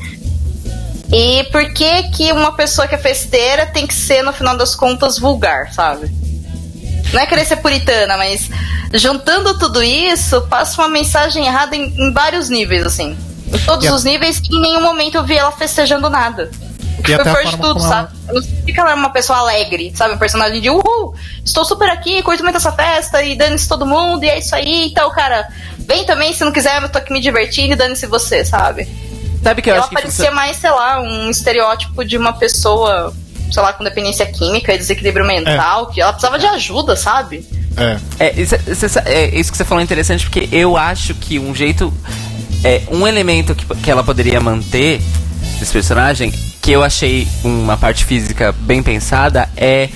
E 1.11 1.43
por 1.51 1.73
que 1.73 2.03
que 2.03 2.31
uma 2.31 2.53
pessoa 2.53 2.88
que 2.88 2.95
é 2.95 2.97
festeira 2.97 3.65
tem 3.65 3.85
que 3.85 3.93
ser, 3.93 4.21
no 4.23 4.31
final 4.31 4.55
das 4.55 4.76
contas, 4.76 5.19
vulgar, 5.19 5.73
sabe? 5.73 6.09
Não 7.11 7.19
é 7.19 7.26
querer 7.26 7.43
ser 7.43 7.57
puritana, 7.57 8.15
mas 8.15 8.49
juntando 8.93 9.57
tudo 9.59 9.84
isso, 9.84 10.39
passa 10.43 10.81
uma 10.81 10.88
mensagem 10.88 11.45
errada 11.47 11.76
em, 11.76 11.93
em 11.97 12.13
vários 12.13 12.47
níveis, 12.47 12.85
assim. 12.85 13.17
Em 13.53 13.57
todos 13.65 13.85
a- 13.88 13.93
os 13.93 14.05
níveis, 14.05 14.39
e 14.49 14.55
em 14.55 14.61
nenhum 14.61 14.81
momento 14.84 15.15
eu 15.15 15.23
vi 15.26 15.35
ela 15.35 15.51
festejando 15.51 16.09
nada. 16.09 16.49
E 17.07 17.13
até 17.13 17.31
Foi 17.31 17.43
por 17.43 17.51
forma 17.51 17.57
tudo, 17.67 17.73
como 17.80 17.85
ela- 17.85 17.95
sabe? 18.07 18.17
Não 18.34 18.41
significa 18.41 18.73
que 18.73 18.80
ela 18.80 18.91
é 18.91 18.95
uma 18.95 19.09
pessoa 19.09 19.39
alegre, 19.39 19.91
sabe? 19.95 20.13
Um 20.15 20.17
personagem 20.17 20.61
de 20.61 20.69
uhul, 20.69 21.13
estou 21.43 21.63
super 21.65 21.89
aqui, 21.89 22.21
curto 22.23 22.43
muito 22.43 22.57
essa 22.57 22.71
festa 22.71 23.21
e 23.23 23.35
dane-se 23.38 23.67
todo 23.67 23.85
mundo, 23.85 24.23
e 24.23 24.30
é 24.30 24.38
isso 24.39 24.53
aí. 24.55 24.85
Então, 24.88 25.09
cara, 25.11 25.47
vem 25.80 26.03
também 26.05 26.34
se 26.34 26.43
não 26.43 26.51
quiser, 26.51 26.81
eu 26.81 26.89
tô 26.89 26.97
aqui 26.97 27.11
me 27.13 27.19
divertindo 27.21 27.73
e 27.73 27.76
dane-se 27.76 28.05
você, 28.07 28.43
sabe? 28.45 28.88
Sabe 29.43 29.61
que 29.61 29.69
eu 29.69 29.73
ela 29.76 29.84
acho 29.84 29.89
que 29.89 29.95
parecia 29.95 30.26
funciona- 30.26 30.35
mais, 30.35 30.57
sei 30.57 30.69
lá, 30.69 30.99
um 31.01 31.30
estereótipo 31.30 32.03
de 32.03 32.17
uma 32.17 32.34
pessoa, 32.34 33.13
sei 33.51 33.61
lá, 33.63 33.71
com 33.73 33.84
dependência 33.84 34.26
química 34.26 34.73
e 34.73 34.77
desequilíbrio 34.77 35.26
mental, 35.26 35.88
que 35.88 36.01
ela 36.01 36.11
precisava 36.11 36.38
de 36.38 36.45
ajuda, 36.45 36.95
sabe? 36.95 37.47
É. 37.77 37.97
É 38.27 38.34
isso, 38.41 38.55
isso- 38.67 38.99
é, 39.05 39.26
isso 39.34 39.49
que 39.51 39.57
você 39.57 39.63
falou 39.63 39.80
é 39.80 39.84
interessante 39.84 40.26
porque 40.26 40.49
eu 40.51 40.76
acho 40.76 41.13
que 41.15 41.39
um 41.39 41.55
jeito. 41.55 41.93
É, 42.61 42.81
um 42.91 43.07
elemento 43.07 43.55
que, 43.55 43.65
que 43.77 43.89
ela 43.89 44.03
poderia 44.03 44.41
manter 44.41 45.01
desse 45.57 45.71
personagem, 45.71 46.34
que 46.61 46.72
eu 46.72 46.84
achei 46.84 47.27
uma 47.44 47.77
parte 47.77 48.06
física 48.06 48.52
bem 48.52 48.81
pensada, 48.84 49.49
é. 49.56 49.90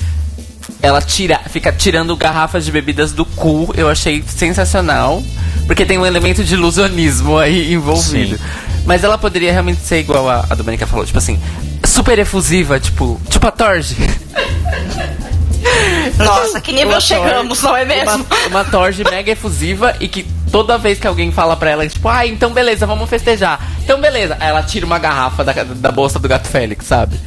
Ela 0.82 1.02
tira, 1.02 1.40
fica 1.50 1.72
tirando 1.72 2.16
garrafas 2.16 2.66
de 2.66 2.72
bebidas 2.72 3.12
do 3.14 3.26
cu, 3.26 3.74
eu 3.76 3.90
achei 3.90 4.24
sensacional. 4.28 5.24
Porque 5.66 5.86
tem 5.86 5.98
um 5.98 6.06
elemento 6.06 6.44
de 6.44 6.54
ilusionismo 6.54 7.38
aí 7.38 7.74
envolvido. 7.74 8.38
Sim. 8.38 8.44
Mas 8.86 9.04
ela 9.04 9.18
poderia 9.18 9.52
realmente 9.52 9.82
ser 9.82 10.00
igual 10.00 10.30
a, 10.30 10.46
a 10.50 10.56
Domenica 10.56 10.86
falou, 10.86 11.06
tipo 11.06 11.18
assim, 11.18 11.40
super 11.86 12.20
efusiva, 12.20 12.80
tipo, 12.80 13.20
tipo 13.30 13.48
a 13.48 13.52
Torge. 13.52 13.96
Nossa, 16.18 16.62
que 16.62 16.72
nível 16.72 16.92
Uma 16.92 17.02
chegamos, 17.02 17.60
Torge- 17.60 17.64
não 17.64 17.78
é 17.78 17.86
mesmo? 17.86 18.26
Uma, 18.26 18.48
uma 18.48 18.66
Torge 18.66 19.04
mega 19.04 19.32
efusiva 19.32 19.96
e 20.00 20.08
que 20.08 20.24
toda 20.52 20.78
vez 20.78 21.00
que 21.00 21.08
alguém 21.08 21.32
fala 21.32 21.56
pra 21.56 21.72
ela, 21.72 21.88
tipo, 21.88 22.08
ah, 22.08 22.26
então 22.26 22.52
beleza, 22.52 22.86
vamos 22.86 23.10
festejar. 23.10 23.60
Então 23.84 24.00
beleza. 24.00 24.38
Aí 24.40 24.50
ela 24.50 24.64
tira 24.64 24.86
uma 24.86 25.00
garrafa 25.00 25.44
da, 25.44 25.54
da 25.64 25.92
bolsa 25.92 26.20
do 26.20 26.28
gato 26.28 26.48
Félix, 26.48 26.86
sabe? 26.86 27.20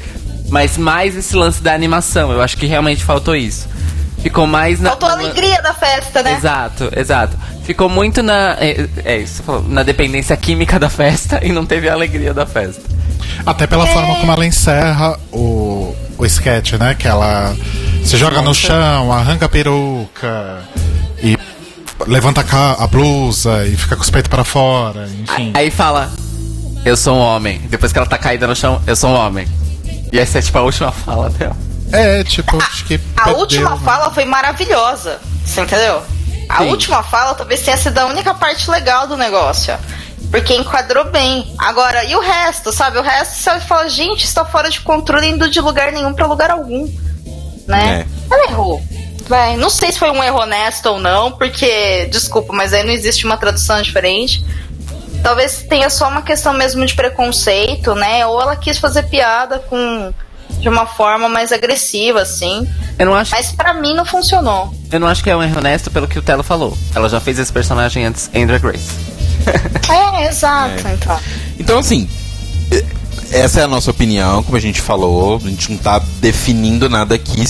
Mas 0.48 0.78
mais 0.78 1.16
esse 1.16 1.34
lance 1.34 1.62
da 1.62 1.72
animação, 1.74 2.30
eu 2.30 2.40
acho 2.40 2.56
que 2.56 2.66
realmente 2.66 3.04
faltou 3.04 3.34
isso. 3.34 3.68
Ficou 4.22 4.46
mais 4.46 4.80
na. 4.80 4.90
Faltou 4.90 5.08
a 5.08 5.12
alegria 5.12 5.60
da 5.62 5.74
festa, 5.74 6.22
né? 6.22 6.34
Exato, 6.34 6.90
exato. 6.96 7.36
Ficou 7.64 7.88
muito 7.88 8.22
na. 8.22 8.56
É, 8.60 8.88
é 9.04 9.18
isso, 9.18 9.42
na 9.68 9.82
dependência 9.82 10.36
química 10.36 10.78
da 10.78 10.88
festa 10.88 11.40
e 11.46 11.52
não 11.52 11.66
teve 11.66 11.88
a 11.88 11.92
alegria 11.92 12.32
da 12.32 12.46
festa. 12.46 12.82
Até 13.44 13.66
pela 13.66 13.86
forma 13.86 14.16
como 14.16 14.32
ela 14.32 14.46
encerra 14.46 15.18
o, 15.32 15.94
o 16.18 16.26
sketch, 16.26 16.72
né? 16.72 16.94
Que 16.94 17.06
ela 17.06 17.54
se 18.06 18.16
joga 18.16 18.40
no 18.40 18.54
chão, 18.54 19.12
arranca 19.12 19.46
a 19.46 19.48
peruca 19.48 20.62
e 21.20 21.36
levanta 22.06 22.44
a, 22.78 22.86
blusa 22.86 23.66
e 23.66 23.76
fica 23.76 23.96
com 23.96 24.02
os 24.02 24.10
peitos 24.10 24.28
para 24.28 24.44
fora, 24.44 25.08
enfim. 25.08 25.50
Aí 25.54 25.72
fala, 25.72 26.12
eu 26.84 26.96
sou 26.96 27.16
um 27.16 27.20
homem. 27.20 27.60
Depois 27.68 27.92
que 27.92 27.98
ela 27.98 28.06
tá 28.06 28.16
caída 28.16 28.46
no 28.46 28.54
chão, 28.54 28.80
eu 28.86 28.94
sou 28.94 29.10
um 29.10 29.14
homem. 29.14 29.48
E 30.12 30.20
essa 30.20 30.38
é 30.38 30.42
tipo 30.42 30.56
a 30.56 30.62
última 30.62 30.92
fala 30.92 31.28
dela. 31.30 31.56
É, 31.92 32.22
tipo, 32.22 32.56
acho 32.62 32.84
que. 32.84 32.94
A 33.16 33.24
perdeu, 33.24 33.40
última 33.40 33.70
né? 33.70 33.80
fala 33.84 34.10
foi 34.10 34.24
maravilhosa. 34.24 35.18
Você 35.44 35.62
entendeu? 35.62 36.00
A 36.48 36.58
Sim. 36.58 36.68
última 36.68 37.02
fala 37.02 37.34
talvez 37.34 37.62
tenha 37.62 37.76
sido 37.76 37.98
a 37.98 38.06
única 38.06 38.32
parte 38.34 38.70
legal 38.70 39.08
do 39.08 39.16
negócio. 39.16 39.76
Porque 40.30 40.54
enquadrou 40.54 41.10
bem. 41.10 41.52
Agora, 41.58 42.04
e 42.04 42.14
o 42.14 42.20
resto, 42.20 42.70
sabe? 42.72 42.98
O 42.98 43.02
resto 43.02 43.34
você 43.34 43.60
fala, 43.60 43.88
gente, 43.88 44.24
está 44.24 44.44
fora 44.44 44.70
de 44.70 44.80
controle 44.80 45.26
indo 45.26 45.50
de 45.50 45.60
lugar 45.60 45.90
nenhum 45.90 46.14
pra 46.14 46.26
lugar 46.26 46.52
algum. 46.52 46.88
Né? 47.66 48.06
Ela 48.30 48.50
errou. 48.50 48.82
Vai, 49.28 49.56
não 49.56 49.68
sei 49.68 49.90
se 49.90 49.98
foi 49.98 50.10
um 50.10 50.22
erro 50.22 50.40
honesto 50.40 50.86
ou 50.86 51.00
não, 51.00 51.32
porque, 51.32 52.06
desculpa, 52.06 52.52
mas 52.52 52.72
aí 52.72 52.84
não 52.84 52.92
existe 52.92 53.26
uma 53.26 53.36
tradução 53.36 53.82
diferente. 53.82 54.44
Talvez 55.22 55.64
tenha 55.68 55.90
só 55.90 56.08
uma 56.08 56.22
questão 56.22 56.52
mesmo 56.52 56.86
de 56.86 56.94
preconceito, 56.94 57.94
né? 57.94 58.24
Ou 58.26 58.40
ela 58.40 58.54
quis 58.54 58.78
fazer 58.78 59.02
piada 59.04 59.58
com 59.58 60.12
de 60.60 60.68
uma 60.68 60.86
forma 60.86 61.28
mais 61.28 61.52
agressiva, 61.52 62.22
assim. 62.22 62.66
Eu 62.98 63.06
não 63.06 63.14
acho 63.14 63.32
Mas 63.32 63.52
pra 63.52 63.74
mim 63.74 63.94
não 63.94 64.04
funcionou. 64.04 64.72
Eu 64.90 65.00
não 65.00 65.08
acho 65.08 65.22
que 65.22 65.30
é 65.30 65.36
um 65.36 65.42
erro 65.42 65.58
honesto 65.58 65.90
pelo 65.90 66.06
que 66.06 66.18
o 66.18 66.22
Telo 66.22 66.42
falou. 66.42 66.76
Ela 66.94 67.08
já 67.08 67.20
fez 67.20 67.38
esse 67.38 67.52
personagem 67.52 68.06
antes 68.06 68.30
em 68.32 68.46
Drag 68.46 68.64
Race. 68.64 68.90
É, 69.88 70.26
exato, 70.26 70.82
então. 70.88 71.20
Então, 71.60 71.78
assim, 71.78 72.08
essa 73.30 73.60
é 73.60 73.64
a 73.64 73.68
nossa 73.68 73.90
opinião, 73.90 74.42
como 74.42 74.56
a 74.56 74.60
gente 74.60 74.80
falou. 74.80 75.36
A 75.36 75.48
gente 75.48 75.70
não 75.70 75.78
tá 75.78 76.00
definindo 76.20 76.88
nada 76.88 77.14
aqui. 77.14 77.44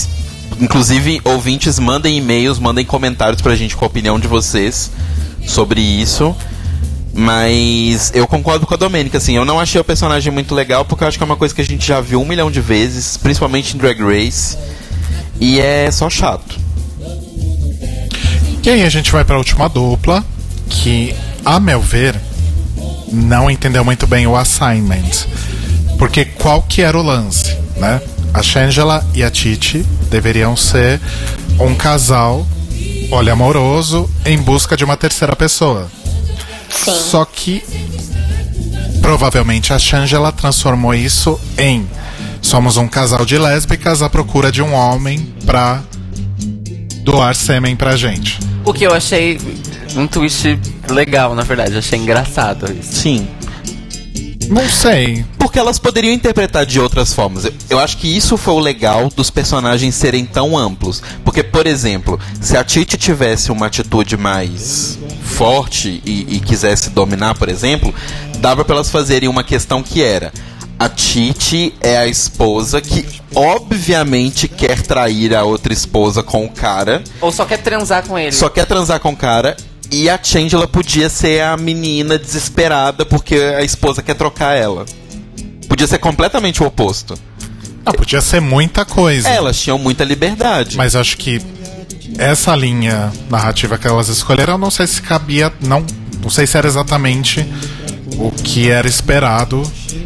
Inclusive, 0.59 1.21
ouvintes, 1.23 1.77
mandem 1.79 2.17
e-mails, 2.17 2.59
mandem 2.59 2.85
comentários 2.85 3.41
pra 3.41 3.55
gente 3.55 3.75
com 3.75 3.85
a 3.85 3.87
opinião 3.87 4.19
de 4.19 4.27
vocês 4.27 4.91
sobre 5.45 5.81
isso. 5.81 6.35
Mas 7.13 8.11
eu 8.13 8.27
concordo 8.27 8.67
com 8.67 8.73
a 8.73 8.77
Domênica, 8.77 9.17
assim, 9.17 9.35
eu 9.35 9.43
não 9.43 9.59
achei 9.59 9.81
o 9.81 9.83
personagem 9.83 10.31
muito 10.31 10.53
legal, 10.53 10.85
porque 10.85 11.03
eu 11.03 11.07
acho 11.07 11.17
que 11.17 11.23
é 11.23 11.25
uma 11.25 11.35
coisa 11.35 11.53
que 11.53 11.61
a 11.61 11.65
gente 11.65 11.85
já 11.85 11.99
viu 11.99 12.21
um 12.21 12.25
milhão 12.25 12.51
de 12.51 12.61
vezes, 12.61 13.17
principalmente 13.17 13.75
em 13.75 13.79
Drag 13.79 13.99
Race. 13.99 14.55
E 15.39 15.59
é 15.59 15.89
só 15.91 16.09
chato. 16.09 16.59
E 18.63 18.69
aí 18.69 18.83
a 18.83 18.89
gente 18.89 19.11
vai 19.11 19.23
pra 19.23 19.37
última 19.37 19.69
dupla, 19.69 20.23
que, 20.69 21.15
a 21.43 21.59
meu 21.59 21.81
ver, 21.81 22.15
não 23.11 23.49
entendeu 23.49 23.83
muito 23.83 24.05
bem 24.05 24.27
o 24.27 24.35
assignment. 24.35 25.25
Porque 25.97 26.25
qual 26.25 26.61
que 26.61 26.81
era 26.81 26.97
o 26.97 27.01
lance, 27.01 27.55
né? 27.77 28.01
A 28.33 28.41
Shangela 28.41 29.05
e 29.13 29.23
a 29.23 29.31
Titi 29.31 29.85
deveriam 30.09 30.55
ser 30.55 30.99
um 31.59 31.73
casal 31.73 32.45
poliamoroso 33.09 34.09
em 34.25 34.37
busca 34.37 34.77
de 34.77 34.83
uma 34.83 34.97
terceira 34.97 35.35
pessoa. 35.35 35.89
Sim. 36.69 36.91
Só 36.91 37.25
que 37.25 37.63
provavelmente 39.01 39.73
a 39.73 39.79
Shangela 39.79 40.31
transformou 40.31 40.93
isso 40.93 41.39
em 41.57 41.87
somos 42.41 42.77
um 42.77 42.87
casal 42.87 43.25
de 43.25 43.37
lésbicas 43.37 44.01
à 44.01 44.09
procura 44.09 44.51
de 44.51 44.61
um 44.61 44.73
homem 44.73 45.33
pra 45.45 45.81
doar 47.03 47.35
sêmen 47.35 47.75
pra 47.75 47.95
gente. 47.95 48.39
O 48.63 48.73
que 48.73 48.85
eu 48.85 48.93
achei 48.93 49.39
um 49.95 50.07
twist 50.07 50.59
legal, 50.89 51.33
na 51.35 51.43
verdade. 51.43 51.77
Achei 51.77 51.99
engraçado 51.99 52.71
isso. 52.71 53.01
Sim. 53.01 53.27
Não 54.47 54.67
sei. 54.69 55.25
Porque 55.37 55.59
elas 55.59 55.77
poderiam 55.79 56.13
interpretar 56.13 56.65
de 56.65 56.79
outras 56.79 57.13
formas. 57.13 57.45
Eu, 57.45 57.53
eu 57.71 57.79
acho 57.79 57.97
que 57.97 58.07
isso 58.15 58.37
foi 58.37 58.53
o 58.53 58.59
legal 58.59 59.09
dos 59.15 59.29
personagens 59.29 59.95
serem 59.95 60.25
tão 60.25 60.57
amplos. 60.57 61.01
Porque, 61.23 61.43
por 61.43 61.67
exemplo, 61.67 62.19
se 62.41 62.55
a 62.57 62.63
Titi 62.63 62.97
tivesse 62.97 63.51
uma 63.51 63.67
atitude 63.67 64.17
mais 64.17 64.97
forte 65.23 66.01
e, 66.05 66.35
e 66.35 66.39
quisesse 66.39 66.89
dominar, 66.89 67.35
por 67.35 67.49
exemplo, 67.49 67.93
dava 68.39 68.63
pra 68.65 68.75
elas 68.75 68.89
fazerem 68.89 69.29
uma 69.29 69.43
questão 69.43 69.83
que 69.83 70.01
era. 70.01 70.31
A 70.79 70.87
Titi 70.87 71.73
é 71.81 71.97
a 71.97 72.07
esposa 72.07 72.79
que 72.79 73.03
obviamente 73.33 74.47
quer 74.47 74.81
trair 74.81 75.35
a 75.35 75.43
outra 75.43 75.73
esposa 75.73 76.21
com 76.21 76.45
o 76.45 76.49
cara, 76.49 77.03
Ou 77.19 77.31
só 77.31 77.45
quer 77.45 77.57
transar 77.57 78.05
com 78.05 78.17
ele. 78.17 78.31
só 78.31 78.47
quer 78.47 78.65
transar 78.65 78.99
com 78.99 79.09
o 79.09 79.15
cara. 79.15 79.57
E 79.89 80.09
a 80.09 80.19
Chandler 80.21 80.67
podia 80.67 81.09
ser 81.09 81.41
a 81.41 81.55
menina 81.55 82.17
desesperada 82.17 83.05
porque 83.05 83.35
a 83.35 83.63
esposa 83.63 84.01
quer 84.01 84.15
trocar 84.15 84.53
ela. 84.53 84.85
Podia 85.67 85.87
ser 85.87 85.97
completamente 85.97 86.61
o 86.61 86.65
oposto. 86.65 87.17
Não, 87.85 87.93
podia 87.93 88.19
ser 88.19 88.41
muita 88.41 88.83
coisa. 88.83 89.29
Elas 89.29 89.59
tinham 89.59 89.79
muita 89.79 90.03
liberdade. 90.03 90.75
Mas 90.75 90.95
acho 90.95 91.17
que 91.17 91.41
essa 92.17 92.55
linha 92.55 93.11
narrativa 93.29 93.77
que 93.77 93.87
elas 93.87 94.09
escolheram, 94.09 94.55
eu 94.55 94.57
não 94.57 94.71
sei 94.71 94.87
se 94.87 95.01
cabia. 95.01 95.53
Não, 95.61 95.85
não 96.21 96.29
sei 96.29 96.45
se 96.45 96.57
era 96.57 96.67
exatamente 96.67 97.45
o 98.17 98.31
que 98.31 98.69
era 98.69 98.87
esperado 98.87 99.61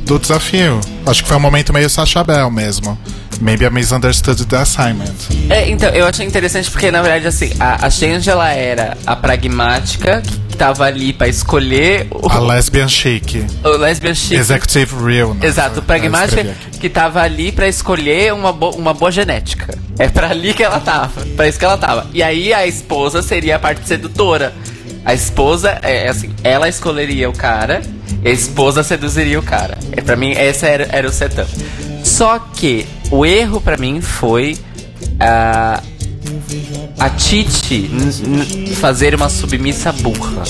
do 0.06 0.20
desafio. 0.20 0.80
Acho 1.06 1.24
que 1.24 1.28
foi 1.28 1.38
um 1.38 1.42
momento 1.42 1.74
meio 1.74 1.90
Sacha 1.90 2.24
Bell 2.24 2.52
mesmo. 2.52 2.98
Maybe 3.42 3.66
I 3.66 3.70
misunderstood 3.72 4.46
the 4.46 4.58
assignment. 4.58 5.16
É, 5.50 5.68
então, 5.70 5.90
eu 5.90 6.06
achei 6.06 6.26
interessante 6.26 6.70
porque, 6.70 6.92
na 6.92 7.02
verdade, 7.02 7.28
assim, 7.28 7.52
a, 7.60 7.88
a 7.88 7.90
Change, 7.90 8.30
ela 8.30 8.50
era 8.54 8.96
a 9.06 9.16
pragmática 9.16 10.22
que 10.22 10.56
tava 10.56 10.86
ali 10.86 11.12
pra 11.12 11.28
escolher 11.28 12.08
o, 12.12 12.30
A 12.30 12.40
lesbian 12.40 12.88
chic. 12.88 13.44
o 13.64 13.70
lesbian 13.78 14.14
chic. 14.14 14.34
Executive 14.38 14.96
real. 15.04 15.34
né? 15.34 15.48
Exato, 15.48 15.82
pragmática 15.82 16.42
aqui. 16.42 16.80
que 16.80 16.88
tava 16.90 17.22
ali 17.22 17.52
pra 17.52 17.68
escolher 17.68 18.32
uma, 18.34 18.54
bo- 18.54 18.76
uma 18.76 18.94
boa 18.94 19.12
genética. 19.12 19.76
É 19.98 20.08
pra 20.08 20.30
ali 20.30 20.54
que 20.54 20.64
ela 20.64 20.80
tava, 20.80 21.22
pra 21.36 21.48
isso 21.48 21.58
que 21.58 21.66
ela 21.66 21.78
tava. 21.78 22.08
E 22.14 22.22
aí 22.22 22.54
a 22.54 22.68
esposa 22.68 23.22
seria 23.24 23.56
a 23.56 23.60
parte 23.60 23.88
sedutora. 23.88 24.54
A 25.04 25.16
esposa, 25.16 25.80
é 25.82 26.08
assim, 26.10 26.30
ela 26.44 26.70
escolheria 26.70 27.28
o 27.28 27.34
cara 27.34 27.82
e 28.24 28.30
a 28.30 28.32
esposa 28.32 28.84
seduziria 28.84 29.40
o 29.40 29.44
cara. 29.44 29.80
É, 29.94 30.00
pra 30.02 30.16
mim, 30.16 30.30
esse 30.32 30.64
era, 30.64 30.88
era 30.92 31.08
o 31.08 31.12
setup. 31.12 31.50
Só 32.04 32.38
que 32.38 32.86
o 33.12 33.26
erro 33.26 33.60
pra 33.62 33.78
mim 33.78 34.02
foi 34.02 34.58
ah, 35.20 35.82
a 37.00 37.10
Titi 37.10 37.90
fazer 38.76 39.14
uma 39.14 39.30
submissa 39.30 39.92
burra. 39.92 40.44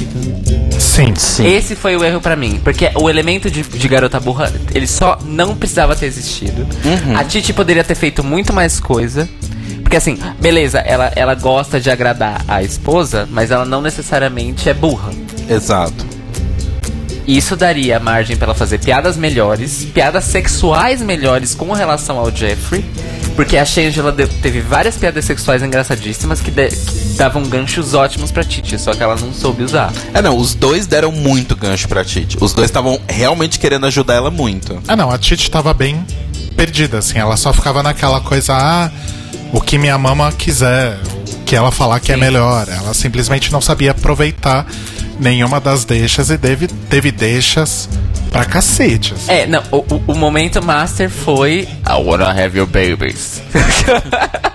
Sim. 0.80 1.14
Esse 1.46 1.76
foi 1.76 1.96
o 1.96 2.04
erro 2.04 2.22
pra 2.22 2.36
mim, 2.36 2.60
porque 2.64 2.92
o 2.96 3.10
elemento 3.10 3.50
de, 3.50 3.64
de 3.64 3.88
garota 3.88 4.20
burra, 4.20 4.52
ele 4.74 4.88
só 4.88 5.18
não 5.26 5.56
precisava 5.56 5.96
ter 5.96 6.06
existido. 6.06 6.68
A 7.16 7.24
Titi 7.24 7.54
poderia 7.54 7.84
ter 7.84 7.96
feito 7.96 8.24
muito 8.24 8.54
mais 8.54 8.80
coisa. 8.80 9.28
Porque 9.82 9.98
assim, 9.98 10.18
beleza, 10.40 10.80
ela, 10.80 11.12
ela 11.16 11.36
gosta 11.36 11.80
de 11.80 11.90
agradar 11.90 12.46
a 12.48 12.64
esposa, 12.64 13.28
mas 13.30 13.52
ela 13.52 13.66
não 13.66 13.82
necessariamente 13.82 14.70
é 14.70 14.74
burra. 14.74 15.12
Exato. 15.50 16.11
Isso 17.28 17.56
daria 17.56 18.00
margem 18.00 18.36
pra 18.36 18.48
ela 18.48 18.56
fazer 18.56 18.80
piadas 18.80 19.16
melhores, 19.16 19.86
piadas 19.94 20.24
sexuais 20.26 21.02
melhores 21.02 21.54
com 21.56 21.72
relação 21.72 22.18
ao 22.18 22.30
Jeffrey. 22.36 22.84
Porque 23.36 23.56
a 23.58 23.64
Shangela 23.64 24.12
teve 24.42 24.60
várias 24.60 24.98
piadas 24.98 25.24
sexuais 25.24 25.64
engraçadíssimas 25.64 26.42
que, 26.42 26.52
de- 26.52 26.68
que 26.68 26.96
davam 27.16 27.44
ganchos 27.44 27.94
ótimos 27.94 28.30
pra 28.30 28.44
Titi, 28.44 28.78
só 28.78 28.94
que 28.94 29.02
ela 29.02 29.16
não 29.16 29.32
soube 29.34 29.64
usar. 29.64 29.92
É, 30.14 30.22
não, 30.22 30.36
os 30.38 30.54
dois 30.54 30.86
deram 30.86 31.12
muito 31.14 31.56
gancho 31.56 31.88
pra 31.88 32.04
Titi. 32.04 32.38
Os 32.42 32.54
dois 32.54 32.70
estavam 32.70 33.00
realmente 33.08 33.58
querendo 33.58 33.86
ajudar 33.86 34.16
ela 34.16 34.30
muito. 34.30 34.82
Ah, 34.88 34.96
não, 34.98 35.10
a 35.10 35.18
Titi 35.18 35.50
tava 35.50 35.74
bem 35.74 36.06
perdida, 36.58 36.98
assim. 36.98 37.18
Ela 37.20 37.38
só 37.38 37.54
ficava 37.54 37.82
naquela 37.82 38.20
coisa, 38.20 38.54
ah, 38.54 38.92
o 39.54 39.62
que 39.62 39.78
minha 39.78 39.98
mama 39.98 40.30
quiser, 40.34 40.98
o 41.16 41.21
que 41.52 41.56
ela 41.58 41.70
falar 41.70 42.00
que 42.00 42.14
é 42.14 42.16
melhor. 42.16 42.66
Ela 42.70 42.94
simplesmente 42.94 43.52
não 43.52 43.60
sabia 43.60 43.92
aproveitar 43.92 44.66
nenhuma 45.20 45.60
das 45.60 45.84
deixas 45.84 46.30
e 46.30 46.38
teve, 46.38 46.66
teve 46.66 47.12
deixas 47.12 47.90
pra 48.32 48.46
cacete. 48.46 49.14
assim. 49.14 49.30
É, 49.30 49.46
não, 49.46 49.62
o, 49.70 50.02
o- 50.08 50.16
momento 50.16 50.64
master 50.64 51.10
foi 51.10 51.68
I 51.86 51.92
wanna 52.02 52.30
have 52.30 52.58
your 52.58 52.66
babies. 52.68 53.42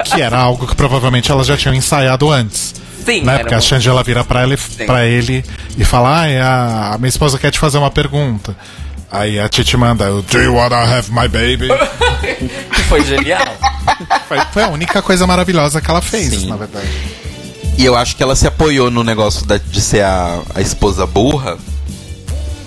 Que 0.07 0.23
era 0.23 0.39
algo 0.39 0.67
que 0.67 0.75
provavelmente 0.75 1.31
elas 1.31 1.47
já 1.49 1.55
tinham 1.57 1.75
ensaiado 1.75 2.31
antes. 2.31 2.75
Sim, 3.05 3.23
né? 3.25 3.39
Porque 3.41 3.55
a 3.55 3.61
Shangela 3.61 4.03
vira 4.03 4.25
pra, 4.25 4.45
ele, 4.45 4.57
pra 4.87 5.05
ele 5.05 5.45
e 5.77 5.85
fala: 5.85 6.21
Ah, 6.23 6.27
é 6.29 6.41
a, 6.41 6.93
a 6.95 6.99
minha 6.99 7.09
esposa 7.11 7.39
quer 7.39 7.51
te 7.51 7.59
fazer 7.59 7.77
uma 7.77 7.91
pergunta. 7.91 8.57
Aí 9.13 9.39
a 9.39 9.49
Titi 9.51 9.77
manda: 9.77 10.07
Do 10.23 10.39
you 10.41 10.55
wanna 10.55 10.79
have 10.79 11.11
my 11.11 11.29
baby? 11.29 11.69
que 12.73 12.83
foi 12.85 13.05
genial. 13.05 13.45
Foi, 14.29 14.39
foi 14.53 14.63
a 14.63 14.69
única 14.69 15.01
coisa 15.03 15.27
maravilhosa 15.27 15.81
que 15.81 15.91
ela 15.91 16.03
fez, 16.03 16.31
Sim. 16.35 16.47
na 16.49 16.57
verdade. 16.57 16.87
E 17.79 17.85
eu 17.85 17.95
acho 17.97 18.17
que 18.17 18.23
ela 18.23 18.35
se 18.35 18.47
apoiou 18.47 18.91
no 18.91 19.05
negócio 19.05 19.45
da- 19.47 19.59
de 19.59 19.81
ser 19.81 20.03
a, 20.03 20.41
a 20.55 20.61
esposa 20.61 21.07
burra. 21.07 21.59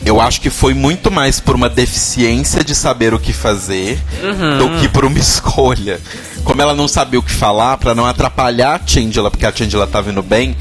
Eu 0.05 0.21
acho 0.21 0.39
que 0.39 0.49
foi 0.49 0.73
muito 0.73 1.11
mais 1.11 1.39
por 1.39 1.55
uma 1.55 1.67
deficiência 1.69 2.63
de 2.63 2.73
saber 2.73 3.13
o 3.13 3.19
que 3.19 3.33
fazer 3.33 3.99
do 4.57 4.79
que 4.79 4.87
por 4.87 5.03
uma 5.05 5.17
escolha. 5.19 5.99
Como 6.43 6.61
ela 6.61 6.73
não 6.73 6.87
sabia 6.87 7.19
o 7.19 7.23
que 7.23 7.31
falar, 7.31 7.77
pra 7.77 7.93
não 7.93 8.05
atrapalhar 8.05 8.75
a 8.81 8.87
Chandela, 8.87 9.29
porque 9.29 9.45
a 9.45 9.51
Chandela 9.53 9.85
tava 9.85 10.09
indo 10.09 10.23
bem, 10.23 10.55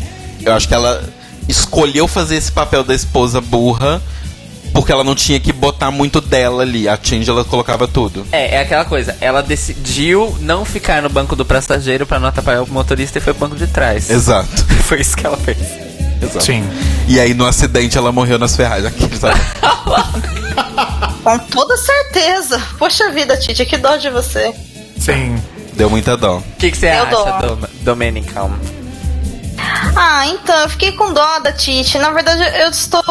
eu 0.45 0.53
acho 0.53 0.67
que 0.67 0.75
ela 0.75 1.03
escolheu 1.49 2.09
fazer 2.09 2.37
esse 2.37 2.51
papel 2.51 2.83
da 2.83 2.95
esposa 2.95 3.41
burra 3.41 4.03
porque 4.79 4.93
ela 4.93 5.03
não 5.03 5.17
tinha 5.17 5.41
que 5.41 5.53
botar 5.53 5.91
muito 5.91 6.21
dela 6.21 6.63
ali. 6.63 6.89
A 6.89 6.97
Chandela 7.03 7.45
colocava 7.45 7.89
tudo. 7.89 8.25
É, 8.31 8.55
é 8.55 8.61
aquela 8.61 8.85
coisa, 8.85 9.17
ela 9.21 9.43
decidiu 9.43 10.39
não 10.41 10.65
ficar 10.65 11.03
no 11.03 11.09
banco 11.09 11.35
do 11.35 11.45
passageiro 11.45 12.07
pra 12.07 12.21
não 12.21 12.29
atrapalhar 12.29 12.63
o 12.63 12.71
motorista 12.71 13.19
e 13.19 13.21
foi 13.21 13.35
pro 13.35 13.49
banco 13.49 13.57
de 13.57 13.67
trás. 13.67 14.09
Exato. 14.09 14.49
Foi 14.87 15.01
isso 15.01 15.17
que 15.17 15.27
ela 15.27 15.37
fez. 15.37 15.59
Exato. 16.23 16.45
Sim. 16.45 16.63
E 17.09 17.19
aí 17.19 17.35
no 17.35 17.45
acidente 17.45 17.99
ela 17.99 18.13
morreu 18.13 18.39
nas 18.39 18.55
ferragens. 18.55 18.87
Aqui, 18.87 19.17
sabe? 19.17 19.41
Com 21.25 21.39
toda 21.51 21.77
certeza. 21.77 22.63
Poxa 22.79 23.11
vida, 23.11 23.37
Titi, 23.37 23.67
que 23.67 23.77
dó 23.77 23.97
de 23.97 24.11
você. 24.11 24.55
Sim. 24.97 25.43
Deu 25.75 25.91
muita 25.91 26.17
dó. 26.17 26.39
O 26.39 26.43
que, 26.57 26.71
que 26.71 26.77
você 26.77 26.87
Eu 26.87 27.03
acha, 27.03 27.11
dou. 27.11 27.57
Dom 27.57 27.69
Domenical? 27.83 28.51
Ah, 29.97 30.27
então, 30.27 30.59
eu 30.61 30.69
fiquei 30.69 30.93
com 30.93 31.13
dó 31.13 31.39
da 31.41 31.53
Titi. 31.53 31.99
Na 31.99 32.11
verdade, 32.11 32.43
eu 32.61 32.71
estou 32.71 33.03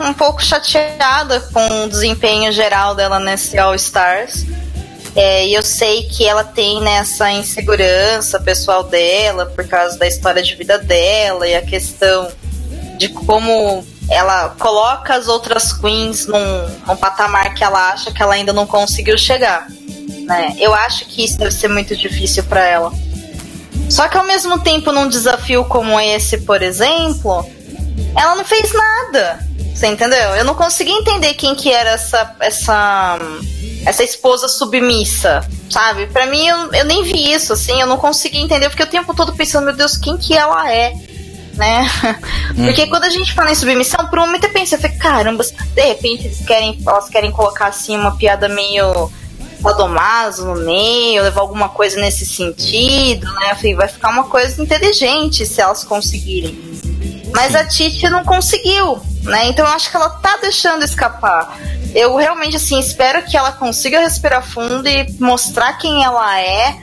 um 0.00 0.12
pouco 0.12 0.42
chateada 0.42 1.40
com 1.40 1.84
o 1.84 1.88
desempenho 1.88 2.52
geral 2.52 2.94
dela 2.94 3.18
nesse 3.18 3.58
All 3.58 3.74
Stars. 3.74 4.46
É, 5.16 5.46
e 5.46 5.54
eu 5.54 5.62
sei 5.62 6.04
que 6.04 6.26
ela 6.26 6.44
tem 6.44 6.80
nessa 6.80 7.30
insegurança 7.32 8.38
pessoal 8.38 8.84
dela 8.84 9.46
por 9.46 9.66
causa 9.66 9.98
da 9.98 10.06
história 10.06 10.42
de 10.42 10.54
vida 10.54 10.78
dela 10.78 11.48
e 11.48 11.56
a 11.56 11.62
questão 11.62 12.30
de 12.96 13.08
como 13.08 13.84
ela 14.08 14.50
coloca 14.58 15.14
as 15.14 15.28
outras 15.28 15.72
queens 15.72 16.26
num, 16.26 16.68
num 16.86 16.96
patamar 16.96 17.54
que 17.54 17.64
ela 17.64 17.90
acha 17.90 18.12
que 18.12 18.22
ela 18.22 18.34
ainda 18.34 18.52
não 18.52 18.66
conseguiu 18.66 19.18
chegar. 19.18 19.66
Né? 20.26 20.54
Eu 20.58 20.74
acho 20.74 21.04
que 21.06 21.24
isso 21.24 21.38
deve 21.38 21.50
ser 21.50 21.68
muito 21.68 21.96
difícil 21.96 22.44
para 22.44 22.64
ela. 22.64 22.92
Só 23.88 24.08
que 24.08 24.16
ao 24.16 24.26
mesmo 24.26 24.58
tempo, 24.60 24.92
num 24.92 25.08
desafio 25.08 25.64
como 25.64 25.98
esse, 25.98 26.38
por 26.38 26.62
exemplo, 26.62 27.44
ela 28.16 28.34
não 28.34 28.44
fez 28.44 28.72
nada. 28.72 29.46
Você 29.74 29.86
entendeu? 29.86 30.34
Eu 30.34 30.44
não 30.44 30.54
consegui 30.54 30.90
entender 30.90 31.34
quem 31.34 31.54
que 31.54 31.70
era 31.72 31.90
essa 31.90 32.34
essa 32.40 33.18
essa 33.86 34.02
esposa 34.02 34.48
submissa, 34.48 35.48
sabe? 35.70 36.06
Pra 36.08 36.26
mim, 36.26 36.46
eu, 36.46 36.72
eu 36.72 36.84
nem 36.84 37.04
vi 37.04 37.32
isso, 37.32 37.52
assim, 37.52 37.80
eu 37.80 37.86
não 37.86 37.96
consegui 37.96 38.38
entender, 38.38 38.68
porque 38.68 38.82
o 38.82 38.88
tempo 38.88 39.14
todo 39.14 39.34
pensando, 39.34 39.66
meu 39.66 39.76
Deus, 39.76 39.96
quem 39.96 40.16
que 40.16 40.34
ela 40.36 40.70
é? 40.72 40.92
Né? 41.54 41.88
Porque 42.54 42.86
quando 42.88 43.04
a 43.04 43.10
gente 43.10 43.32
fala 43.32 43.50
em 43.50 43.54
submissão, 43.54 44.06
por 44.08 44.18
um 44.18 44.26
momento 44.26 44.44
eu 44.44 44.52
pensei, 44.52 44.76
eu 44.76 44.82
falei, 44.82 44.96
caramba, 44.96 45.44
de 45.44 45.80
repente 45.80 46.26
eles 46.26 46.44
querem, 46.44 46.78
elas 46.86 47.08
querem 47.08 47.30
colocar 47.30 47.68
assim 47.68 47.96
uma 47.96 48.16
piada 48.16 48.48
meio 48.48 49.10
sadomaso 49.62 50.46
no 50.46 50.56
meio, 50.56 51.22
levar 51.22 51.40
alguma 51.40 51.68
coisa 51.68 52.00
nesse 52.00 52.24
sentido, 52.26 53.26
né? 53.34 53.56
Vai 53.74 53.88
ficar 53.88 54.10
uma 54.10 54.24
coisa 54.24 54.60
inteligente 54.62 55.44
se 55.44 55.60
elas 55.60 55.84
conseguirem. 55.84 56.58
Mas 57.34 57.54
a 57.54 57.64
Titi 57.64 58.08
não 58.08 58.24
conseguiu, 58.24 59.00
né? 59.22 59.48
Então 59.48 59.64
eu 59.66 59.72
acho 59.72 59.90
que 59.90 59.96
ela 59.96 60.10
tá 60.10 60.38
deixando 60.40 60.84
escapar. 60.84 61.58
Eu 61.94 62.16
realmente, 62.16 62.56
assim, 62.56 62.78
espero 62.78 63.22
que 63.22 63.36
ela 63.36 63.52
consiga 63.52 64.00
respirar 64.00 64.42
fundo 64.42 64.86
e 64.88 65.06
mostrar 65.18 65.74
quem 65.74 66.04
ela 66.04 66.40
é, 66.40 66.76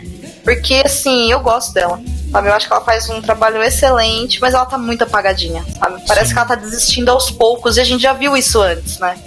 porque, 0.43 0.81
assim, 0.85 1.31
eu 1.31 1.39
gosto 1.39 1.73
dela. 1.73 1.99
Sabe? 2.31 2.49
Eu 2.49 2.53
acho 2.53 2.67
que 2.67 2.73
ela 2.73 2.83
faz 2.83 3.09
um 3.09 3.21
trabalho 3.21 3.61
excelente, 3.63 4.41
mas 4.41 4.53
ela 4.53 4.65
tá 4.65 4.77
muito 4.77 5.03
apagadinha, 5.03 5.65
sabe? 5.79 6.03
Parece 6.07 6.33
que 6.33 6.37
ela 6.37 6.47
tá 6.47 6.55
desistindo 6.55 7.09
aos 7.09 7.31
poucos 7.31 7.77
e 7.77 7.81
a 7.81 7.83
gente 7.83 8.01
já 8.01 8.13
viu 8.13 8.35
isso 8.35 8.61
antes, 8.61 8.99
né? 8.99 9.17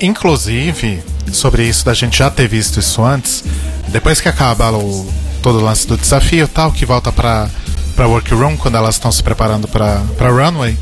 Inclusive, 0.00 1.02
sobre 1.32 1.64
isso 1.64 1.84
da 1.84 1.94
gente 1.94 2.18
já 2.18 2.30
ter 2.30 2.48
visto 2.48 2.80
isso 2.80 3.02
antes, 3.04 3.44
depois 3.88 4.20
que 4.20 4.28
acaba 4.28 4.70
o, 4.72 5.08
todo 5.42 5.58
o 5.58 5.62
lance 5.62 5.86
do 5.86 5.96
desafio 5.96 6.44
e 6.44 6.48
tal, 6.48 6.72
que 6.72 6.84
volta 6.84 7.10
pra, 7.10 7.48
pra 7.94 8.06
workroom 8.06 8.56
quando 8.56 8.76
elas 8.76 8.96
estão 8.96 9.10
se 9.10 9.22
preparando 9.22 9.66
pra, 9.68 10.02
pra 10.16 10.30
runway, 10.30 10.76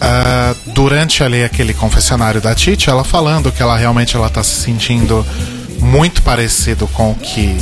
ah, 0.00 0.54
durante 0.68 1.22
ali 1.22 1.44
aquele 1.44 1.74
confessionário 1.74 2.40
da 2.40 2.54
Titi, 2.54 2.88
ela 2.88 3.04
falando 3.04 3.52
que 3.52 3.62
ela 3.62 3.76
realmente 3.76 4.16
ela 4.16 4.30
tá 4.30 4.42
se 4.42 4.62
sentindo 4.62 5.24
muito 5.78 6.22
parecido 6.22 6.86
com 6.88 7.12
o 7.12 7.14
que 7.14 7.56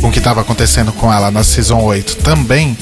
com 0.00 0.08
o 0.08 0.12
que 0.12 0.18
estava 0.18 0.40
acontecendo 0.40 0.92
com 0.92 1.12
ela 1.12 1.30
na 1.30 1.42
Season 1.42 1.80
8 1.80 2.16
também, 2.16 2.76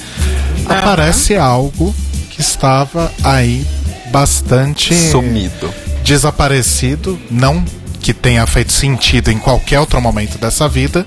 aparece 0.66 1.34
algo 1.34 1.94
que 2.30 2.40
estava 2.42 3.10
aí 3.24 3.66
bastante 4.10 4.94
Sumido. 4.94 5.72
Desaparecido, 6.06 7.18
não 7.30 7.62
que 8.00 8.14
tenha 8.14 8.46
feito 8.46 8.72
sentido 8.72 9.30
em 9.32 9.38
qualquer 9.38 9.80
outro 9.80 10.00
momento 10.00 10.38
dessa 10.38 10.68
vida, 10.68 11.04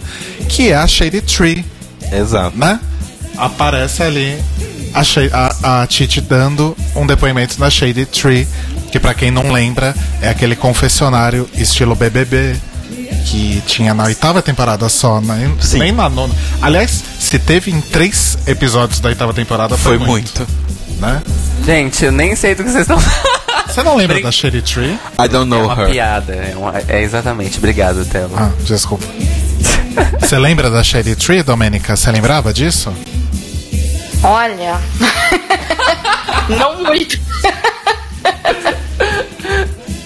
que 0.50 0.70
é 0.70 0.76
a 0.76 0.86
Shady 0.86 1.22
Tree, 1.22 1.66
Exato. 2.12 2.58
né? 2.58 2.78
Aparece 3.38 4.04
ali 4.04 4.38
a, 4.94 5.02
a, 5.72 5.82
a 5.84 5.88
Titi 5.88 6.20
dando 6.20 6.76
um 6.94 7.08
depoimento 7.08 7.58
na 7.60 7.70
Shady 7.70 8.06
Tree, 8.06 8.46
que 8.92 9.00
pra 9.00 9.14
quem 9.14 9.32
não 9.32 9.54
lembra, 9.54 9.96
é 10.22 10.28
aquele 10.30 10.56
confessionário 10.58 11.50
estilo 11.54 11.96
BBB 11.96 12.58
que 13.26 13.62
tinha 13.66 13.94
na 13.94 14.04
oitava 14.06 14.42
temporada 14.42 14.90
só, 14.90 15.22
nem, 15.22 15.56
Sim. 15.62 15.80
nem 15.80 15.92
na 15.94 16.10
nona. 16.10 16.34
Aliás, 16.62 17.02
se 17.20 17.40
teve 17.40 17.72
em 17.72 17.80
três 17.80 18.38
episódios 18.46 19.00
da 19.00 19.08
oitava 19.08 19.34
temporada, 19.34 19.78
foi, 19.78 19.98
Foi 19.98 20.06
muito. 20.08 20.46
né? 21.00 21.22
Gente, 21.66 22.04
eu 22.04 22.12
nem 22.12 22.36
sei 22.36 22.56
do 22.56 22.64
que 22.64 22.72
vocês 22.72 22.82
estão 22.82 22.98
Você 23.70 23.84
não 23.84 23.96
lembra 23.96 24.16
Brin- 24.16 24.24
da 24.24 24.32
Shady 24.32 24.62
Tree? 24.62 24.94
I 25.20 25.28
don't 25.30 25.54
É 25.54 25.58
know 25.58 25.66
uma 25.66 25.82
her. 25.84 25.90
piada. 25.92 26.34
É, 26.34 26.54
uma- 26.56 26.74
é 26.88 27.02
exatamente. 27.02 27.58
Obrigado, 27.58 28.04
Telo. 28.06 28.32
Ah, 28.36 28.52
desculpa. 28.66 29.06
Você 30.20 30.38
lembra 30.38 30.70
da 30.70 30.84
Shady 30.84 31.16
Tree, 31.16 31.44
Domênica? 31.44 31.96
Você 31.96 32.12
lembrava 32.12 32.54
disso? 32.54 32.94
Olha. 34.24 34.78
não 36.50 36.84
muito. 36.84 37.20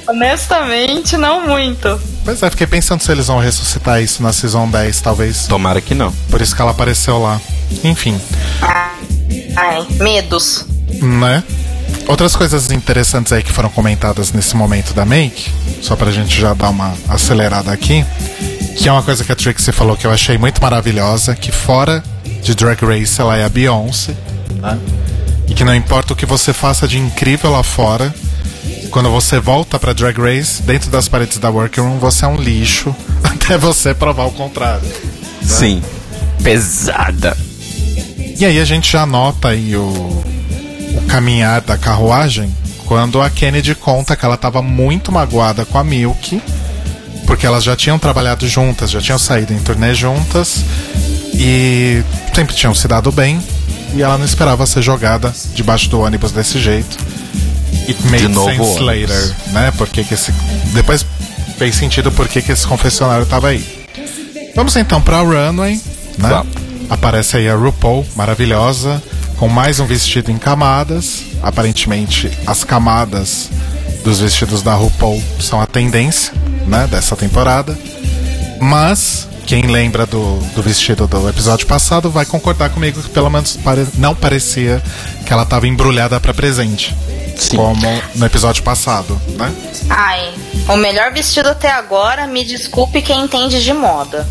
Honestamente, 0.08 1.16
não 1.18 1.48
muito. 1.48 2.00
Pois 2.26 2.42
é, 2.44 2.50
fiquei 2.50 2.68
pensando 2.68 3.02
se 3.02 3.12
eles 3.12 3.28
vão 3.28 3.40
ressuscitar 3.40 4.02
isso 4.02 4.22
na 4.22 4.32
Season 4.34 4.68
10, 4.70 5.02
talvez. 5.02 5.48
Tomara 5.48 5.80
que 5.82 5.94
não. 5.96 6.12
Por 6.30 6.42
isso 6.42 6.56
que 6.56 6.62
ela 6.62 6.72
apareceu 6.72 7.20
lá. 7.22 7.40
Enfim, 7.84 8.20
Ai, 9.56 9.86
medos. 10.00 10.66
né? 11.02 11.44
Outras 12.08 12.36
coisas 12.36 12.70
interessantes 12.70 13.32
aí 13.32 13.42
que 13.42 13.52
foram 13.52 13.70
comentadas 13.70 14.32
nesse 14.32 14.56
momento 14.56 14.94
da 14.94 15.06
make, 15.06 15.50
só 15.82 15.96
pra 15.96 16.12
gente 16.12 16.40
já 16.40 16.54
dar 16.54 16.70
uma 16.70 16.94
acelerada 17.08 17.72
aqui, 17.72 18.06
que 18.78 18.90
é 18.90 18.92
uma 18.92 19.04
coisa 19.04 19.24
que 19.24 19.32
a 19.32 19.36
Trixie 19.36 19.72
falou 19.72 19.96
que 19.96 20.06
eu 20.06 20.12
achei 20.12 20.38
muito 20.38 20.62
maravilhosa, 20.62 21.36
que 21.36 21.52
fora 21.52 22.04
de 22.42 22.54
Drag 22.54 22.84
Race 22.84 23.20
ela 23.20 23.38
é 23.38 23.46
a 23.46 23.50
Beyoncé, 23.50 24.14
né? 24.62 24.78
E 25.48 25.54
que 25.54 25.64
não 25.64 25.74
importa 25.74 26.14
o 26.14 26.16
que 26.16 26.26
você 26.26 26.52
faça 26.52 26.88
de 26.88 26.98
incrível 26.98 27.52
lá 27.52 27.64
fora, 27.64 28.14
quando 28.92 29.10
você 29.10 29.40
volta 29.40 29.80
pra 29.80 29.94
Drag 29.94 30.18
Race, 30.20 30.62
dentro 30.62 30.90
das 30.92 31.08
paredes 31.08 31.38
da 31.38 31.50
Workroom, 31.50 31.98
você 32.00 32.26
é 32.26 32.28
um 32.28 32.36
lixo, 32.36 32.96
até 33.24 33.58
você 33.58 33.94
provar 33.94 34.26
o 34.26 34.32
contrário. 34.32 34.88
Sim. 35.42 35.82
Pesada. 36.44 37.36
E 38.38 38.46
aí 38.46 38.60
a 38.60 38.66
gente 38.66 38.92
já 38.92 39.06
nota 39.06 39.50
aí 39.50 39.76
o, 39.76 40.24
o 40.94 41.02
caminhar 41.08 41.62
da 41.62 41.78
carruagem 41.78 42.54
quando 42.86 43.22
a 43.22 43.30
Kennedy 43.30 43.76
conta 43.76 44.16
que 44.16 44.26
ela 44.26 44.36
estava 44.36 44.62
muito 44.62 45.12
magoada 45.12 45.66
com 45.66 45.78
a 45.78 45.84
Milk, 45.84 46.42
porque 47.26 47.46
elas 47.46 47.64
já 47.64 47.76
tinham 47.76 47.98
trabalhado 47.98 48.48
juntas, 48.48 48.92
já 48.92 49.02
tinham 49.02 49.18
saído 49.18 49.54
em 49.54 49.60
turnê 49.60 49.96
juntas 49.96 50.64
e 51.34 52.04
sempre 52.34 52.56
tinham 52.56 52.76
se 52.76 52.88
dado 52.88 53.12
bem. 53.12 53.42
E 53.96 54.02
ela 54.02 54.18
não 54.18 54.26
esperava 54.26 54.66
ser 54.66 54.82
jogada 54.82 55.34
debaixo 55.54 55.90
do 55.90 56.02
ônibus 56.02 56.32
desse 56.32 56.60
jeito. 56.60 56.98
It 57.88 57.98
made 58.08 58.28
novo 58.28 58.50
sense 58.50 58.62
ônibus. 58.62 58.82
later, 58.82 59.36
né? 59.52 59.72
Porque 59.78 60.04
que 60.04 60.14
esse. 60.14 60.32
Depois 60.74 61.06
fez 61.58 61.76
sentido 61.76 62.12
porque 62.12 62.42
que 62.42 62.52
esse 62.52 62.66
confessionário 62.66 63.26
tava 63.26 63.50
aí. 63.50 63.86
Vamos 64.56 64.76
então 64.76 65.02
pra 65.02 65.22
Runway, 65.22 65.80
né? 66.18 66.44
Aparece 66.90 67.38
aí 67.38 67.50
a 67.50 67.56
RuPaul, 67.56 68.06
maravilhosa, 68.16 69.02
com 69.44 69.50
mais 69.50 69.78
um 69.82 69.86
vestido 69.86 70.32
em 70.32 70.38
camadas. 70.38 71.22
Aparentemente, 71.42 72.32
as 72.48 72.64
camadas 72.64 73.50
dos 74.02 74.22
vestidos 74.22 74.62
da 74.62 74.74
RuPaul 74.74 75.22
são 75.38 75.60
a 75.60 75.68
tendência, 75.68 76.32
né, 76.66 76.88
dessa 76.90 77.14
temporada. 77.14 77.78
Mas 78.62 79.28
quem 79.46 79.64
lembra 79.64 80.06
do, 80.06 80.38
do 80.56 80.62
vestido 80.64 81.06
do 81.08 81.28
episódio 81.28 81.68
passado 81.68 82.10
vai 82.10 82.26
concordar 82.26 82.70
comigo 82.70 83.04
que 83.04 83.10
pelo 83.10 83.30
menos 83.30 83.58
pare- 83.58 83.86
não 83.96 84.16
parecia 84.16 84.82
que 85.26 85.34
ela 85.34 85.44
estava 85.44 85.68
embrulhada 85.68 86.18
para 86.22 86.34
presente, 86.34 86.96
Sim. 87.36 87.58
como 87.58 88.02
no 88.16 88.26
episódio 88.26 88.64
passado, 88.64 89.20
né? 89.38 89.52
Ai, 89.90 90.34
o 90.70 90.78
melhor 90.78 91.12
vestido 91.12 91.50
até 91.50 91.70
agora, 91.70 92.26
me 92.28 92.46
desculpe 92.46 93.02
quem 93.02 93.26
entende 93.26 93.62
de 93.62 93.74
moda. 93.74 94.26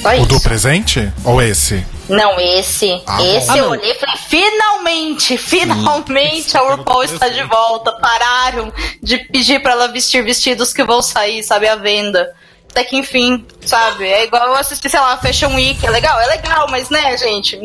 Só 0.00 0.16
O 0.18 0.24
do 0.24 0.36
isso. 0.36 0.42
presente 0.44 1.12
ou 1.24 1.42
esse? 1.42 1.84
Não, 2.12 2.38
esse. 2.38 3.02
Ah, 3.06 3.22
esse 3.22 3.48
bom. 3.48 3.56
eu 3.56 3.70
olhei 3.70 3.90
e 3.90 3.94
falei, 3.94 4.16
finalmente, 4.16 5.36
finalmente 5.38 6.56
a 6.56 6.60
RuPaul 6.60 7.04
está 7.04 7.28
de 7.28 7.42
volta. 7.44 7.92
Pararam 7.92 8.72
de 9.02 9.18
pedir 9.18 9.62
pra 9.62 9.72
ela 9.72 9.88
vestir 9.88 10.22
vestidos 10.22 10.72
que 10.72 10.84
vão 10.84 11.00
sair, 11.00 11.42
sabe, 11.42 11.66
à 11.68 11.76
venda. 11.76 12.34
Até 12.70 12.84
que 12.84 12.96
enfim, 12.96 13.46
sabe? 13.64 14.06
É 14.06 14.24
igual 14.24 14.46
eu 14.48 14.54
assisti, 14.54 14.88
sei 14.88 15.00
lá, 15.00 15.16
Fashion 15.16 15.54
Week. 15.54 15.84
É 15.84 15.90
legal? 15.90 16.20
É 16.20 16.26
legal, 16.26 16.68
mas 16.70 16.90
né, 16.90 17.16
gente? 17.16 17.58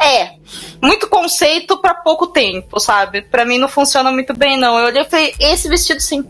É. 0.00 0.32
Muito 0.82 1.08
conceito 1.08 1.78
pra 1.78 1.94
pouco 1.94 2.26
tempo, 2.26 2.80
sabe? 2.80 3.22
Pra 3.22 3.44
mim 3.44 3.58
não 3.58 3.68
funciona 3.68 4.10
muito 4.10 4.34
bem, 4.34 4.58
não. 4.58 4.78
Eu 4.78 4.86
olhei 4.86 5.02
e 5.02 5.08
falei, 5.08 5.34
esse 5.38 5.68
vestido 5.68 6.00
sim. 6.00 6.24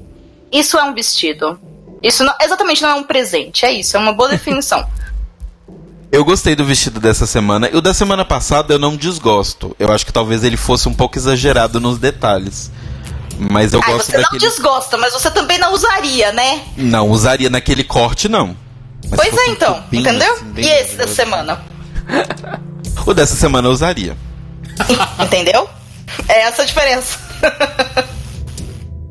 Isso 0.51 0.77
é 0.79 0.83
um 0.83 0.95
vestido. 0.95 1.59
Isso 2.03 2.25
não, 2.25 2.35
exatamente 2.41 2.83
não 2.83 2.91
é 2.91 2.95
um 2.95 3.05
presente, 3.05 3.67
é 3.67 3.73
isso, 3.73 3.97
é 3.97 4.01
uma 4.01 4.13
boa 4.13 4.29
definição. 4.29 4.87
Eu 6.13 6.25
gostei 6.25 6.57
do 6.57 6.65
vestido 6.65 6.99
dessa 6.99 7.27
semana. 7.27 7.69
E 7.73 7.77
o 7.77 7.81
da 7.81 7.95
semana 7.95 8.25
passada 8.25 8.75
eu 8.75 8.79
não 8.79 8.97
desgosto. 8.97 9.75
Eu 9.79 9.93
acho 9.93 10.05
que 10.05 10.13
talvez 10.13 10.43
ele 10.43 10.57
fosse 10.57 10.89
um 10.89 10.95
pouco 10.95 11.17
exagerado 11.17 11.79
nos 11.81 11.99
detalhes. 11.99 12.71
Mas 13.39 13.73
eu 13.73 13.81
Ai, 13.83 13.93
gosto 13.93 14.07
você 14.11 14.17
não 14.17 14.23
daquele. 14.25 14.41
desgosta, 14.41 14.99
mas 14.99 15.13
você 15.13 15.31
também 15.31 15.59
não 15.59 15.73
usaria, 15.73 16.33
né? 16.33 16.63
Não, 16.77 17.09
usaria 17.09 17.49
naquele 17.49 17.85
corte, 17.85 18.29
não. 18.29 18.57
Mas 19.09 19.19
pois 19.21 19.35
é, 19.35 19.43
um 19.51 19.53
então, 19.53 19.83
tubinho, 19.83 20.01
entendeu? 20.03 20.33
assim, 20.35 20.53
e 20.57 20.67
esse 20.67 20.97
dessa 20.97 21.25
maravilhoso. 21.25 21.61
semana? 22.07 22.61
O 23.07 23.15
dessa 23.15 23.35
semana 23.35 23.67
eu 23.69 23.73
usaria. 23.73 24.15
entendeu? 25.25 25.67
É 26.29 26.43
essa 26.43 26.63
a 26.63 26.65
diferença. 26.67 27.19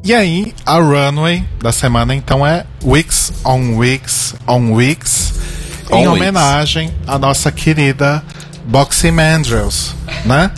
E 0.04 0.14
aí, 0.14 0.54
a 0.66 0.76
runway 0.78 1.44
da 1.60 1.72
semana 1.72 2.14
então 2.14 2.46
é 2.46 2.66
Weeks 2.84 3.34
on 3.44 3.78
Weeks 3.78 4.36
on 4.48 4.74
Weeks, 4.74 5.34
Em 5.92 6.08
homenagem 6.08 6.94
à 7.08 7.18
nossa 7.18 7.52
querida 7.52 8.24
Boxy 8.66 9.12
Mandrels, 9.12 9.96
né? 10.26 10.52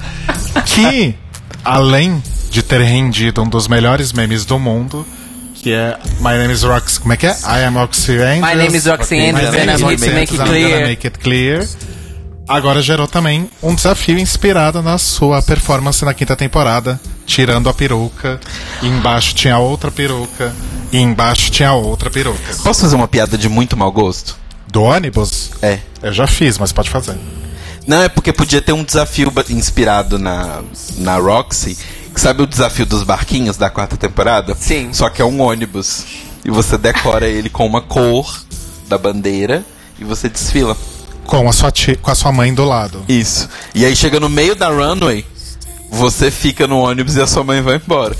que, 0.65 1.15
além 1.63 2.21
de 2.49 2.61
ter 2.61 2.81
rendido 2.81 3.41
um 3.41 3.47
dos 3.47 3.67
melhores 3.67 4.11
memes 4.11 4.43
do 4.45 4.59
mundo, 4.59 5.05
que 5.55 5.71
é 5.71 5.97
My 6.19 6.37
name 6.37 6.53
is 6.53 6.63
Roxy, 6.63 6.99
como 6.99 7.13
é 7.13 7.17
que 7.17 7.27
é? 7.27 7.31
I 7.31 7.65
am 7.65 7.75
Roxy 7.75 8.13
Andrews. 8.17 8.51
My 8.51 8.55
name 8.55 8.77
is 8.77 8.85
Roxy 8.85 9.15
My 9.15 9.29
Andrews 9.29 9.55
and 9.55 9.77
I'm 9.77 10.13
make 10.13 10.37
clear. 10.37 10.87
make 10.87 11.07
it 11.07 11.19
clear. 11.19 11.67
Agora 12.47 12.81
gerou 12.81 13.07
também 13.07 13.49
um 13.63 13.73
desafio 13.73 14.19
inspirado 14.19 14.81
na 14.81 14.97
sua 14.97 15.41
performance 15.41 16.03
na 16.03 16.13
quinta 16.13 16.35
temporada, 16.35 16.99
tirando 17.25 17.69
a 17.69 17.73
peruca, 17.73 18.41
e 18.81 18.87
embaixo 18.87 19.33
tinha 19.33 19.57
outra 19.57 19.89
peruca, 19.89 20.53
e 20.91 20.97
embaixo 20.97 21.49
tinha 21.49 21.71
outra 21.71 22.09
peruca. 22.09 22.55
Posso 22.61 22.81
fazer 22.81 22.95
uma 22.95 23.07
piada 23.07 23.37
de 23.37 23.47
muito 23.47 23.77
mau 23.77 23.89
gosto? 23.91 24.40
Do 24.71 24.83
ônibus? 24.83 25.51
É. 25.61 25.79
Eu 26.01 26.13
já 26.13 26.25
fiz, 26.27 26.57
mas 26.57 26.71
pode 26.71 26.89
fazer. 26.89 27.17
Não, 27.85 28.01
é 28.03 28.09
porque 28.09 28.31
podia 28.31 28.61
ter 28.61 28.71
um 28.71 28.83
desafio 28.83 29.31
inspirado 29.49 30.17
na, 30.17 30.61
na 30.97 31.17
Roxy. 31.17 31.77
Que 32.13 32.19
sabe 32.19 32.41
o 32.43 32.47
desafio 32.47 32.85
dos 32.85 33.03
barquinhos 33.03 33.57
da 33.57 33.69
quarta 33.69 33.95
temporada? 33.97 34.55
Sim. 34.55 34.89
Só 34.93 35.09
que 35.09 35.21
é 35.21 35.25
um 35.25 35.41
ônibus. 35.41 36.05
E 36.45 36.49
você 36.49 36.77
decora 36.77 37.27
ele 37.27 37.49
com 37.49 37.65
uma 37.65 37.81
cor 37.81 38.43
da 38.87 38.97
bandeira 38.97 39.63
e 39.99 40.03
você 40.03 40.27
desfila. 40.29 40.75
Com 41.25 41.47
a 41.47 41.53
sua, 41.53 41.71
ti- 41.71 41.95
com 41.95 42.11
a 42.11 42.15
sua 42.15 42.31
mãe 42.31 42.53
do 42.53 42.65
lado. 42.65 43.03
Isso. 43.07 43.47
E 43.75 43.85
aí 43.85 43.95
chega 43.95 44.19
no 44.19 44.27
meio 44.29 44.55
da 44.55 44.69
runway, 44.69 45.25
você 45.89 46.29
fica 46.31 46.67
no 46.67 46.79
ônibus 46.79 47.15
e 47.15 47.21
a 47.21 47.27
sua 47.27 47.43
mãe 47.43 47.61
vai 47.61 47.75
embora. 47.75 48.15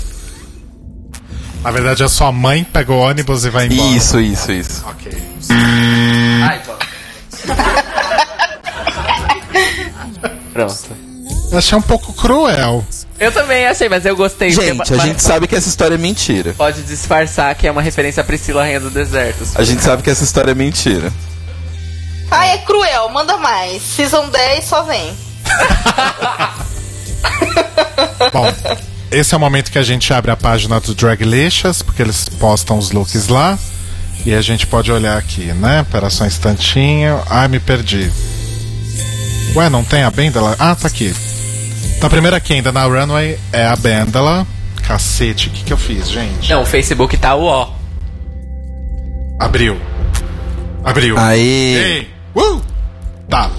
Na 1.62 1.70
verdade, 1.70 2.02
a 2.02 2.08
sua 2.08 2.32
mãe 2.32 2.64
pega 2.64 2.92
o 2.92 2.98
ônibus 2.98 3.44
e 3.44 3.50
vai 3.50 3.66
embora. 3.66 3.88
Isso, 3.96 4.20
isso, 4.20 4.50
isso. 4.52 4.84
Ok. 4.88 5.12
Ai. 6.48 6.60
Pronto. 10.52 10.96
Eu 11.50 11.58
achei 11.58 11.76
um 11.78 11.82
pouco 11.82 12.12
cruel. 12.14 12.84
Eu 13.18 13.30
também 13.30 13.66
achei, 13.66 13.88
mas 13.88 14.04
eu 14.04 14.16
gostei. 14.16 14.50
Gente, 14.50 14.76
porque- 14.76 14.94
a 14.94 14.96
mas- 14.96 15.06
gente 15.06 15.22
sabe 15.22 15.46
que 15.46 15.54
essa 15.54 15.68
história 15.68 15.94
é 15.94 15.98
mentira. 15.98 16.54
Pode 16.56 16.82
disfarçar 16.82 17.54
que 17.54 17.66
é 17.66 17.70
uma 17.70 17.82
referência 17.82 18.20
a 18.20 18.24
Priscila 18.24 18.62
Rainha 18.62 18.80
do 18.80 18.90
Deserto. 18.90 19.44
A 19.54 19.62
gente 19.62 19.82
sabe 19.82 20.02
que 20.02 20.10
essa 20.10 20.24
história 20.24 20.50
é 20.50 20.54
mentira. 20.54 21.12
Ai, 22.30 22.52
é 22.54 22.58
cruel, 22.58 23.08
manda 23.10 23.36
mais. 23.36 23.82
Season 23.82 24.28
10 24.30 24.64
só 24.64 24.82
vem. 24.82 25.14
Bom, 28.32 28.52
esse 29.12 29.34
é 29.34 29.36
o 29.36 29.40
momento 29.40 29.70
que 29.70 29.78
a 29.78 29.82
gente 29.82 30.12
abre 30.12 30.30
a 30.30 30.36
página 30.36 30.80
do 30.80 30.94
Draglicious, 30.94 31.82
porque 31.82 32.02
eles 32.02 32.28
postam 32.28 32.78
os 32.78 32.90
looks 32.90 33.28
lá. 33.28 33.58
E 34.24 34.32
a 34.32 34.40
gente 34.40 34.66
pode 34.66 34.90
olhar 34.90 35.18
aqui, 35.18 35.52
né? 35.52 35.84
Pera 35.90 36.08
só 36.08 36.24
um 36.24 36.26
instantinho. 36.26 37.20
Ai, 37.28 37.48
me 37.48 37.58
perdi. 37.58 38.10
Ué, 39.54 39.68
não 39.68 39.84
tem 39.84 40.02
a 40.02 40.10
Bendela? 40.10 40.56
Ah, 40.58 40.74
tá 40.74 40.86
aqui. 40.86 41.14
Então, 41.96 42.06
a 42.06 42.10
primeira 42.10 42.36
aqui 42.36 42.54
ainda 42.54 42.72
na 42.72 42.84
runway 42.84 43.38
é 43.52 43.66
a 43.66 43.76
Bendela. 43.76 44.46
Cacete, 44.82 45.48
o 45.48 45.50
que, 45.50 45.64
que 45.64 45.72
eu 45.72 45.76
fiz, 45.76 46.08
gente? 46.08 46.50
Não, 46.50 46.62
o 46.62 46.66
Facebook 46.66 47.16
tá 47.16 47.34
o 47.34 47.44
ó. 47.44 47.70
Abriu. 49.38 49.80
Abriu. 50.84 51.18
Aí. 51.18 51.74
Ei! 51.74 52.10
Uh! 52.34 52.60
Tá. 53.28 53.50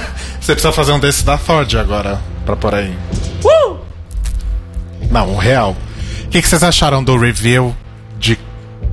Você 0.40 0.52
precisa 0.52 0.72
fazer 0.72 0.92
um 0.92 0.98
desse 0.98 1.24
da 1.24 1.36
Ford 1.36 1.72
agora, 1.76 2.20
pra 2.46 2.56
por 2.56 2.74
aí. 2.74 2.96
Uh! 3.44 3.76
Não, 5.10 5.34
o 5.34 5.36
real. 5.36 5.76
O 6.24 6.28
que, 6.28 6.40
que 6.40 6.48
vocês 6.48 6.62
acharam 6.62 7.04
do 7.04 7.18
review 7.18 7.76
de 8.18 8.38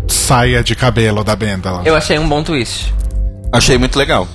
saia 0.07 0.63
de 0.63 0.75
cabelo 0.75 1.23
da 1.23 1.35
Bendela? 1.35 1.83
Eu 1.85 1.95
achei 1.95 2.19
um 2.19 2.27
bom 2.27 2.43
twist. 2.43 2.93
Achei 3.51 3.77
muito 3.77 3.97
legal. 3.97 4.27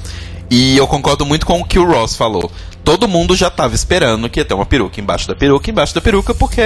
E 0.51 0.76
eu 0.76 0.86
concordo 0.86 1.26
muito 1.26 1.44
com 1.44 1.60
o 1.60 1.64
que 1.64 1.78
o 1.78 1.86
Ross 1.86 2.16
falou. 2.16 2.51
Todo 2.84 3.06
mundo 3.06 3.36
já 3.36 3.51
tava 3.51 3.74
esperando 3.74 4.28
que 4.28 4.40
ia 4.40 4.44
ter 4.44 4.55
uma 4.55 4.66
peruca 4.66 5.01
embaixo 5.01 5.28
da 5.28 5.34
peruca, 5.34 5.70
embaixo 5.70 5.94
da 5.94 6.01
peruca, 6.01 6.34
porque 6.34 6.60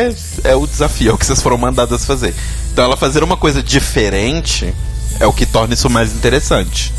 é 0.44 0.54
o 0.54 0.66
desafio, 0.66 1.10
é 1.10 1.14
o 1.14 1.18
que 1.18 1.26
vocês 1.26 1.42
foram 1.42 1.58
mandadas 1.58 2.04
fazer. 2.04 2.34
Então 2.72 2.84
ela 2.84 2.96
fazer 2.96 3.22
uma 3.22 3.36
coisa 3.36 3.62
diferente 3.62 4.72
é 5.20 5.26
o 5.26 5.32
que 5.32 5.44
torna 5.44 5.74
isso 5.74 5.90
mais 5.90 6.14
interessante. 6.14 6.92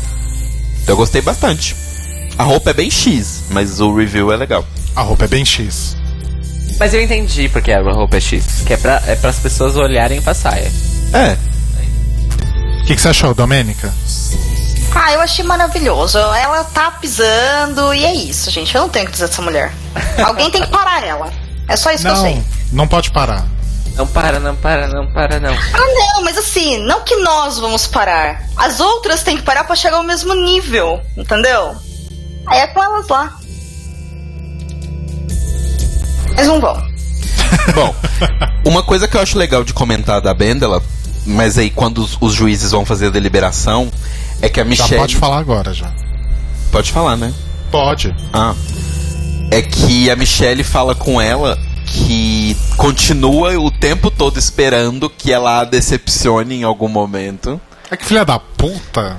Então 0.82 0.92
eu 0.92 0.96
gostei 0.96 1.20
bastante. 1.20 1.87
A 2.38 2.44
roupa 2.44 2.70
é 2.70 2.72
bem 2.72 2.90
X, 2.90 3.44
mas 3.50 3.80
o 3.80 3.94
review 3.94 4.32
é 4.32 4.36
legal. 4.36 4.64
A 4.94 5.02
roupa 5.02 5.24
é 5.24 5.28
bem 5.28 5.44
X. 5.44 5.96
Mas 6.78 6.94
eu 6.94 7.02
entendi 7.02 7.48
porque 7.48 7.72
a 7.72 7.82
roupa 7.82 8.16
é 8.16 8.20
X. 8.20 8.62
Que 8.64 8.74
é 8.74 8.76
pra, 8.76 9.02
é 9.06 9.18
as 9.26 9.38
pessoas 9.40 9.76
olharem 9.76 10.22
pra 10.22 10.34
saia. 10.34 10.70
É, 11.12 11.36
O 12.82 12.84
que, 12.86 12.94
que 12.94 13.00
você 13.00 13.08
achou, 13.08 13.34
Domênica? 13.34 13.92
Ah, 14.94 15.12
eu 15.12 15.20
achei 15.20 15.44
maravilhoso. 15.44 16.16
Ela 16.18 16.62
tá 16.64 16.92
pisando 16.92 17.92
e 17.92 18.04
é 18.04 18.14
isso, 18.14 18.50
gente. 18.50 18.74
Eu 18.74 18.82
não 18.82 18.88
tenho 18.88 19.04
o 19.04 19.06
que 19.08 19.12
dizer 19.12 19.26
dessa 19.28 19.42
mulher. 19.42 19.72
Alguém 20.24 20.50
tem 20.50 20.62
que 20.62 20.68
parar 20.68 21.04
ela. 21.04 21.32
É 21.66 21.76
só 21.76 21.90
isso 21.90 22.04
que 22.04 22.10
eu 22.10 22.16
sei. 22.16 22.34
Não, 22.36 22.44
não 22.72 22.88
pode 22.88 23.10
parar. 23.10 23.44
Não 23.96 24.06
para, 24.06 24.38
não 24.38 24.54
para, 24.54 24.86
não 24.86 25.12
para, 25.12 25.40
não. 25.40 25.52
Ah, 25.52 26.14
não, 26.14 26.22
mas 26.22 26.38
assim, 26.38 26.78
não 26.84 27.02
que 27.02 27.16
nós 27.16 27.58
vamos 27.58 27.86
parar. 27.88 28.44
As 28.56 28.78
outras 28.78 29.24
têm 29.24 29.36
que 29.36 29.42
parar 29.42 29.64
pra 29.64 29.74
chegar 29.74 29.96
ao 29.96 30.04
mesmo 30.04 30.34
nível, 30.34 31.00
entendeu? 31.16 31.76
Aí 32.48 32.60
é 32.60 32.66
com 32.68 32.82
elas 32.82 33.08
lá. 33.08 33.38
Mas 36.34 36.46
não 36.46 36.60
vão. 36.60 36.76
Bom, 37.74 37.94
uma 38.64 38.82
coisa 38.82 39.08
que 39.08 39.16
eu 39.16 39.20
acho 39.20 39.38
legal 39.38 39.64
de 39.64 39.72
comentar 39.72 40.20
da 40.20 40.32
Bendela, 40.32 40.82
mas 41.26 41.58
aí 41.58 41.70
quando 41.70 41.98
os, 41.98 42.16
os 42.20 42.32
juízes 42.32 42.70
vão 42.70 42.84
fazer 42.84 43.06
a 43.06 43.10
deliberação, 43.10 43.90
é 44.40 44.48
que 44.48 44.60
a 44.60 44.64
Já 44.64 44.68
Michelle. 44.68 44.96
pode 44.96 45.16
falar 45.16 45.38
agora, 45.38 45.72
já. 45.74 45.92
Pode 46.70 46.92
falar, 46.92 47.16
né? 47.16 47.32
Pode. 47.70 48.14
Ah. 48.32 48.54
É 49.50 49.62
que 49.62 50.10
a 50.10 50.16
Michelle 50.16 50.62
fala 50.62 50.94
com 50.94 51.20
ela 51.20 51.58
que 51.86 52.56
continua 52.76 53.58
o 53.58 53.70
tempo 53.70 54.10
todo 54.10 54.38
esperando 54.38 55.08
que 55.08 55.32
ela 55.32 55.60
a 55.60 55.64
decepcione 55.64 56.56
em 56.56 56.62
algum 56.62 56.88
momento. 56.88 57.60
É 57.90 57.96
que 57.96 58.04
filha 58.04 58.24
da 58.24 58.38
puta. 58.38 59.18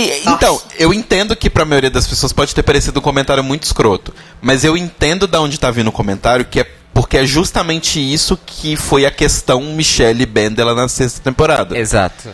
E- 0.00 0.22
então, 0.28 0.60
eu 0.78 0.92
entendo 0.94 1.34
que 1.34 1.50
pra 1.50 1.64
maioria 1.64 1.90
das 1.90 2.06
pessoas 2.06 2.32
pode 2.32 2.54
ter 2.54 2.62
parecido 2.62 3.00
um 3.00 3.02
comentário 3.02 3.42
muito 3.42 3.64
escroto, 3.64 4.14
mas 4.40 4.62
eu 4.64 4.76
entendo 4.76 5.26
da 5.26 5.40
onde 5.40 5.58
tá 5.58 5.70
vindo 5.70 5.88
o 5.88 5.92
comentário, 5.92 6.44
que 6.44 6.60
é 6.60 6.66
porque 6.94 7.18
é 7.18 7.26
justamente 7.26 8.00
isso 8.00 8.36
que 8.44 8.74
foi 8.76 9.06
a 9.06 9.10
questão 9.10 9.60
Michelle 9.74 10.26
Bendela 10.26 10.74
na 10.74 10.88
sexta 10.88 11.20
temporada. 11.20 11.78
Exato. 11.78 12.28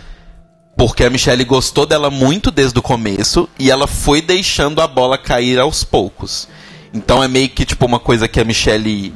Porque 0.77 1.05
a 1.05 1.11
Michelle 1.11 1.45
gostou 1.45 1.85
dela 1.87 2.11
muito 2.11 2.51
desde 2.51 2.79
o 2.79 2.83
começo 2.83 3.49
e 3.59 3.71
ela 3.71 3.87
foi 3.87 4.21
deixando 4.23 4.81
a 4.81 4.87
bola 4.89 5.17
cair 5.19 5.59
aos 5.59 5.85
poucos. 5.85 6.49
Então 6.93 7.23
é 7.23 7.29
meio 7.29 7.49
que 7.51 7.65
tipo 7.65 7.85
uma 7.87 7.99
coisa 8.01 8.27
que 8.27 8.41
a 8.41 8.45
Michelle 8.45 9.13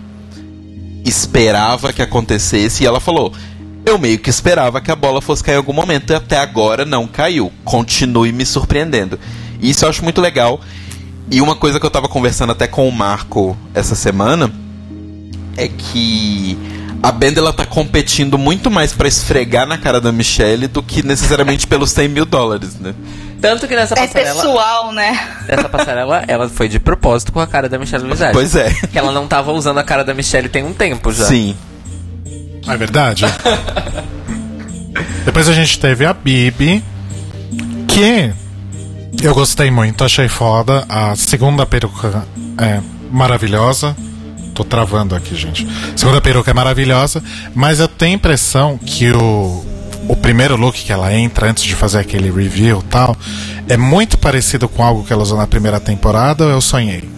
esperava 1.04 1.92
que 1.92 2.02
acontecesse 2.02 2.82
e 2.82 2.86
ela 2.86 3.00
falou: 3.00 3.32
"Eu 3.88 3.98
meio 3.98 4.18
que 4.18 4.30
esperava 4.30 4.80
que 4.80 4.90
a 4.90 4.96
bola 4.96 5.20
fosse 5.20 5.42
cair 5.42 5.54
em 5.54 5.58
algum 5.58 5.72
momento 5.72 6.10
e 6.12 6.14
até 6.16 6.38
agora 6.38 6.84
não 6.84 7.06
caiu. 7.06 7.52
Continue 7.64 8.32
me 8.32 8.44
surpreendendo". 8.46 9.18
Isso 9.60 9.84
eu 9.84 9.88
acho 9.88 10.02
muito 10.04 10.20
legal. 10.20 10.60
E 11.30 11.40
uma 11.42 11.54
coisa 11.56 11.78
que 11.78 11.84
eu 11.84 11.90
tava 11.90 12.08
conversando 12.08 12.52
até 12.52 12.66
com 12.66 12.88
o 12.88 12.92
Marco 12.92 13.56
essa 13.74 13.94
semana 13.94 14.50
é 15.56 15.68
que 15.68 16.56
a 17.02 17.12
Benda 17.12 17.40
ela 17.40 17.52
tá 17.52 17.64
competindo 17.66 18.38
muito 18.38 18.70
mais 18.70 18.92
pra 18.92 19.06
esfregar 19.06 19.66
na 19.66 19.76
cara 19.76 20.00
da 20.00 20.10
Michelle 20.10 20.66
do 20.66 20.82
que 20.82 21.02
necessariamente 21.02 21.66
pelos 21.68 21.90
100 21.90 22.08
mil 22.08 22.24
dólares, 22.24 22.76
né? 22.80 22.94
Tanto 23.40 23.68
que 23.68 23.76
nessa 23.76 23.94
É 23.94 24.06
passarela. 24.06 24.42
pessoal, 24.42 24.92
né? 24.92 25.28
Nessa 25.46 25.68
passarela, 25.68 26.24
ela 26.26 26.48
foi 26.48 26.68
de 26.68 26.80
propósito 26.80 27.30
com 27.30 27.38
a 27.40 27.46
cara 27.46 27.68
da 27.68 27.78
Michelle 27.78 28.08
Visage. 28.08 28.32
Pois 28.32 28.56
é. 28.56 28.70
Que 28.90 28.98
ela 28.98 29.12
não 29.12 29.28
tava 29.28 29.52
usando 29.52 29.78
a 29.78 29.84
cara 29.84 30.02
da 30.04 30.12
Michelle 30.14 30.48
tem 30.48 30.64
um 30.64 30.72
tempo 30.72 31.12
já. 31.12 31.26
Sim. 31.26 31.54
É 32.68 32.76
verdade? 32.76 33.24
Depois 35.24 35.48
a 35.48 35.52
gente 35.52 35.78
teve 35.78 36.04
a 36.04 36.12
Bibi, 36.12 36.82
que 37.86 38.32
eu 39.22 39.34
gostei 39.34 39.70
muito, 39.70 40.04
achei 40.04 40.28
foda. 40.28 40.84
A 40.88 41.14
segunda 41.16 41.64
peruca 41.66 42.24
é 42.58 42.80
maravilhosa. 43.10 43.96
Tô 44.54 44.64
travando 44.64 45.14
aqui, 45.14 45.36
gente. 45.36 45.66
A 45.94 45.96
segunda 45.96 46.20
peruca 46.20 46.50
é 46.50 46.54
maravilhosa, 46.54 47.22
mas 47.54 47.78
eu 47.80 47.86
tenho 47.88 48.12
a 48.12 48.14
impressão 48.16 48.76
que 48.78 49.10
o, 49.12 49.64
o 50.08 50.16
primeiro 50.16 50.56
look 50.56 50.82
que 50.82 50.92
ela 50.92 51.12
entra 51.14 51.48
antes 51.48 51.62
de 51.62 51.74
fazer 51.76 51.98
aquele 52.00 52.30
review 52.30 52.80
e 52.80 52.90
tal 52.90 53.16
é 53.68 53.76
muito 53.76 54.18
parecido 54.18 54.68
com 54.68 54.82
algo 54.82 55.04
que 55.04 55.12
ela 55.12 55.22
usou 55.22 55.38
na 55.38 55.46
primeira 55.46 55.78
temporada 55.78 56.44
ou 56.44 56.50
eu 56.50 56.60
sonhei? 56.60 57.08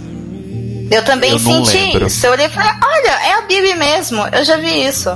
Eu 0.90 1.04
também 1.04 1.30
Eu 1.30 1.38
não 1.38 1.64
senti 1.64 1.76
lembro. 1.86 2.06
isso. 2.08 2.26
Eu 2.26 2.32
olhei 2.32 2.46
e 2.46 2.48
falei, 2.50 2.68
olha, 2.82 3.10
é 3.28 3.32
a 3.38 3.42
Bibi 3.42 3.74
mesmo. 3.76 4.20
Eu 4.32 4.44
já 4.44 4.56
vi 4.56 4.84
isso. 4.86 5.08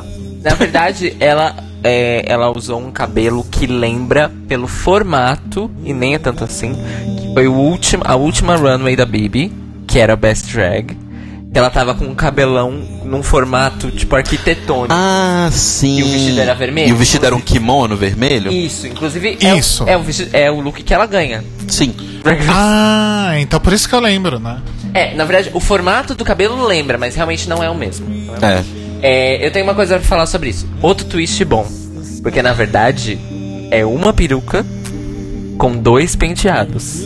Na 0.44 0.54
verdade, 0.54 1.16
ela, 1.18 1.56
é, 1.82 2.22
ela 2.26 2.50
usou 2.56 2.78
um 2.78 2.90
cabelo 2.90 3.42
que 3.50 3.66
lembra 3.66 4.30
pelo 4.46 4.68
formato, 4.68 5.70
e 5.82 5.92
nem 5.94 6.14
é 6.14 6.18
tanto 6.18 6.44
assim, 6.44 6.74
que 7.18 7.32
foi 7.32 7.48
o 7.48 7.54
último, 7.54 8.02
a 8.06 8.14
última 8.14 8.54
runway 8.56 8.94
da 8.94 9.06
Bibi, 9.06 9.50
que 9.86 9.98
era 9.98 10.14
Best 10.14 10.52
Drag. 10.52 10.96
Que 11.52 11.58
ela 11.58 11.70
tava 11.70 11.94
com 11.94 12.04
um 12.04 12.14
cabelão 12.16 12.72
num 13.04 13.22
formato 13.22 13.88
tipo 13.92 14.16
arquitetônico. 14.16 14.88
Ah, 14.92 15.48
sim. 15.52 16.00
E 16.00 16.02
o 16.02 16.08
vestido 16.08 16.40
era 16.40 16.52
vermelho? 16.52 16.88
E 16.88 16.92
o 16.92 16.96
vestido 16.96 17.24
era 17.26 17.34
um 17.34 17.40
kimono 17.40 17.96
vermelho? 17.96 18.50
Isso, 18.52 18.88
inclusive 18.88 19.38
é, 19.40 19.54
o- 19.54 19.56
Isso. 19.58 19.84
É, 19.88 19.96
o, 19.96 20.02
vestido- 20.02 20.30
é 20.36 20.50
o 20.50 20.58
look 20.60 20.82
que 20.82 20.92
ela 20.92 21.06
ganha. 21.06 21.44
Sim. 21.68 21.94
Ah, 22.50 23.34
então 23.38 23.60
por 23.60 23.72
isso 23.72 23.88
que 23.88 23.94
eu 23.94 24.00
lembro, 24.00 24.40
né? 24.40 24.58
É, 24.92 25.14
na 25.14 25.24
verdade, 25.24 25.50
o 25.54 25.60
formato 25.60 26.14
do 26.16 26.24
cabelo 26.24 26.60
lembra, 26.66 26.98
mas 26.98 27.14
realmente 27.14 27.48
não 27.48 27.62
é 27.62 27.70
o 27.70 27.74
mesmo. 27.74 28.06
Não 28.08 28.34
é 28.34 28.38
o 28.38 28.44
É. 28.44 28.64
É, 29.06 29.47
eu 29.47 29.51
tenho 29.51 29.66
uma 29.66 29.74
coisa 29.74 29.98
pra 29.98 30.09
falar 30.09 30.24
sobre 30.26 30.48
isso. 30.48 30.66
Outro 30.81 31.05
twist 31.06 31.44
bom. 31.44 31.66
Porque 32.22 32.40
na 32.40 32.55
verdade 32.55 33.18
é 33.70 33.85
uma 33.85 34.14
peruca 34.14 34.64
com 35.59 35.76
dois 35.76 36.16
penteados. 36.16 37.01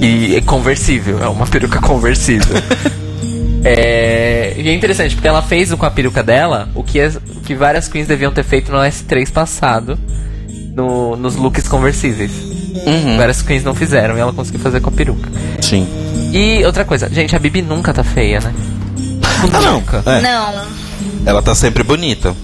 E 0.00 0.34
é 0.36 0.40
conversível, 0.40 1.22
é 1.22 1.28
uma 1.28 1.46
peruca 1.46 1.78
conversível. 1.80 2.56
é, 3.64 4.54
e 4.56 4.68
é 4.68 4.72
interessante, 4.74 5.14
porque 5.14 5.28
ela 5.28 5.42
fez 5.42 5.72
com 5.74 5.84
a 5.84 5.90
peruca 5.90 6.22
dela 6.22 6.68
o 6.74 6.82
que, 6.82 7.00
as- 7.00 7.16
o 7.16 7.40
que 7.44 7.54
várias 7.54 7.86
queens 7.88 8.06
deviam 8.06 8.32
ter 8.32 8.44
feito 8.44 8.70
no 8.72 8.78
S3 8.78 9.30
passado. 9.30 9.98
no- 10.74 11.16
nos 11.16 11.34
looks 11.34 11.66
conversíveis. 11.66 12.30
Uhum. 12.86 13.16
Várias 13.16 13.42
queens 13.42 13.64
não 13.64 13.74
fizeram 13.74 14.16
e 14.16 14.20
ela 14.20 14.32
conseguiu 14.32 14.60
fazer 14.60 14.80
com 14.80 14.88
a 14.90 14.92
peruca. 14.92 15.28
Sim. 15.60 15.86
E 16.32 16.64
outra 16.64 16.84
coisa, 16.84 17.10
gente, 17.10 17.34
a 17.34 17.38
Bibi 17.40 17.62
nunca 17.62 17.92
tá 17.92 18.04
feia, 18.04 18.38
né? 18.40 18.54
Ah, 19.42 19.60
não. 19.60 19.72
Nunca. 19.74 20.02
É, 20.06 20.20
Não. 20.20 20.66
ela 21.26 21.42
tá 21.42 21.54
sempre 21.54 21.82
bonita. 21.82 22.34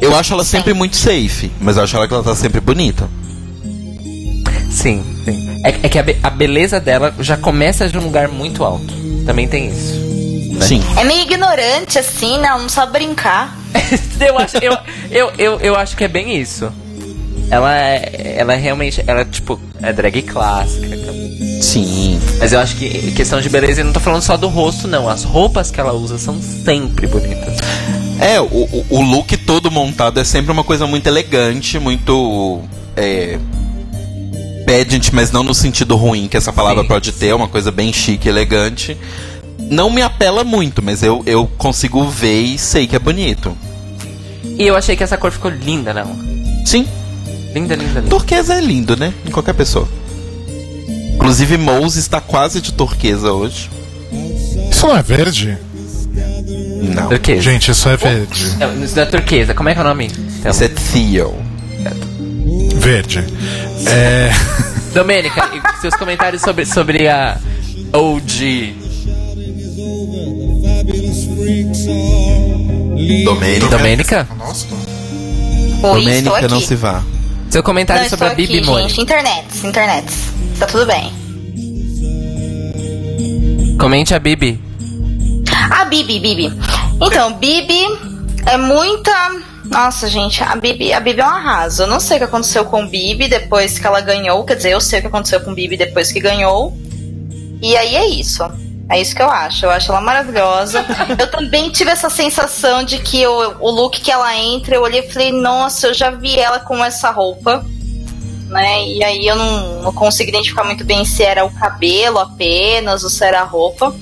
Eu 0.00 0.16
acho 0.16 0.32
ela 0.32 0.44
sempre 0.44 0.72
muito 0.74 0.96
safe, 0.96 1.50
mas 1.60 1.76
eu 1.76 1.82
acho 1.82 1.96
ela 1.96 2.06
que 2.06 2.14
ela 2.14 2.22
tá 2.22 2.34
sempre 2.34 2.60
bonita. 2.60 3.08
Sim, 4.70 5.02
sim. 5.24 5.62
É, 5.64 5.70
é 5.82 5.88
que 5.88 5.98
a, 5.98 6.02
be- 6.02 6.18
a 6.22 6.30
beleza 6.30 6.78
dela 6.78 7.12
já 7.18 7.36
começa 7.36 7.88
de 7.88 7.98
um 7.98 8.02
lugar 8.02 8.28
muito 8.28 8.62
alto. 8.64 8.94
Também 9.26 9.48
tem 9.48 9.68
isso. 9.68 9.98
Sim. 10.60 10.82
É 10.96 11.04
meio 11.04 11.22
ignorante, 11.22 11.98
assim, 11.98 12.38
né? 12.38 12.48
Ela 12.48 12.58
não 12.62 12.68
sabe 12.68 12.92
brincar. 12.92 13.56
eu, 14.20 14.38
acho, 14.38 14.56
eu, 14.58 14.76
eu, 15.10 15.32
eu, 15.38 15.60
eu 15.60 15.76
acho 15.76 15.96
que 15.96 16.04
é 16.04 16.08
bem 16.08 16.36
isso. 16.40 16.70
Ela 17.50 17.76
é, 17.76 18.34
ela 18.38 18.52
é 18.54 18.56
realmente, 18.56 19.02
ela 19.06 19.22
é 19.22 19.24
tipo, 19.24 19.58
é 19.82 19.92
drag 19.92 20.22
clássica. 20.22 20.86
Sim. 21.60 22.20
Mas 22.38 22.52
eu 22.52 22.60
acho 22.60 22.76
que 22.76 23.10
questão 23.12 23.40
de 23.40 23.48
beleza, 23.48 23.80
eu 23.80 23.84
não 23.84 23.92
tô 23.92 24.00
falando 24.00 24.22
só 24.22 24.36
do 24.36 24.48
rosto, 24.48 24.86
não. 24.86 25.08
As 25.08 25.24
roupas 25.24 25.70
que 25.70 25.80
ela 25.80 25.92
usa 25.92 26.18
são 26.18 26.40
sempre 26.40 27.06
bonitas. 27.06 27.56
É, 28.20 28.40
o, 28.40 28.46
o- 28.46 29.02
look 29.02 29.36
todo 29.38 29.70
montado 29.70 30.18
é 30.20 30.24
sempre 30.24 30.50
uma 30.52 30.64
coisa 30.64 30.86
muito 30.86 31.06
elegante, 31.06 31.78
muito. 31.78 32.60
É, 32.96 33.38
mas 35.12 35.30
não 35.32 35.42
no 35.42 35.54
sentido 35.54 35.96
ruim 35.96 36.28
que 36.28 36.36
essa 36.36 36.52
palavra 36.52 36.82
Sim. 36.82 36.88
pode 36.88 37.12
ter, 37.12 37.28
é 37.28 37.34
uma 37.34 37.48
coisa 37.48 37.70
bem 37.70 37.92
chique, 37.92 38.28
elegante. 38.28 38.96
Não 39.70 39.90
me 39.90 40.02
apela 40.02 40.44
muito, 40.44 40.82
mas 40.82 41.02
eu, 41.02 41.22
eu 41.26 41.46
consigo 41.58 42.04
ver 42.04 42.40
e 42.42 42.58
sei 42.58 42.86
que 42.86 42.94
é 42.96 42.98
bonito. 42.98 43.56
E 44.58 44.66
eu 44.66 44.76
achei 44.76 44.96
que 44.96 45.02
essa 45.02 45.16
cor 45.16 45.30
ficou 45.30 45.50
linda, 45.50 45.92
não. 45.94 46.14
Sim, 46.64 46.86
Linda, 47.54 47.74
linda, 47.76 48.00
linda. 48.00 48.10
turquesa 48.10 48.54
é 48.54 48.60
lindo, 48.60 48.96
né? 48.96 49.12
Em 49.26 49.30
qualquer 49.30 49.54
pessoa. 49.54 49.88
Inclusive, 51.18 51.58
Mose 51.58 51.98
está 51.98 52.20
quase 52.20 52.60
de 52.60 52.72
turquesa 52.72 53.32
hoje. 53.32 53.68
Isso 54.70 54.86
não 54.86 54.96
é 54.96 55.02
verde? 55.02 55.58
Não. 56.94 57.08
Turquesa. 57.08 57.42
Gente, 57.42 57.72
isso 57.72 57.88
é 57.88 57.96
verde. 57.96 58.56
Não, 58.56 58.84
isso 58.84 58.94
não 58.94 59.02
é 59.02 59.06
turquesa. 59.06 59.52
Como 59.52 59.68
é 59.68 59.74
que 59.74 59.80
é 59.80 59.82
o 59.82 59.86
nome? 59.86 60.06
Então, 60.38 60.52
Isso 60.52 60.62
é 60.62 60.68
Theo. 60.68 61.34
Verde. 62.76 63.24
É. 63.88 64.30
Domênica, 64.94 65.50
e 65.52 65.80
seus 65.80 65.94
comentários 65.94 66.40
sobre, 66.40 66.64
sobre 66.64 67.08
a 67.08 67.36
OG. 67.92 68.76
Domênica. 73.24 73.68
Domênica? 73.68 74.28
Domênica 75.82 76.48
não 76.48 76.60
se 76.60 76.76
vá. 76.76 77.02
Seu 77.50 77.62
comentário 77.62 78.02
Não, 78.02 78.10
sobre 78.10 78.26
a 78.28 78.34
Bibi 78.34 78.60
Mori. 78.60 78.82
gente. 78.88 79.00
Internet, 79.00 79.66
internet. 79.66 80.06
Tá 80.58 80.66
tudo 80.66 80.86
bem. 80.86 81.12
Comente 83.78 84.14
a 84.14 84.18
Bibi. 84.18 84.60
A 85.70 85.84
Bibi, 85.84 86.18
Bibi. 86.18 86.52
Então, 87.00 87.34
Bibi 87.34 87.80
é 88.46 88.56
muita. 88.56 89.12
Nossa, 89.64 90.08
gente, 90.08 90.42
a 90.42 90.56
Bibi, 90.56 90.92
a 90.92 91.00
Bibi 91.00 91.20
é 91.20 91.24
um 91.24 91.28
arraso. 91.28 91.82
Eu 91.82 91.86
não 91.86 92.00
sei 92.00 92.16
o 92.16 92.20
que 92.20 92.24
aconteceu 92.24 92.64
com 92.64 92.86
Bibi 92.86 93.28
depois 93.28 93.78
que 93.78 93.86
ela 93.86 94.00
ganhou. 94.00 94.44
Quer 94.44 94.56
dizer, 94.56 94.70
eu 94.72 94.80
sei 94.80 94.98
o 94.98 95.02
que 95.02 95.08
aconteceu 95.08 95.40
com 95.40 95.54
Bibi 95.54 95.76
depois 95.76 96.10
que 96.10 96.20
ganhou. 96.20 96.76
E 97.62 97.76
aí 97.76 97.94
é 97.96 98.06
isso. 98.08 98.42
É 98.90 98.98
isso 98.98 99.14
que 99.14 99.22
eu 99.22 99.30
acho. 99.30 99.66
Eu 99.66 99.70
acho 99.70 99.92
ela 99.92 100.00
maravilhosa. 100.00 100.84
eu 101.18 101.30
também 101.30 101.70
tive 101.70 101.90
essa 101.90 102.08
sensação 102.08 102.82
de 102.82 102.98
que 102.98 103.26
o, 103.26 103.56
o 103.60 103.70
look 103.70 104.00
que 104.00 104.10
ela 104.10 104.34
entra, 104.36 104.76
eu 104.76 104.82
olhei 104.82 105.00
e 105.00 105.10
falei, 105.10 105.30
nossa, 105.30 105.88
eu 105.88 105.94
já 105.94 106.10
vi 106.10 106.38
ela 106.38 106.58
com 106.58 106.82
essa 106.82 107.10
roupa. 107.10 107.64
Né? 108.48 108.86
E 108.86 109.04
aí 109.04 109.26
eu 109.26 109.36
não, 109.36 109.82
não 109.82 109.92
consigo 109.92 110.30
identificar 110.30 110.64
muito 110.64 110.84
bem 110.84 111.04
se 111.04 111.22
era 111.22 111.44
o 111.44 111.50
cabelo 111.50 112.18
apenas 112.18 113.04
ou 113.04 113.10
se 113.10 113.22
era 113.22 113.42
a 113.42 113.44
roupa. 113.44 113.94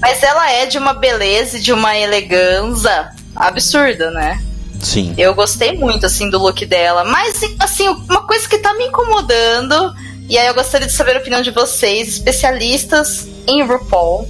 Mas 0.00 0.22
ela 0.22 0.50
é 0.50 0.66
de 0.66 0.76
uma 0.76 0.94
beleza 0.94 1.58
e 1.58 1.60
de 1.60 1.72
uma 1.72 1.96
elegância 1.96 3.12
absurda, 3.36 4.10
né? 4.10 4.42
Sim. 4.80 5.14
Eu 5.16 5.34
gostei 5.34 5.76
muito, 5.76 6.06
assim, 6.06 6.30
do 6.30 6.38
look 6.38 6.64
dela. 6.64 7.04
Mas, 7.04 7.42
assim, 7.60 7.86
uma 7.86 8.26
coisa 8.26 8.48
que 8.48 8.58
tá 8.58 8.72
me 8.74 8.86
incomodando, 8.86 9.94
e 10.28 10.38
aí 10.38 10.46
eu 10.46 10.54
gostaria 10.54 10.86
de 10.86 10.92
saber 10.92 11.16
a 11.16 11.18
opinião 11.20 11.42
de 11.42 11.50
vocês, 11.50 12.08
especialistas 12.08 13.28
em 13.46 13.62
RuPaul, 13.62 14.28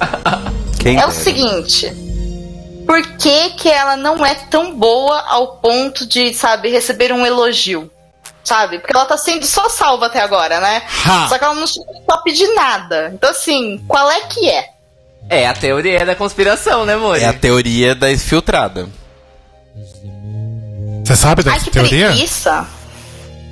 Quem 0.80 0.96
é 0.96 1.04
o 1.04 1.08
dera. 1.08 1.12
seguinte. 1.12 1.92
Por 2.86 3.02
que 3.16 3.50
que 3.50 3.68
ela 3.70 3.96
não 3.96 4.24
é 4.24 4.34
tão 4.34 4.74
boa 4.76 5.18
ao 5.26 5.56
ponto 5.56 6.06
de, 6.06 6.34
sabe, 6.34 6.68
receber 6.70 7.12
um 7.12 7.24
elogio? 7.24 7.90
Sabe? 8.44 8.78
Porque 8.78 8.94
ela 8.94 9.06
tá 9.06 9.16
sendo 9.16 9.46
só 9.46 9.70
salva 9.70 10.06
até 10.06 10.20
agora, 10.20 10.60
né? 10.60 10.82
Ha! 11.06 11.28
Só 11.28 11.38
que 11.38 11.44
ela 11.44 11.54
não 11.54 11.66
chega 11.66 11.90
no 11.90 12.00
top 12.02 12.30
de 12.30 12.46
nada. 12.48 13.10
Então, 13.14 13.30
assim, 13.30 13.82
qual 13.88 14.10
é 14.10 14.20
que 14.22 14.50
é? 14.50 14.68
É 15.30 15.46
a 15.46 15.54
teoria 15.54 16.04
da 16.04 16.14
conspiração, 16.14 16.84
né, 16.84 16.94
Mori? 16.94 17.22
É 17.22 17.26
a 17.28 17.32
teoria 17.32 17.94
da 17.94 18.12
infiltrada. 18.12 18.86
Você 21.02 21.16
sabe 21.16 21.42
Ai, 21.46 21.52
dessa 21.54 21.64
que 21.64 21.70
teoria? 21.70 22.08
preguiça. 22.08 22.66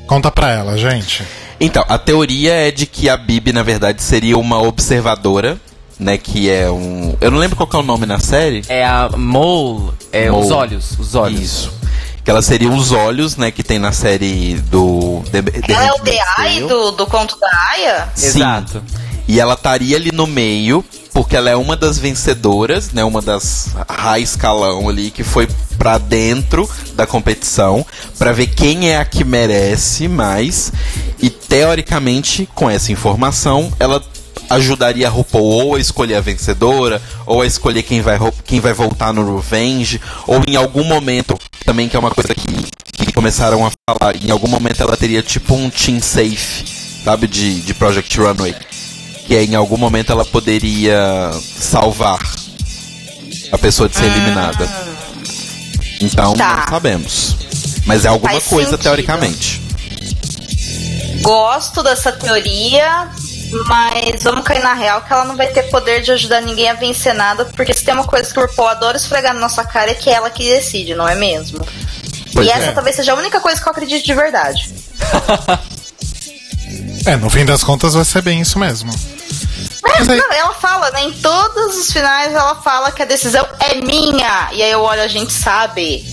Conta 0.06 0.30
pra 0.30 0.50
ela, 0.50 0.76
gente. 0.76 1.26
Então, 1.64 1.84
a 1.88 1.96
teoria 1.96 2.52
é 2.54 2.72
de 2.72 2.86
que 2.86 3.08
a 3.08 3.16
Bibi, 3.16 3.52
na 3.52 3.62
verdade, 3.62 4.02
seria 4.02 4.36
uma 4.36 4.60
observadora, 4.60 5.56
né? 5.96 6.18
Que 6.18 6.50
é 6.50 6.68
um. 6.68 7.16
Eu 7.20 7.30
não 7.30 7.38
lembro 7.38 7.56
qual 7.56 7.68
que 7.68 7.76
é 7.76 7.78
o 7.78 7.84
nome 7.84 8.04
na 8.04 8.18
série. 8.18 8.64
É 8.68 8.84
a 8.84 9.08
mole, 9.16 9.92
é 10.10 10.28
Mole. 10.28 10.44
os 10.44 10.50
olhos, 10.50 10.98
os 10.98 11.14
olhos. 11.14 11.40
Isso. 11.40 11.72
Que 12.24 12.30
ela 12.32 12.42
seria 12.42 12.68
os 12.68 12.90
olhos, 12.90 13.36
né? 13.36 13.52
Que 13.52 13.62
tem 13.62 13.78
na 13.78 13.92
série 13.92 14.54
do. 14.70 15.22
The, 15.30 15.42
The 15.42 15.72
Ela 15.72 15.86
é 15.86 15.92
o 15.92 15.98
The 16.00 16.18
Eye 16.40 16.60
do, 16.66 16.90
do 16.90 17.06
conto 17.06 17.38
da 17.38 17.48
Aya? 17.70 18.08
Sim. 18.12 18.26
Exato. 18.26 18.82
E 19.28 19.40
ela 19.40 19.54
estaria 19.54 19.96
ali 19.96 20.10
no 20.12 20.26
meio, 20.26 20.84
porque 21.12 21.36
ela 21.36 21.50
é 21.50 21.56
uma 21.56 21.76
das 21.76 21.98
vencedoras, 21.98 22.92
né? 22.92 23.04
Uma 23.04 23.22
das 23.22 23.70
high 23.88 24.22
escalão 24.22 24.88
ali 24.88 25.10
que 25.10 25.22
foi 25.22 25.48
pra 25.78 25.98
dentro 25.98 26.68
da 26.94 27.06
competição 27.06 27.84
pra 28.18 28.32
ver 28.32 28.48
quem 28.48 28.90
é 28.90 28.98
a 28.98 29.04
que 29.04 29.24
merece 29.24 30.08
mais. 30.08 30.72
E 31.20 31.30
teoricamente, 31.30 32.48
com 32.54 32.68
essa 32.68 32.92
informação, 32.92 33.72
ela 33.78 34.02
ajudaria 34.50 35.06
a 35.06 35.10
RuPaul 35.10 35.66
ou 35.66 35.74
a 35.76 35.80
escolher 35.80 36.16
a 36.16 36.20
vencedora, 36.20 37.00
ou 37.24 37.42
a 37.42 37.46
escolher 37.46 37.82
quem 37.82 38.00
vai, 38.00 38.18
quem 38.44 38.60
vai 38.60 38.72
voltar 38.72 39.12
no 39.12 39.36
Revenge, 39.36 40.00
ou 40.26 40.42
em 40.46 40.56
algum 40.56 40.84
momento, 40.84 41.38
também 41.64 41.88
que 41.88 41.96
é 41.96 41.98
uma 41.98 42.10
coisa 42.10 42.34
que, 42.34 43.04
que 43.04 43.12
começaram 43.12 43.64
a 43.66 43.70
falar, 43.88 44.16
em 44.16 44.30
algum 44.30 44.48
momento 44.48 44.82
ela 44.82 44.96
teria 44.96 45.22
tipo 45.22 45.54
um 45.54 45.70
team 45.70 46.00
safe, 46.00 46.64
sabe, 47.02 47.26
de, 47.26 47.62
de 47.62 47.72
Project 47.72 48.18
Runway 48.18 48.54
que 49.26 49.36
em 49.36 49.54
algum 49.54 49.76
momento 49.76 50.12
ela 50.12 50.24
poderia 50.24 51.30
salvar 51.58 52.18
a 53.52 53.58
pessoa 53.58 53.88
de 53.88 53.96
ser 53.96 54.04
eliminada. 54.06 54.68
Então, 56.00 56.32
Tá. 56.34 56.56
não 56.60 56.68
sabemos. 56.68 57.36
Mas 57.86 58.04
é 58.04 58.08
alguma 58.08 58.32
Faz 58.32 58.44
coisa, 58.44 58.70
sentido. 58.70 58.82
teoricamente. 58.82 59.60
Gosto 61.22 61.82
dessa 61.82 62.10
teoria, 62.12 63.08
mas 63.66 64.22
vamos 64.22 64.42
cair 64.44 64.62
na 64.62 64.74
real 64.74 65.02
que 65.02 65.12
ela 65.12 65.24
não 65.24 65.36
vai 65.36 65.46
ter 65.48 65.64
poder 65.64 66.02
de 66.02 66.10
ajudar 66.12 66.40
ninguém 66.40 66.68
a 66.70 66.74
vencer 66.74 67.14
nada, 67.14 67.44
porque 67.44 67.72
se 67.72 67.84
tem 67.84 67.94
uma 67.94 68.04
coisa 68.06 68.32
que 68.32 68.38
o 68.38 68.42
RuPaul 68.46 68.68
adora 68.68 68.96
esfregar 68.96 69.32
na 69.34 69.40
nossa 69.40 69.64
cara 69.64 69.90
é 69.92 69.94
que 69.94 70.10
é 70.10 70.14
ela 70.14 70.30
que 70.30 70.42
decide, 70.44 70.94
não 70.94 71.06
é 71.06 71.14
mesmo? 71.14 71.64
Pois 72.32 72.46
e 72.46 72.50
é. 72.50 72.54
essa 72.54 72.72
talvez 72.72 72.96
seja 72.96 73.12
a 73.12 73.16
única 73.16 73.40
coisa 73.40 73.60
que 73.60 73.68
eu 73.68 73.72
acredito 73.72 74.04
de 74.04 74.14
verdade. 74.14 74.74
É, 77.06 77.16
no 77.16 77.28
fim 77.28 77.44
das 77.44 77.64
contas 77.64 77.94
vai 77.94 78.04
ser 78.04 78.22
bem 78.22 78.40
isso 78.40 78.58
mesmo. 78.58 78.90
É, 79.84 79.98
Mas 79.98 80.08
aí- 80.08 80.18
não, 80.18 80.32
ela 80.32 80.54
fala, 80.54 80.90
né? 80.92 81.04
Em 81.04 81.12
todos 81.12 81.76
os 81.76 81.92
finais 81.92 82.32
ela 82.32 82.54
fala 82.56 82.92
que 82.92 83.02
a 83.02 83.06
decisão 83.06 83.46
é 83.60 83.74
minha. 83.76 84.50
E 84.52 84.62
aí 84.62 84.70
eu 84.70 84.80
olho, 84.80 85.02
a 85.02 85.08
gente 85.08 85.32
sabe. 85.32 86.04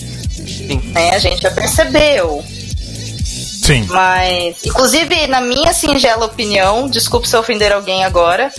Né? 0.92 1.14
A 1.14 1.18
gente 1.18 1.42
já 1.42 1.50
percebeu. 1.50 2.44
Sim. 3.24 3.84
Mas, 3.88 4.56
inclusive, 4.64 5.26
na 5.28 5.40
minha 5.40 5.72
singela 5.72 6.26
opinião, 6.26 6.88
desculpe 6.88 7.28
se 7.28 7.36
eu 7.36 7.40
ofender 7.40 7.70
alguém 7.70 8.04
agora, 8.04 8.50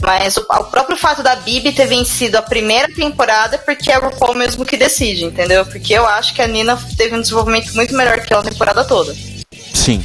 mas 0.00 0.36
o, 0.36 0.40
o 0.40 0.64
próprio 0.64 0.96
fato 0.96 1.22
da 1.22 1.34
Bibi 1.34 1.72
ter 1.72 1.86
vencido 1.86 2.38
a 2.38 2.42
primeira 2.42 2.88
temporada 2.92 3.56
é 3.56 3.58
porque 3.58 3.90
é 3.90 3.94
a 3.96 3.98
RuPaul 3.98 4.34
mesmo 4.34 4.64
que 4.64 4.76
decide, 4.76 5.24
entendeu? 5.24 5.64
Porque 5.66 5.94
eu 5.94 6.06
acho 6.06 6.34
que 6.34 6.42
a 6.42 6.46
Nina 6.46 6.78
teve 6.96 7.16
um 7.16 7.20
desenvolvimento 7.20 7.72
muito 7.74 7.94
melhor 7.96 8.20
que 8.20 8.32
ela 8.32 8.42
a 8.42 8.48
temporada 8.48 8.84
toda. 8.84 9.16
Sim. 9.74 10.04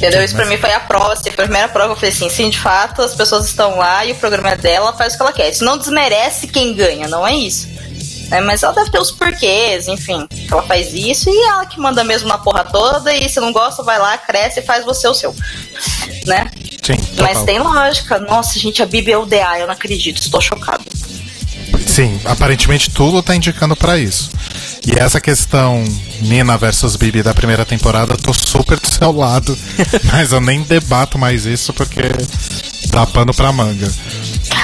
Entendeu? 0.00 0.24
Isso 0.24 0.34
pra 0.34 0.46
mim 0.46 0.56
foi 0.56 0.72
a 0.72 0.80
prova, 0.80 1.12
assim, 1.12 1.28
a 1.28 1.32
primeira 1.34 1.68
prova, 1.68 1.92
eu 1.92 1.94
falei 1.94 2.10
assim, 2.10 2.30
sim, 2.30 2.48
de 2.48 2.58
fato, 2.58 3.02
as 3.02 3.14
pessoas 3.14 3.44
estão 3.44 3.76
lá 3.76 4.02
e 4.02 4.12
o 4.12 4.14
programa 4.14 4.52
é 4.52 4.56
dela, 4.56 4.86
ela 4.86 4.96
faz 4.96 5.12
o 5.12 5.16
que 5.18 5.22
ela 5.22 5.32
quer. 5.32 5.50
Isso 5.50 5.62
não 5.62 5.76
desmerece 5.76 6.46
quem 6.46 6.74
ganha, 6.74 7.06
não 7.06 7.28
é 7.28 7.36
isso. 7.36 7.68
É, 8.30 8.40
mas 8.40 8.62
ela 8.62 8.72
deve 8.72 8.90
ter 8.90 8.98
os 8.98 9.10
porquês, 9.10 9.88
enfim. 9.88 10.26
Ela 10.50 10.62
faz 10.62 10.94
isso 10.94 11.28
e 11.28 11.44
ela 11.44 11.66
que 11.66 11.78
manda 11.78 12.02
mesmo 12.02 12.28
na 12.28 12.38
porra 12.38 12.64
toda, 12.64 13.14
e 13.14 13.28
se 13.28 13.38
não 13.40 13.52
gosta, 13.52 13.82
vai 13.82 13.98
lá, 13.98 14.16
cresce 14.16 14.60
e 14.60 14.62
faz 14.62 14.86
você 14.86 15.06
o 15.06 15.12
seu. 15.12 15.36
Né? 16.26 16.50
Sim, 16.82 16.96
Mas 17.20 17.42
tem 17.42 17.58
lógica. 17.58 18.18
Nossa, 18.18 18.58
gente, 18.58 18.82
a 18.82 18.86
Bibi 18.86 19.12
é 19.12 19.18
o 19.18 19.26
DA, 19.26 19.58
eu 19.58 19.66
não 19.66 19.74
acredito, 19.74 20.22
estou 20.22 20.40
chocada. 20.40 20.82
Sim, 21.90 22.20
aparentemente 22.24 22.88
tudo 22.88 23.20
tá 23.20 23.34
indicando 23.34 23.74
pra 23.74 23.98
isso. 23.98 24.30
E 24.86 24.96
essa 24.96 25.20
questão 25.20 25.82
Nina 26.20 26.56
versus 26.56 26.94
Bibi 26.94 27.20
da 27.20 27.34
primeira 27.34 27.66
temporada, 27.66 28.12
eu 28.12 28.16
tô 28.16 28.32
super 28.32 28.78
do 28.78 28.86
seu 28.86 29.10
lado. 29.10 29.58
mas 30.12 30.30
eu 30.30 30.40
nem 30.40 30.62
debato 30.62 31.18
mais 31.18 31.46
isso 31.46 31.72
porque 31.72 32.02
dá 32.90 33.04
pano 33.06 33.34
pra 33.34 33.50
manga. 33.50 33.92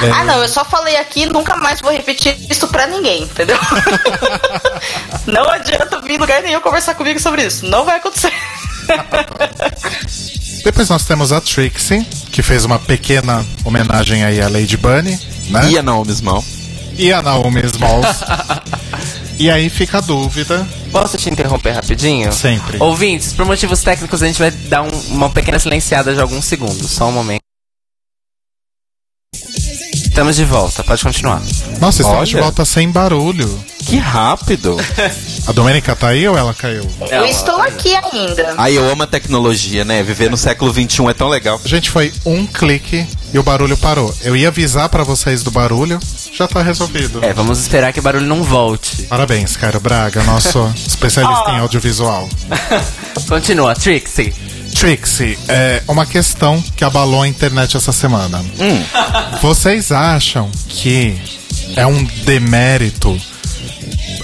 É, 0.05 0.11
Ah, 0.13 0.23
não, 0.25 0.41
eu 0.41 0.49
só 0.49 0.65
falei 0.65 0.97
aqui, 0.99 1.27
nunca 1.27 1.57
mais 1.57 1.81
vou 1.81 1.91
repetir 1.91 2.37
isso 2.49 2.69
pra 2.69 2.87
ninguém, 2.87 3.25
entendeu? 3.25 3.59
não 5.27 5.51
adianta 5.51 6.01
vir 6.03 6.13
em 6.13 6.19
lugar 6.19 6.41
nenhum 6.43 6.61
conversar 6.61 6.95
comigo 6.95 7.19
sobre 7.19 7.45
isso. 7.45 7.67
Não 7.67 7.85
vai 7.85 7.97
acontecer. 7.97 8.33
Depois 10.65 10.89
nós 10.89 11.05
temos 11.05 11.33
a 11.33 11.41
Trixie, 11.41 12.05
que 12.31 12.41
fez 12.41 12.65
uma 12.65 12.79
pequena 12.79 13.45
homenagem 13.65 14.25
aí 14.25 14.41
à 14.41 14.49
Lady 14.49 14.77
Bunny, 14.77 15.19
né? 15.51 15.71
E 15.71 15.79
a 15.79 15.83
Naomi 15.83 16.13
Small. 16.13 16.45
E 16.99 17.13
a 17.13 17.21
Naomi 17.23 17.61
Smalls. 17.67 18.21
e 19.39 19.51
aí 19.51 19.69
fica 19.69 19.99
a 19.99 20.01
dúvida. 20.01 20.67
Posso 20.91 21.17
te 21.19 21.29
interromper 21.29 21.73
rapidinho? 21.73 22.33
Sempre. 22.33 22.79
Ouvintes, 22.81 23.33
por 23.33 23.45
motivos 23.45 23.83
técnicos 23.83 24.23
a 24.23 24.27
gente 24.27 24.39
vai 24.39 24.51
dar 24.51 24.83
um- 24.83 25.01
uma 25.11 25.29
pequena 25.31 25.59
silenciada 25.59 26.15
de 26.15 26.21
alguns 26.21 26.45
segundos. 26.45 26.91
Só 26.91 27.09
um 27.09 27.13
momento. 27.13 27.41
Estamos 29.93 30.37
de 30.37 30.45
volta, 30.45 30.83
pode 30.83 31.03
continuar. 31.03 31.43
Nossa, 31.79 32.01
estamos 32.01 32.29
de 32.31 32.37
Olha. 32.37 32.45
volta 32.45 32.65
sem 32.65 32.91
barulho. 32.91 33.63
Que 33.85 33.99
rápido! 33.99 34.77
A 35.47 35.53
Domênica 35.53 35.95
tá 35.95 36.09
aí 36.09 36.27
ou 36.27 36.37
ela 36.37 36.55
caiu? 36.55 36.91
eu 37.11 37.25
estou 37.27 37.61
aqui 37.61 37.95
ainda. 37.95 38.55
Ai, 38.57 38.77
eu 38.77 38.91
amo 38.91 39.05
a 39.05 39.07
tecnologia, 39.07 39.85
né? 39.85 40.03
Viver 40.03 40.29
no 40.29 40.37
século 40.37 40.73
XXI 40.73 41.07
é 41.11 41.15
tão 41.15 41.29
legal. 41.29 41.61
Gente, 41.65 41.89
foi 41.91 42.13
um 42.25 42.45
clique 42.47 43.07
e 43.33 43.39
o 43.39 43.43
barulho 43.43 43.77
parou. 43.77 44.15
Eu 44.23 44.37
ia 44.37 44.49
avisar 44.49 44.89
pra 44.89 45.05
vocês 45.05 45.43
do 45.43 45.51
barulho, 45.51 45.99
já 46.33 46.47
tá 46.47 46.63
resolvido. 46.63 47.25
É, 47.25 47.33
vamos 47.33 47.59
esperar 47.61 47.93
que 47.93 48.01
o 48.01 48.03
barulho 48.03 48.27
não 48.27 48.43
volte. 48.43 49.03
Parabéns, 49.05 49.57
Cairo 49.57 49.81
Braga, 49.81 50.23
nosso 50.25 50.73
especialista 50.87 51.51
em 51.51 51.59
audiovisual. 51.59 52.29
Continua, 53.29 53.75
Trixie. 53.75 54.33
Trixie, 54.79 55.39
é 55.49 55.83
uma 55.89 56.05
questão 56.05 56.63
que 56.77 56.85
abalou 56.85 57.23
a 57.23 57.29
internet 57.29 57.77
essa 57.77 57.93
semana. 57.93 58.45
Vocês 59.41 59.91
acham 59.91 60.51
que 60.69 61.19
é 61.75 61.87
um 61.87 62.05
demérito 62.25 63.19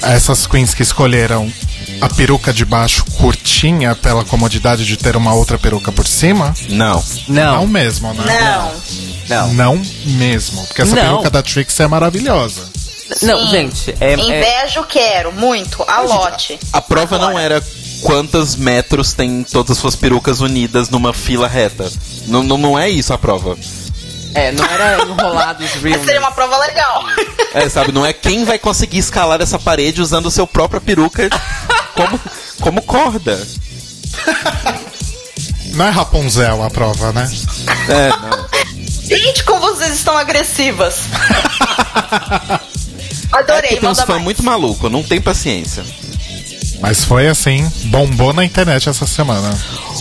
essas 0.03 0.47
queens 0.47 0.75
que 0.75 0.83
escolheram 0.83 1.51
a 2.03 2.09
peruca 2.09 2.53
de 2.53 2.65
baixo 2.65 3.05
curtinha 3.17 3.95
pela 3.95 4.25
comodidade 4.25 4.85
de 4.85 4.97
ter 4.97 5.17
uma 5.17 5.33
outra 5.35 5.57
peruca 5.57 5.93
por 5.93 6.05
cima? 6.05 6.53
Não. 6.69 7.03
Não 7.29 7.59
Não, 7.59 7.67
mesmo, 7.69 8.13
né? 8.13 8.25
Não. 9.29 9.53
não. 9.53 9.55
Não 9.55 9.83
mesmo, 10.05 10.67
porque 10.67 10.83
essa 10.83 10.97
Não. 10.97 11.03
peruca 11.03 11.31
da 11.31 11.43
Trixie 11.43 11.85
é 11.85 11.87
maravilhosa. 11.87 12.69
Não, 13.23 13.43
Sim. 13.43 13.51
gente, 13.51 13.95
é, 14.01 14.15
é, 14.15 14.17
Invejo 14.17 14.83
quero, 14.89 15.33
muito. 15.33 15.85
A 15.87 16.01
lote. 16.01 16.59
A 16.73 16.81
prova 16.81 17.19
não 17.19 17.29
Agora. 17.29 17.45
era 17.45 17.65
quantos 18.01 18.57
metros 18.57 19.13
tem 19.13 19.45
todas 19.45 19.73
as 19.73 19.79
suas 19.79 19.95
perucas 19.95 20.41
unidas 20.41 20.89
numa 20.91 21.13
fila 21.15 21.47
reta. 21.47 21.89
Não, 22.27 22.43
não, 22.43 22.59
não 22.59 22.79
é 22.79 22.89
isso 22.89 23.13
a 23.13 23.19
prova. 23.19 23.57
É, 24.35 24.53
não 24.53 24.65
era 24.65 25.05
enrolados 25.05 25.71
real. 25.75 25.97
Mas 25.99 26.05
seria 26.05 26.21
uma 26.21 26.33
prova 26.33 26.57
legal. 26.59 27.05
É, 27.55 27.69
sabe, 27.69 27.93
não 27.93 28.05
é 28.05 28.13
quem 28.13 28.45
vai 28.45 28.59
conseguir 28.59 28.99
escalar 28.99 29.41
essa 29.41 29.59
parede 29.59 30.01
usando 30.01 30.31
sua 30.31 30.47
própria 30.47 30.81
peruca 30.81 31.29
como, 31.95 32.21
como 32.61 32.83
corda. 32.83 33.47
Não 35.75 35.87
é 35.87 35.91
Rapunzel 35.91 36.63
a 36.63 36.71
prova, 36.71 37.13
né? 37.13 37.31
É, 37.89 38.09
não. 38.09 38.49
Gente, 39.03 39.45
como 39.45 39.61
vocês 39.61 39.95
estão 39.95 40.17
agressivas. 40.17 40.97
É 43.35 43.39
Adorei, 43.39 43.63
porque 43.63 43.81
tem 43.81 43.89
uns 43.89 43.97
manda 43.99 44.07
fãs 44.07 44.09
mais. 44.09 44.25
muito 44.25 44.45
maluco, 44.45 44.91
não 44.91 45.03
tem 45.03 45.19
paciência. 45.19 45.83
Mas 46.81 47.03
foi 47.03 47.29
assim, 47.29 47.67
bombou 47.85 48.35
na 48.35 48.45
internet 48.45 48.91
essa 48.91 49.07
semana. 49.07 49.59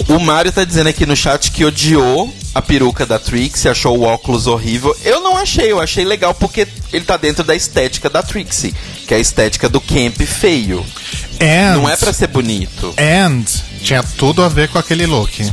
O 0.09 0.19
Mário 0.19 0.51
tá 0.51 0.65
dizendo 0.65 0.87
aqui 0.87 1.05
no 1.05 1.15
chat 1.15 1.49
que 1.49 1.63
odiou 1.63 2.33
a 2.53 2.61
peruca 2.61 3.05
da 3.05 3.17
Trixie, 3.17 3.69
achou 3.69 3.97
o 3.97 4.03
óculos 4.03 4.45
horrível. 4.47 4.95
Eu 5.03 5.21
não 5.21 5.37
achei, 5.37 5.71
eu 5.71 5.79
achei 5.79 6.03
legal 6.03 6.33
porque 6.33 6.67
ele 6.91 7.05
tá 7.05 7.15
dentro 7.17 7.43
da 7.43 7.55
estética 7.55 8.09
da 8.09 8.21
Trixie, 8.21 8.73
que 9.07 9.13
é 9.13 9.17
a 9.17 9.19
estética 9.19 9.69
do 9.69 9.79
camp 9.79 10.19
feio. 10.21 10.85
And, 11.39 11.77
Não 11.77 11.89
é 11.89 11.95
pra 11.95 12.11
ser 12.13 12.27
bonito. 12.27 12.93
and 12.97 13.43
tinha 13.81 14.03
tudo 14.03 14.43
a 14.43 14.49
ver 14.49 14.67
com 14.69 14.77
aquele 14.77 15.05
look. 15.05 15.43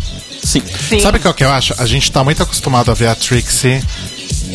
Sim. 0.42 0.62
Sim. 0.88 1.00
Sabe 1.00 1.18
o 1.18 1.20
que 1.20 1.26
é 1.26 1.30
o 1.30 1.34
que 1.34 1.44
eu 1.44 1.50
acho? 1.50 1.74
A 1.78 1.86
gente 1.86 2.10
tá 2.10 2.22
muito 2.24 2.42
acostumado 2.42 2.90
a 2.90 2.94
ver 2.94 3.08
a 3.08 3.14
Trixie 3.14 3.82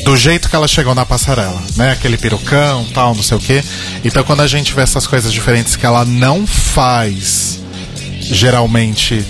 do 0.03 0.17
jeito 0.17 0.49
que 0.49 0.55
ela 0.55 0.67
chegou 0.67 0.93
na 0.95 1.05
passarela, 1.05 1.61
né? 1.75 1.91
Aquele 1.91 2.17
perucão, 2.17 2.85
tal, 2.93 3.13
não 3.15 3.23
sei 3.23 3.37
o 3.37 3.39
quê. 3.39 3.63
Então 4.03 4.23
quando 4.23 4.41
a 4.41 4.47
gente 4.47 4.73
vê 4.73 4.81
essas 4.81 5.05
coisas 5.07 5.31
diferentes 5.31 5.75
que 5.75 5.85
ela 5.85 6.03
não 6.05 6.45
faz 6.47 7.59
geralmente 8.19 9.23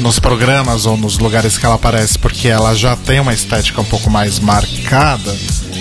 nos 0.00 0.18
programas 0.18 0.86
ou 0.86 0.96
nos 0.96 1.18
lugares 1.18 1.58
que 1.58 1.66
ela 1.66 1.74
aparece, 1.74 2.18
porque 2.18 2.48
ela 2.48 2.74
já 2.74 2.94
tem 2.96 3.18
uma 3.20 3.34
estética 3.34 3.80
um 3.80 3.84
pouco 3.84 4.08
mais 4.10 4.38
marcada, 4.38 5.36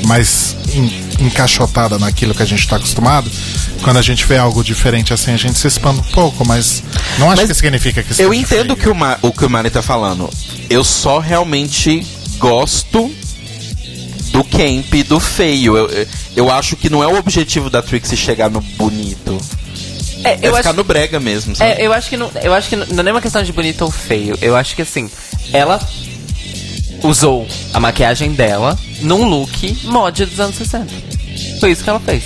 mais 0.05 0.55
en- 0.73 1.25
encaixotada 1.25 1.97
naquilo 1.99 2.33
que 2.33 2.41
a 2.43 2.45
gente 2.45 2.67
tá 2.67 2.77
acostumado. 2.77 3.29
Quando 3.83 3.97
a 3.97 4.01
gente 4.01 4.25
vê 4.25 4.37
algo 4.37 4.63
diferente 4.63 5.13
assim, 5.13 5.31
a 5.33 5.37
gente 5.37 5.57
se 5.59 5.67
expande 5.67 5.99
um 5.99 6.11
pouco, 6.11 6.45
mas 6.45 6.81
não 7.19 7.29
acho 7.29 7.41
Mas 7.41 7.49
que 7.51 7.55
significa 7.55 8.01
que 8.01 8.19
Eu 8.21 8.33
entendo 8.33 8.75
que 8.75 8.89
o, 8.89 8.95
Ma- 8.95 9.17
o 9.21 9.31
que 9.31 9.45
o 9.45 9.49
Mari 9.49 9.69
tá 9.69 9.81
falando. 9.83 10.29
Eu 10.69 10.83
só 10.83 11.19
realmente 11.19 12.05
gosto 12.39 13.11
do 14.31 14.43
camp, 14.43 14.93
do 15.07 15.19
feio. 15.19 15.77
Eu, 15.77 15.89
eu- 15.89 16.07
eu 16.35 16.51
acho 16.51 16.75
que 16.75 16.89
não 16.89 17.03
é 17.03 17.07
o 17.07 17.17
objetivo 17.17 17.69
da 17.69 17.81
Trixie 17.81 18.17
chegar 18.17 18.49
no 18.49 18.61
bonito. 18.61 19.39
É, 20.23 20.29
É 20.33 20.39
eu 20.41 20.55
ficar 20.55 20.69
acho, 20.69 20.77
no 20.77 20.83
brega 20.83 21.19
mesmo, 21.19 21.55
sabe? 21.55 21.71
é, 21.71 21.85
eu 21.85 21.93
acho 21.93 22.09
que 22.09 22.17
não, 22.17 22.29
eu 22.43 22.53
acho 22.53 22.69
que 22.69 22.75
não, 22.75 22.85
não 22.87 22.99
é 22.99 23.03
nem 23.03 23.13
uma 23.13 23.21
questão 23.21 23.43
de 23.43 23.51
bonito 23.53 23.81
ou 23.83 23.91
feio. 23.91 24.37
Eu 24.41 24.55
acho 24.55 24.75
que 24.75 24.81
assim, 24.81 25.09
ela 25.53 25.79
usou 27.03 27.47
a 27.73 27.79
maquiagem 27.79 28.31
dela 28.33 28.77
num 29.01 29.23
look 29.29 29.77
mod 29.83 30.25
dos 30.25 30.39
anos 30.39 30.55
60. 30.55 30.87
Foi 31.59 31.71
isso 31.71 31.83
que 31.83 31.89
ela 31.89 31.99
fez. 31.99 32.23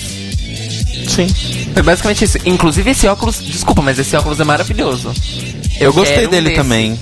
Sim. 1.09 1.27
Foi 1.73 1.83
basicamente 1.83 2.23
isso. 2.23 2.37
Inclusive 2.45 2.91
esse 2.91 3.07
óculos, 3.07 3.41
desculpa, 3.43 3.81
mas 3.81 3.99
esse 3.99 4.15
óculos 4.15 4.39
é 4.39 4.43
maravilhoso. 4.43 5.13
Eu 5.79 5.91
gostei 5.93 6.27
um 6.27 6.29
dele 6.29 6.49
desse. 6.49 6.61
também. 6.61 6.99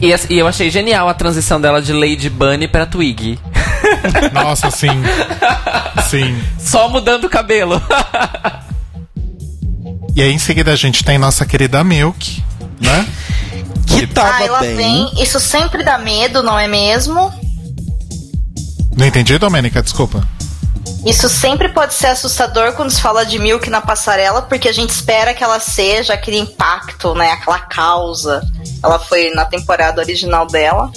E, 0.00 0.12
as- 0.12 0.26
e 0.28 0.38
eu 0.38 0.46
achei 0.48 0.70
genial 0.70 1.08
a 1.08 1.14
transição 1.14 1.60
dela 1.60 1.80
de 1.80 1.92
Lady 1.92 2.28
Bunny 2.30 2.66
pra 2.68 2.86
Twig. 2.86 3.38
Nossa, 4.32 4.70
sim. 4.70 4.88
sim. 6.10 6.36
Só 6.58 6.88
mudando 6.88 7.24
o 7.24 7.30
cabelo. 7.30 7.80
E 10.20 10.22
aí 10.22 10.34
em 10.34 10.38
seguida 10.38 10.70
a 10.70 10.76
gente 10.76 11.02
tem 11.02 11.16
nossa 11.16 11.46
querida 11.46 11.82
Milk, 11.82 12.44
né? 12.78 13.08
Que 13.86 14.06
tava 14.06 14.36
Ah, 14.36 14.42
ela 14.44 14.60
bem. 14.60 14.76
vem. 14.76 15.10
Isso 15.22 15.40
sempre 15.40 15.82
dá 15.82 15.96
medo, 15.96 16.42
não 16.42 16.58
é 16.58 16.68
mesmo? 16.68 17.32
Não 18.94 19.06
entendi, 19.06 19.38
Domênica? 19.38 19.82
Desculpa. 19.82 20.22
Isso 21.06 21.26
sempre 21.26 21.70
pode 21.70 21.94
ser 21.94 22.08
assustador 22.08 22.74
quando 22.74 22.90
se 22.90 23.00
fala 23.00 23.24
de 23.24 23.38
Milk 23.38 23.70
na 23.70 23.80
passarela, 23.80 24.42
porque 24.42 24.68
a 24.68 24.72
gente 24.74 24.90
espera 24.90 25.32
que 25.32 25.42
ela 25.42 25.58
seja 25.58 26.12
aquele 26.12 26.36
impacto, 26.36 27.14
né? 27.14 27.30
Aquela 27.32 27.60
causa. 27.60 28.42
Ela 28.84 28.98
foi 28.98 29.30
na 29.30 29.46
temporada 29.46 30.02
original 30.02 30.46
dela. 30.46 30.92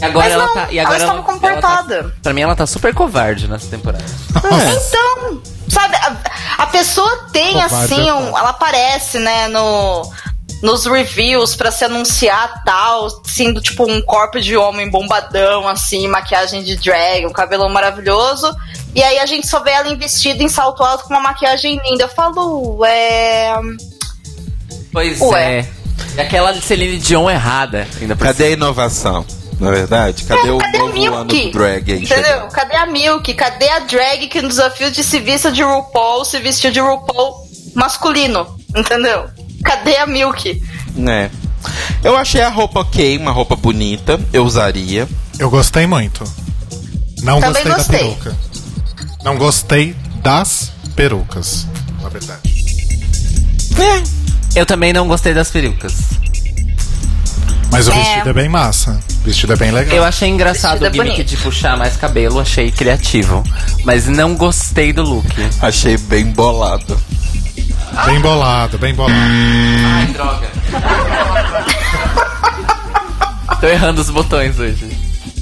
E 0.00 0.04
agora 0.04 0.24
Mas 0.26 0.32
ela 0.32 0.46
não, 0.46 0.54
tá. 0.54 0.68
E 0.70 0.78
ela 0.78 0.88
agora 0.88 1.02
estava 1.02 1.18
ela, 1.18 1.26
comportada. 1.26 1.94
ela 1.94 2.10
tá, 2.10 2.16
pra 2.22 2.32
mim 2.32 2.40
ela 2.40 2.56
tá 2.56 2.66
super 2.66 2.94
covarde 2.94 3.48
nessa 3.48 3.68
temporada. 3.68 4.04
Então, 4.36 5.42
sabe, 5.68 5.96
a, 5.96 6.16
a 6.62 6.66
pessoa 6.66 7.28
tem 7.32 7.54
Covarde 7.54 7.74
assim, 7.94 8.08
é 8.08 8.14
um, 8.14 8.26
foda. 8.26 8.38
ela 8.38 8.50
aparece, 8.50 9.18
né, 9.18 9.48
no 9.48 10.10
nos 10.60 10.86
reviews 10.86 11.54
pra 11.54 11.70
se 11.70 11.84
anunciar 11.84 12.64
tal, 12.64 13.08
sendo 13.24 13.60
tipo 13.60 13.88
um 13.88 14.02
corpo 14.02 14.40
de 14.40 14.56
homem 14.56 14.90
bombadão 14.90 15.68
assim, 15.68 16.08
maquiagem 16.08 16.64
de 16.64 16.74
drag, 16.76 17.26
um 17.26 17.32
cabelão 17.32 17.68
maravilhoso. 17.68 18.52
E 18.92 19.00
aí 19.00 19.20
a 19.20 19.26
gente 19.26 19.46
só 19.46 19.60
vê 19.60 19.70
ela 19.70 19.88
investida 19.88 20.42
em 20.42 20.48
salto 20.48 20.82
alto 20.82 21.04
com 21.04 21.10
uma 21.14 21.20
maquiagem 21.20 21.80
linda. 21.84 22.04
Eu 22.04 22.08
falo, 22.08 22.84
é, 22.84 23.52
Pois 24.92 25.20
Ué. 25.20 25.58
é. 25.60 25.68
E 26.16 26.20
aquela 26.20 26.52
Celine 26.60 26.98
Dion 26.98 27.30
errada 27.30 27.86
ainda 28.00 28.16
por 28.16 28.26
Cadê 28.26 28.46
a 28.46 28.50
inovação? 28.50 29.24
Na 29.58 29.70
verdade, 29.70 30.24
cadê 30.24 30.50
o 30.50 30.58
cadê 30.58 30.78
novo 30.78 31.14
ano 31.14 31.24
do 31.24 31.34
Milk? 31.34 31.50
drag 31.52 31.92
aí? 31.92 32.02
Entendeu? 32.02 32.24
chegando? 32.24 32.52
Cadê 32.52 32.76
a 32.76 32.86
Milk? 32.86 33.34
Cadê 33.34 33.68
a 33.70 33.78
drag 33.80 34.28
que 34.28 34.40
no 34.40 34.48
desafio 34.48 34.90
de 34.90 35.02
se 35.02 35.18
vista 35.18 35.50
de 35.50 35.62
RuPaul 35.62 36.24
se 36.24 36.38
vestiu 36.38 36.70
de 36.70 36.78
RuPaul 36.80 37.48
masculino? 37.74 38.46
Entendeu? 38.76 39.28
Cadê 39.64 39.96
a 39.96 40.06
Milk? 40.06 40.62
É. 41.08 41.30
Eu 42.04 42.16
achei 42.16 42.40
a 42.40 42.48
roupa 42.48 42.80
ok, 42.80 43.18
uma 43.18 43.32
roupa 43.32 43.56
bonita, 43.56 44.20
eu 44.32 44.44
usaria. 44.44 45.08
Eu 45.38 45.50
gostei 45.50 45.86
muito. 45.86 46.22
Não 47.22 47.40
Também 47.40 47.64
gostei, 47.64 47.74
gostei. 47.74 47.98
da 47.98 48.14
peruca. 48.14 48.36
Não 49.24 49.36
gostei 49.36 49.96
das 50.22 50.72
perucas, 50.94 51.66
na 52.00 52.08
verdade. 52.08 52.40
Eu 54.54 54.64
também 54.64 54.92
não 54.92 55.08
gostei 55.08 55.34
das 55.34 55.50
perucas. 55.50 55.94
Mas 57.70 57.86
o 57.86 57.92
É. 57.92 57.94
vestido 57.94 58.30
é 58.30 58.32
bem 58.32 58.48
massa. 58.48 58.98
O 59.20 59.24
vestido 59.24 59.52
é 59.52 59.56
bem 59.56 59.70
legal. 59.70 59.94
Eu 59.96 60.04
achei 60.04 60.28
engraçado 60.28 60.80
Vestido 60.80 60.86
é 60.86 60.88
o 60.88 60.92
gimmick 60.94 61.16
bonito. 61.16 61.28
de 61.28 61.36
puxar 61.42 61.76
mais 61.76 61.96
cabelo, 61.96 62.40
achei 62.40 62.70
criativo. 62.70 63.44
Mas 63.84 64.06
não 64.06 64.34
gostei 64.34 64.92
do 64.92 65.02
look. 65.02 65.26
Achei 65.60 65.96
bem 65.98 66.26
bolado. 66.26 66.98
Bem 68.06 68.20
bolado, 68.20 68.78
bem 68.78 68.94
bolado. 68.94 69.14
Ai, 69.20 70.06
droga. 70.06 70.48
Tô 73.60 73.66
errando 73.66 74.00
os 74.00 74.10
botões 74.10 74.58
hoje. 74.58 74.88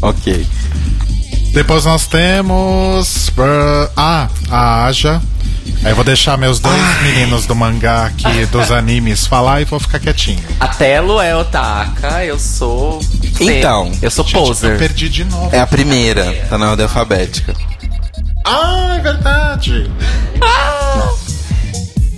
Ok. 0.00 0.46
Depois 1.52 1.84
nós 1.84 2.06
temos. 2.06 3.30
Ah, 3.96 4.28
a 4.50 4.86
Aja. 4.86 5.20
Aí 5.86 5.92
eu 5.92 5.94
vou 5.94 6.04
deixar 6.04 6.36
meus 6.36 6.58
dois 6.58 7.00
meninos 7.00 7.46
do 7.46 7.54
mangá 7.54 8.06
aqui, 8.06 8.44
dos 8.46 8.72
animes, 8.72 9.24
falar 9.24 9.60
e 9.60 9.64
vou 9.64 9.78
ficar 9.78 10.00
quietinho. 10.00 10.42
A 10.58 10.66
Telo 10.66 11.20
é 11.20 11.36
otaka, 11.36 12.24
eu 12.24 12.40
sou. 12.40 13.00
Então, 13.38 13.92
eu 14.02 14.10
sou 14.10 14.24
Gente, 14.24 14.34
eu 14.34 14.42
poser. 14.42 14.78
perdi 14.80 15.08
de 15.08 15.22
novo. 15.22 15.48
É 15.54 15.60
a 15.60 15.66
primeira, 15.66 16.44
tá 16.50 16.58
na 16.58 16.70
ordem 16.70 16.82
alfabética. 16.86 17.54
Ah, 18.44 18.96
é 18.98 19.00
verdade. 19.00 19.88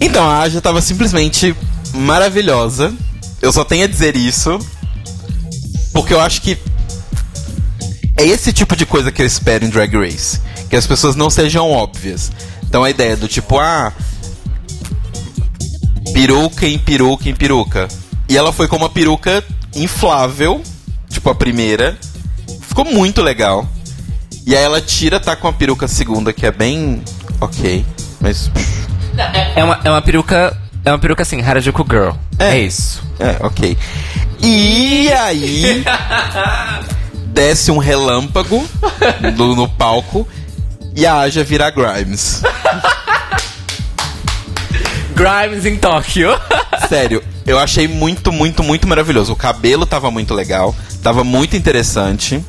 Então, 0.01 0.27
a 0.27 0.39
Aja 0.39 0.63
tava 0.63 0.81
simplesmente 0.81 1.55
maravilhosa. 1.93 2.95
Eu 3.43 3.53
só 3.53 3.65
tenho 3.65 3.85
a 3.85 3.87
dizer 3.87 4.17
isso. 4.17 4.59
Porque 5.93 6.15
eu 6.15 6.21
acho 6.23 6.41
que 6.41 6.57
é 8.17 8.25
esse 8.25 8.51
tipo 8.51 8.75
de 8.75 8.87
coisa 8.87 9.13
que 9.13 9.21
eu 9.21 9.27
espero 9.27 9.67
em 9.67 9.69
Drag 9.69 9.95
Race. 9.95 10.41
Que 10.71 10.77
as 10.77 10.87
pessoas 10.87 11.15
não 11.15 11.29
sejam 11.29 11.71
óbvias. 11.71 12.33
Então 12.69 12.85
a 12.85 12.91
ideia 12.91 13.17
do 13.17 13.27
tipo, 13.27 13.59
ah. 13.59 13.93
Peruca 16.13 16.67
em 16.67 16.79
peruca 16.79 17.29
em 17.29 17.35
peruca. 17.35 17.89
E 18.29 18.37
ela 18.37 18.53
foi 18.53 18.69
com 18.69 18.77
uma 18.77 18.91
peruca 18.91 19.43
inflável, 19.75 20.63
tipo 21.09 21.31
a 21.31 21.35
primeira. 21.35 21.97
ficou 22.63 22.85
muito 22.85 23.23
legal. 23.23 23.67
E 24.47 24.55
aí 24.57 24.63
ela 24.63 24.81
tira, 24.81 25.19
tá 25.19 25.35
com 25.37 25.49
a 25.49 25.53
peruca 25.53 25.89
segunda, 25.89 26.33
que 26.33 26.47
é 26.47 26.51
bem 26.51 27.03
ok. 27.41 27.85
Mas. 28.21 28.51
É 29.55 29.65
uma, 29.65 29.81
é 29.85 29.91
uma 29.91 30.03
peruca. 30.03 30.57
É 30.85 30.91
uma 30.91 30.99
peruca 30.99 31.23
assim, 31.23 31.43
Harajuku 31.43 31.85
Girl. 31.89 32.11
É. 32.39 32.57
É, 32.57 32.61
isso. 32.61 33.03
É, 33.19 33.45
ok. 33.45 33.77
E 34.41 35.11
aí. 35.13 35.85
desce 37.39 37.71
um 37.71 37.79
relâmpago 37.79 38.67
no, 39.37 39.55
no 39.55 39.69
palco 39.69 40.27
e 40.95 41.07
a 41.07 41.17
Aja 41.19 41.45
vira 41.45 41.71
Grimes. 41.71 42.43
Grimes 45.15 45.67
em 45.67 45.77
Tóquio. 45.77 46.31
Sério, 46.89 47.23
eu 47.47 47.59
achei 47.59 47.89
muito, 47.89 48.31
muito, 48.31 48.63
muito 48.63 48.87
maravilhoso. 48.87 49.33
O 49.33 49.37
cabelo 49.37 49.85
tava 49.85 50.11
muito 50.11 50.35
legal, 50.35 50.75
tava 51.03 51.25
muito 51.25 51.57
interessante. 51.57 52.45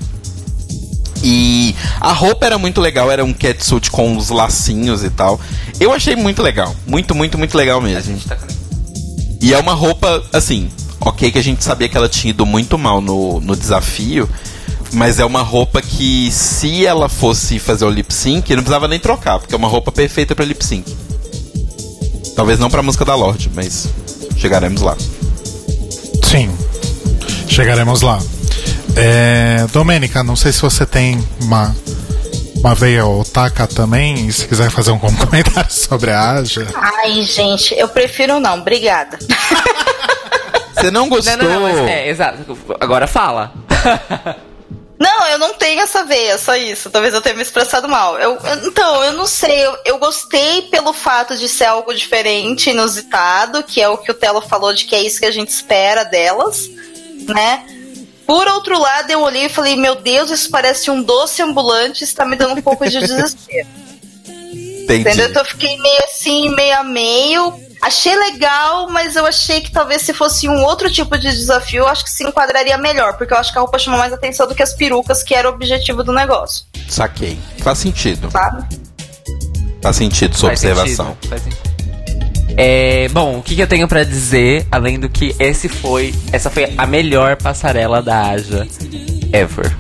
E 1.24 1.76
a 2.00 2.14
roupa 2.14 2.46
era 2.46 2.58
muito 2.58 2.80
legal, 2.80 3.12
era 3.12 3.26
um 3.26 3.34
catsuit 3.34 3.92
com 3.92 4.16
os 4.16 4.30
lacinhos 4.30 5.04
e 5.04 5.10
tal. 5.10 5.40
Eu 5.80 5.92
achei 5.92 6.16
muito 6.16 6.42
legal, 6.42 6.76
muito, 6.88 7.14
muito, 7.14 7.38
muito 7.38 7.58
legal 7.58 7.82
mesmo. 7.82 8.20
E 9.42 9.54
é 9.54 9.58
uma 9.58 9.74
roupa, 9.74 10.24
assim, 10.32 10.70
ok 11.00 11.32
que 11.32 11.40
a 11.40 11.44
gente 11.44 11.64
sabia 11.64 11.90
que 11.90 11.98
ela 11.98 12.10
tinha 12.10 12.32
ido 12.32 12.46
muito 12.46 12.78
mal 12.78 13.02
no, 13.02 13.40
no 13.42 13.56
desafio, 13.56 14.30
mas 14.94 15.20
é 15.20 15.26
uma 15.26 15.42
roupa 15.42 15.82
que 15.82 16.32
se 16.32 16.86
ela 16.86 17.08
fosse 17.08 17.60
fazer 17.60 17.86
o 17.86 17.90
lip 17.90 18.14
sync, 18.14 18.50
não 18.56 18.64
precisava 18.64 18.88
nem 18.88 19.00
trocar, 19.00 19.40
porque 19.40 19.54
é 19.54 19.58
uma 19.58 19.68
roupa 19.68 19.92
perfeita 19.92 20.36
para 20.36 20.46
lip 20.46 20.64
sync. 20.66 20.96
Talvez 22.36 22.58
não 22.58 22.70
pra 22.70 22.82
música 22.82 23.04
da 23.04 23.16
Lorde, 23.16 23.52
mas 23.54 23.90
chegaremos 24.38 24.82
lá. 24.82 24.96
Sim. 26.24 26.50
Chegaremos 27.48 28.02
lá. 28.02 28.20
É, 28.96 29.66
Domênica, 29.72 30.24
não 30.24 30.36
sei 30.36 30.52
se 30.52 30.62
você 30.62 30.86
tem 30.86 31.24
uma, 31.42 31.76
uma 32.58 32.74
veia 32.74 33.06
otaka 33.06 33.68
também, 33.68 34.28
e 34.28 34.34
se 34.34 34.48
quiser 34.48 34.70
fazer 34.70 34.92
um 34.92 35.00
comentário 35.00 35.72
sobre 35.72 36.12
a 36.12 36.32
Aja. 36.32 36.68
Ai, 36.76 37.24
gente, 37.24 37.74
eu 37.78 37.88
prefiro 37.90 38.40
não, 38.40 38.60
obrigada. 38.60 39.20
Você 40.74 40.90
não 40.90 41.10
gostou? 41.10 41.36
Não, 41.38 41.44
não, 41.46 41.54
não, 41.56 41.62
mas 41.62 41.78
é, 41.90 42.10
exato. 42.10 42.58
Agora 42.80 43.06
fala. 43.06 43.52
Não, 45.00 45.28
eu 45.28 45.40
não 45.40 45.54
tenho 45.54 45.80
essa 45.80 46.04
veia, 46.04 46.38
só 46.38 46.56
isso. 46.58 46.90
Talvez 46.90 47.14
eu 47.14 47.22
tenha 47.22 47.36
me 47.36 47.42
expressado 47.42 47.88
mal. 47.88 48.20
Eu, 48.20 48.38
então, 48.66 49.02
eu 49.04 49.14
não 49.14 49.26
sei. 49.26 49.66
Eu, 49.66 49.78
eu 49.86 49.98
gostei 49.98 50.64
pelo 50.64 50.92
fato 50.92 51.38
de 51.38 51.48
ser 51.48 51.66
algo 51.66 51.94
diferente, 51.94 52.72
inusitado, 52.72 53.64
que 53.64 53.82
é 53.82 53.88
o 53.88 53.98
que 53.98 54.12
o 54.12 54.14
Telo 54.14 54.42
falou 54.42 54.74
de 54.74 54.84
que 54.84 54.96
é 54.96 55.02
isso 55.02 55.20
que 55.20 55.26
a 55.26 55.32
gente 55.32 55.50
espera 55.50 56.04
delas, 56.04 56.70
né? 57.28 57.66
Por 58.28 58.46
outro 58.50 58.78
lado, 58.78 59.10
eu 59.10 59.22
olhei 59.22 59.46
e 59.46 59.50
falei, 59.50 59.78
meu 59.78 59.96
Deus, 59.96 60.30
isso 60.30 60.50
parece 60.52 60.92
um 60.92 61.02
doce 61.02 61.42
ambulante, 61.42 62.04
está 62.04 62.26
me 62.26 62.36
dando 62.36 62.60
um 62.60 62.62
pouco 62.62 62.88
de 62.88 63.00
desespero. 63.00 63.68
Entendi. 64.28 65.02
Entendeu? 65.02 65.30
Então 65.30 65.42
eu 65.42 65.48
fiquei 65.48 65.78
meio 65.80 66.04
assim, 66.04 66.54
meio 66.56 66.78
a 66.78 66.84
meio. 66.84 67.69
Achei 67.82 68.16
legal, 68.16 68.90
mas 68.90 69.16
eu 69.16 69.26
achei 69.26 69.62
que 69.62 69.72
talvez 69.72 70.02
se 70.02 70.14
fosse 70.14 70.50
um 70.50 70.62
outro 70.64 70.92
tipo 70.92 71.18
de 71.18 71.30
desafio, 71.30 71.80
eu 71.84 71.88
acho 71.88 72.04
que 72.04 72.12
se 72.12 72.24
enquadraria 72.26 72.78
melhor, 72.78 73.18
porque 73.18 73.34
eu 73.34 73.38
acho 73.38 73.52
que 73.52 73.58
a 73.58 73.62
roupa 73.62 73.80
chamou 73.80 73.98
mais 74.00 74.12
atenção 74.12 74.48
do 74.48 74.54
que 74.54 74.62
as 74.62 74.74
perucas, 74.74 75.24
que 75.24 75.34
era 75.34 75.50
o 75.50 75.54
objetivo 75.54 76.04
do 76.04 76.12
negócio, 76.12 76.66
Saquei. 76.90 77.40
Faz 77.60 77.78
sentido. 77.78 78.30
sabe? 78.32 78.66
Faz 79.82 79.96
sentido 79.96 80.36
sua 80.38 80.50
Faz 80.50 80.60
observação. 80.64 81.08
sentido, 81.16 81.30
faz 81.30 81.42
sentido. 81.44 81.70
É, 82.58 83.08
bom, 83.10 83.38
o 83.38 83.42
que, 83.44 83.56
que 83.56 83.62
eu 83.62 83.68
tenho 83.68 83.88
pra 83.88 84.04
dizer, 84.04 84.68
além 84.70 85.00
do 85.00 85.08
que 85.08 85.34
esse 85.40 85.70
foi. 85.70 86.14
Essa 86.34 86.50
foi 86.50 86.74
a 86.78 86.86
melhor 86.86 87.38
passarela 87.38 88.02
da 88.02 88.22
Aja 88.32 88.68
ever. 89.32 89.74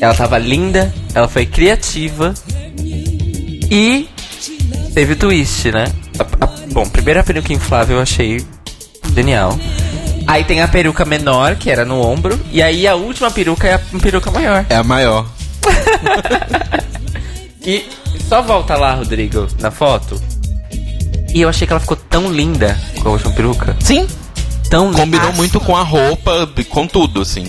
Ela 0.00 0.14
tava 0.14 0.38
linda, 0.38 0.94
ela 1.14 1.28
foi 1.28 1.44
criativa 1.44 2.32
e 3.70 4.08
teve 4.94 5.14
twist, 5.16 5.70
né? 5.70 5.92
A- 6.18 6.44
a- 6.44 6.72
bom, 6.72 6.88
primeiro 6.88 7.20
a 7.20 7.22
peruca 7.24 7.52
inflável 7.52 7.96
eu 7.96 8.02
achei 8.02 8.44
genial. 9.14 9.58
Aí 10.26 10.44
tem 10.44 10.60
a 10.60 10.68
peruca 10.68 11.04
menor, 11.04 11.56
que 11.56 11.70
era 11.70 11.84
no 11.84 12.00
ombro, 12.02 12.38
e 12.52 12.60
aí 12.62 12.86
a 12.86 12.94
última 12.94 13.30
peruca 13.30 13.66
é 13.66 13.74
a 13.74 13.78
peruca 14.00 14.30
maior. 14.30 14.66
É 14.68 14.76
a 14.76 14.82
maior. 14.84 15.26
E 17.66 17.84
só 18.28 18.40
volta 18.40 18.76
lá, 18.76 18.94
Rodrigo, 18.94 19.46
na 19.60 19.70
foto. 19.70 20.20
E 21.34 21.40
eu 21.42 21.48
achei 21.48 21.66
que 21.66 21.72
ela 21.72 21.80
ficou 21.80 21.96
tão 21.96 22.32
linda 22.32 22.78
com 23.02 23.08
a 23.10 23.12
última 23.12 23.32
peruca. 23.32 23.76
Sim. 23.80 24.06
Tão 24.70 24.86
linda. 24.86 25.00
Combinou 25.00 25.32
muito 25.34 25.60
com 25.60 25.76
a 25.76 25.82
roupa, 25.82 26.48
com 26.70 26.86
tudo, 26.86 27.20
assim. 27.20 27.46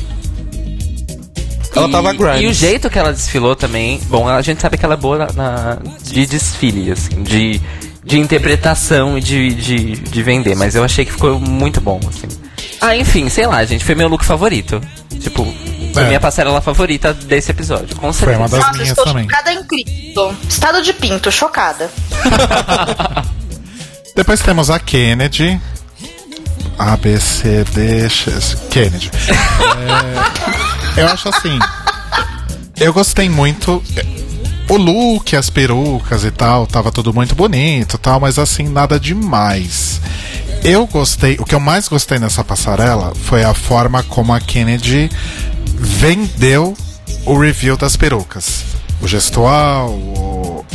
Ela 1.74 1.88
E- 1.88 1.91
tava 1.91 2.12
Grimes. 2.14 2.41
E 2.41 2.48
o 2.48 2.54
jeito 2.54 2.90
que 2.90 3.00
ela 3.00 3.14
desfilou 3.14 3.56
também. 3.56 4.02
Bom, 4.10 4.28
a 4.28 4.41
gente 4.41 4.62
sabe 4.62 4.78
que 4.78 4.84
ela 4.84 4.96
é 4.96 4.98
boa 4.98 5.18
na, 5.20 5.28
na- 5.34 5.78
de 6.04 6.26
desfile, 6.26 6.91
assim, 6.91 7.24
de, 7.24 7.62
de 8.04 8.18
interpretação 8.20 9.18
e 9.18 9.22
de, 9.22 9.54
de, 9.54 9.92
de 10.00 10.24
vender, 10.24 10.56
mas 10.56 10.76
eu 10.76 10.84
achei 10.84 11.06
que 11.06 11.12
ficou 11.12 11.40
muito 11.40 11.80
bom, 11.82 12.00
assim. 12.08 12.28
Ah, 12.82 12.96
enfim, 12.96 13.28
sei 13.30 13.46
lá, 13.46 13.64
gente, 13.66 13.84
foi 13.84 13.94
meu 13.96 14.08
look 14.08 14.24
favorito. 14.24 14.82
Tipo, 15.20 15.44
foi 15.94 16.04
É. 16.04 16.08
minha 16.08 16.20
passarela 16.20 16.62
favorita 16.62 17.14
desse 17.14 17.52
episódio, 17.52 17.96
com 17.98 18.12
Foi 18.14 18.36
uma 18.36 18.48
certeza. 18.48 18.58
das 18.58 18.60
Nossa, 18.60 18.72
minhas 18.74 18.90
estou 18.90 19.04
também. 19.06 19.24
chocada 19.24 19.52
em 19.54 19.64
Cristo. 19.66 20.36
Estado 20.48 20.82
de 20.82 20.94
pinto, 20.94 21.30
chocada. 21.32 21.90
Depois 24.16 24.40
temos 24.42 24.70
a 24.70 24.80
Kennedy. 24.80 25.60
A, 26.78 26.96
B, 26.96 27.20
C, 27.20 27.66
D, 27.74 28.10
X. 28.10 28.56
Kennedy. 28.70 29.12
É, 30.96 31.02
eu 31.02 31.08
acho 31.08 31.28
assim. 31.30 31.58
Eu 32.80 32.94
gostei 32.94 33.30
muito. 33.30 33.84
O 34.70 34.78
look, 34.78 35.36
as 35.36 35.50
perucas 35.50 36.24
e 36.24 36.30
tal, 36.30 36.68
tava 36.68 36.91
tudo 36.91 37.12
muito 37.12 37.34
bonito 37.34 37.98
tal, 37.98 38.20
mas 38.20 38.38
assim, 38.38 38.70
nada 38.70 39.00
demais. 39.00 40.00
Eu 40.64 40.86
gostei, 40.86 41.38
o 41.40 41.46
que 41.46 41.56
eu 41.56 41.60
mais 41.60 41.88
gostei 41.88 42.20
nessa 42.20 42.44
passarela 42.44 43.14
foi 43.16 43.44
a 43.44 43.54
forma 43.54 44.04
como 44.04 44.32
a 44.32 44.40
Kennedy 44.40 45.10
vendeu 45.76 46.78
o 47.26 47.38
review 47.38 47.76
das 47.76 47.96
perucas. 47.96 48.64
O 49.02 49.08
gestual, 49.08 49.90
o, 49.90 50.66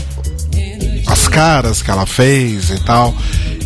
as 1.07 1.29
caras 1.29 1.81
que 1.81 1.91
ela 1.91 2.07
fez 2.07 2.71
e 2.71 2.81
tal. 2.81 3.15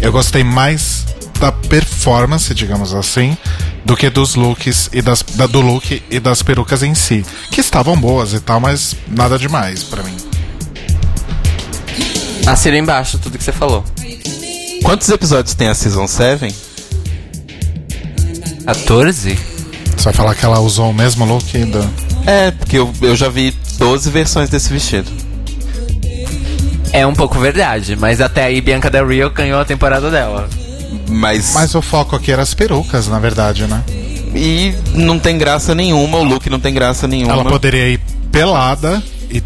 Eu 0.01 0.13
gostei 0.13 0.45
mais 0.45 1.07
da 1.39 1.53
performance, 1.53 2.53
digamos 2.55 2.93
assim, 2.95 3.37
do 3.85 3.97
que 3.97 4.11
dos 4.11 4.35
looks 4.35 4.91
e 4.93 5.01
das, 5.01 5.23
da- 5.35 5.47
do 5.47 5.61
look 5.61 6.03
e 6.11 6.19
das 6.21 6.43
perucas 6.43 6.83
em 6.83 6.95
si, 6.95 7.25
que 7.51 7.61
estavam 7.61 7.97
boas 7.99 8.33
e 8.33 8.41
tal, 8.41 8.61
mas 8.61 8.97
nada 9.09 9.39
demais 9.39 9.83
pra 9.85 10.03
mim. 10.03 10.17
Assina 12.47 12.77
embaixo 12.79 13.19
tudo 13.19 13.37
que 13.39 13.45
você 13.45 13.53
falou. 13.53 13.85
Quantos 14.83 15.09
episódios 15.09 15.55
tem 15.55 15.69
a 15.69 15.75
Season 15.75 16.07
7? 16.07 16.55
14? 18.65 19.39
Você 19.97 20.05
vai 20.05 20.13
falar 20.13 20.35
que 20.35 20.45
ela 20.45 20.61
usou 20.61 20.91
o 20.91 20.95
mesmo 20.95 21.25
look 21.25 21.59
do. 21.67 21.91
É, 22.27 22.51
porque 22.51 22.79
eu, 22.79 22.93
eu 23.03 23.17
já 23.17 23.29
vi 23.29 23.55
12 23.79 24.11
versões 24.11 24.49
desse 24.49 24.73
vestido. 24.73 25.11
É 26.93 27.07
um 27.07 27.15
pouco 27.15 27.39
verdade, 27.39 27.97
mas 27.97 28.21
até 28.21 28.45
aí 28.45 28.61
Bianca 28.61 28.89
Del 28.91 29.07
Rio 29.09 29.31
ganhou 29.31 29.61
a 29.61 29.65
temporada 29.65 30.11
dela. 30.11 30.49
Mas, 31.09 31.55
Mas 31.55 31.75
o 31.75 31.83
foco 31.83 32.17
aqui 32.17 32.31
era 32.31 32.43
as 32.43 32.55
perucas, 32.55 33.09
na 33.09 33.19
verdade, 33.19 33.67
né? 33.67 33.83
E 34.35 34.75
não 34.95 35.19
tem 35.19 35.39
graça 35.39 35.75
nenhuma, 35.75 36.19
o 36.19 36.25
look 36.25 36.49
não 36.51 36.61
tem 36.61 36.73
graça 36.75 37.09
nenhuma. 37.09 37.33
Ela 37.33 37.45
poderia 37.45 37.89
ir 37.89 38.01
pelada 38.31 39.03
e 39.31 39.43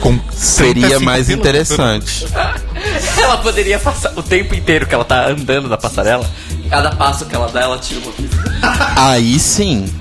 com 0.00 0.18
Seria 0.32 0.74
35 0.74 1.04
mais 1.04 1.30
interessante. 1.30 2.26
Ela 3.16 3.38
poderia 3.38 3.78
passar 3.78 4.12
o 4.16 4.22
tempo 4.22 4.54
inteiro 4.54 4.86
que 4.86 4.94
ela 4.94 5.04
tá 5.04 5.28
andando 5.28 5.68
na 5.68 5.76
passarela. 5.76 6.28
Cada 6.70 6.90
passo 6.92 7.26
que 7.26 7.34
ela 7.34 7.48
dá, 7.48 7.62
ela 7.62 7.78
tira 7.78 8.00
uma 8.00 8.12
Aí 8.96 9.38
sim. 9.38 9.92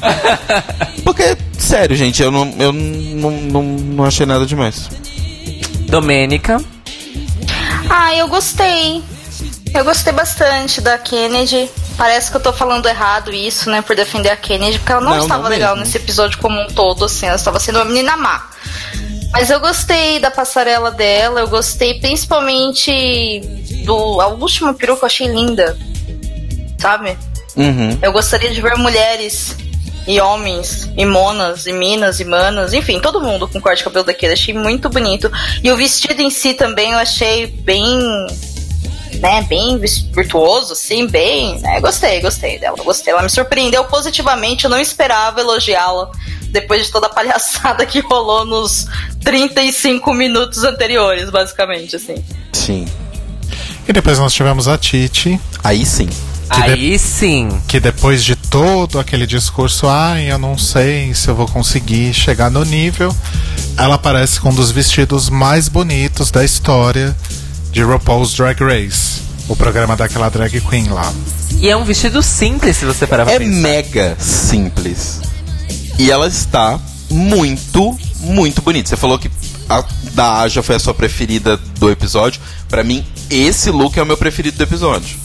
Porque, 1.03 1.37
sério, 1.57 1.95
gente, 1.95 2.21
eu 2.21 2.31
não, 2.31 2.53
eu 2.59 2.71
não, 2.71 3.31
não, 3.31 3.63
não 3.63 4.03
achei 4.05 4.25
nada 4.25 4.45
demais. 4.45 4.89
Domênica. 5.87 6.61
Ah, 7.89 8.13
eu 8.15 8.27
gostei. 8.27 9.01
Eu 9.77 9.85
gostei 9.85 10.11
bastante 10.11 10.81
da 10.81 10.97
Kennedy. 10.97 11.69
Parece 11.95 12.31
que 12.31 12.37
eu 12.37 12.41
tô 12.41 12.51
falando 12.51 12.87
errado 12.87 13.31
isso, 13.31 13.69
né, 13.69 13.81
por 13.81 13.95
defender 13.95 14.29
a 14.29 14.35
Kennedy, 14.35 14.79
porque 14.79 14.91
ela 14.91 15.01
não, 15.01 15.11
Não, 15.11 15.19
estava 15.19 15.43
não 15.43 15.49
legal 15.49 15.75
mesmo. 15.75 15.85
nesse 15.85 15.97
episódio 15.97 16.39
como 16.39 16.59
um 16.59 16.67
todo, 16.67 17.05
assim, 17.05 17.27
ela 17.27 17.35
estava 17.35 17.59
sendo 17.59 17.77
uma 17.77 17.85
menina 17.85 18.17
má. 18.17 18.49
Mas 19.31 19.51
eu 19.51 19.59
gostei 19.59 20.19
da 20.19 20.31
passarela 20.31 20.89
dela, 20.89 21.41
eu 21.41 21.47
gostei 21.47 21.99
principalmente 21.99 23.41
do. 23.85 24.19
A 24.19 24.27
última 24.27 24.73
peruca 24.73 25.03
eu 25.03 25.05
achei 25.05 25.27
linda. 25.27 25.77
Sabe? 26.79 27.15
Uhum. 27.55 27.99
Eu 28.01 28.11
gostaria 28.11 28.49
de 28.49 28.59
ver 28.61 28.75
mulheres 28.77 29.55
e 30.07 30.21
homens, 30.21 30.89
e 30.95 31.05
monas, 31.05 31.67
e 31.67 31.73
minas, 31.73 32.19
e 32.19 32.25
manas, 32.25 32.73
enfim, 32.73 32.99
todo 32.99 33.19
mundo 33.19 33.47
com 33.47 33.59
corte 33.59 33.79
de 33.79 33.83
cabelo 33.83 34.05
daquele. 34.05 34.33
Achei 34.33 34.53
muito 34.53 34.89
bonito. 34.89 35.29
E 35.63 35.69
o 35.71 35.75
vestido 35.75 36.21
em 36.21 36.29
si 36.29 36.53
também 36.53 36.93
eu 36.93 36.97
achei 36.97 37.45
bem. 37.45 37.99
Né, 39.15 39.41
bem 39.43 39.77
virtuoso, 39.79 40.73
assim, 40.73 41.07
bem. 41.07 41.59
né, 41.59 41.79
gostei, 41.81 42.21
gostei 42.21 42.59
dela. 42.59 42.77
Gostei. 42.83 43.11
Ela 43.13 43.23
me 43.23 43.29
surpreendeu 43.29 43.83
positivamente. 43.85 44.65
Eu 44.65 44.69
não 44.69 44.79
esperava 44.79 45.39
elogiá-la 45.39 46.11
depois 46.49 46.85
de 46.85 46.91
toda 46.91 47.07
a 47.07 47.09
palhaçada 47.09 47.85
que 47.85 47.99
rolou 47.99 48.45
nos 48.45 48.85
35 49.23 50.13
minutos 50.13 50.63
anteriores, 50.63 51.29
basicamente, 51.29 51.95
assim. 51.95 52.23
Sim. 52.53 52.87
E 53.87 53.93
depois 53.93 54.19
nós 54.19 54.33
tivemos 54.33 54.67
a 54.67 54.77
Titi, 54.77 55.39
Aí 55.63 55.85
sim. 55.85 56.07
Que 56.49 56.61
de- 56.61 56.71
Aí 56.71 56.99
sim. 56.99 57.61
que 57.67 57.79
depois 57.79 58.23
de 58.23 58.35
todo 58.35 58.99
aquele 58.99 59.25
discurso, 59.27 59.87
ai, 59.87 60.31
eu 60.31 60.37
não 60.37 60.57
sei 60.57 61.13
se 61.13 61.27
eu 61.27 61.35
vou 61.35 61.45
conseguir 61.47 62.13
chegar 62.13 62.49
no 62.49 62.63
nível, 62.63 63.13
ela 63.77 63.95
aparece 63.95 64.39
com 64.39 64.49
um 64.49 64.53
dos 64.55 64.71
vestidos 64.71 65.29
mais 65.29 65.67
bonitos 65.67 66.31
da 66.31 66.43
história 66.45 67.13
de 67.77 67.83
RuPaul's 67.83 68.33
Drag 68.33 68.59
Race, 68.63 69.21
o 69.47 69.55
programa 69.55 69.95
daquela 69.95 70.29
drag 70.29 70.59
queen 70.61 70.89
lá. 70.89 71.13
E 71.59 71.69
é 71.69 71.77
um 71.77 71.83
vestido 71.83 72.23
simples, 72.23 72.75
se 72.75 72.85
você 72.85 73.05
parar 73.05 73.23
pra 73.23 73.35
É 73.35 73.37
pensar. 73.37 73.51
mega 73.61 74.17
simples. 74.19 75.21
E 75.99 76.09
ela 76.09 76.27
está 76.27 76.79
muito, 77.07 77.95
muito 78.21 78.63
bonita. 78.63 78.89
Você 78.89 78.97
falou 78.97 79.19
que 79.19 79.29
a 79.69 79.83
da 80.15 80.39
Aja 80.41 80.63
foi 80.63 80.75
a 80.75 80.79
sua 80.79 80.95
preferida 80.95 81.55
do 81.77 81.91
episódio. 81.91 82.41
Pra 82.67 82.83
mim, 82.83 83.05
esse 83.29 83.69
look 83.69 83.95
é 83.95 84.01
o 84.01 84.07
meu 84.07 84.17
preferido 84.17 84.57
do 84.57 84.63
episódio. 84.63 85.15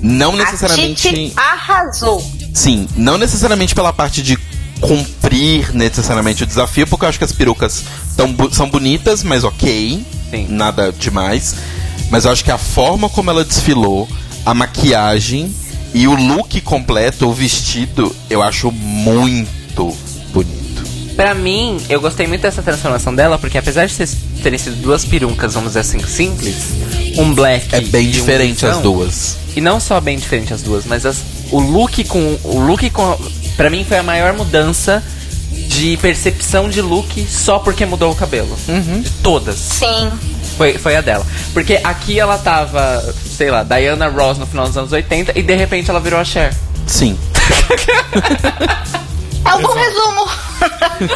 Não 0.00 0.32
A 0.32 0.36
necessariamente. 0.36 1.02
Titi 1.06 1.32
arrasou. 1.36 2.24
Sim, 2.54 2.88
não 2.96 3.18
necessariamente 3.18 3.74
pela 3.74 3.92
parte 3.92 4.22
de 4.22 4.38
cumprir 4.80 5.74
necessariamente 5.74 6.42
o 6.42 6.46
desafio, 6.46 6.86
porque 6.86 7.04
eu 7.04 7.08
acho 7.08 7.18
que 7.18 7.24
as 7.24 7.32
perucas 7.32 7.84
tão 8.16 8.34
são 8.52 8.68
bonitas, 8.68 9.22
mas 9.22 9.44
ok. 9.44 10.04
Sim. 10.30 10.46
Nada 10.48 10.92
demais. 10.92 11.54
Mas 12.10 12.24
eu 12.24 12.30
acho 12.32 12.42
que 12.44 12.50
a 12.50 12.58
forma 12.58 13.08
como 13.08 13.30
ela 13.30 13.44
desfilou, 13.44 14.08
a 14.44 14.52
maquiagem 14.54 15.54
e 15.94 16.06
o 16.08 16.14
look 16.14 16.60
completo, 16.62 17.28
o 17.28 17.32
vestido, 17.32 18.14
eu 18.28 18.42
acho 18.42 18.70
muito 18.72 19.94
bonito. 20.32 20.60
Pra 21.16 21.34
mim, 21.34 21.78
eu 21.88 22.00
gostei 22.00 22.26
muito 22.26 22.40
dessa 22.40 22.62
transformação 22.62 23.14
dela, 23.14 23.38
porque 23.38 23.58
apesar 23.58 23.86
de 23.86 23.94
terem 24.42 24.58
sido 24.58 24.76
duas 24.76 25.04
perucas, 25.04 25.52
vamos 25.54 25.70
dizer 25.70 25.80
assim, 25.80 25.98
simples, 26.00 26.56
um 27.18 27.34
black. 27.34 27.74
É 27.74 27.80
bem 27.80 28.06
e 28.06 28.08
um 28.08 28.12
diferente 28.12 28.64
as 28.64 28.78
duas. 28.78 29.36
E 29.54 29.60
não 29.60 29.78
só 29.80 30.00
bem 30.00 30.16
diferente 30.18 30.54
as 30.54 30.62
duas, 30.62 30.84
mas 30.86 31.04
as- 31.04 31.18
o 31.50 31.58
look 31.60 32.02
com. 32.04 32.38
O 32.44 32.60
look 32.60 32.88
com. 32.90 33.18
Pra 33.60 33.68
mim 33.68 33.84
foi 33.84 33.98
a 33.98 34.02
maior 34.02 34.32
mudança 34.32 35.04
de 35.52 35.94
percepção 35.98 36.70
de 36.70 36.80
look 36.80 37.26
só 37.28 37.58
porque 37.58 37.84
mudou 37.84 38.10
o 38.10 38.14
cabelo. 38.14 38.56
De 39.02 39.10
todas. 39.22 39.56
Sim. 39.56 40.10
Foi, 40.56 40.78
foi 40.78 40.96
a 40.96 41.02
dela. 41.02 41.26
Porque 41.52 41.78
aqui 41.84 42.18
ela 42.18 42.38
tava, 42.38 43.14
sei 43.36 43.50
lá, 43.50 43.62
Diana 43.62 44.08
Ross 44.08 44.38
no 44.38 44.46
final 44.46 44.66
dos 44.66 44.78
anos 44.78 44.92
80 44.92 45.38
e 45.38 45.42
de 45.42 45.54
repente 45.56 45.90
ela 45.90 46.00
virou 46.00 46.18
a 46.18 46.24
Cher. 46.24 46.54
Sim. 46.86 47.18
É 49.42 49.54
um 49.54 49.62
bom 49.62 49.72
resumo. 49.74 50.28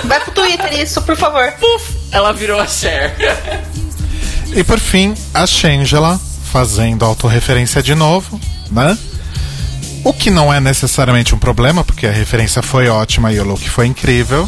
Vai 0.09 0.19
pro 0.21 0.33
Twitter 0.33 0.81
isso, 0.81 1.01
por 1.03 1.15
favor. 1.15 1.53
Ela 2.11 2.33
virou 2.33 2.59
a 2.59 2.67
Cher. 2.67 3.15
E 4.55 4.65
por 4.65 4.81
fim, 4.81 5.15
a 5.33 5.47
Shangela, 5.47 6.19
fazendo 6.51 7.05
autorreferência 7.05 7.83
de 7.83 7.95
novo, 7.95 8.41
né? 8.71 8.97
O 10.05 10.13
que 10.13 10.31
não 10.31 10.53
é 10.53 10.61
necessariamente 10.61 11.35
um 11.35 11.39
problema, 11.39 11.83
porque 11.83 12.07
a 12.07 12.13
referência 12.13 12.63
foi 12.63 12.89
ótima 12.89 13.33
e 13.33 13.41
o 13.41 13.45
look 13.45 13.67
foi 13.69 13.87
incrível. 13.87 14.47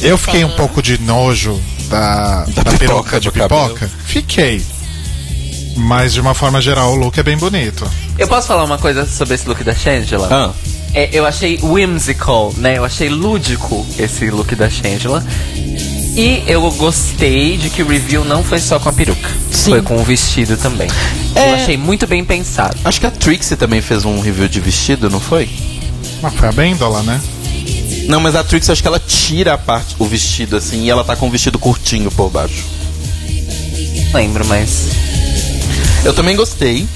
Eu 0.00 0.16
fiquei 0.16 0.44
um 0.44 0.50
pouco 0.50 0.80
de 0.80 0.96
nojo 1.00 1.60
da, 1.88 2.44
da, 2.44 2.62
pipoca 2.64 2.78
peruca 2.78 3.20
de 3.20 3.30
pipoca. 3.32 3.90
Fiquei. 4.06 4.64
Mas 5.76 6.12
de 6.12 6.20
uma 6.20 6.34
forma 6.34 6.60
geral, 6.60 6.92
o 6.92 6.94
look 6.94 7.18
é 7.18 7.22
bem 7.22 7.36
bonito. 7.36 7.90
Eu 8.16 8.28
posso 8.28 8.46
falar 8.46 8.62
uma 8.62 8.78
coisa 8.78 9.04
sobre 9.06 9.34
esse 9.34 9.48
look 9.48 9.64
da 9.64 9.74
Shangela? 9.74 10.28
Ah, 10.30 10.52
É, 10.94 11.10
eu 11.12 11.26
achei 11.26 11.58
whimsical, 11.60 12.54
né? 12.56 12.78
Eu 12.78 12.84
achei 12.84 13.08
lúdico 13.08 13.84
esse 13.98 14.30
look 14.30 14.54
da 14.54 14.70
Shangela. 14.70 15.24
E 16.16 16.44
eu 16.46 16.70
gostei 16.72 17.56
de 17.56 17.68
que 17.68 17.82
o 17.82 17.88
review 17.88 18.24
não 18.24 18.44
foi 18.44 18.60
só 18.60 18.78
com 18.78 18.88
a 18.88 18.92
peruca. 18.92 19.28
Sim. 19.50 19.72
Foi 19.72 19.82
com 19.82 19.96
o 19.96 20.04
vestido 20.04 20.56
também. 20.56 20.88
É. 21.34 21.50
Eu 21.50 21.54
achei 21.56 21.76
muito 21.76 22.06
bem 22.06 22.24
pensado. 22.24 22.76
acho 22.84 23.00
que 23.00 23.06
a 23.06 23.10
Trixie 23.10 23.56
também 23.56 23.80
fez 23.80 24.04
um 24.04 24.20
review 24.20 24.46
de 24.46 24.60
vestido, 24.60 25.10
não 25.10 25.18
foi? 25.18 25.50
Mas 26.22 26.32
foi 26.34 26.48
a 26.48 26.52
Bendola, 26.52 27.02
né? 27.02 27.20
Não, 28.06 28.20
mas 28.20 28.36
a 28.36 28.44
Trixie 28.44 28.70
acho 28.70 28.80
que 28.80 28.86
ela 28.86 29.00
tira 29.00 29.54
a 29.54 29.58
parte, 29.58 29.96
o 29.98 30.04
vestido 30.04 30.56
assim, 30.56 30.84
e 30.84 30.90
ela 30.90 31.02
tá 31.02 31.16
com 31.16 31.26
um 31.26 31.30
vestido 31.30 31.58
curtinho 31.58 32.10
por 32.12 32.30
baixo. 32.30 32.62
Lembro, 34.12 34.44
mas. 34.46 34.90
Eu 36.04 36.14
também 36.14 36.36
gostei. 36.36 36.86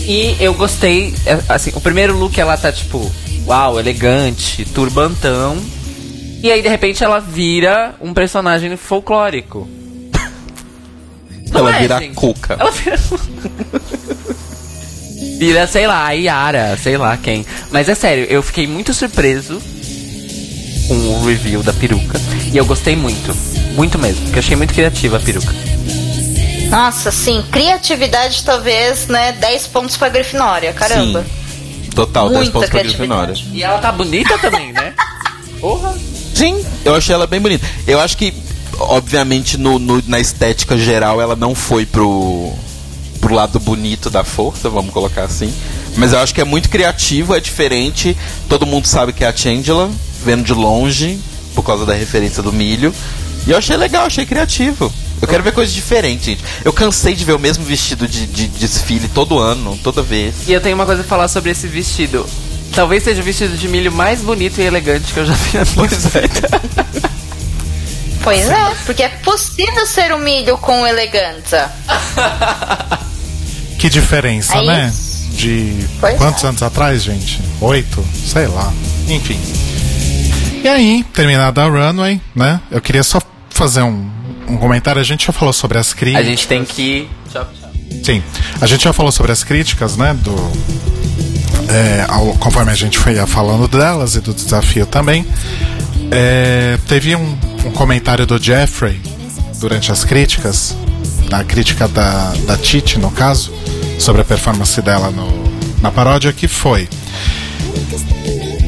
E 0.00 0.36
eu 0.40 0.54
gostei, 0.54 1.14
é, 1.24 1.38
assim, 1.48 1.70
o 1.74 1.80
primeiro 1.80 2.16
look 2.16 2.36
ela 2.38 2.56
tá 2.56 2.72
tipo, 2.72 3.10
uau, 3.46 3.78
elegante, 3.78 4.64
turbantão. 4.64 5.56
E 6.42 6.50
aí 6.50 6.62
de 6.62 6.68
repente 6.68 7.02
ela 7.02 7.20
vira 7.20 7.94
um 8.00 8.12
personagem 8.12 8.76
folclórico. 8.76 9.68
Não 11.50 11.60
ela 11.60 11.76
é, 11.76 11.80
vira 11.80 11.98
gente? 11.98 12.12
a 12.12 12.14
Cuca. 12.14 12.56
Ela 12.58 12.70
vira. 12.70 12.98
vira, 15.38 15.66
sei 15.66 15.86
lá, 15.86 16.06
a 16.06 16.12
Yara, 16.12 16.76
sei 16.76 16.96
lá 16.96 17.16
quem. 17.16 17.46
Mas 17.70 17.88
é 17.88 17.94
sério, 17.94 18.24
eu 18.24 18.42
fiquei 18.42 18.66
muito 18.66 18.92
surpreso 18.92 19.60
com 20.88 20.94
o 20.94 21.26
review 21.26 21.62
da 21.62 21.72
peruca. 21.72 22.20
E 22.52 22.56
eu 22.56 22.64
gostei 22.64 22.96
muito. 22.96 23.34
Muito 23.74 23.98
mesmo, 23.98 24.22
porque 24.22 24.38
eu 24.38 24.42
achei 24.42 24.56
muito 24.56 24.72
criativa 24.72 25.16
a 25.18 25.20
peruca. 25.20 25.52
Nossa, 26.70 27.10
sim. 27.10 27.44
Criatividade, 27.50 28.42
talvez, 28.44 29.06
né? 29.06 29.32
10 29.32 29.66
pontos 29.68 29.96
pra 29.96 30.08
Grifinória. 30.08 30.72
Caramba. 30.72 31.22
Sim. 31.22 31.45
Total, 31.96 32.28
10 32.28 32.38
Muita 32.38 32.52
pontos 32.52 32.70
pra. 32.70 32.82
Grifinória. 32.82 33.34
E 33.52 33.62
ela 33.62 33.78
tá 33.78 33.90
bonita 33.90 34.38
também, 34.38 34.72
né? 34.72 34.92
Porra! 35.60 35.94
Sim, 36.34 36.62
eu 36.84 36.94
achei 36.94 37.14
ela 37.14 37.26
bem 37.26 37.40
bonita. 37.40 37.66
Eu 37.86 37.98
acho 37.98 38.16
que, 38.18 38.32
obviamente, 38.78 39.56
no, 39.56 39.78
no- 39.78 40.02
na 40.06 40.20
estética 40.20 40.76
geral, 40.76 41.20
ela 41.20 41.34
não 41.34 41.54
foi 41.54 41.86
pro, 41.86 42.52
pro 43.20 43.34
lado 43.34 43.58
bonito 43.58 44.10
da 44.10 44.22
força, 44.22 44.68
vamos 44.68 44.92
colocar 44.92 45.22
assim. 45.24 45.52
Mas 45.96 46.12
eu 46.12 46.18
acho 46.18 46.34
que 46.34 46.40
é 46.42 46.44
muito 46.44 46.68
criativo, 46.68 47.34
é 47.34 47.40
diferente. 47.40 48.14
Todo 48.50 48.66
mundo 48.66 48.86
sabe 48.86 49.14
que 49.14 49.24
é 49.24 49.28
a 49.28 49.34
Changela, 49.34 49.90
vendo 50.22 50.44
de 50.44 50.52
longe, 50.52 51.18
por 51.54 51.62
causa 51.64 51.86
da 51.86 51.94
referência 51.94 52.42
do 52.42 52.52
milho. 52.52 52.94
E 53.46 53.50
eu 53.50 53.56
achei 53.56 53.76
legal, 53.78 54.04
achei 54.04 54.26
criativo. 54.26 54.92
Eu 55.20 55.28
quero 55.28 55.42
ver 55.42 55.52
coisas 55.52 55.74
diferentes, 55.74 56.26
gente. 56.26 56.44
Eu 56.64 56.72
cansei 56.72 57.14
de 57.14 57.24
ver 57.24 57.32
o 57.34 57.38
mesmo 57.38 57.64
vestido 57.64 58.06
de, 58.06 58.26
de 58.26 58.48
desfile 58.48 59.08
todo 59.08 59.38
ano, 59.38 59.78
toda 59.82 60.02
vez. 60.02 60.34
E 60.46 60.52
eu 60.52 60.60
tenho 60.60 60.74
uma 60.74 60.86
coisa 60.86 61.02
a 61.02 61.04
falar 61.04 61.28
sobre 61.28 61.50
esse 61.50 61.66
vestido. 61.66 62.26
Talvez 62.74 63.02
seja 63.02 63.20
o 63.22 63.24
vestido 63.24 63.56
de 63.56 63.68
milho 63.68 63.90
mais 63.90 64.20
bonito 64.20 64.60
e 64.60 64.64
elegante 64.64 65.12
que 65.12 65.18
eu 65.20 65.26
já 65.26 65.32
vi 65.32 65.58
na 65.58 65.64
minha 65.64 65.74
Pois 65.74 66.14
é. 66.16 67.06
Pois 68.22 68.48
é, 68.48 68.74
porque 68.84 69.02
é 69.04 69.08
possível 69.08 69.86
ser 69.86 70.12
um 70.12 70.18
milho 70.18 70.58
com 70.58 70.86
elegância. 70.86 71.70
Que 73.78 73.90
diferença, 73.90 74.56
É 74.56 74.62
né? 74.64 74.94
De 75.32 75.86
Pois 76.00 76.16
quantos 76.16 76.42
é. 76.42 76.48
anos 76.48 76.62
atrás, 76.62 77.02
gente? 77.02 77.40
Oito? 77.60 78.02
Sei 78.26 78.46
lá. 78.46 78.72
Enfim. 79.06 79.38
E 80.64 80.66
aí, 80.66 81.04
terminada 81.12 81.62
a 81.62 81.68
runway, 81.68 82.20
né? 82.34 82.58
Eu 82.70 82.80
queria 82.80 83.02
só 83.02 83.20
fazer 83.50 83.82
um, 83.82 84.10
um 84.48 84.56
comentário. 84.56 85.00
A 85.00 85.04
gente 85.04 85.26
já 85.26 85.32
falou 85.32 85.52
sobre 85.52 85.78
as 85.78 85.92
A 85.92 85.96
críticas. 85.96 86.26
gente 86.26 86.46
tem 86.48 86.64
que. 86.64 87.08
Tchau, 87.32 87.48
tchau. 87.60 87.70
Sim. 88.04 88.22
A 88.60 88.66
gente 88.66 88.84
já 88.84 88.92
falou 88.92 89.10
sobre 89.12 89.32
as 89.32 89.42
críticas, 89.44 89.96
né? 89.96 90.14
Do. 90.22 90.34
é, 91.68 92.04
ao- 92.08 92.34
conforme 92.38 92.70
a 92.70 92.74
gente 92.74 92.98
foi 92.98 93.14
falando 93.26 93.66
delas 93.68 94.14
e 94.14 94.20
do 94.20 94.32
desafio 94.34 94.86
também. 94.86 95.26
É, 96.10 96.78
teve 96.86 97.16
um, 97.16 97.36
um 97.64 97.70
comentário 97.72 98.26
do 98.26 98.40
Jeffrey 98.42 99.00
durante 99.60 99.90
as 99.90 100.04
críticas, 100.04 100.76
na 101.30 101.42
crítica 101.42 101.88
da, 101.88 102.32
da 102.46 102.56
Titi, 102.56 102.98
no 102.98 103.10
caso, 103.10 103.52
sobre 103.98 104.22
a 104.22 104.24
performance 104.24 104.80
dela 104.82 105.10
no, 105.10 105.26
na 105.80 105.90
paródia, 105.90 106.32
que 106.32 106.46
foi. 106.46 106.88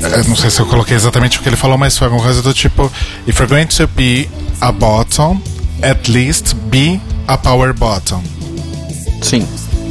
Eu 0.01 0.25
não 0.25 0.37
sei 0.37 0.51
se 0.51 0.61
eu 0.61 0.67
coloquei 0.67 0.97
exatamente 0.97 1.39
o 1.39 1.43
que 1.43 1.49
ele 1.49 1.57
falou, 1.57 1.77
mas 1.77 1.97
foi 1.99 2.07
alguma 2.07 2.23
coisa 2.25 2.41
do 2.43 2.53
tipo: 2.55 2.91
If 3.27 3.39
you're 3.39 3.49
going 3.53 3.67
to 3.67 3.87
be 3.89 4.29
a 4.61 4.73
bottom, 4.73 5.41
at 5.83 6.09
least 6.09 6.55
be 6.71 7.01
a 7.27 7.37
power 7.39 7.73
bottom. 7.73 8.23
Sim. 9.23 9.47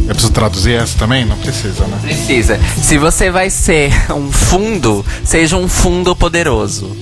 Eu 0.07 0.14
preciso 0.14 0.31
traduzir 0.31 0.73
essa 0.76 0.97
também? 0.97 1.26
Não 1.26 1.38
precisa, 1.38 1.85
né? 1.85 1.97
Precisa. 2.01 2.57
Se 2.81 2.97
você 2.97 3.30
vai 3.30 3.49
ser 3.49 3.91
um 4.14 4.31
fundo, 4.31 5.05
seja 5.26 5.57
um 5.57 5.68
fundo 5.68 6.15
poderoso. 6.15 6.95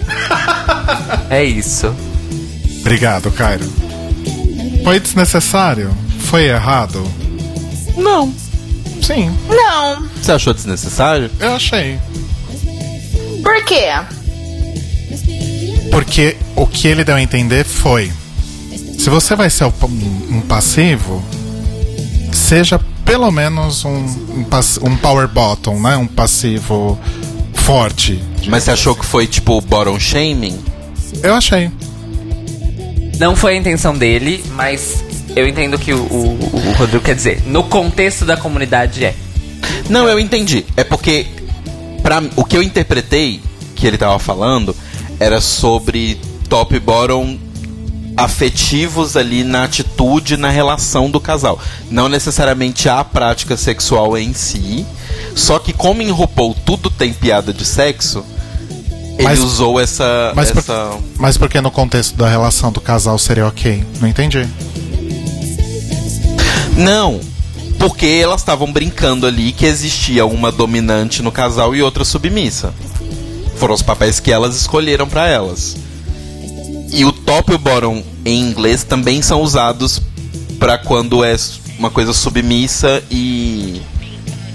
é 1.30 1.44
isso. 1.44 1.94
Obrigado, 2.80 3.30
Cairo. 3.32 3.66
Foi 4.84 5.00
desnecessário? 5.00 5.96
Foi 6.20 6.46
errado? 6.46 7.04
Não. 7.98 8.34
Sim, 9.02 9.32
Não. 9.48 10.08
Você 10.20 10.32
achou 10.32 10.54
desnecessário? 10.54 11.30
eu 11.40 11.54
achei. 11.56 12.00
Por 13.44 13.64
quê? 13.66 13.90
Porque 15.92 16.36
o 16.56 16.66
que 16.66 16.88
ele 16.88 17.04
deu 17.04 17.16
a 17.16 17.22
entender 17.22 17.64
foi: 17.64 18.12
se 19.06 19.10
você 19.12 19.36
vai 19.36 19.52
ser 19.52 19.66
um, 19.66 20.42
passivo, 20.42 21.24
seja 22.34 22.80
pelo 23.06 23.30
menos 23.30 23.86
um, 23.86 24.04
um, 24.36 24.44
pass- 24.44 24.80
um 24.82 24.98
power 24.98 25.28
bottom, 25.28 25.80
né? 25.80 25.96
Um 25.96 26.08
passivo 26.08 26.98
forte. 27.54 28.20
Mas 28.48 28.64
você 28.64 28.72
achou 28.72 28.96
que 28.96 29.06
foi 29.06 29.28
tipo 29.28 29.62
bottom 29.62 30.00
shaming? 30.00 30.60
Eu 31.22 31.36
achei. 31.36 31.70
Não 33.20 33.36
foi 33.36 33.54
a 33.54 33.58
intenção 33.58 33.96
dele, 33.96 34.44
mas 34.56 35.04
eu 35.36 35.48
entendo 35.48 35.78
que 35.78 35.94
o, 35.94 36.00
o, 36.00 36.40
o 36.52 36.72
Rodrigo 36.76 37.04
quer 37.04 37.14
dizer. 37.14 37.44
No 37.46 37.64
contexto 37.66 38.26
da 38.26 38.36
comunidade 38.36 39.06
é. 39.06 39.14
Não, 39.88 40.10
eu 40.10 40.20
entendi. 40.20 40.66
É 40.76 40.84
porque 40.84 41.28
pra, 42.02 42.24
o 42.36 42.44
que 42.44 42.58
eu 42.58 42.64
interpretei 42.64 43.40
que 43.76 43.86
ele 43.86 44.00
tava 44.00 44.18
falando 44.18 44.76
era 45.20 45.40
sobre 45.40 46.20
top 46.50 46.80
bottom 46.80 47.45
afetivos 48.18 49.16
ali 49.18 49.44
na 49.44 49.64
atitude, 49.66 50.38
na 50.38 50.50
relação 50.50 51.10
do 51.10 51.20
casal. 51.20 51.60
Não 51.90 52.08
necessariamente 52.10 52.88
a 52.90 53.04
prática 53.04 53.58
sexual 53.58 54.18
em 54.18 54.34
si. 54.34 54.86
Só 55.36 55.60
que 55.60 55.74
como 55.74 56.02
em 56.02 56.12
RuPaul 56.12 56.56
tudo 56.66 56.90
tem 56.90 57.12
piada 57.14 57.52
de 57.54 57.66
sexo, 57.66 58.24
ele 59.18 59.24
Mas- 59.24 59.40
usou 59.40 59.80
essa. 59.80 60.32
Mas, 60.36 60.52
por- 60.52 60.60
essa... 60.60 60.92
mas 61.18 61.38
por 61.38 61.50
que 61.50 61.60
no 61.62 61.72
contexto 61.72 62.16
da 62.16 62.28
relação 62.30 62.72
do 62.72 62.82
casal 62.82 63.18
seria 63.18 63.48
ok? 63.48 63.84
Não 64.00 64.08
entendi. 64.08 64.48
Não, 66.78 67.20
porque 67.80 68.06
elas 68.06 68.42
estavam 68.42 68.72
brincando 68.72 69.26
ali 69.26 69.52
que 69.52 69.66
existia 69.66 70.26
uma 70.26 70.52
dominante 70.52 71.22
no 71.22 71.32
casal 71.32 71.74
e 71.76 71.82
outra 71.82 72.04
submissa. 72.04 72.74
Foram 73.58 73.74
os 73.74 73.82
papéis 73.82 74.20
que 74.20 74.32
elas 74.32 74.56
escolheram 74.56 75.08
pra 75.08 75.28
elas. 75.28 75.78
E 76.92 77.04
o 77.06 77.12
top 77.12 77.52
e 77.52 77.56
o 77.56 77.58
bottom 77.58 78.04
em 78.24 78.42
inglês 78.42 78.84
também 78.84 79.22
são 79.22 79.42
usados 79.42 80.02
pra 80.60 80.78
quando 80.78 81.24
é 81.24 81.36
uma 81.78 81.90
coisa 81.90 82.14
submissa 82.14 83.04
e 83.12 83.82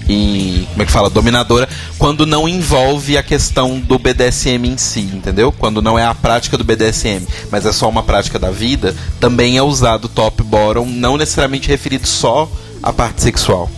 e 0.09 0.67
como 0.71 0.81
é 0.81 0.85
que 0.85 0.91
fala, 0.91 1.09
dominadora, 1.09 1.69
quando 1.97 2.25
não 2.25 2.47
envolve 2.47 3.17
a 3.17 3.23
questão 3.23 3.79
do 3.79 3.97
BDSM 3.97 4.67
em 4.67 4.77
si, 4.77 5.01
entendeu? 5.01 5.53
Quando 5.53 5.81
não 5.81 5.97
é 5.97 6.05
a 6.05 6.13
prática 6.13 6.57
do 6.57 6.65
BDSM, 6.65 7.25
mas 7.49 7.65
é 7.65 7.71
só 7.71 7.87
uma 7.87 8.03
prática 8.03 8.37
da 8.37 8.51
vida, 8.51 8.93
também 9.21 9.57
é 9.57 9.63
usado 9.63 10.09
top 10.09 10.43
bottom, 10.43 10.85
não 10.85 11.15
necessariamente 11.15 11.69
referido 11.69 12.05
só 12.07 12.51
à 12.83 12.91
parte 12.91 13.21
sexual. 13.21 13.69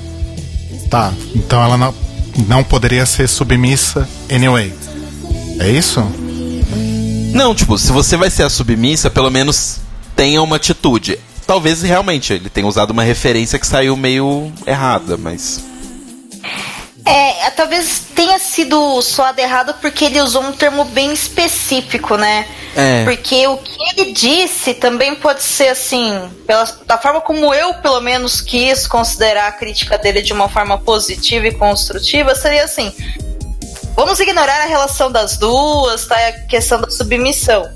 Tá, 0.90 1.14
então 1.36 1.62
ela 1.64 1.78
não, 1.78 1.94
não 2.48 2.64
poderia 2.64 3.06
ser 3.06 3.28
submissa 3.28 4.08
anyway. 4.32 4.74
É 5.60 5.70
isso? 5.70 6.04
Não, 7.34 7.56
tipo, 7.56 7.78
se 7.78 7.92
você 7.92 8.16
vai 8.16 8.30
ser 8.30 8.44
a 8.44 8.50
submissa, 8.50 9.10
pelo 9.10 9.30
menos 9.30 9.80
tenha 10.16 10.42
uma 10.42 10.56
atitude. 10.56 11.20
Talvez 11.46 11.82
realmente 11.82 12.34
ele 12.34 12.50
tenha 12.50 12.68
usado 12.68 12.92
uma 12.92 13.04
referência 13.04 13.60
que 13.60 13.68
saiu 13.68 13.98
meio 13.98 14.52
errada, 14.66 15.18
mas. 15.18 15.64
É, 17.06 17.50
talvez 17.50 18.02
tenha 18.16 18.40
sido 18.40 19.02
soado 19.02 19.40
errado 19.42 19.76
porque 19.82 20.06
ele 20.06 20.22
usou 20.22 20.42
um 20.42 20.54
termo 20.54 20.86
bem 20.86 21.12
específico, 21.12 22.16
né? 22.16 22.48
É. 22.76 23.04
Porque 23.04 23.46
o 23.48 23.58
que 23.58 23.78
ele 23.92 24.14
disse 24.14 24.74
também 24.74 25.14
pode 25.16 25.44
ser 25.44 25.68
assim, 25.68 26.30
pela, 26.48 26.64
da 26.88 26.98
forma 26.98 27.20
como 27.20 27.54
eu, 27.54 27.74
pelo 27.76 28.00
menos, 28.00 28.40
quis 28.40 28.88
considerar 28.88 29.48
a 29.48 29.52
crítica 29.52 29.98
dele 29.98 30.22
de 30.22 30.32
uma 30.32 30.48
forma 30.48 30.78
positiva 30.78 31.48
e 31.48 31.54
construtiva, 31.54 32.34
seria 32.36 32.64
assim: 32.64 32.94
vamos 33.96 34.20
ignorar 34.20 34.62
a 34.62 34.66
relação 34.66 35.12
das 35.12 35.38
duas, 35.38 36.06
tá? 36.06 36.16
A 36.16 36.32
questão 36.48 36.82
da 36.82 36.90
submissão. 36.90 37.70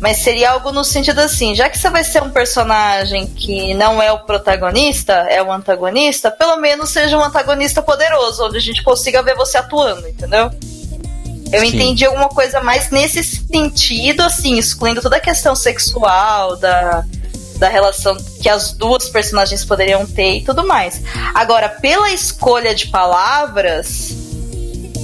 Mas 0.00 0.18
seria 0.18 0.50
algo 0.50 0.72
no 0.72 0.82
sentido 0.82 1.20
assim, 1.20 1.54
já 1.54 1.68
que 1.68 1.78
você 1.78 1.88
vai 1.88 2.02
ser 2.02 2.22
um 2.22 2.30
personagem 2.30 3.26
que 3.26 3.72
não 3.74 4.02
é 4.02 4.10
o 4.10 4.18
protagonista, 4.20 5.12
é 5.12 5.40
o 5.40 5.52
antagonista, 5.52 6.28
pelo 6.28 6.56
menos 6.56 6.90
seja 6.90 7.16
um 7.16 7.22
antagonista 7.22 7.80
poderoso, 7.80 8.44
onde 8.44 8.56
a 8.56 8.60
gente 8.60 8.82
consiga 8.82 9.22
ver 9.22 9.36
você 9.36 9.58
atuando, 9.58 10.08
entendeu? 10.08 10.50
Eu 11.52 11.60
Sim. 11.60 11.68
entendi 11.68 12.04
alguma 12.04 12.28
coisa 12.30 12.60
mais 12.60 12.90
nesse 12.90 13.22
sentido, 13.22 14.22
assim, 14.22 14.58
excluindo 14.58 15.00
toda 15.00 15.18
a 15.18 15.20
questão 15.20 15.54
sexual, 15.54 16.56
da, 16.56 17.04
da 17.58 17.68
relação 17.68 18.16
que 18.40 18.48
as 18.48 18.72
duas 18.72 19.08
personagens 19.08 19.64
poderiam 19.64 20.04
ter 20.04 20.38
e 20.38 20.44
tudo 20.44 20.66
mais. 20.66 21.00
Agora, 21.32 21.68
pela 21.68 22.10
escolha 22.10 22.74
de 22.74 22.88
palavras, 22.88 24.16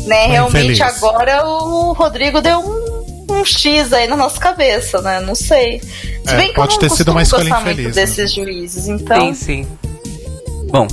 né, 0.07 0.25
Foi 0.25 0.33
realmente 0.33 0.73
infeliz. 0.73 0.81
agora 0.81 1.47
o 1.47 1.93
Rodrigo 1.93 2.41
deu 2.41 2.59
um, 2.59 3.35
um 3.41 3.45
X 3.45 3.93
aí 3.93 4.07
na 4.07 4.17
nossa 4.17 4.39
cabeça, 4.39 5.01
né? 5.03 5.21
Não 5.21 5.35
sei. 5.35 5.81
Se 5.81 6.35
É, 6.35 6.37
bem 6.37 6.49
que 6.49 6.55
pode 6.55 6.75
eu 6.75 6.81
ter 6.81 6.91
sido 6.91 7.11
uma 7.11 7.23
escolha 7.23 7.49
infeliz, 7.49 7.97
né? 7.97 8.03
desses 8.03 8.33
juízes, 8.33 8.89
então. 8.89 9.21
Sim, 9.21 9.35
sim. 9.35 9.67
Bom, 10.71 10.87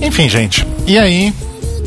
Enfim, 0.00 0.28
gente. 0.28 0.66
E 0.86 0.98
aí, 0.98 1.34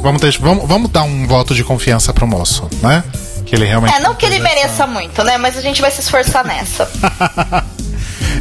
vamos, 0.01 0.21
deixar, 0.21 0.41
vamos, 0.41 0.67
vamos 0.67 0.89
dar 0.91 1.03
um 1.03 1.27
voto 1.27 1.53
de 1.53 1.63
confiança 1.63 2.13
pro 2.13 2.27
moço, 2.27 2.67
né? 2.81 3.03
Que 3.45 3.55
ele 3.55 3.65
realmente. 3.65 3.95
É, 3.95 3.99
não 3.99 4.15
que 4.15 4.25
ele 4.25 4.39
mereça 4.39 4.85
muito, 4.85 5.23
né? 5.23 5.37
Mas 5.37 5.57
a 5.57 5.61
gente 5.61 5.81
vai 5.81 5.91
se 5.91 6.01
esforçar 6.01 6.45
nessa. 6.45 6.89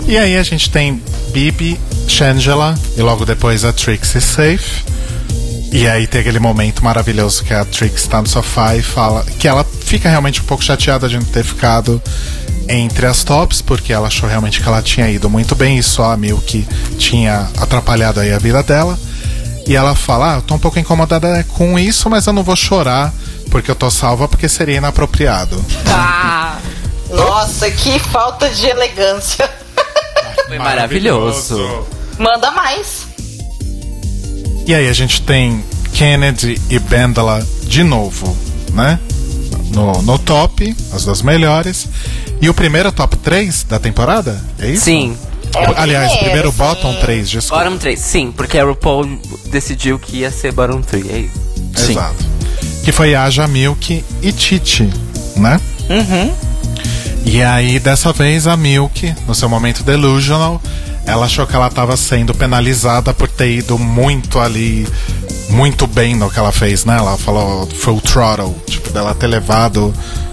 E 0.06 0.16
aí 0.16 0.38
a 0.38 0.42
gente 0.42 0.70
tem 0.70 1.02
Bibi, 1.32 1.78
Shangela 2.06 2.74
e 2.96 3.02
logo 3.02 3.26
depois 3.26 3.62
a 3.64 3.72
Trixie 3.74 4.20
Safe. 4.22 4.82
E 5.70 5.86
aí 5.86 6.06
tem 6.06 6.20
aquele 6.20 6.38
momento 6.38 6.82
maravilhoso 6.82 7.44
que 7.44 7.52
a 7.52 7.64
Trixie 7.64 8.08
tá 8.08 8.22
no 8.22 8.28
sofá 8.28 8.74
e 8.74 8.82
fala 8.82 9.24
que 9.38 9.46
ela 9.46 9.64
fica 9.64 10.08
realmente 10.08 10.40
um 10.40 10.44
pouco 10.44 10.64
chateada 10.64 11.08
de 11.08 11.16
não 11.16 11.24
ter 11.24 11.44
ficado 11.44 12.02
entre 12.68 13.06
as 13.06 13.22
tops, 13.24 13.62
porque 13.62 13.92
ela 13.92 14.08
achou 14.08 14.28
realmente 14.28 14.60
que 14.60 14.68
ela 14.68 14.82
tinha 14.82 15.08
ido 15.10 15.28
muito 15.28 15.54
bem 15.54 15.78
e 15.78 15.82
só 15.82 16.12
a 16.12 16.16
Milk 16.16 16.66
tinha 16.98 17.48
atrapalhado 17.58 18.20
aí 18.20 18.32
a 18.32 18.38
vida 18.38 18.62
dela. 18.62 18.98
E 19.66 19.76
ela 19.76 19.94
fala: 19.94 20.34
Ah, 20.34 20.36
eu 20.36 20.42
tô 20.42 20.54
um 20.54 20.58
pouco 20.58 20.78
incomodada 20.78 21.44
com 21.56 21.78
isso, 21.78 22.08
mas 22.08 22.26
eu 22.26 22.32
não 22.32 22.42
vou 22.42 22.56
chorar 22.56 23.12
porque 23.50 23.70
eu 23.70 23.74
tô 23.74 23.90
salva 23.90 24.28
porque 24.28 24.48
seria 24.48 24.76
inapropriado. 24.76 25.62
Nossa, 27.10 27.70
que 27.70 27.98
falta 27.98 28.48
de 28.50 28.66
elegância. 28.66 29.50
foi 30.46 30.58
maravilhoso. 30.58 31.86
Manda 32.18 32.50
mais. 32.50 33.07
E 34.68 34.74
aí 34.74 34.86
a 34.86 34.92
gente 34.92 35.22
tem 35.22 35.64
Kennedy 35.94 36.60
e 36.68 36.78
Bendala 36.78 37.42
de 37.62 37.82
novo, 37.82 38.36
né? 38.74 39.00
No, 39.72 40.02
no 40.02 40.18
top, 40.18 40.76
as 40.92 41.06
duas 41.06 41.22
melhores. 41.22 41.88
E 42.38 42.50
o 42.50 42.54
primeiro 42.54 42.92
top 42.92 43.16
3 43.16 43.62
da 43.62 43.78
temporada? 43.78 44.38
É 44.58 44.68
isso? 44.68 44.84
Sim. 44.84 45.16
É 45.56 45.70
o 45.70 45.74
Aliás, 45.74 46.14
primeiro 46.18 46.50
sim. 46.52 46.58
bottom 46.58 46.94
3, 47.00 47.30
desculpa. 47.30 47.64
Bottom 47.64 47.78
3, 47.78 47.98
sim, 47.98 48.30
porque 48.30 48.58
a 48.58 48.64
RuPaul 48.66 49.18
decidiu 49.50 49.98
que 49.98 50.18
ia 50.18 50.30
ser 50.30 50.52
Bottom 50.52 50.82
3. 50.82 51.06
É 51.10 51.18
isso. 51.20 51.32
Sim. 51.74 51.92
Exato. 51.92 52.26
Que 52.84 52.92
foi 52.92 53.14
Aja 53.14 53.46
Milk 53.48 54.04
e 54.20 54.32
Titi, 54.32 54.92
né? 55.34 55.58
Uhum. 55.88 56.34
E 57.24 57.42
aí, 57.42 57.80
dessa 57.80 58.12
vez, 58.12 58.46
a 58.46 58.54
Milk, 58.54 59.14
no 59.26 59.34
seu 59.34 59.48
momento 59.48 59.82
delusional, 59.82 60.60
ela 61.08 61.24
achou 61.24 61.46
que 61.46 61.56
ela 61.56 61.68
estava 61.68 61.96
sendo 61.96 62.34
penalizada 62.34 63.14
por 63.14 63.28
ter 63.28 63.50
ido 63.50 63.78
muito 63.78 64.38
ali, 64.38 64.86
muito 65.48 65.86
bem 65.86 66.14
no 66.14 66.30
que 66.30 66.38
ela 66.38 66.52
fez, 66.52 66.84
né? 66.84 66.98
Ela 66.98 67.16
falou 67.16 67.66
full 67.66 67.98
throttle, 68.02 68.54
tipo, 68.66 68.90
dela 68.90 69.14
ter 69.14 69.26
levado 69.26 69.92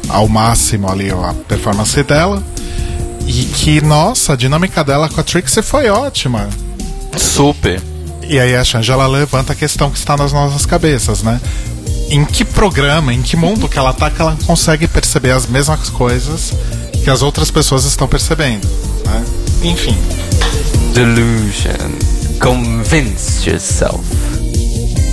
ao 0.10 0.28
máximo 0.28 0.92
ali 0.92 1.12
ó, 1.14 1.30
a 1.30 1.34
performance 1.34 2.04
dela. 2.04 2.44
E 3.26 3.46
que, 3.46 3.80
nossa, 3.80 4.34
a 4.34 4.36
dinâmica 4.36 4.84
dela 4.84 5.08
com 5.08 5.22
a 5.22 5.24
Trixie 5.24 5.64
foi 5.64 5.90
ótima. 5.90 6.50
Super. 7.18 7.82
E 8.28 8.38
aí 8.38 8.54
a 8.54 8.64
Shangela 8.64 9.08
levanta 9.08 9.54
a 9.54 9.56
questão 9.56 9.90
que 9.90 9.98
está 9.98 10.18
nas 10.18 10.34
nossas 10.34 10.66
cabeças, 10.66 11.24
né? 11.24 11.40
Em 12.10 12.26
que 12.26 12.44
programa, 12.44 13.14
em 13.14 13.22
que 13.22 13.38
mundo 13.38 13.70
que 13.70 13.80
ela 13.80 13.94
tá 13.94 14.12
que 14.12 14.22
ela 14.22 14.38
consegue 14.46 14.88
perceber 14.90 15.32
as 15.32 15.48
mesmas 15.48 15.90
coisas 15.90 16.54
que 17.02 17.10
as 17.10 17.22
outras 17.22 17.50
pessoas 17.50 17.86
estão 17.86 18.08
percebendo, 18.08 18.68
né? 19.06 19.24
Enfim. 19.64 19.96
Delusion. 20.96 21.92
Convince 22.40 23.50
yourself. 23.50 24.00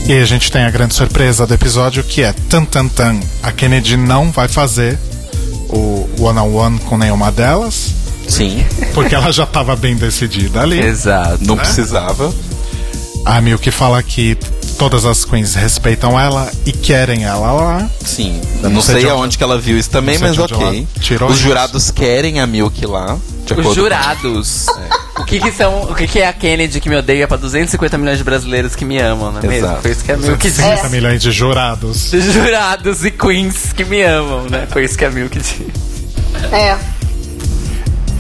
E 0.07 0.13
a 0.13 0.25
gente 0.25 0.51
tem 0.51 0.63
a 0.63 0.71
grande 0.71 0.95
surpresa 0.95 1.45
do 1.45 1.53
episódio 1.55 2.05
que 2.05 2.23
é 2.23 2.33
tan 2.49 2.65
tan 2.65 2.87
tan. 2.87 3.19
A 3.43 3.51
Kennedy 3.51 3.97
não 3.97 4.31
vai 4.31 4.47
fazer 4.47 4.97
o 5.69 6.09
one 6.21 6.39
on 6.39 6.55
one 6.55 6.79
com 6.81 6.97
nenhuma 6.97 7.33
delas, 7.33 7.91
Sim. 8.29 8.65
porque 8.95 9.13
ela 9.13 9.33
já 9.33 9.43
estava 9.43 9.75
bem 9.75 9.97
decidida 9.97 10.61
ali. 10.63 10.79
Exato. 10.81 11.39
Não 11.45 11.57
precisava. 11.57 12.33
A 13.25 13.41
Milk 13.41 13.69
fala 13.73 14.01
que 14.05 14.37
todas 14.79 15.05
as 15.05 15.25
queens 15.25 15.55
respeitam 15.57 16.19
ela 16.19 16.49
e 16.65 16.71
querem 16.71 17.25
ela 17.25 17.51
lá. 17.53 17.91
Sim. 18.05 18.41
Eu 18.57 18.63
não, 18.65 18.71
não 18.77 18.83
sei 18.83 18.95
sei 18.95 19.01
de 19.03 19.07
onde- 19.09 19.17
aonde 19.21 19.39
que 19.39 19.43
ela 19.45 19.59
viu 19.59 19.77
isso 19.77 19.91
também, 19.91 20.17
mas 20.19 20.39
ok. 20.39 20.87
Os 21.29 21.35
isso. 21.37 21.43
jurados 21.43 21.91
querem 21.91 22.39
a 22.39 22.47
Milk 22.47 22.87
lá. 22.87 23.19
De 23.45 23.55
Os 23.55 23.67
com- 23.67 23.75
jurados. 23.75 24.67
O 25.19 25.25
que 25.25 25.41
que 25.41 25.51
são, 25.53 25.83
o 25.85 25.95
que 25.95 26.07
que 26.07 26.21
é 26.21 26.27
a 26.29 26.33
Kennedy 26.33 26.81
que 26.81 26.89
me 26.89 26.97
odeia 26.97 27.27
pra 27.29 27.37
250 27.37 27.99
milhões 27.99 28.19
de 28.19 28.25
brasileiros 28.25 28.75
que 28.77 28.85
me 28.85 28.99
amam, 29.01 29.33
não 29.33 29.41
é 29.41 29.47
mesmo? 29.47 29.77
Foi 29.83 29.91
isso 29.91 30.05
que 30.05 30.13
a 30.13 30.17
Milk 30.17 30.39
disse. 30.39 30.57
250 30.61 30.89
milhões 30.91 31.21
de 31.23 31.31
jurados. 31.33 32.11
Jurados 32.13 33.05
e 33.05 33.11
queens 33.11 33.73
que 33.73 33.85
me 33.85 34.03
amam, 34.03 34.45
né? 34.49 34.67
Foi 34.71 34.85
isso 34.85 34.97
que 34.97 35.05
a 35.05 35.11
Milk 35.11 35.39
disse. 35.39 35.67
É. 36.53 36.77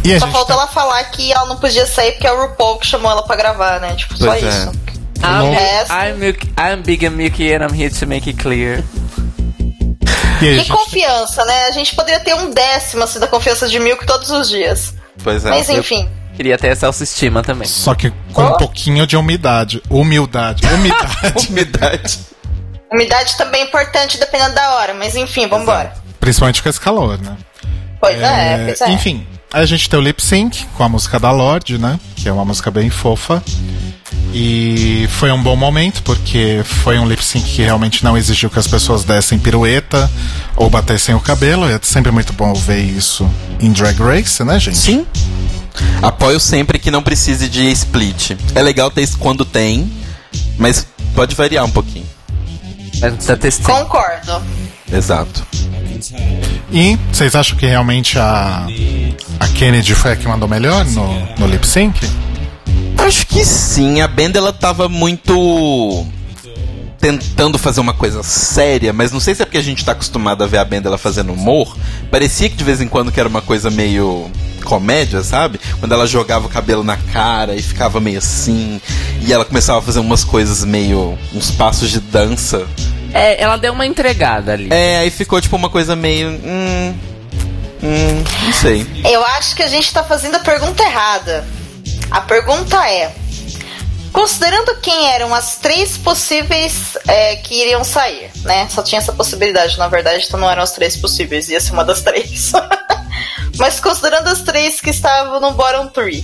E 0.04 0.18
Só 0.18 0.26
faltou 0.26 0.46
tá- 0.46 0.54
ela 0.54 0.66
falar 0.66 1.02
que 1.04 1.32
ela 1.32 1.46
não 1.46 1.56
podia 1.56 1.86
sair 1.86 2.12
porque 2.12 2.26
é 2.26 2.32
o 2.32 2.40
RuPaul 2.42 2.78
que 2.78 2.86
chamou 2.86 3.10
ela 3.10 3.22
pra 3.22 3.36
gravar, 3.36 3.80
né? 3.80 3.94
Tipo, 3.94 4.16
só 4.16 4.26
Pois 4.26 4.42
é. 4.44 4.48
isso. 4.48 4.72
I'm, 5.24 5.50
resto- 5.54 5.94
I'm, 5.94 6.18
Milk, 6.18 6.46
I'm 6.58 6.82
big 6.82 7.06
and 7.06 7.10
Milky 7.10 7.54
and 7.54 7.64
I'm 7.68 7.74
here 7.80 7.90
to 7.94 8.06
make 8.08 8.28
it 8.28 8.42
clear. 8.42 8.82
Que 10.40 10.56
gente? 10.56 10.72
confiança, 10.72 11.44
né? 11.44 11.66
A 11.66 11.70
gente 11.70 11.94
poderia 11.94 12.18
ter 12.18 12.34
um 12.34 12.50
décimo 12.50 13.04
assim, 13.04 13.20
da 13.20 13.28
confiança 13.28 13.68
de 13.68 13.78
Milk 13.78 14.04
todos 14.04 14.30
os 14.30 14.48
dias. 14.48 14.92
Pois 15.22 15.44
é. 15.44 15.50
Mas 15.50 15.68
enfim. 15.68 16.08
Queria 16.34 16.56
ter 16.56 16.68
essa 16.68 16.86
autoestima 16.86 17.42
também. 17.42 17.68
Só 17.68 17.94
que 17.94 18.10
com 18.32 18.42
um 18.42 18.56
pouquinho 18.56 19.06
de 19.06 19.16
umidade. 19.16 19.82
Humildade. 19.90 20.66
Umidade. 20.66 21.48
Umidade. 21.50 22.18
Umidade 22.90 23.36
também 23.36 23.62
é 23.62 23.64
importante 23.64 24.18
dependendo 24.18 24.54
da 24.54 24.74
hora, 24.76 24.94
mas 24.94 25.14
enfim, 25.14 25.46
vambora. 25.46 25.92
Principalmente 26.20 26.62
com 26.62 26.68
esse 26.68 26.80
calor, 26.80 27.18
né? 27.20 27.36
Pois 28.00 28.20
é, 28.20 28.64
pois 28.66 28.80
é. 28.80 28.90
Enfim, 28.90 29.26
a 29.52 29.64
gente 29.64 29.88
tem 29.88 29.98
o 29.98 30.02
lip 30.02 30.22
sync 30.22 30.66
com 30.76 30.82
a 30.82 30.88
música 30.88 31.18
da 31.20 31.30
Lorde, 31.30 31.78
né? 31.78 32.00
Que 32.16 32.28
é 32.28 32.32
uma 32.32 32.44
música 32.44 32.70
bem 32.70 32.90
fofa. 32.90 33.42
E 34.34 35.06
foi 35.10 35.30
um 35.30 35.42
bom 35.42 35.54
momento, 35.54 36.02
porque 36.02 36.62
foi 36.64 36.98
um 36.98 37.06
lip 37.06 37.22
sync 37.22 37.44
que 37.50 37.62
realmente 37.62 38.02
não 38.02 38.16
exigiu 38.16 38.48
que 38.48 38.58
as 38.58 38.66
pessoas 38.66 39.04
dessem 39.04 39.38
pirueta 39.38 40.10
ou 40.56 40.70
batessem 40.70 41.14
o 41.14 41.20
cabelo. 41.20 41.66
É 41.68 41.78
sempre 41.82 42.10
muito 42.10 42.32
bom 42.32 42.54
ver 42.54 42.80
isso 42.80 43.28
em 43.60 43.70
Drag 43.70 43.98
Race, 44.00 44.42
né, 44.42 44.58
gente? 44.58 44.78
Sim. 44.78 45.06
Apoio 46.00 46.40
sempre 46.40 46.78
que 46.78 46.90
não 46.90 47.02
precise 47.02 47.48
de 47.48 47.70
split. 47.72 48.32
É 48.54 48.62
legal 48.62 48.90
ter 48.90 49.02
isso 49.02 49.18
quando 49.18 49.44
tem, 49.44 49.90
mas 50.58 50.86
pode 51.14 51.34
variar 51.34 51.64
um 51.64 51.70
pouquinho. 51.70 52.06
Mas 53.00 53.10
não 53.10 53.16
precisa 53.16 53.36
ter 53.36 53.50
sim. 53.50 53.62
Concordo. 53.62 54.42
Exato. 54.90 55.46
E 56.70 56.98
vocês 57.12 57.34
acham 57.34 57.56
que 57.56 57.66
realmente 57.66 58.18
a, 58.18 58.66
a 59.38 59.48
Kennedy 59.48 59.94
foi 59.94 60.12
a 60.12 60.16
que 60.16 60.26
mandou 60.26 60.48
melhor 60.48 60.84
no, 60.86 61.26
no 61.36 61.46
lip 61.46 61.66
sync? 61.66 62.00
Acho 63.06 63.26
que 63.26 63.44
sim. 63.44 64.00
A 64.00 64.06
Benda 64.06 64.38
ela 64.38 64.52
tava 64.52 64.88
muito 64.88 66.06
tentando 67.00 67.58
fazer 67.58 67.80
uma 67.80 67.92
coisa 67.92 68.22
séria, 68.22 68.92
mas 68.92 69.10
não 69.10 69.18
sei 69.18 69.34
se 69.34 69.42
é 69.42 69.44
porque 69.44 69.58
a 69.58 69.62
gente 69.62 69.84
tá 69.84 69.90
acostumado 69.90 70.44
a 70.44 70.46
ver 70.46 70.58
a 70.58 70.64
Benda 70.64 70.88
ela 70.88 70.96
fazendo 70.96 71.32
humor. 71.32 71.76
Parecia 72.12 72.48
que 72.48 72.54
de 72.54 72.62
vez 72.62 72.80
em 72.80 72.86
quando 72.86 73.10
que 73.10 73.18
era 73.18 73.28
uma 73.28 73.42
coisa 73.42 73.70
meio 73.70 74.30
comédia, 74.64 75.20
sabe? 75.24 75.58
Quando 75.80 75.90
ela 75.90 76.06
jogava 76.06 76.46
o 76.46 76.48
cabelo 76.48 76.84
na 76.84 76.96
cara 76.96 77.56
e 77.56 77.62
ficava 77.62 77.98
meio 77.98 78.18
assim, 78.18 78.80
e 79.20 79.32
ela 79.32 79.44
começava 79.44 79.80
a 79.80 79.82
fazer 79.82 79.98
umas 79.98 80.22
coisas 80.22 80.64
meio 80.64 81.18
uns 81.34 81.50
passos 81.50 81.90
de 81.90 81.98
dança. 81.98 82.68
É, 83.12 83.42
ela 83.42 83.56
deu 83.56 83.72
uma 83.72 83.84
entregada 83.84 84.52
ali. 84.52 84.68
É, 84.70 84.98
aí 84.98 85.10
ficou 85.10 85.40
tipo 85.40 85.56
uma 85.56 85.68
coisa 85.68 85.96
meio 85.96 86.28
hum, 86.28 86.94
hum, 87.82 88.24
não 88.44 88.52
sei. 88.52 88.86
Eu 89.04 89.24
acho 89.24 89.56
que 89.56 89.62
a 89.64 89.68
gente 89.68 89.92
tá 89.92 90.04
fazendo 90.04 90.36
a 90.36 90.40
pergunta 90.40 90.80
errada. 90.84 91.44
A 92.12 92.20
pergunta 92.20 92.76
é: 92.90 93.10
considerando 94.12 94.76
quem 94.82 95.08
eram 95.08 95.34
as 95.34 95.56
três 95.56 95.96
possíveis 95.96 96.98
é, 97.08 97.36
que 97.36 97.54
iriam 97.54 97.82
sair, 97.82 98.30
né? 98.44 98.68
Só 98.68 98.82
tinha 98.82 98.98
essa 98.98 99.14
possibilidade, 99.14 99.78
na 99.78 99.88
verdade, 99.88 100.26
então 100.26 100.38
não 100.38 100.50
eram 100.50 100.62
as 100.62 100.72
três 100.72 100.94
possíveis, 100.94 101.48
ia 101.48 101.58
ser 101.58 101.72
uma 101.72 101.84
das 101.84 102.02
três. 102.02 102.52
Mas 103.56 103.80
considerando 103.80 104.28
as 104.28 104.42
três 104.42 104.78
que 104.78 104.90
estavam 104.90 105.40
no 105.40 105.52
bottom 105.52 105.88
three 105.88 106.22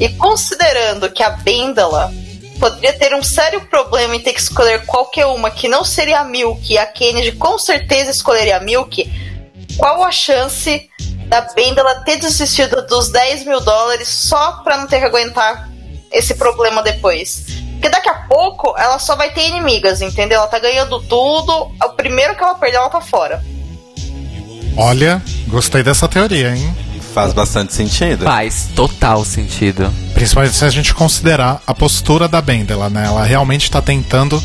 e 0.00 0.08
considerando 0.08 1.08
que 1.10 1.22
a 1.22 1.30
Bendala 1.30 2.12
poderia 2.58 2.92
ter 2.92 3.14
um 3.14 3.22
sério 3.22 3.60
problema 3.66 4.16
em 4.16 4.20
ter 4.20 4.32
que 4.32 4.40
escolher 4.40 4.84
qualquer 4.84 5.26
uma 5.26 5.50
que 5.50 5.68
não 5.68 5.84
seria 5.84 6.20
a 6.20 6.24
Milk 6.24 6.72
e 6.72 6.76
a 6.76 6.86
Kennedy 6.86 7.32
com 7.32 7.56
certeza 7.56 8.10
escolheria 8.10 8.56
a 8.56 8.60
Milk, 8.60 9.08
qual 9.78 10.02
a 10.02 10.10
chance 10.10 10.90
da 11.30 11.42
Bendala 11.54 11.94
ter 12.00 12.16
desistido 12.16 12.84
dos 12.88 13.08
10 13.08 13.44
mil 13.44 13.60
dólares 13.60 14.08
só 14.08 14.60
pra 14.64 14.76
não 14.76 14.88
ter 14.88 14.98
que 14.98 15.06
aguentar 15.06 15.70
esse 16.10 16.34
problema 16.34 16.82
depois? 16.82 17.44
Porque 17.74 17.88
daqui 17.88 18.08
a 18.08 18.14
pouco 18.14 18.74
ela 18.76 18.98
só 18.98 19.14
vai 19.14 19.30
ter 19.30 19.46
inimigas, 19.46 20.02
entendeu? 20.02 20.38
Ela 20.38 20.48
tá 20.48 20.58
ganhando 20.58 21.00
tudo, 21.02 21.70
o 21.82 21.88
primeiro 21.96 22.34
que 22.36 22.42
ela 22.42 22.56
perder, 22.56 22.78
ela 22.78 22.90
tá 22.90 23.00
fora. 23.00 23.42
Olha, 24.76 25.22
gostei 25.46 25.82
dessa 25.84 26.08
teoria, 26.08 26.54
hein? 26.54 26.74
Faz 27.14 27.32
bastante 27.32 27.74
sentido. 27.74 28.24
Faz 28.24 28.68
total 28.74 29.24
sentido. 29.24 29.92
Principalmente 30.14 30.54
se 30.54 30.64
a 30.64 30.70
gente 30.70 30.92
considerar 30.92 31.62
a 31.66 31.74
postura 31.74 32.28
da 32.28 32.42
Bendela, 32.42 32.90
né? 32.90 33.06
Ela 33.06 33.24
realmente 33.24 33.64
está 33.64 33.80
tentando 33.80 34.42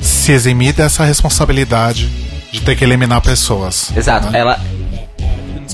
se 0.00 0.32
eximir 0.32 0.72
dessa 0.72 1.04
responsabilidade 1.04 2.08
de 2.52 2.60
ter 2.60 2.76
que 2.76 2.84
eliminar 2.84 3.20
pessoas. 3.20 3.92
Exato. 3.96 4.30
né? 4.30 4.40
Ela 4.40 4.58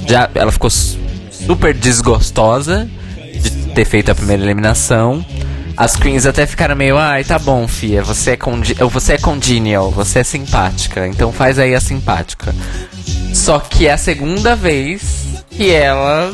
já 0.09 0.29
ela 0.35 0.53
ficou 0.53 0.71
su- 0.71 0.99
super 1.31 1.75
desgostosa 1.75 2.89
de 3.41 3.51
ter 3.75 3.85
feito 3.85 4.11
a 4.11 4.15
primeira 4.15 4.43
eliminação. 4.43 5.25
As 5.77 5.95
queens 5.95 6.25
até 6.25 6.47
ficaram 6.47 6.75
meio, 6.75 6.97
ai, 6.97 7.23
tá 7.23 7.39
bom, 7.39 7.69
fia, 7.69 8.03
você 8.03 8.31
é, 8.31 8.37
condi 8.37 8.73
você 8.75 9.13
é 9.15 9.19
congenial, 9.19 9.91
você 9.91 10.21
é 10.21 10.25
simpática, 10.25 11.07
então 11.07 11.31
faz 11.31 11.59
aí 11.59 11.75
a 11.75 11.81
simpática. 11.81 12.55
Só 13.35 13.59
que 13.59 13.87
é 13.87 13.93
a 13.93 13.99
segunda 13.99 14.57
vez 14.57 15.03
que 15.51 15.71
ela 15.71 16.33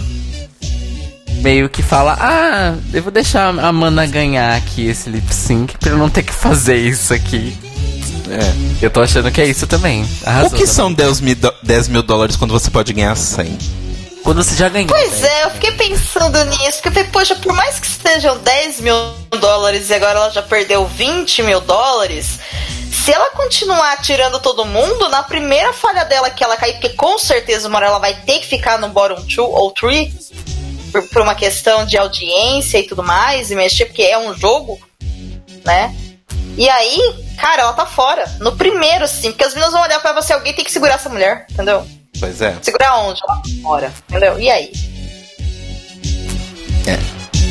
meio 1.41 1.69
que 1.69 1.83
fala, 1.83 2.17
ah, 2.21 2.75
eu 2.95 3.03
vou 3.03 3.11
deixar 3.11 3.49
a 3.59 3.73
Mana 3.73 4.07
ganhar 4.07 4.57
aqui 4.57 4.87
esse 4.87 5.11
lip 5.11 5.35
sync 5.35 5.77
pra 5.77 5.91
eu 5.91 5.99
não 5.99 6.09
ter 6.09 6.23
que 6.23 6.33
fazer 6.33 6.77
isso 6.77 7.13
aqui. 7.13 7.53
É. 8.33 8.85
Eu 8.85 8.91
tô 8.91 9.01
achando 9.03 9.31
que 9.31 9.41
é 9.41 9.47
isso 9.47 9.67
também. 9.67 10.03
O 10.03 10.07
que 10.45 10.51
também. 10.51 10.67
são 10.67 10.93
10 10.93 11.21
mil, 11.21 11.37
do- 11.37 11.55
10 11.63 11.89
mil 11.89 12.03
dólares 12.03 12.37
quando 12.37 12.53
você 12.53 12.71
pode 12.71 12.93
ganhar 12.93 13.15
100? 13.17 13.59
Quando 14.25 14.43
você 14.43 14.55
já 14.55 14.69
ganhou. 14.69 14.89
Pois 14.89 15.21
velho. 15.21 15.27
é, 15.27 15.45
eu 15.45 15.51
fiquei 15.51 15.73
pensando 15.73 16.43
nisso, 16.45 16.79
porque 16.81 16.89
eu 16.89 16.93
falei, 16.93 17.09
poxa, 17.11 17.35
por 17.37 17.53
mais 17.53 17.79
que 17.81 17.87
estejam 17.87 18.39
10 18.39 18.81
mil 18.81 18.95
dólares 19.41 19.91
e 19.91 19.95
agora 19.95 20.19
ela 20.19 20.31
já 20.31 20.43
perdeu 20.43 20.87
20 20.87 21.43
mil 21.43 21.61
dólares, 21.61 22.39
se 23.05 23.13
ela 23.13 23.31
continuar 23.31 24.01
tirando 24.01 24.39
todo 24.39 24.65
mundo, 24.65 25.09
na 25.09 25.23
primeira 25.25 25.73
falha 25.73 26.05
dela 26.05 26.31
que 26.31 26.45
ela 26.45 26.57
cair, 26.57 26.75
porque 26.75 26.91
com 26.91 27.19
certeza 27.19 27.67
uma 27.69 27.79
hora 27.79 27.87
ela 27.89 27.99
vai 27.99 28.15
ter 28.15 28.39
que 28.39 28.47
ficar 28.47 28.79
no 28.79 28.89
bottom 28.91 29.17
2 29.23 29.39
ou 29.39 29.73
3, 29.73 30.13
por, 30.93 31.03
por 31.09 31.23
uma 31.23 31.35
questão 31.35 31.85
de 31.85 31.99
audiência 31.99 32.79
e 32.79 32.85
tudo 32.85 33.03
mais, 33.03 33.51
e 33.51 33.57
mexer, 33.57 33.87
porque 33.87 34.03
é 34.03 34.17
um 34.17 34.37
jogo, 34.39 34.79
né? 35.65 35.93
E 36.57 36.69
aí, 36.69 37.15
cara, 37.43 37.63
ela 37.63 37.73
tá 37.73 37.85
fora. 37.85 38.25
No 38.39 38.53
primeiro, 38.53 39.07
sim, 39.09 39.33
porque 39.33 39.45
as 39.45 39.53
meninas 39.53 39.73
vão 39.73 39.83
olhar 39.83 40.01
pra 40.01 40.13
você, 40.13 40.33
alguém 40.33 40.55
tem 40.55 40.65
que 40.65 40.73
segurar 40.73 40.95
essa 40.95 41.09
mulher, 41.09 41.47
entendeu? 41.51 41.87
Pois 42.19 42.41
é. 42.41 42.57
Segurar 42.63 42.99
onde? 43.01 43.21
Ela 43.29 43.37
tá 43.37 43.43
fora, 43.63 43.93
entendeu? 44.09 44.39
E 44.39 44.49
aí? 44.49 44.73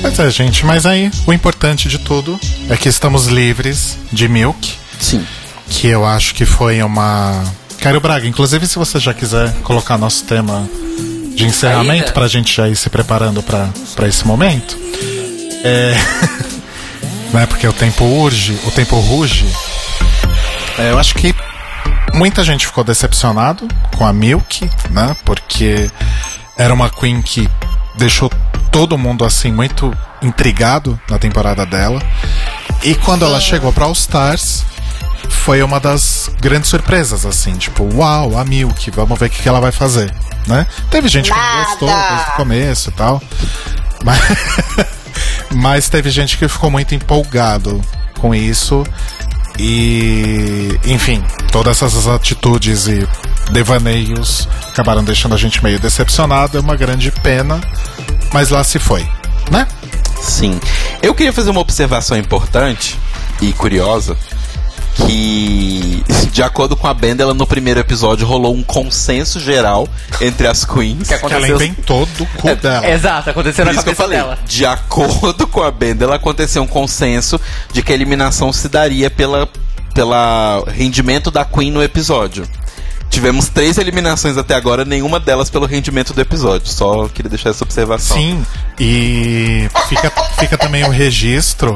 Pois 0.02 0.18
é, 0.18 0.30
gente, 0.32 0.66
mas 0.66 0.88
aí 0.88 1.12
o 1.28 1.34
importante 1.34 1.88
de 1.88 2.00
tudo 2.00 2.40
é 2.70 2.76
que 2.76 2.90
estamos 2.90 3.28
livres 3.28 4.00
de 4.12 4.28
Milk, 4.28 4.74
Sim. 5.00 5.26
que 5.70 5.88
eu 5.88 6.04
acho 6.06 6.34
que 6.34 6.44
foi 6.44 6.82
uma. 6.82 7.44
Cairo 7.80 8.00
Braga, 8.00 8.28
inclusive 8.28 8.66
se 8.68 8.80
você 8.80 9.00
já 9.00 9.14
quiser 9.14 9.54
colocar 9.62 10.00
nosso 10.00 10.24
tema 10.24 10.68
de 11.36 11.46
encerramento 11.46 12.06
Ainda? 12.06 12.12
pra 12.14 12.28
gente 12.28 12.56
já 12.56 12.68
ir 12.68 12.76
se 12.76 12.90
preparando 12.90 13.44
pra 13.44 13.70
pra 13.96 14.08
esse 14.08 14.26
momento. 14.26 14.76
É. 15.64 15.94
né, 17.32 17.46
porque 17.46 17.68
o 17.68 17.74
tempo 17.74 18.04
urge, 18.04 18.58
o 18.66 18.72
tempo 18.72 19.00
ruge. 19.00 19.46
É, 20.82 20.90
eu 20.90 20.98
acho 20.98 21.14
que 21.14 21.36
muita 22.16 22.44
gente 22.44 22.66
ficou 22.66 22.84
decepcionado 22.84 23.68
com 23.95 24.03
a 24.03 24.12
Milk, 24.12 24.68
né? 24.90 25.16
Porque 25.24 25.91
era 26.58 26.74
uma 26.74 26.90
Queen 26.90 27.22
que 27.22 27.48
deixou 27.95 28.32
todo 28.72 28.98
mundo 28.98 29.24
assim 29.24 29.52
muito 29.52 29.95
intrigado 30.24 30.99
na 31.08 31.20
temporada 31.20 31.68
dela. 31.68 32.02
E 32.82 32.95
quando 32.95 33.24
ela 33.24 33.40
chegou 33.40 33.72
para 33.72 33.86
All 33.86 33.91
Stars, 33.91 34.66
foi 35.30 35.62
uma 35.62 35.80
das 35.80 36.32
grandes 36.41 36.72
surpresas, 36.72 37.28
assim, 37.28 37.53
tipo, 37.58 37.88
uau, 37.94 38.36
a 38.36 38.44
Milk, 38.44 38.90
vamos 38.90 39.20
ver 39.20 39.28
o 39.28 39.30
que 39.30 39.48
ela 39.48 39.60
vai 39.60 39.72
fazer, 39.72 40.12
né? 40.48 40.66
Teve 40.90 41.08
gente 41.08 41.30
que 41.30 41.38
não 41.38 41.45
Nada. 41.45 41.70
gostou 41.70 41.90
desde 41.90 42.32
o 42.32 42.36
começo 42.38 42.90
e 42.90 42.94
tal. 42.94 43.22
Mas, 44.03 44.20
mas 45.53 45.90
teve 45.90 46.10
gente 46.10 46.40
que 46.40 46.48
ficou 46.48 46.72
muito 46.72 46.95
empolgado 46.95 47.80
com 48.20 48.34
isso. 48.34 48.84
E, 49.60 50.80
enfim, 50.86 51.23
todas 51.52 51.82
essas 51.82 52.07
atitudes 52.07 52.88
e 52.88 53.07
devaneios 53.52 54.48
acabaram 54.69 55.03
deixando 55.03 55.36
a 55.36 55.38
gente 55.38 55.64
meio 55.64 55.80
decepcionado. 55.80 56.57
É 56.57 56.61
uma 56.61 56.76
grande 56.76 57.11
pena, 57.11 57.60
mas 58.34 58.49
lá 58.49 58.64
se 58.64 58.80
foi, 58.80 59.07
né? 59.49 59.68
Sim. 60.22 60.60
Eu 61.02 61.14
queria 61.15 61.34
fazer 61.34 61.49
uma 61.49 61.61
observação 61.61 62.18
importante 62.18 62.98
e 63.41 63.52
curiosa. 63.53 64.18
Que, 64.94 66.04
de 66.32 66.44
acordo 66.44 66.76
com 66.76 66.86
a 66.88 66.94
Bendela, 66.94 67.34
no 67.34 67.48
primeiro 67.48 67.80
episódio 67.80 68.28
rolou 68.28 68.54
um 68.54 68.62
consenso 68.62 69.40
geral 69.40 69.88
entre 70.20 70.48
as 70.48 70.66
queens. 70.66 71.08
Que 71.08 71.18
Que 71.18 71.26
ela 71.26 71.28
aconteceu. 71.38 71.56
inventou 71.56 72.06
do 72.18 72.26
cu 72.26 72.50
É, 72.50 72.56
dela. 72.56 72.90
Exato, 72.90 73.30
aconteceu 73.30 73.66
Por 73.66 73.74
na 73.74 73.80
isso 73.80 73.84
que 73.86 73.90
eu 73.92 73.96
cabeça 73.96 74.04
falei, 74.04 74.36
dela. 74.36 74.40
de 74.46 74.66
acordo 74.66 75.48
com 75.48 75.64
a 75.64 75.72
Bendela, 75.72 76.16
aconteceu 76.16 76.62
um 76.62 76.68
consenso 76.68 77.40
de 77.72 77.82
que 77.82 77.92
a 77.92 77.96
eliminação 77.96 78.52
se 78.52 78.68
daria 78.68 79.10
pela, 79.10 79.48
pela 79.94 80.64
rendimento 80.68 81.32
da 81.32 81.46
Queen 81.46 81.72
no 81.72 81.82
episódio. 81.82 82.46
Tivemos 83.10 83.50
três 83.50 83.78
eliminações 83.78 84.38
até 84.38 84.56
agora, 84.56 84.86
nenhuma 84.86 85.20
delas 85.20 85.50
pelo 85.50 85.66
rendimento 85.66 86.14
do 86.14 86.22
episódio. 86.22 86.68
Só 86.72 87.10
queria 87.10 87.30
deixar 87.30 87.50
essa 87.50 87.64
observação. 87.64 88.16
Sim, 88.16 88.46
e 88.80 89.70
fica, 89.90 90.12
fica 90.40 90.58
também 90.58 90.86
o 90.86 90.90
registro 90.90 91.76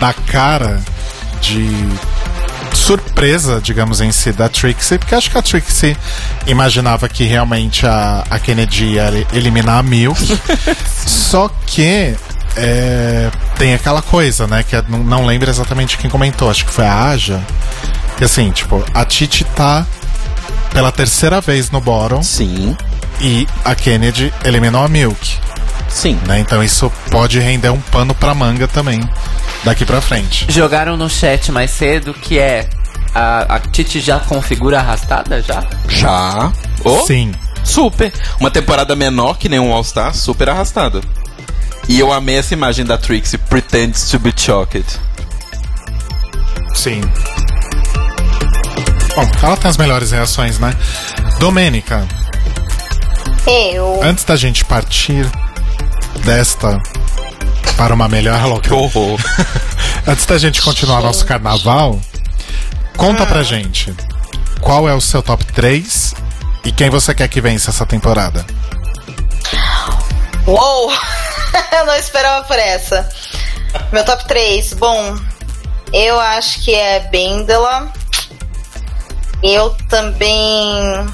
da 0.00 0.12
cara 0.12 0.80
de 1.40 1.68
surpresa, 2.74 3.60
digamos, 3.62 4.00
em 4.00 4.10
si 4.12 4.32
da 4.32 4.48
Trixie, 4.48 4.98
porque 4.98 5.14
acho 5.14 5.30
que 5.30 5.38
a 5.38 5.42
Trixie 5.42 5.96
imaginava 6.46 7.08
que 7.08 7.24
realmente 7.24 7.86
a, 7.86 8.24
a 8.28 8.38
Kennedy 8.38 8.94
ia 8.94 9.26
eliminar 9.32 9.78
a 9.78 9.82
Milk. 9.82 10.20
Só 11.06 11.50
que 11.66 12.14
é, 12.56 13.30
tem 13.56 13.74
aquela 13.74 14.02
coisa, 14.02 14.46
né? 14.46 14.62
Que 14.62 14.80
não, 14.88 14.98
não 14.98 15.26
lembro 15.26 15.48
exatamente 15.48 15.96
quem 15.96 16.10
comentou, 16.10 16.50
acho 16.50 16.64
que 16.64 16.72
foi 16.72 16.86
a 16.86 17.04
Aja. 17.10 17.40
Que 18.16 18.24
assim, 18.24 18.50
tipo, 18.50 18.84
a 18.92 19.04
Titi 19.04 19.44
tá 19.44 19.86
pela 20.72 20.90
terceira 20.90 21.40
vez 21.40 21.70
no 21.70 21.80
Bottom 21.80 22.22
Sim, 22.22 22.76
e 23.20 23.46
a 23.64 23.74
Kennedy 23.74 24.32
eliminou 24.44 24.82
a 24.82 24.88
Milk. 24.88 25.38
Sim. 25.92 26.18
Né? 26.26 26.40
Então 26.40 26.62
isso 26.62 26.90
pode 27.10 27.38
render 27.38 27.70
um 27.70 27.80
pano 27.80 28.14
pra 28.14 28.34
manga 28.34 28.66
também 28.66 29.00
daqui 29.64 29.84
pra 29.84 30.00
frente. 30.00 30.46
Jogaram 30.48 30.96
no 30.96 31.08
chat 31.08 31.52
mais 31.52 31.70
cedo 31.70 32.12
que 32.14 32.38
é. 32.38 32.68
A, 33.14 33.56
a 33.56 33.60
Titi 33.60 34.00
já 34.00 34.18
configura 34.20 34.78
arrastada 34.78 35.42
já? 35.42 35.62
Já. 35.86 36.50
Oh, 36.82 37.00
Sim. 37.06 37.32
Super. 37.62 38.10
Uma 38.40 38.50
temporada 38.50 38.96
menor 38.96 39.36
que 39.36 39.48
nenhum 39.50 39.70
All-Star, 39.72 40.14
super 40.14 40.48
arrastada. 40.48 41.00
E 41.88 42.00
eu 42.00 42.10
amei 42.12 42.38
essa 42.38 42.54
imagem 42.54 42.84
da 42.86 42.96
Trixie, 42.96 43.36
pretends 43.38 44.08
to 44.10 44.18
be 44.18 44.32
chocolate. 44.34 44.98
Sim. 46.74 47.02
Bom, 49.14 49.30
ela 49.42 49.56
tem 49.58 49.68
as 49.68 49.76
melhores 49.76 50.10
reações, 50.10 50.58
né? 50.58 50.74
Domênica, 51.38 52.06
Eu. 53.46 54.00
antes 54.02 54.24
da 54.24 54.36
gente 54.36 54.64
partir 54.64 55.26
desta 56.20 56.80
para 57.76 57.94
uma 57.94 58.08
melhor. 58.08 58.60
Que 58.60 58.72
horror. 58.72 59.18
Antes 60.06 60.26
da 60.26 60.38
gente 60.38 60.62
continuar 60.62 61.00
nosso 61.00 61.24
carnaval, 61.24 62.00
conta 62.96 63.26
pra 63.26 63.42
gente 63.42 63.94
qual 64.60 64.88
é 64.88 64.94
o 64.94 65.00
seu 65.00 65.22
top 65.22 65.44
3 65.44 66.14
e 66.64 66.72
quem 66.72 66.90
você 66.90 67.14
quer 67.14 67.28
que 67.28 67.40
vença 67.40 67.70
essa 67.70 67.86
temporada. 67.86 68.44
Uou! 70.46 70.92
eu 71.72 71.86
não 71.86 71.96
esperava 71.96 72.44
por 72.46 72.58
essa. 72.58 73.08
Meu 73.92 74.04
top 74.04 74.26
3. 74.26 74.74
Bom, 74.74 75.16
eu 75.92 76.18
acho 76.20 76.60
que 76.62 76.74
é 76.74 77.00
Bendela. 77.10 77.92
Eu 79.42 79.70
também. 79.88 81.06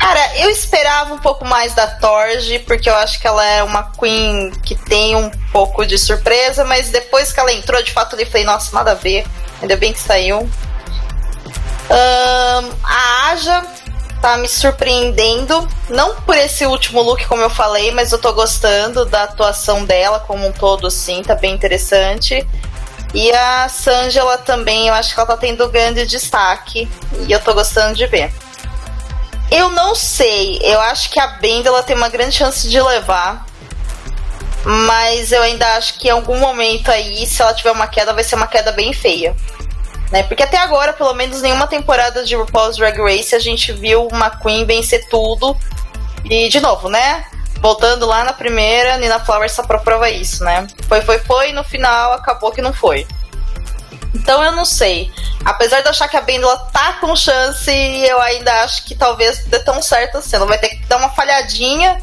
Cara, 0.00 0.38
eu 0.38 0.48
esperava 0.48 1.12
um 1.12 1.18
pouco 1.18 1.44
mais 1.44 1.74
da 1.74 1.86
Torge, 1.86 2.58
porque 2.60 2.88
eu 2.88 2.94
acho 2.96 3.20
que 3.20 3.26
ela 3.26 3.44
é 3.44 3.62
uma 3.62 3.92
Queen 3.92 4.50
que 4.64 4.74
tem 4.74 5.14
um 5.14 5.30
pouco 5.52 5.84
de 5.84 5.98
surpresa, 5.98 6.64
mas 6.64 6.88
depois 6.88 7.30
que 7.30 7.38
ela 7.38 7.52
entrou, 7.52 7.82
de 7.82 7.92
fato, 7.92 8.16
eu 8.18 8.26
falei, 8.26 8.46
nossa, 8.46 8.74
nada 8.74 8.92
a 8.92 8.94
ver. 8.94 9.26
Ainda 9.60 9.76
bem 9.76 9.92
que 9.92 10.00
saiu. 10.00 10.48
Ahn, 11.90 12.70
a 12.82 13.30
Aja 13.30 13.62
tá 14.22 14.38
me 14.38 14.48
surpreendendo. 14.48 15.68
Não 15.90 16.16
por 16.22 16.34
esse 16.34 16.64
último 16.64 17.02
look, 17.02 17.26
como 17.26 17.42
eu 17.42 17.50
falei, 17.50 17.90
mas 17.90 18.10
eu 18.10 18.18
tô 18.18 18.32
gostando 18.32 19.04
da 19.04 19.24
atuação 19.24 19.84
dela 19.84 20.18
como 20.20 20.46
um 20.46 20.52
todo, 20.52 20.86
assim, 20.86 21.22
tá 21.22 21.34
bem 21.34 21.52
interessante. 21.52 22.46
E 23.12 23.30
a 23.32 23.68
Sangela 23.68 24.38
também, 24.38 24.88
eu 24.88 24.94
acho 24.94 25.12
que 25.12 25.20
ela 25.20 25.26
tá 25.26 25.36
tendo 25.36 25.68
grande 25.68 26.06
destaque. 26.06 26.88
E 27.28 27.30
eu 27.30 27.40
tô 27.40 27.52
gostando 27.52 27.94
de 27.94 28.06
ver. 28.06 28.32
Eu 29.50 29.68
não 29.70 29.94
sei, 29.94 30.58
eu 30.62 30.80
acho 30.80 31.10
que 31.10 31.18
a 31.18 31.26
Benda 31.26 31.68
ela 31.68 31.82
tem 31.82 31.96
uma 31.96 32.08
grande 32.08 32.36
chance 32.36 32.68
de 32.68 32.80
levar. 32.80 33.46
Mas 34.64 35.32
eu 35.32 35.42
ainda 35.42 35.76
acho 35.76 35.98
que 35.98 36.08
em 36.08 36.10
algum 36.10 36.38
momento 36.38 36.90
aí, 36.90 37.26
se 37.26 37.40
ela 37.40 37.54
tiver 37.54 37.72
uma 37.72 37.86
queda, 37.86 38.12
vai 38.12 38.22
ser 38.22 38.34
uma 38.34 38.46
queda 38.46 38.70
bem 38.72 38.92
feia 38.92 39.34
né? 40.10 40.22
Porque 40.24 40.42
até 40.42 40.58
agora, 40.58 40.92
pelo 40.92 41.14
menos 41.14 41.40
nenhuma 41.40 41.66
temporada 41.66 42.24
de 42.24 42.34
RuPaul's 42.34 42.76
Drag 42.76 42.98
Race 42.98 43.34
a 43.34 43.38
gente 43.38 43.72
viu 43.72 44.06
uma 44.08 44.30
Queen 44.30 44.64
vencer 44.64 45.08
tudo. 45.08 45.56
E 46.24 46.48
de 46.48 46.60
novo, 46.60 46.88
né? 46.88 47.24
Voltando 47.60 48.06
lá 48.06 48.24
na 48.24 48.32
primeira, 48.32 48.96
Nina 48.98 49.20
Flowers 49.20 49.52
só 49.52 49.62
prova 49.62 50.10
isso, 50.10 50.42
né? 50.44 50.66
Foi, 50.88 51.00
foi, 51.02 51.18
foi, 51.20 51.50
e 51.50 51.52
no 51.52 51.62
final 51.62 52.12
acabou 52.12 52.50
que 52.50 52.62
não 52.62 52.72
foi. 52.72 53.06
Então 54.14 54.42
eu 54.42 54.52
não 54.52 54.64
sei. 54.64 55.10
Apesar 55.44 55.80
de 55.80 55.86
eu 55.86 55.90
achar 55.90 56.08
que 56.08 56.16
a 56.16 56.20
Bendela 56.20 56.56
tá 56.72 56.94
com 56.94 57.14
chance, 57.14 57.70
eu 57.70 58.20
ainda 58.20 58.64
acho 58.64 58.84
que 58.84 58.94
talvez 58.94 59.44
dê 59.46 59.58
tão 59.60 59.80
certo 59.80 60.18
assim. 60.18 60.36
Ela 60.36 60.46
vai 60.46 60.58
ter 60.58 60.70
que 60.70 60.86
dar 60.86 60.96
uma 60.96 61.10
falhadinha 61.10 62.02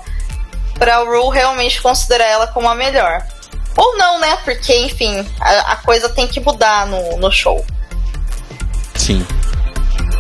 pra 0.76 1.04
o 1.04 1.06
Ru 1.06 1.30
realmente 1.30 1.82
considerar 1.82 2.26
ela 2.26 2.48
como 2.48 2.70
a 2.70 2.76
melhor. 2.76 3.26
Ou 3.76 3.98
não, 3.98 4.20
né? 4.20 4.38
Porque, 4.44 4.76
enfim, 4.76 5.26
a, 5.40 5.74
a 5.74 5.76
coisa 5.78 6.10
tem 6.10 6.28
que 6.28 6.40
mudar 6.40 6.88
no, 6.88 7.18
no 7.18 7.32
show. 7.32 7.64
Sim. 8.96 9.26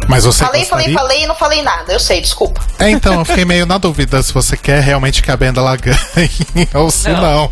Mas 0.07 0.23
você 0.23 0.45
Falei, 0.45 0.63
falei, 0.65 0.85
gostaria... 0.85 0.99
falei 0.99 1.23
e 1.23 1.27
não 1.27 1.35
falei 1.35 1.61
nada. 1.61 1.91
Eu 1.91 1.99
sei, 1.99 2.21
desculpa. 2.21 2.61
É, 2.79 2.89
então, 2.89 3.15
eu 3.19 3.25
fiquei 3.25 3.43
meio 3.43 3.65
na 3.65 3.77
dúvida 3.77 4.21
se 4.23 4.33
você 4.33 4.55
quer 4.55 4.81
realmente 4.81 5.21
que 5.21 5.31
a 5.31 5.35
Benda 5.35 5.59
ela 5.59 5.75
ganhe 5.75 6.69
ou 6.73 6.89
se 6.89 7.09
não. 7.09 7.51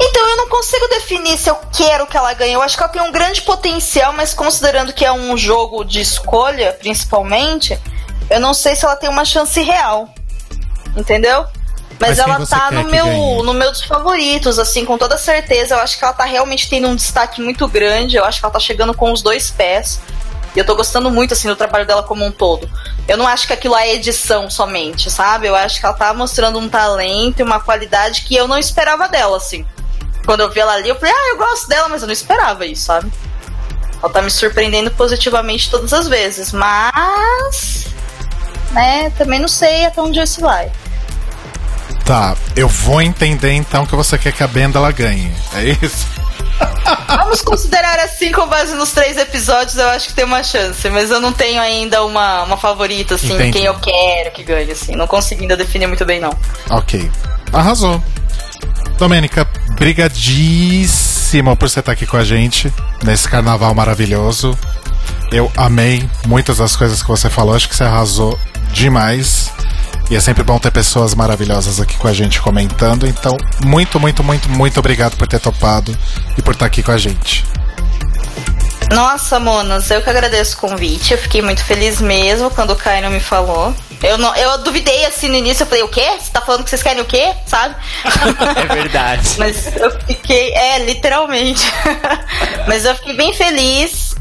Então 0.00 0.30
eu 0.30 0.36
não 0.36 0.48
consigo 0.48 0.88
definir 0.88 1.36
se 1.38 1.50
eu 1.50 1.56
quero 1.72 2.06
que 2.06 2.16
ela 2.16 2.32
ganhe. 2.34 2.52
Eu 2.52 2.62
acho 2.62 2.76
que 2.76 2.82
ela 2.82 2.92
tem 2.92 3.02
um 3.02 3.12
grande 3.12 3.42
potencial, 3.42 4.12
mas 4.12 4.34
considerando 4.34 4.92
que 4.92 5.04
é 5.04 5.12
um 5.12 5.36
jogo 5.36 5.84
de 5.84 6.00
escolha, 6.00 6.72
principalmente, 6.72 7.78
eu 8.30 8.40
não 8.40 8.54
sei 8.54 8.74
se 8.74 8.84
ela 8.84 8.96
tem 8.96 9.08
uma 9.08 9.24
chance 9.24 9.60
real. 9.60 10.08
Entendeu? 10.96 11.46
Mas, 11.98 12.18
Mas 12.18 12.18
ela 12.18 12.44
tá 12.44 12.70
no 12.72 12.84
meu, 12.90 13.04
ganhe? 13.04 13.42
no 13.44 13.54
meu 13.54 13.70
dos 13.70 13.84
favoritos, 13.84 14.58
assim, 14.58 14.84
com 14.84 14.98
toda 14.98 15.16
certeza. 15.16 15.76
Eu 15.76 15.80
acho 15.80 15.96
que 15.96 16.04
ela 16.04 16.12
tá 16.12 16.24
realmente 16.24 16.68
tendo 16.68 16.88
um 16.88 16.96
destaque 16.96 17.40
muito 17.40 17.68
grande. 17.68 18.16
Eu 18.16 18.24
acho 18.24 18.40
que 18.40 18.44
ela 18.44 18.52
tá 18.52 18.58
chegando 18.58 18.92
com 18.92 19.12
os 19.12 19.22
dois 19.22 19.50
pés. 19.50 20.00
E 20.54 20.58
eu 20.58 20.64
tô 20.64 20.74
gostando 20.76 21.10
muito, 21.10 21.32
assim, 21.32 21.48
do 21.48 21.56
trabalho 21.56 21.86
dela 21.86 22.02
como 22.02 22.24
um 22.24 22.30
todo. 22.30 22.70
Eu 23.08 23.16
não 23.16 23.26
acho 23.26 23.46
que 23.46 23.52
aquilo 23.52 23.76
é 23.76 23.94
edição 23.94 24.50
somente, 24.50 25.10
sabe? 25.10 25.46
Eu 25.46 25.56
acho 25.56 25.80
que 25.80 25.86
ela 25.86 25.94
tá 25.94 26.12
mostrando 26.12 26.58
um 26.58 26.68
talento 26.68 27.40
e 27.40 27.42
uma 27.42 27.58
qualidade 27.58 28.22
que 28.22 28.36
eu 28.36 28.46
não 28.46 28.58
esperava 28.58 29.08
dela, 29.08 29.36
assim. 29.36 29.66
Quando 30.24 30.40
eu 30.40 30.50
vi 30.50 30.60
ela 30.60 30.74
ali, 30.74 30.88
eu 30.88 30.96
falei, 30.96 31.14
ah, 31.14 31.28
eu 31.30 31.38
gosto 31.38 31.68
dela, 31.68 31.88
mas 31.88 32.02
eu 32.02 32.06
não 32.06 32.12
esperava 32.12 32.66
isso, 32.66 32.84
sabe? 32.84 33.10
Ela 34.02 34.12
tá 34.12 34.20
me 34.20 34.30
surpreendendo 34.30 34.90
positivamente 34.90 35.70
todas 35.70 35.92
as 35.92 36.06
vezes, 36.06 36.52
mas. 36.52 37.86
Né, 38.72 39.10
também 39.10 39.38
não 39.38 39.48
sei 39.48 39.86
até 39.86 40.00
onde 40.00 40.20
isso 40.20 40.40
vai. 40.40 40.70
Tá, 42.04 42.36
eu 42.56 42.68
vou 42.68 43.00
entender 43.00 43.52
então 43.52 43.86
que 43.86 43.94
você 43.94 44.18
quer 44.18 44.32
que 44.32 44.42
a 44.42 44.48
Benda 44.48 44.78
ela 44.78 44.90
ganhe. 44.90 45.32
É 45.54 45.84
isso? 45.84 46.06
Vamos 47.06 47.42
considerar 47.42 47.98
assim, 48.00 48.32
com 48.32 48.46
base 48.46 48.74
nos 48.74 48.92
três 48.92 49.16
episódios, 49.16 49.76
eu 49.76 49.88
acho 49.88 50.08
que 50.08 50.14
tem 50.14 50.24
uma 50.24 50.42
chance, 50.42 50.88
mas 50.90 51.10
eu 51.10 51.20
não 51.20 51.32
tenho 51.32 51.60
ainda 51.60 52.04
uma, 52.04 52.42
uma 52.44 52.56
favorita, 52.56 53.14
assim, 53.14 53.34
Entendi. 53.34 53.52
quem 53.52 53.64
eu 53.64 53.74
quero 53.74 54.30
que 54.32 54.42
ganhe, 54.42 54.70
assim. 54.70 54.94
Não 54.94 55.06
consigo 55.06 55.42
ainda 55.42 55.56
definir 55.56 55.86
muito 55.86 56.04
bem, 56.04 56.20
não. 56.20 56.36
Ok. 56.70 57.10
Arrasou. 57.52 58.02
Domênica, 58.98 59.46
brigadíssimo 59.76 61.56
por 61.56 61.68
você 61.68 61.80
estar 61.80 61.92
aqui 61.92 62.06
com 62.06 62.16
a 62.16 62.24
gente 62.24 62.72
nesse 63.02 63.28
carnaval 63.28 63.74
maravilhoso. 63.74 64.56
Eu 65.30 65.50
amei 65.56 66.08
muitas 66.26 66.58
das 66.58 66.76
coisas 66.76 67.02
que 67.02 67.08
você 67.08 67.30
falou, 67.30 67.54
acho 67.54 67.68
que 67.68 67.74
você 67.74 67.84
arrasou 67.84 68.38
demais. 68.72 69.50
E 70.12 70.14
é 70.14 70.20
sempre 70.20 70.44
bom 70.44 70.58
ter 70.58 70.70
pessoas 70.70 71.14
maravilhosas 71.14 71.80
aqui 71.80 71.96
com 71.96 72.06
a 72.06 72.12
gente 72.12 72.38
comentando. 72.38 73.06
Então, 73.06 73.34
muito, 73.64 73.98
muito, 73.98 74.22
muito, 74.22 74.46
muito 74.50 74.78
obrigado 74.78 75.16
por 75.16 75.26
ter 75.26 75.40
topado 75.40 75.96
e 76.36 76.42
por 76.42 76.52
estar 76.52 76.66
aqui 76.66 76.82
com 76.82 76.92
a 76.92 76.98
gente. 76.98 77.46
Nossa, 78.92 79.40
Monas, 79.40 79.90
eu 79.90 80.02
que 80.02 80.10
agradeço 80.10 80.58
o 80.58 80.60
convite. 80.60 81.12
Eu 81.12 81.18
fiquei 81.18 81.40
muito 81.40 81.64
feliz 81.64 81.98
mesmo 81.98 82.50
quando 82.50 82.74
o 82.74 82.76
Caio 82.76 83.10
me 83.10 83.20
falou. 83.20 83.74
Eu, 84.02 84.18
não, 84.18 84.36
eu 84.36 84.58
duvidei 84.58 85.06
assim 85.06 85.28
no 85.28 85.34
início, 85.34 85.62
eu 85.62 85.66
falei, 85.66 85.82
o 85.82 85.88
quê? 85.88 86.06
Você 86.20 86.30
tá 86.30 86.42
falando 86.42 86.64
que 86.64 86.68
vocês 86.68 86.82
querem 86.82 87.00
o 87.00 87.06
quê? 87.06 87.32
Sabe? 87.46 87.74
É 88.54 88.74
verdade. 88.74 89.36
Mas 89.38 89.74
eu 89.74 89.98
fiquei, 90.06 90.52
é, 90.52 90.84
literalmente. 90.84 91.64
Mas 92.68 92.84
eu 92.84 92.94
fiquei 92.96 93.16
bem 93.16 93.32
feliz. 93.32 94.14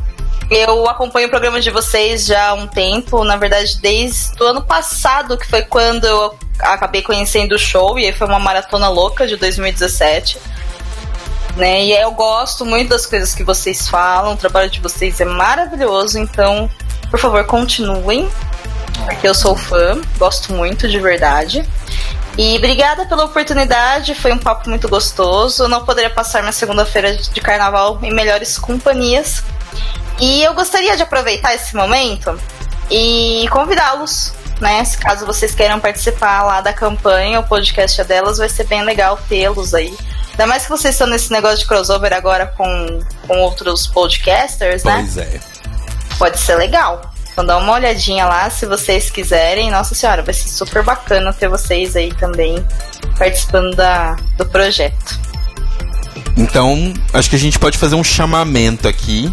Eu 0.51 0.85
acompanho 0.89 1.27
o 1.27 1.29
programa 1.29 1.61
de 1.61 1.69
vocês 1.71 2.25
já 2.25 2.49
há 2.49 2.53
um 2.53 2.67
tempo, 2.67 3.23
na 3.23 3.37
verdade, 3.37 3.79
desde 3.79 4.43
o 4.43 4.45
ano 4.45 4.61
passado, 4.61 5.37
que 5.37 5.47
foi 5.47 5.61
quando 5.61 6.03
eu 6.03 6.37
acabei 6.59 7.01
conhecendo 7.01 7.55
o 7.55 7.57
show, 7.57 7.97
e 7.97 8.05
aí 8.05 8.11
foi 8.11 8.27
uma 8.27 8.37
maratona 8.37 8.89
louca 8.89 9.25
de 9.25 9.37
2017. 9.37 10.37
Né? 11.55 11.85
E 11.85 11.93
eu 11.93 12.11
gosto 12.11 12.65
muito 12.65 12.89
das 12.89 13.05
coisas 13.05 13.33
que 13.33 13.45
vocês 13.45 13.87
falam, 13.87 14.33
o 14.33 14.35
trabalho 14.35 14.69
de 14.69 14.81
vocês 14.81 15.21
é 15.21 15.25
maravilhoso, 15.25 16.19
então, 16.19 16.69
por 17.09 17.17
favor, 17.17 17.45
continuem, 17.45 18.27
porque 19.05 19.25
eu 19.25 19.33
sou 19.33 19.55
fã, 19.55 20.01
gosto 20.17 20.51
muito 20.51 20.85
de 20.89 20.99
verdade. 20.99 21.65
E 22.37 22.57
obrigada 22.57 23.05
pela 23.05 23.23
oportunidade, 23.23 24.15
foi 24.15 24.33
um 24.33 24.37
papo 24.37 24.69
muito 24.69 24.89
gostoso. 24.89 25.63
Eu 25.63 25.69
não 25.69 25.85
poderia 25.85 26.09
passar 26.09 26.41
minha 26.41 26.51
segunda-feira 26.51 27.15
de 27.15 27.39
carnaval 27.39 27.99
em 28.03 28.13
melhores 28.13 28.57
companhias. 28.57 29.41
E 30.19 30.43
eu 30.43 30.53
gostaria 30.53 30.95
de 30.95 31.03
aproveitar 31.03 31.53
esse 31.55 31.75
momento 31.75 32.39
e 32.89 33.47
convidá-los, 33.49 34.33
né? 34.59 34.83
Se 34.85 34.97
caso 34.97 35.25
vocês 35.25 35.55
queiram 35.55 35.79
participar 35.79 36.43
lá 36.43 36.61
da 36.61 36.73
campanha, 36.73 37.39
o 37.39 37.43
podcast 37.43 37.99
é 37.99 38.03
delas, 38.03 38.37
vai 38.37 38.49
ser 38.49 38.65
bem 38.65 38.83
legal 38.83 39.17
tê-los 39.27 39.73
aí. 39.73 39.95
Ainda 40.31 40.47
mais 40.47 40.63
que 40.63 40.69
vocês 40.69 40.95
estão 40.95 41.07
nesse 41.07 41.31
negócio 41.31 41.59
de 41.59 41.65
crossover 41.65 42.13
agora 42.13 42.47
com, 42.47 42.99
com 43.27 43.39
outros 43.39 43.87
podcasters, 43.87 44.83
né? 44.83 44.97
Pois 45.01 45.17
é. 45.17 45.39
pode 46.17 46.39
ser 46.39 46.55
legal. 46.55 47.11
Então 47.31 47.45
dá 47.45 47.57
uma 47.57 47.73
olhadinha 47.73 48.25
lá 48.25 48.49
se 48.49 48.65
vocês 48.65 49.09
quiserem. 49.09 49.71
Nossa 49.71 49.95
senhora, 49.95 50.21
vai 50.21 50.33
ser 50.33 50.49
super 50.49 50.83
bacana 50.83 51.33
ter 51.33 51.47
vocês 51.47 51.95
aí 51.95 52.13
também 52.13 52.65
participando 53.17 53.75
da, 53.75 54.15
do 54.37 54.45
projeto. 54.45 55.19
Então, 56.37 56.93
acho 57.13 57.29
que 57.29 57.35
a 57.35 57.39
gente 57.39 57.59
pode 57.59 57.77
fazer 57.77 57.95
um 57.95 58.03
chamamento 58.03 58.87
aqui, 58.87 59.31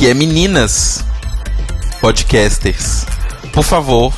que 0.00 0.08
é 0.08 0.14
meninas 0.14 1.04
podcasters. 2.00 3.04
Por 3.52 3.62
favor, 3.62 4.14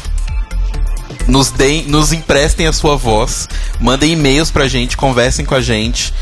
nos 1.27 1.51
deem, 1.51 1.83
nos 1.89 2.13
emprestem 2.13 2.69
a 2.69 2.73
sua 2.73 2.95
voz, 2.95 3.49
mandem 3.81 4.13
e-mails 4.13 4.49
pra 4.49 4.69
gente, 4.69 4.97
conversem 4.97 5.45
com 5.45 5.57
a 5.57 5.61
gente 5.61 6.15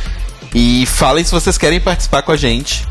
e 0.55 0.87
falem 0.87 1.23
se 1.23 1.31
vocês 1.31 1.59
querem 1.59 1.79
participar 1.79 2.23
com 2.23 2.33
a 2.33 2.39
gente 2.39 2.89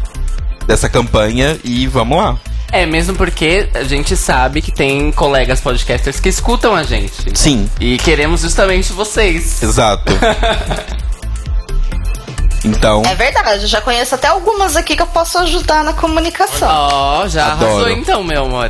dessa 0.67 0.87
campanha 0.87 1.57
e 1.63 1.87
vamos 1.87 2.19
lá. 2.19 2.37
É, 2.71 2.85
mesmo 2.85 3.15
porque 3.15 3.67
a 3.73 3.83
gente 3.83 4.15
sabe 4.15 4.61
que 4.61 4.71
tem 4.71 5.11
colegas 5.11 5.59
podcasters 5.59 6.19
que 6.19 6.29
escutam 6.29 6.75
a 6.75 6.83
gente. 6.83 7.35
Sim, 7.35 7.67
E 7.79 7.97
queremos 7.97 8.41
justamente 8.41 8.93
vocês. 8.93 9.63
exato. 9.63 10.13
Então, 12.65 13.02
É 13.06 13.15
verdade, 13.15 13.61
eu 13.64 13.68
já 13.68 13.80
conheço 13.81 14.15
até 14.15 14.27
algumas 14.27 14.76
aqui 14.76 14.95
que 14.95 15.02
eu 15.02 15.07
posso 15.07 15.38
ajudar 15.40 15.84
na 15.84 15.94
comunicação. 15.94 16.68
Ó, 16.69 17.27
já 17.27 17.53
Adoro. 17.53 17.72
arrasou 17.72 17.90
então, 17.91 18.23
meu 18.23 18.44
amor. 18.45 18.69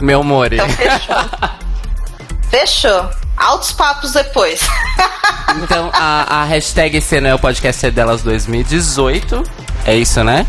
Meu 0.00 0.20
amor. 0.20 0.52
Então 0.52 0.68
fechou. 0.70 1.16
fechou. 2.50 3.10
Altos 3.36 3.72
papos 3.72 4.12
depois. 4.12 4.60
Então, 5.62 5.90
a, 5.94 6.42
a 6.42 6.44
hashtag 6.44 7.02
ano 7.16 7.26
é 7.26 7.34
o 7.34 7.38
podcast 7.38 7.84
é 7.86 7.90
delas 7.90 8.22
2018. 8.22 9.42
É 9.86 9.96
isso, 9.96 10.22
né? 10.22 10.46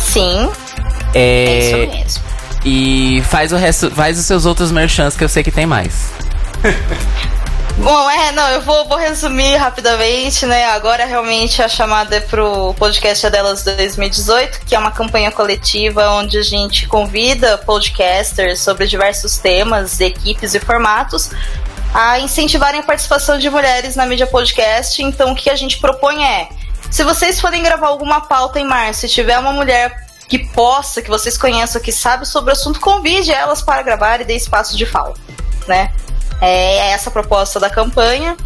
Sim, 0.00 0.50
é 1.14 1.20
É, 1.44 1.58
isso 1.84 1.96
mesmo. 1.96 2.22
e 2.64 3.22
faz 3.30 3.52
o 3.52 3.56
resto, 3.56 3.88
faz 3.92 4.18
os 4.18 4.26
seus 4.26 4.44
outros 4.44 4.72
merchants 4.72 5.16
que 5.16 5.22
eu 5.22 5.28
sei 5.28 5.44
que 5.44 5.50
tem 5.52 5.64
mais. 5.64 6.10
Bom, 7.78 8.10
é, 8.10 8.32
não, 8.32 8.48
eu 8.48 8.62
vou, 8.62 8.88
vou 8.88 8.96
resumir 8.96 9.56
rapidamente, 9.56 10.46
né? 10.46 10.64
Agora 10.66 11.04
realmente 11.04 11.62
a 11.62 11.68
chamada 11.68 12.16
é 12.16 12.20
pro 12.20 12.74
podcast 12.74 13.28
Delas 13.28 13.62
2018, 13.64 14.60
que 14.64 14.74
é 14.74 14.78
uma 14.78 14.90
campanha 14.90 15.30
coletiva 15.30 16.10
onde 16.12 16.38
a 16.38 16.42
gente 16.42 16.88
convida 16.88 17.58
podcasters 17.58 18.60
sobre 18.60 18.86
diversos 18.86 19.36
temas, 19.36 20.00
equipes 20.00 20.54
e 20.54 20.60
formatos 20.60 21.30
a 21.92 22.18
incentivarem 22.18 22.80
a 22.80 22.82
participação 22.82 23.38
de 23.38 23.48
mulheres 23.48 23.94
na 23.94 24.06
mídia 24.06 24.26
podcast. 24.26 25.02
Então, 25.02 25.32
o 25.32 25.34
que 25.34 25.50
a 25.50 25.54
gente 25.54 25.78
propõe 25.78 26.24
é: 26.24 26.48
se 26.90 27.04
vocês 27.04 27.40
forem 27.40 27.62
gravar 27.62 27.88
alguma 27.88 28.22
pauta 28.22 28.58
em 28.58 28.64
março 28.64 29.06
e 29.06 29.08
tiver 29.08 29.38
uma 29.38 29.52
mulher 29.52 30.06
que 30.28 30.38
possa, 30.38 31.00
que 31.00 31.08
vocês 31.08 31.38
conheçam, 31.38 31.80
que 31.80 31.92
sabe 31.92 32.26
sobre 32.26 32.50
o 32.50 32.52
assunto, 32.52 32.80
convide 32.80 33.32
elas 33.32 33.62
para 33.62 33.82
gravar 33.82 34.20
e 34.20 34.24
dê 34.24 34.34
espaço 34.34 34.76
de 34.76 34.84
fala, 34.84 35.14
né? 35.68 35.92
É 36.40 36.90
essa 36.90 37.08
a 37.08 37.12
proposta 37.12 37.58
da 37.58 37.70
campanha. 37.70 38.36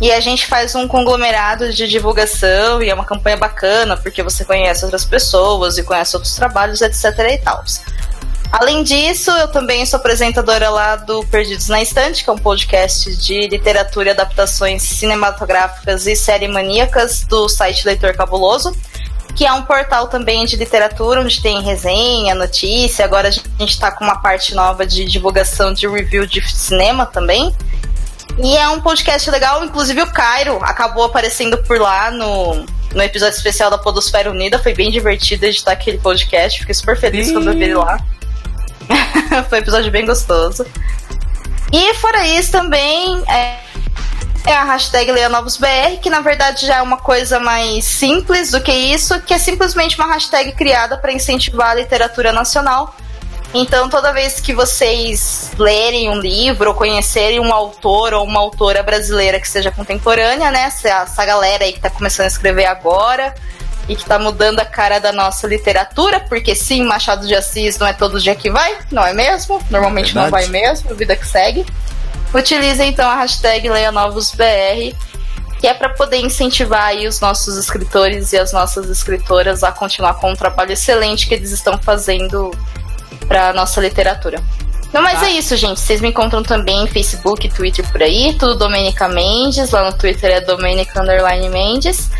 E 0.00 0.10
a 0.10 0.20
gente 0.20 0.46
faz 0.46 0.74
um 0.74 0.88
conglomerado 0.88 1.72
de 1.72 1.86
divulgação 1.86 2.82
e 2.82 2.90
é 2.90 2.94
uma 2.94 3.04
campanha 3.04 3.36
bacana, 3.36 3.96
porque 3.96 4.22
você 4.22 4.44
conhece 4.44 4.84
outras 4.84 5.04
pessoas 5.04 5.78
e 5.78 5.84
conhece 5.84 6.16
outros 6.16 6.34
trabalhos, 6.34 6.80
etc 6.80 7.04
e 7.30 7.38
tal. 7.38 7.62
Além 8.52 8.82
disso, 8.82 9.30
eu 9.30 9.48
também 9.48 9.86
sou 9.86 9.98
apresentadora 9.98 10.68
lá 10.68 10.96
do 10.96 11.24
Perdidos 11.26 11.68
na 11.68 11.80
Estante, 11.80 12.22
que 12.22 12.28
é 12.28 12.32
um 12.32 12.38
podcast 12.38 13.16
de 13.16 13.48
literatura 13.48 14.08
e 14.08 14.10
adaptações 14.10 14.82
cinematográficas 14.82 16.06
e 16.06 16.14
série 16.14 16.48
maníacas 16.48 17.24
do 17.24 17.48
site 17.48 17.86
Leitor 17.86 18.14
Cabuloso, 18.14 18.76
que 19.34 19.46
é 19.46 19.52
um 19.52 19.62
portal 19.62 20.08
também 20.08 20.44
de 20.44 20.56
literatura, 20.56 21.20
onde 21.20 21.40
tem 21.40 21.62
resenha, 21.62 22.34
notícia. 22.34 23.04
Agora 23.04 23.28
a 23.28 23.30
gente 23.30 23.44
está 23.60 23.90
com 23.90 24.04
uma 24.04 24.20
parte 24.20 24.54
nova 24.54 24.86
de 24.86 25.04
divulgação 25.04 25.72
de 25.72 25.88
review 25.88 26.26
de 26.26 26.42
cinema 26.48 27.06
também. 27.06 27.54
E 28.38 28.56
é 28.56 28.68
um 28.68 28.80
podcast 28.80 29.30
legal, 29.30 29.64
inclusive 29.64 30.00
o 30.02 30.10
Cairo 30.10 30.58
acabou 30.62 31.04
aparecendo 31.04 31.58
por 31.58 31.78
lá 31.78 32.10
no, 32.10 32.64
no 32.94 33.02
episódio 33.02 33.36
especial 33.36 33.70
da 33.70 33.78
Podosfera 33.78 34.30
Unida. 34.30 34.58
Foi 34.58 34.74
bem 34.74 34.90
divertido 34.90 35.44
editar 35.44 35.72
aquele 35.72 35.98
podcast, 35.98 36.60
fiquei 36.60 36.74
super 36.74 36.98
feliz 36.98 37.28
Ih. 37.28 37.32
quando 37.32 37.48
eu 37.48 37.54
vi 37.54 37.64
ele 37.64 37.74
lá. 37.74 37.98
Foi 39.48 39.58
um 39.58 39.62
episódio 39.62 39.90
bem 39.90 40.06
gostoso. 40.06 40.66
E 41.72 41.94
fora 41.94 42.26
isso 42.26 42.52
também 42.52 43.22
é, 43.28 43.61
é 44.44 44.52
a 44.52 44.64
hashtag 44.64 45.10
Leia 45.12 45.28
Novos 45.28 45.56
BR, 45.56 45.98
que 46.02 46.10
na 46.10 46.20
verdade 46.20 46.66
já 46.66 46.76
é 46.76 46.82
uma 46.82 46.96
coisa 46.96 47.38
mais 47.38 47.84
simples 47.84 48.50
do 48.50 48.60
que 48.60 48.72
isso, 48.72 49.20
que 49.20 49.32
é 49.32 49.38
simplesmente 49.38 49.96
uma 49.96 50.12
hashtag 50.12 50.52
criada 50.52 50.96
para 50.96 51.12
incentivar 51.12 51.70
a 51.70 51.74
literatura 51.74 52.32
nacional. 52.32 52.94
Então, 53.54 53.88
toda 53.90 54.12
vez 54.12 54.40
que 54.40 54.54
vocês 54.54 55.50
lerem 55.58 56.08
um 56.08 56.18
livro 56.18 56.70
ou 56.70 56.74
conhecerem 56.74 57.38
um 57.38 57.52
autor 57.52 58.14
ou 58.14 58.24
uma 58.24 58.40
autora 58.40 58.82
brasileira 58.82 59.38
que 59.38 59.48
seja 59.48 59.70
contemporânea, 59.70 60.50
né? 60.50 60.72
Essa, 60.84 61.24
galera 61.24 61.64
aí 61.64 61.72
que 61.72 61.80
tá 61.80 61.90
começando 61.90 62.24
a 62.24 62.28
escrever 62.28 62.64
agora 62.64 63.34
e 63.86 63.94
que 63.94 64.04
tá 64.06 64.18
mudando 64.18 64.60
a 64.60 64.64
cara 64.64 64.98
da 64.98 65.12
nossa 65.12 65.46
literatura, 65.46 66.18
porque 66.20 66.54
sim, 66.54 66.82
Machado 66.82 67.26
de 67.26 67.34
Assis 67.34 67.78
não 67.78 67.86
é 67.86 67.92
todo 67.92 68.18
dia 68.18 68.34
que 68.34 68.50
vai, 68.50 68.78
não 68.90 69.04
é 69.04 69.12
mesmo? 69.12 69.60
Normalmente 69.70 70.14
não 70.14 70.30
vai 70.30 70.46
mesmo, 70.46 70.94
vida 70.94 71.14
que 71.14 71.26
segue. 71.26 71.66
Utilize 72.34 72.82
então 72.82 73.08
a 73.08 73.16
hashtag 73.16 73.68
LeiaNovosBR, 73.68 74.94
que 75.60 75.66
é 75.66 75.74
para 75.74 75.90
poder 75.90 76.18
incentivar 76.18 76.84
aí 76.86 77.06
os 77.06 77.20
nossos 77.20 77.56
escritores 77.56 78.32
e 78.32 78.38
as 78.38 78.52
nossas 78.52 78.88
escritoras 78.90 79.62
a 79.62 79.70
continuar 79.70 80.14
com 80.14 80.32
o 80.32 80.36
trabalho 80.36 80.72
excelente 80.72 81.26
que 81.26 81.34
eles 81.34 81.52
estão 81.52 81.78
fazendo 81.78 82.50
para 83.28 83.52
nossa 83.52 83.80
literatura. 83.80 84.42
Não, 84.92 85.00
mas 85.00 85.20
Tá. 85.20 85.28
é 85.28 85.32
isso, 85.32 85.56
gente. 85.56 85.80
Vocês 85.80 86.00
me 86.00 86.08
encontram 86.08 86.42
também 86.42 86.84
em 86.84 86.86
Facebook, 86.86 87.48
Twitter 87.48 87.86
por 87.90 88.02
aí, 88.02 88.34
tudo 88.38 88.56
Domenica 88.56 89.08
Mendes. 89.08 89.70
Lá 89.70 89.90
no 89.90 89.96
Twitter 89.96 90.30
é 90.30 90.40
Domenica 90.40 91.00
Underline 91.00 91.48
Mendes. 91.48 92.10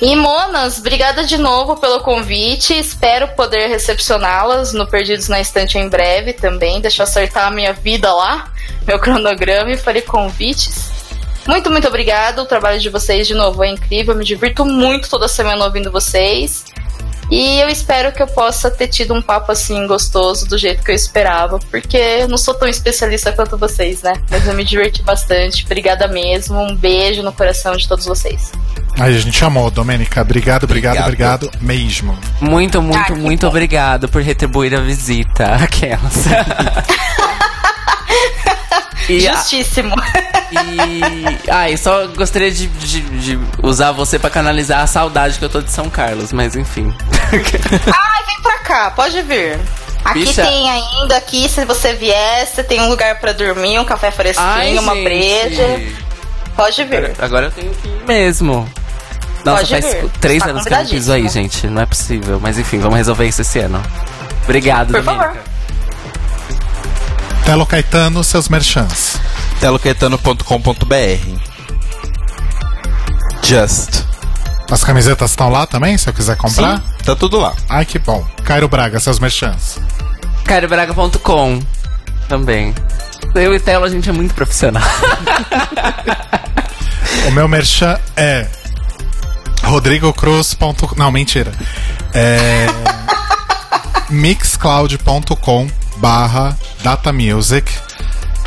E 0.00 0.14
Monas, 0.14 0.78
obrigada 0.78 1.24
de 1.24 1.38
novo 1.38 1.76
pelo 1.76 2.00
convite. 2.00 2.78
Espero 2.78 3.28
poder 3.28 3.68
recepcioná-las 3.68 4.74
no 4.74 4.86
Perdidos 4.86 5.28
na 5.28 5.40
Estante 5.40 5.78
em 5.78 5.88
breve 5.88 6.34
também. 6.34 6.82
Deixa 6.82 7.02
eu 7.02 7.04
acertar 7.04 7.46
a 7.46 7.50
minha 7.50 7.72
vida 7.72 8.12
lá, 8.12 8.52
meu 8.86 8.98
cronograma 9.00 9.70
e 9.70 9.78
farei 9.78 10.02
convites. 10.02 10.90
Muito, 11.46 11.70
muito 11.70 11.88
obrigado. 11.88 12.40
O 12.40 12.46
trabalho 12.46 12.78
de 12.78 12.90
vocês, 12.90 13.26
de 13.26 13.34
novo, 13.34 13.64
é 13.64 13.70
incrível. 13.70 14.12
Eu 14.12 14.18
me 14.18 14.24
divirto 14.24 14.66
muito 14.66 15.08
toda 15.08 15.28
semana 15.28 15.64
ouvindo 15.64 15.90
vocês. 15.90 16.66
E 17.30 17.58
eu 17.60 17.68
espero 17.68 18.12
que 18.12 18.22
eu 18.22 18.26
possa 18.26 18.70
ter 18.70 18.88
tido 18.88 19.14
um 19.14 19.22
papo 19.22 19.50
assim 19.50 19.86
gostoso 19.86 20.46
do 20.46 20.58
jeito 20.58 20.84
que 20.84 20.90
eu 20.90 20.94
esperava, 20.94 21.58
porque 21.70 21.96
eu 21.96 22.28
não 22.28 22.38
sou 22.38 22.54
tão 22.54 22.68
especialista 22.68 23.32
quanto 23.32 23.56
vocês, 23.56 24.02
né? 24.02 24.12
Mas 24.30 24.46
eu 24.46 24.54
me 24.54 24.64
diverti 24.64 25.02
bastante. 25.02 25.64
Obrigada 25.64 26.06
mesmo. 26.06 26.60
Um 26.60 26.76
beijo 26.76 27.22
no 27.22 27.32
coração 27.32 27.76
de 27.76 27.88
todos 27.88 28.04
vocês. 28.04 28.52
Aí 28.98 29.14
a 29.14 29.18
gente 29.20 29.36
chamou, 29.38 29.70
Domênica. 29.70 30.22
Obrigado, 30.22 30.64
obrigado, 30.64 30.98
Obrigado. 31.00 31.42
obrigado 31.46 31.62
mesmo. 31.64 32.18
Muito, 32.40 32.80
muito, 32.80 33.12
Ah, 33.12 33.16
muito 33.16 33.42
bom. 33.42 33.48
obrigado 33.48 34.08
por 34.08 34.22
retribuir 34.22 34.74
a 34.74 34.80
visita. 34.80 35.54
Aquelas. 35.56 36.24
e, 39.08 39.28
a- 39.28 39.34
Justíssimo. 39.34 39.94
e. 40.52 41.50
Ai, 41.50 41.76
só 41.76 42.06
gostaria 42.08 42.50
de, 42.50 42.66
de- 42.66 43.00
de 43.00 43.38
usar 43.62 43.92
você 43.92 44.18
pra 44.18 44.30
canalizar 44.30 44.80
a 44.80 44.86
saudade 44.86 45.38
que 45.38 45.44
eu 45.44 45.48
tô 45.48 45.60
de 45.60 45.70
São 45.70 45.88
Carlos, 45.90 46.32
mas 46.32 46.56
enfim. 46.56 46.92
Ai, 47.32 48.24
vem 48.26 48.40
pra 48.42 48.58
cá, 48.58 48.90
pode 48.90 49.20
vir. 49.22 49.58
Aqui 50.04 50.20
Bicha. 50.20 50.42
tem 50.44 50.70
ainda, 50.70 51.16
aqui, 51.16 51.48
se 51.48 51.64
você 51.64 51.92
vier, 51.94 52.46
você 52.46 52.62
tem 52.62 52.80
um 52.80 52.88
lugar 52.88 53.18
pra 53.18 53.32
dormir, 53.32 53.78
um 53.78 53.84
café 53.84 54.10
fresquinho, 54.10 54.46
Ai, 54.48 54.78
uma 54.78 54.94
gente. 54.94 55.04
breja. 55.04 55.80
Pode 56.54 56.84
vir. 56.84 57.12
Agora 57.18 57.46
eu 57.46 57.50
tenho 57.50 57.72
que 57.74 57.88
ir 57.88 58.04
mesmo. 58.06 58.68
Nossa, 59.46 59.66
Pode 59.66 59.70
faz 59.82 59.94
vir. 59.94 60.10
três 60.20 60.42
Tá 60.42 60.50
anos 60.50 60.64
que 60.64 60.72
eu 60.74 60.78
não 60.78 60.86
piso 60.86 61.12
aí, 61.12 61.28
gente. 61.28 61.66
Não 61.68 61.80
é 61.82 61.86
possível. 61.86 62.38
Mas 62.40 62.58
enfim, 62.58 62.78
vamos 62.78 62.96
resolver 62.96 63.26
isso 63.26 63.40
esse 63.42 63.58
ano. 63.60 63.80
Obrigado, 64.44 64.92
Por 64.92 65.02
Domênica. 65.02 65.28
favor. 65.34 65.42
Telo 67.44 67.64
Caetano, 67.66 68.24
seus 68.24 68.48
merchants. 68.48 69.18
telocaetano.com.br 69.60 70.94
Just. 73.42 74.04
As 74.70 74.82
camisetas 74.82 75.30
estão 75.30 75.48
lá 75.48 75.64
também, 75.66 75.96
se 75.96 76.08
eu 76.08 76.12
quiser 76.12 76.36
comprar? 76.36 76.78
Sim, 76.78 76.82
tá 77.04 77.14
tudo 77.14 77.38
lá. 77.38 77.54
Ai, 77.68 77.84
que 77.84 78.00
bom. 78.00 78.26
Cairo 78.44 78.66
Braga, 78.68 78.98
seus 78.98 79.20
merchants. 79.20 79.78
CairoBraga.com 80.44 81.60
também. 82.28 82.74
Eu 83.34 83.54
e 83.54 83.60
Telo, 83.60 83.84
a 83.84 83.88
gente 83.88 84.08
é 84.08 84.12
muito 84.12 84.34
profissional. 84.34 84.82
O 87.28 87.30
meu 87.30 87.46
merchan 87.46 87.96
é 88.16 88.46
rodrigocruz. 89.66 90.56
Não, 90.96 91.10
mentira. 91.10 91.52
É 92.14 92.66
mixcloud.com 94.08 95.68
barra 95.96 96.56
datamusic. 96.82 97.70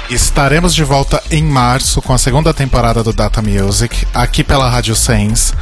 Estaremos 0.09 0.73
de 0.73 0.83
volta 0.83 1.21
em 1.29 1.43
março 1.43 2.01
com 2.01 2.13
a 2.13 2.17
segunda 2.17 2.51
temporada 2.51 3.03
do 3.03 3.13
Data 3.13 3.43
Music, 3.43 4.07
aqui 4.11 4.43
pela 4.43 4.67
Rádio 4.67 4.95
Sense. 4.95 5.53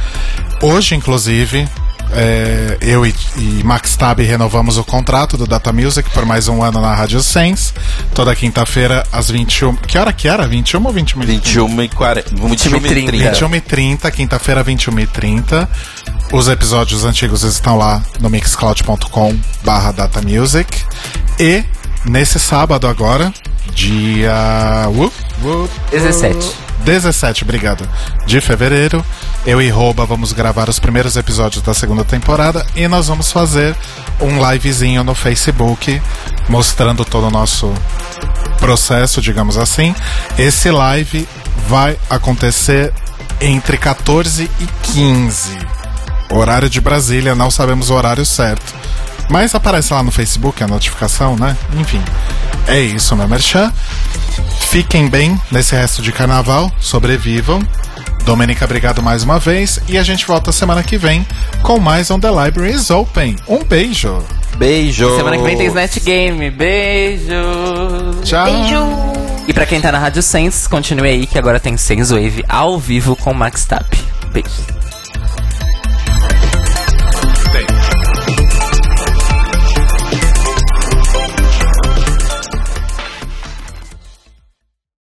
Hoje, 0.62 0.94
inclusive, 0.94 1.68
é, 2.12 2.78
eu 2.80 3.06
e, 3.06 3.14
e 3.36 3.62
Max 3.64 3.96
Tab 3.96 4.18
renovamos 4.20 4.78
o 4.78 4.84
contrato 4.84 5.36
do 5.36 5.46
Data 5.46 5.72
Music 5.72 6.08
por 6.10 6.24
mais 6.24 6.48
um 6.48 6.62
ano 6.62 6.80
na 6.80 6.94
Rádio 6.94 7.22
Sense. 7.22 7.72
Toda 8.14 8.34
quinta-feira, 8.34 9.04
às 9.12 9.30
21. 9.30 9.76
Que 9.76 9.98
hora 9.98 10.12
que 10.12 10.28
era? 10.28 10.46
21 10.46 10.84
ou 10.84 10.92
21 10.92 11.20
21 11.20 11.82
e 11.82 11.88
40. 11.88 12.30
21 12.34 12.76
e 12.76 12.80
30. 12.80 13.12
21 13.12 13.54
e 13.54 13.60
30, 13.60 14.10
quinta-feira, 14.10 14.62
21 14.62 14.98
e 15.00 15.06
30. 15.06 15.68
Os 16.32 16.48
episódios 16.48 17.04
antigos 17.04 17.42
estão 17.42 17.76
lá 17.76 18.02
no 18.20 18.28
mixcloud.com 18.28 19.36
barra 19.64 19.92
datamusic. 19.92 20.68
E 21.38 21.64
nesse 22.04 22.38
sábado 22.38 22.86
agora, 22.86 23.32
dia... 23.74 24.86
Uh, 24.88 25.12
uh, 25.44 25.70
17. 25.90 26.68
17, 26.84 27.44
obrigado. 27.44 27.88
De 28.26 28.40
fevereiro, 28.40 29.04
eu 29.46 29.62
e 29.62 29.68
Roba 29.70 30.04
vamos 30.04 30.32
gravar 30.32 30.68
os 30.68 30.78
primeiros 30.78 31.16
episódios 31.16 31.62
da 31.62 31.72
segunda 31.72 32.04
temporada 32.04 32.66
e 32.74 32.86
nós 32.88 33.08
vamos 33.08 33.32
fazer 33.32 33.74
um 34.20 34.50
livezinho 34.50 35.02
no 35.04 35.14
Facebook 35.14 36.00
mostrando 36.48 37.04
todo 37.04 37.28
o 37.28 37.30
nosso 37.30 37.72
processo, 38.58 39.20
digamos 39.22 39.56
assim. 39.56 39.94
Esse 40.36 40.70
live 40.70 41.28
vai 41.68 41.98
acontecer 42.10 42.92
entre 43.40 43.76
14 43.76 44.50
e 44.60 44.66
15. 44.92 45.58
Horário 46.30 46.68
de 46.68 46.80
Brasília, 46.80 47.34
não 47.34 47.50
sabemos 47.50 47.90
o 47.90 47.94
horário 47.94 48.26
certo. 48.26 48.74
Mas 49.30 49.54
aparece 49.54 49.92
lá 49.92 50.02
no 50.02 50.10
Facebook 50.10 50.62
a 50.62 50.66
notificação, 50.66 51.36
né? 51.36 51.56
Enfim. 51.74 52.02
É 52.66 52.80
isso, 52.80 53.14
meu 53.16 53.28
merchan. 53.28 53.72
Fiquem 54.60 55.08
bem 55.08 55.40
nesse 55.50 55.74
resto 55.74 56.02
de 56.02 56.12
carnaval, 56.12 56.70
sobrevivam. 56.80 57.62
Domênica, 58.24 58.64
obrigado 58.64 59.02
mais 59.02 59.22
uma 59.22 59.38
vez. 59.38 59.80
E 59.88 59.96
a 59.96 60.02
gente 60.02 60.26
volta 60.26 60.52
semana 60.52 60.82
que 60.82 60.98
vem 60.98 61.26
com 61.62 61.78
mais 61.78 62.10
um 62.10 62.20
The 62.20 62.28
Library 62.28 62.74
is 62.74 62.90
Open. 62.90 63.36
Um 63.46 63.64
beijo. 63.64 64.22
Beijo. 64.56 65.16
Semana 65.16 65.36
que 65.36 65.42
vem 65.44 65.56
tem 65.56 65.66
Snatch 65.66 65.98
Game. 66.04 66.50
Beijo. 66.50 67.32
Tchau. 68.24 68.44
Beijo! 68.44 68.86
E 69.46 69.52
pra 69.52 69.64
quem 69.64 69.80
tá 69.80 69.90
na 69.90 69.98
Rádio 69.98 70.22
Sense, 70.22 70.68
continue 70.68 71.08
aí 71.08 71.26
que 71.26 71.38
agora 71.38 71.58
tem 71.58 71.76
Sense 71.76 72.12
Wave 72.12 72.44
ao 72.48 72.78
vivo 72.78 73.16
com 73.16 73.32
Max 73.32 73.64
Tap. 73.64 73.86
Beijo. 74.32 74.50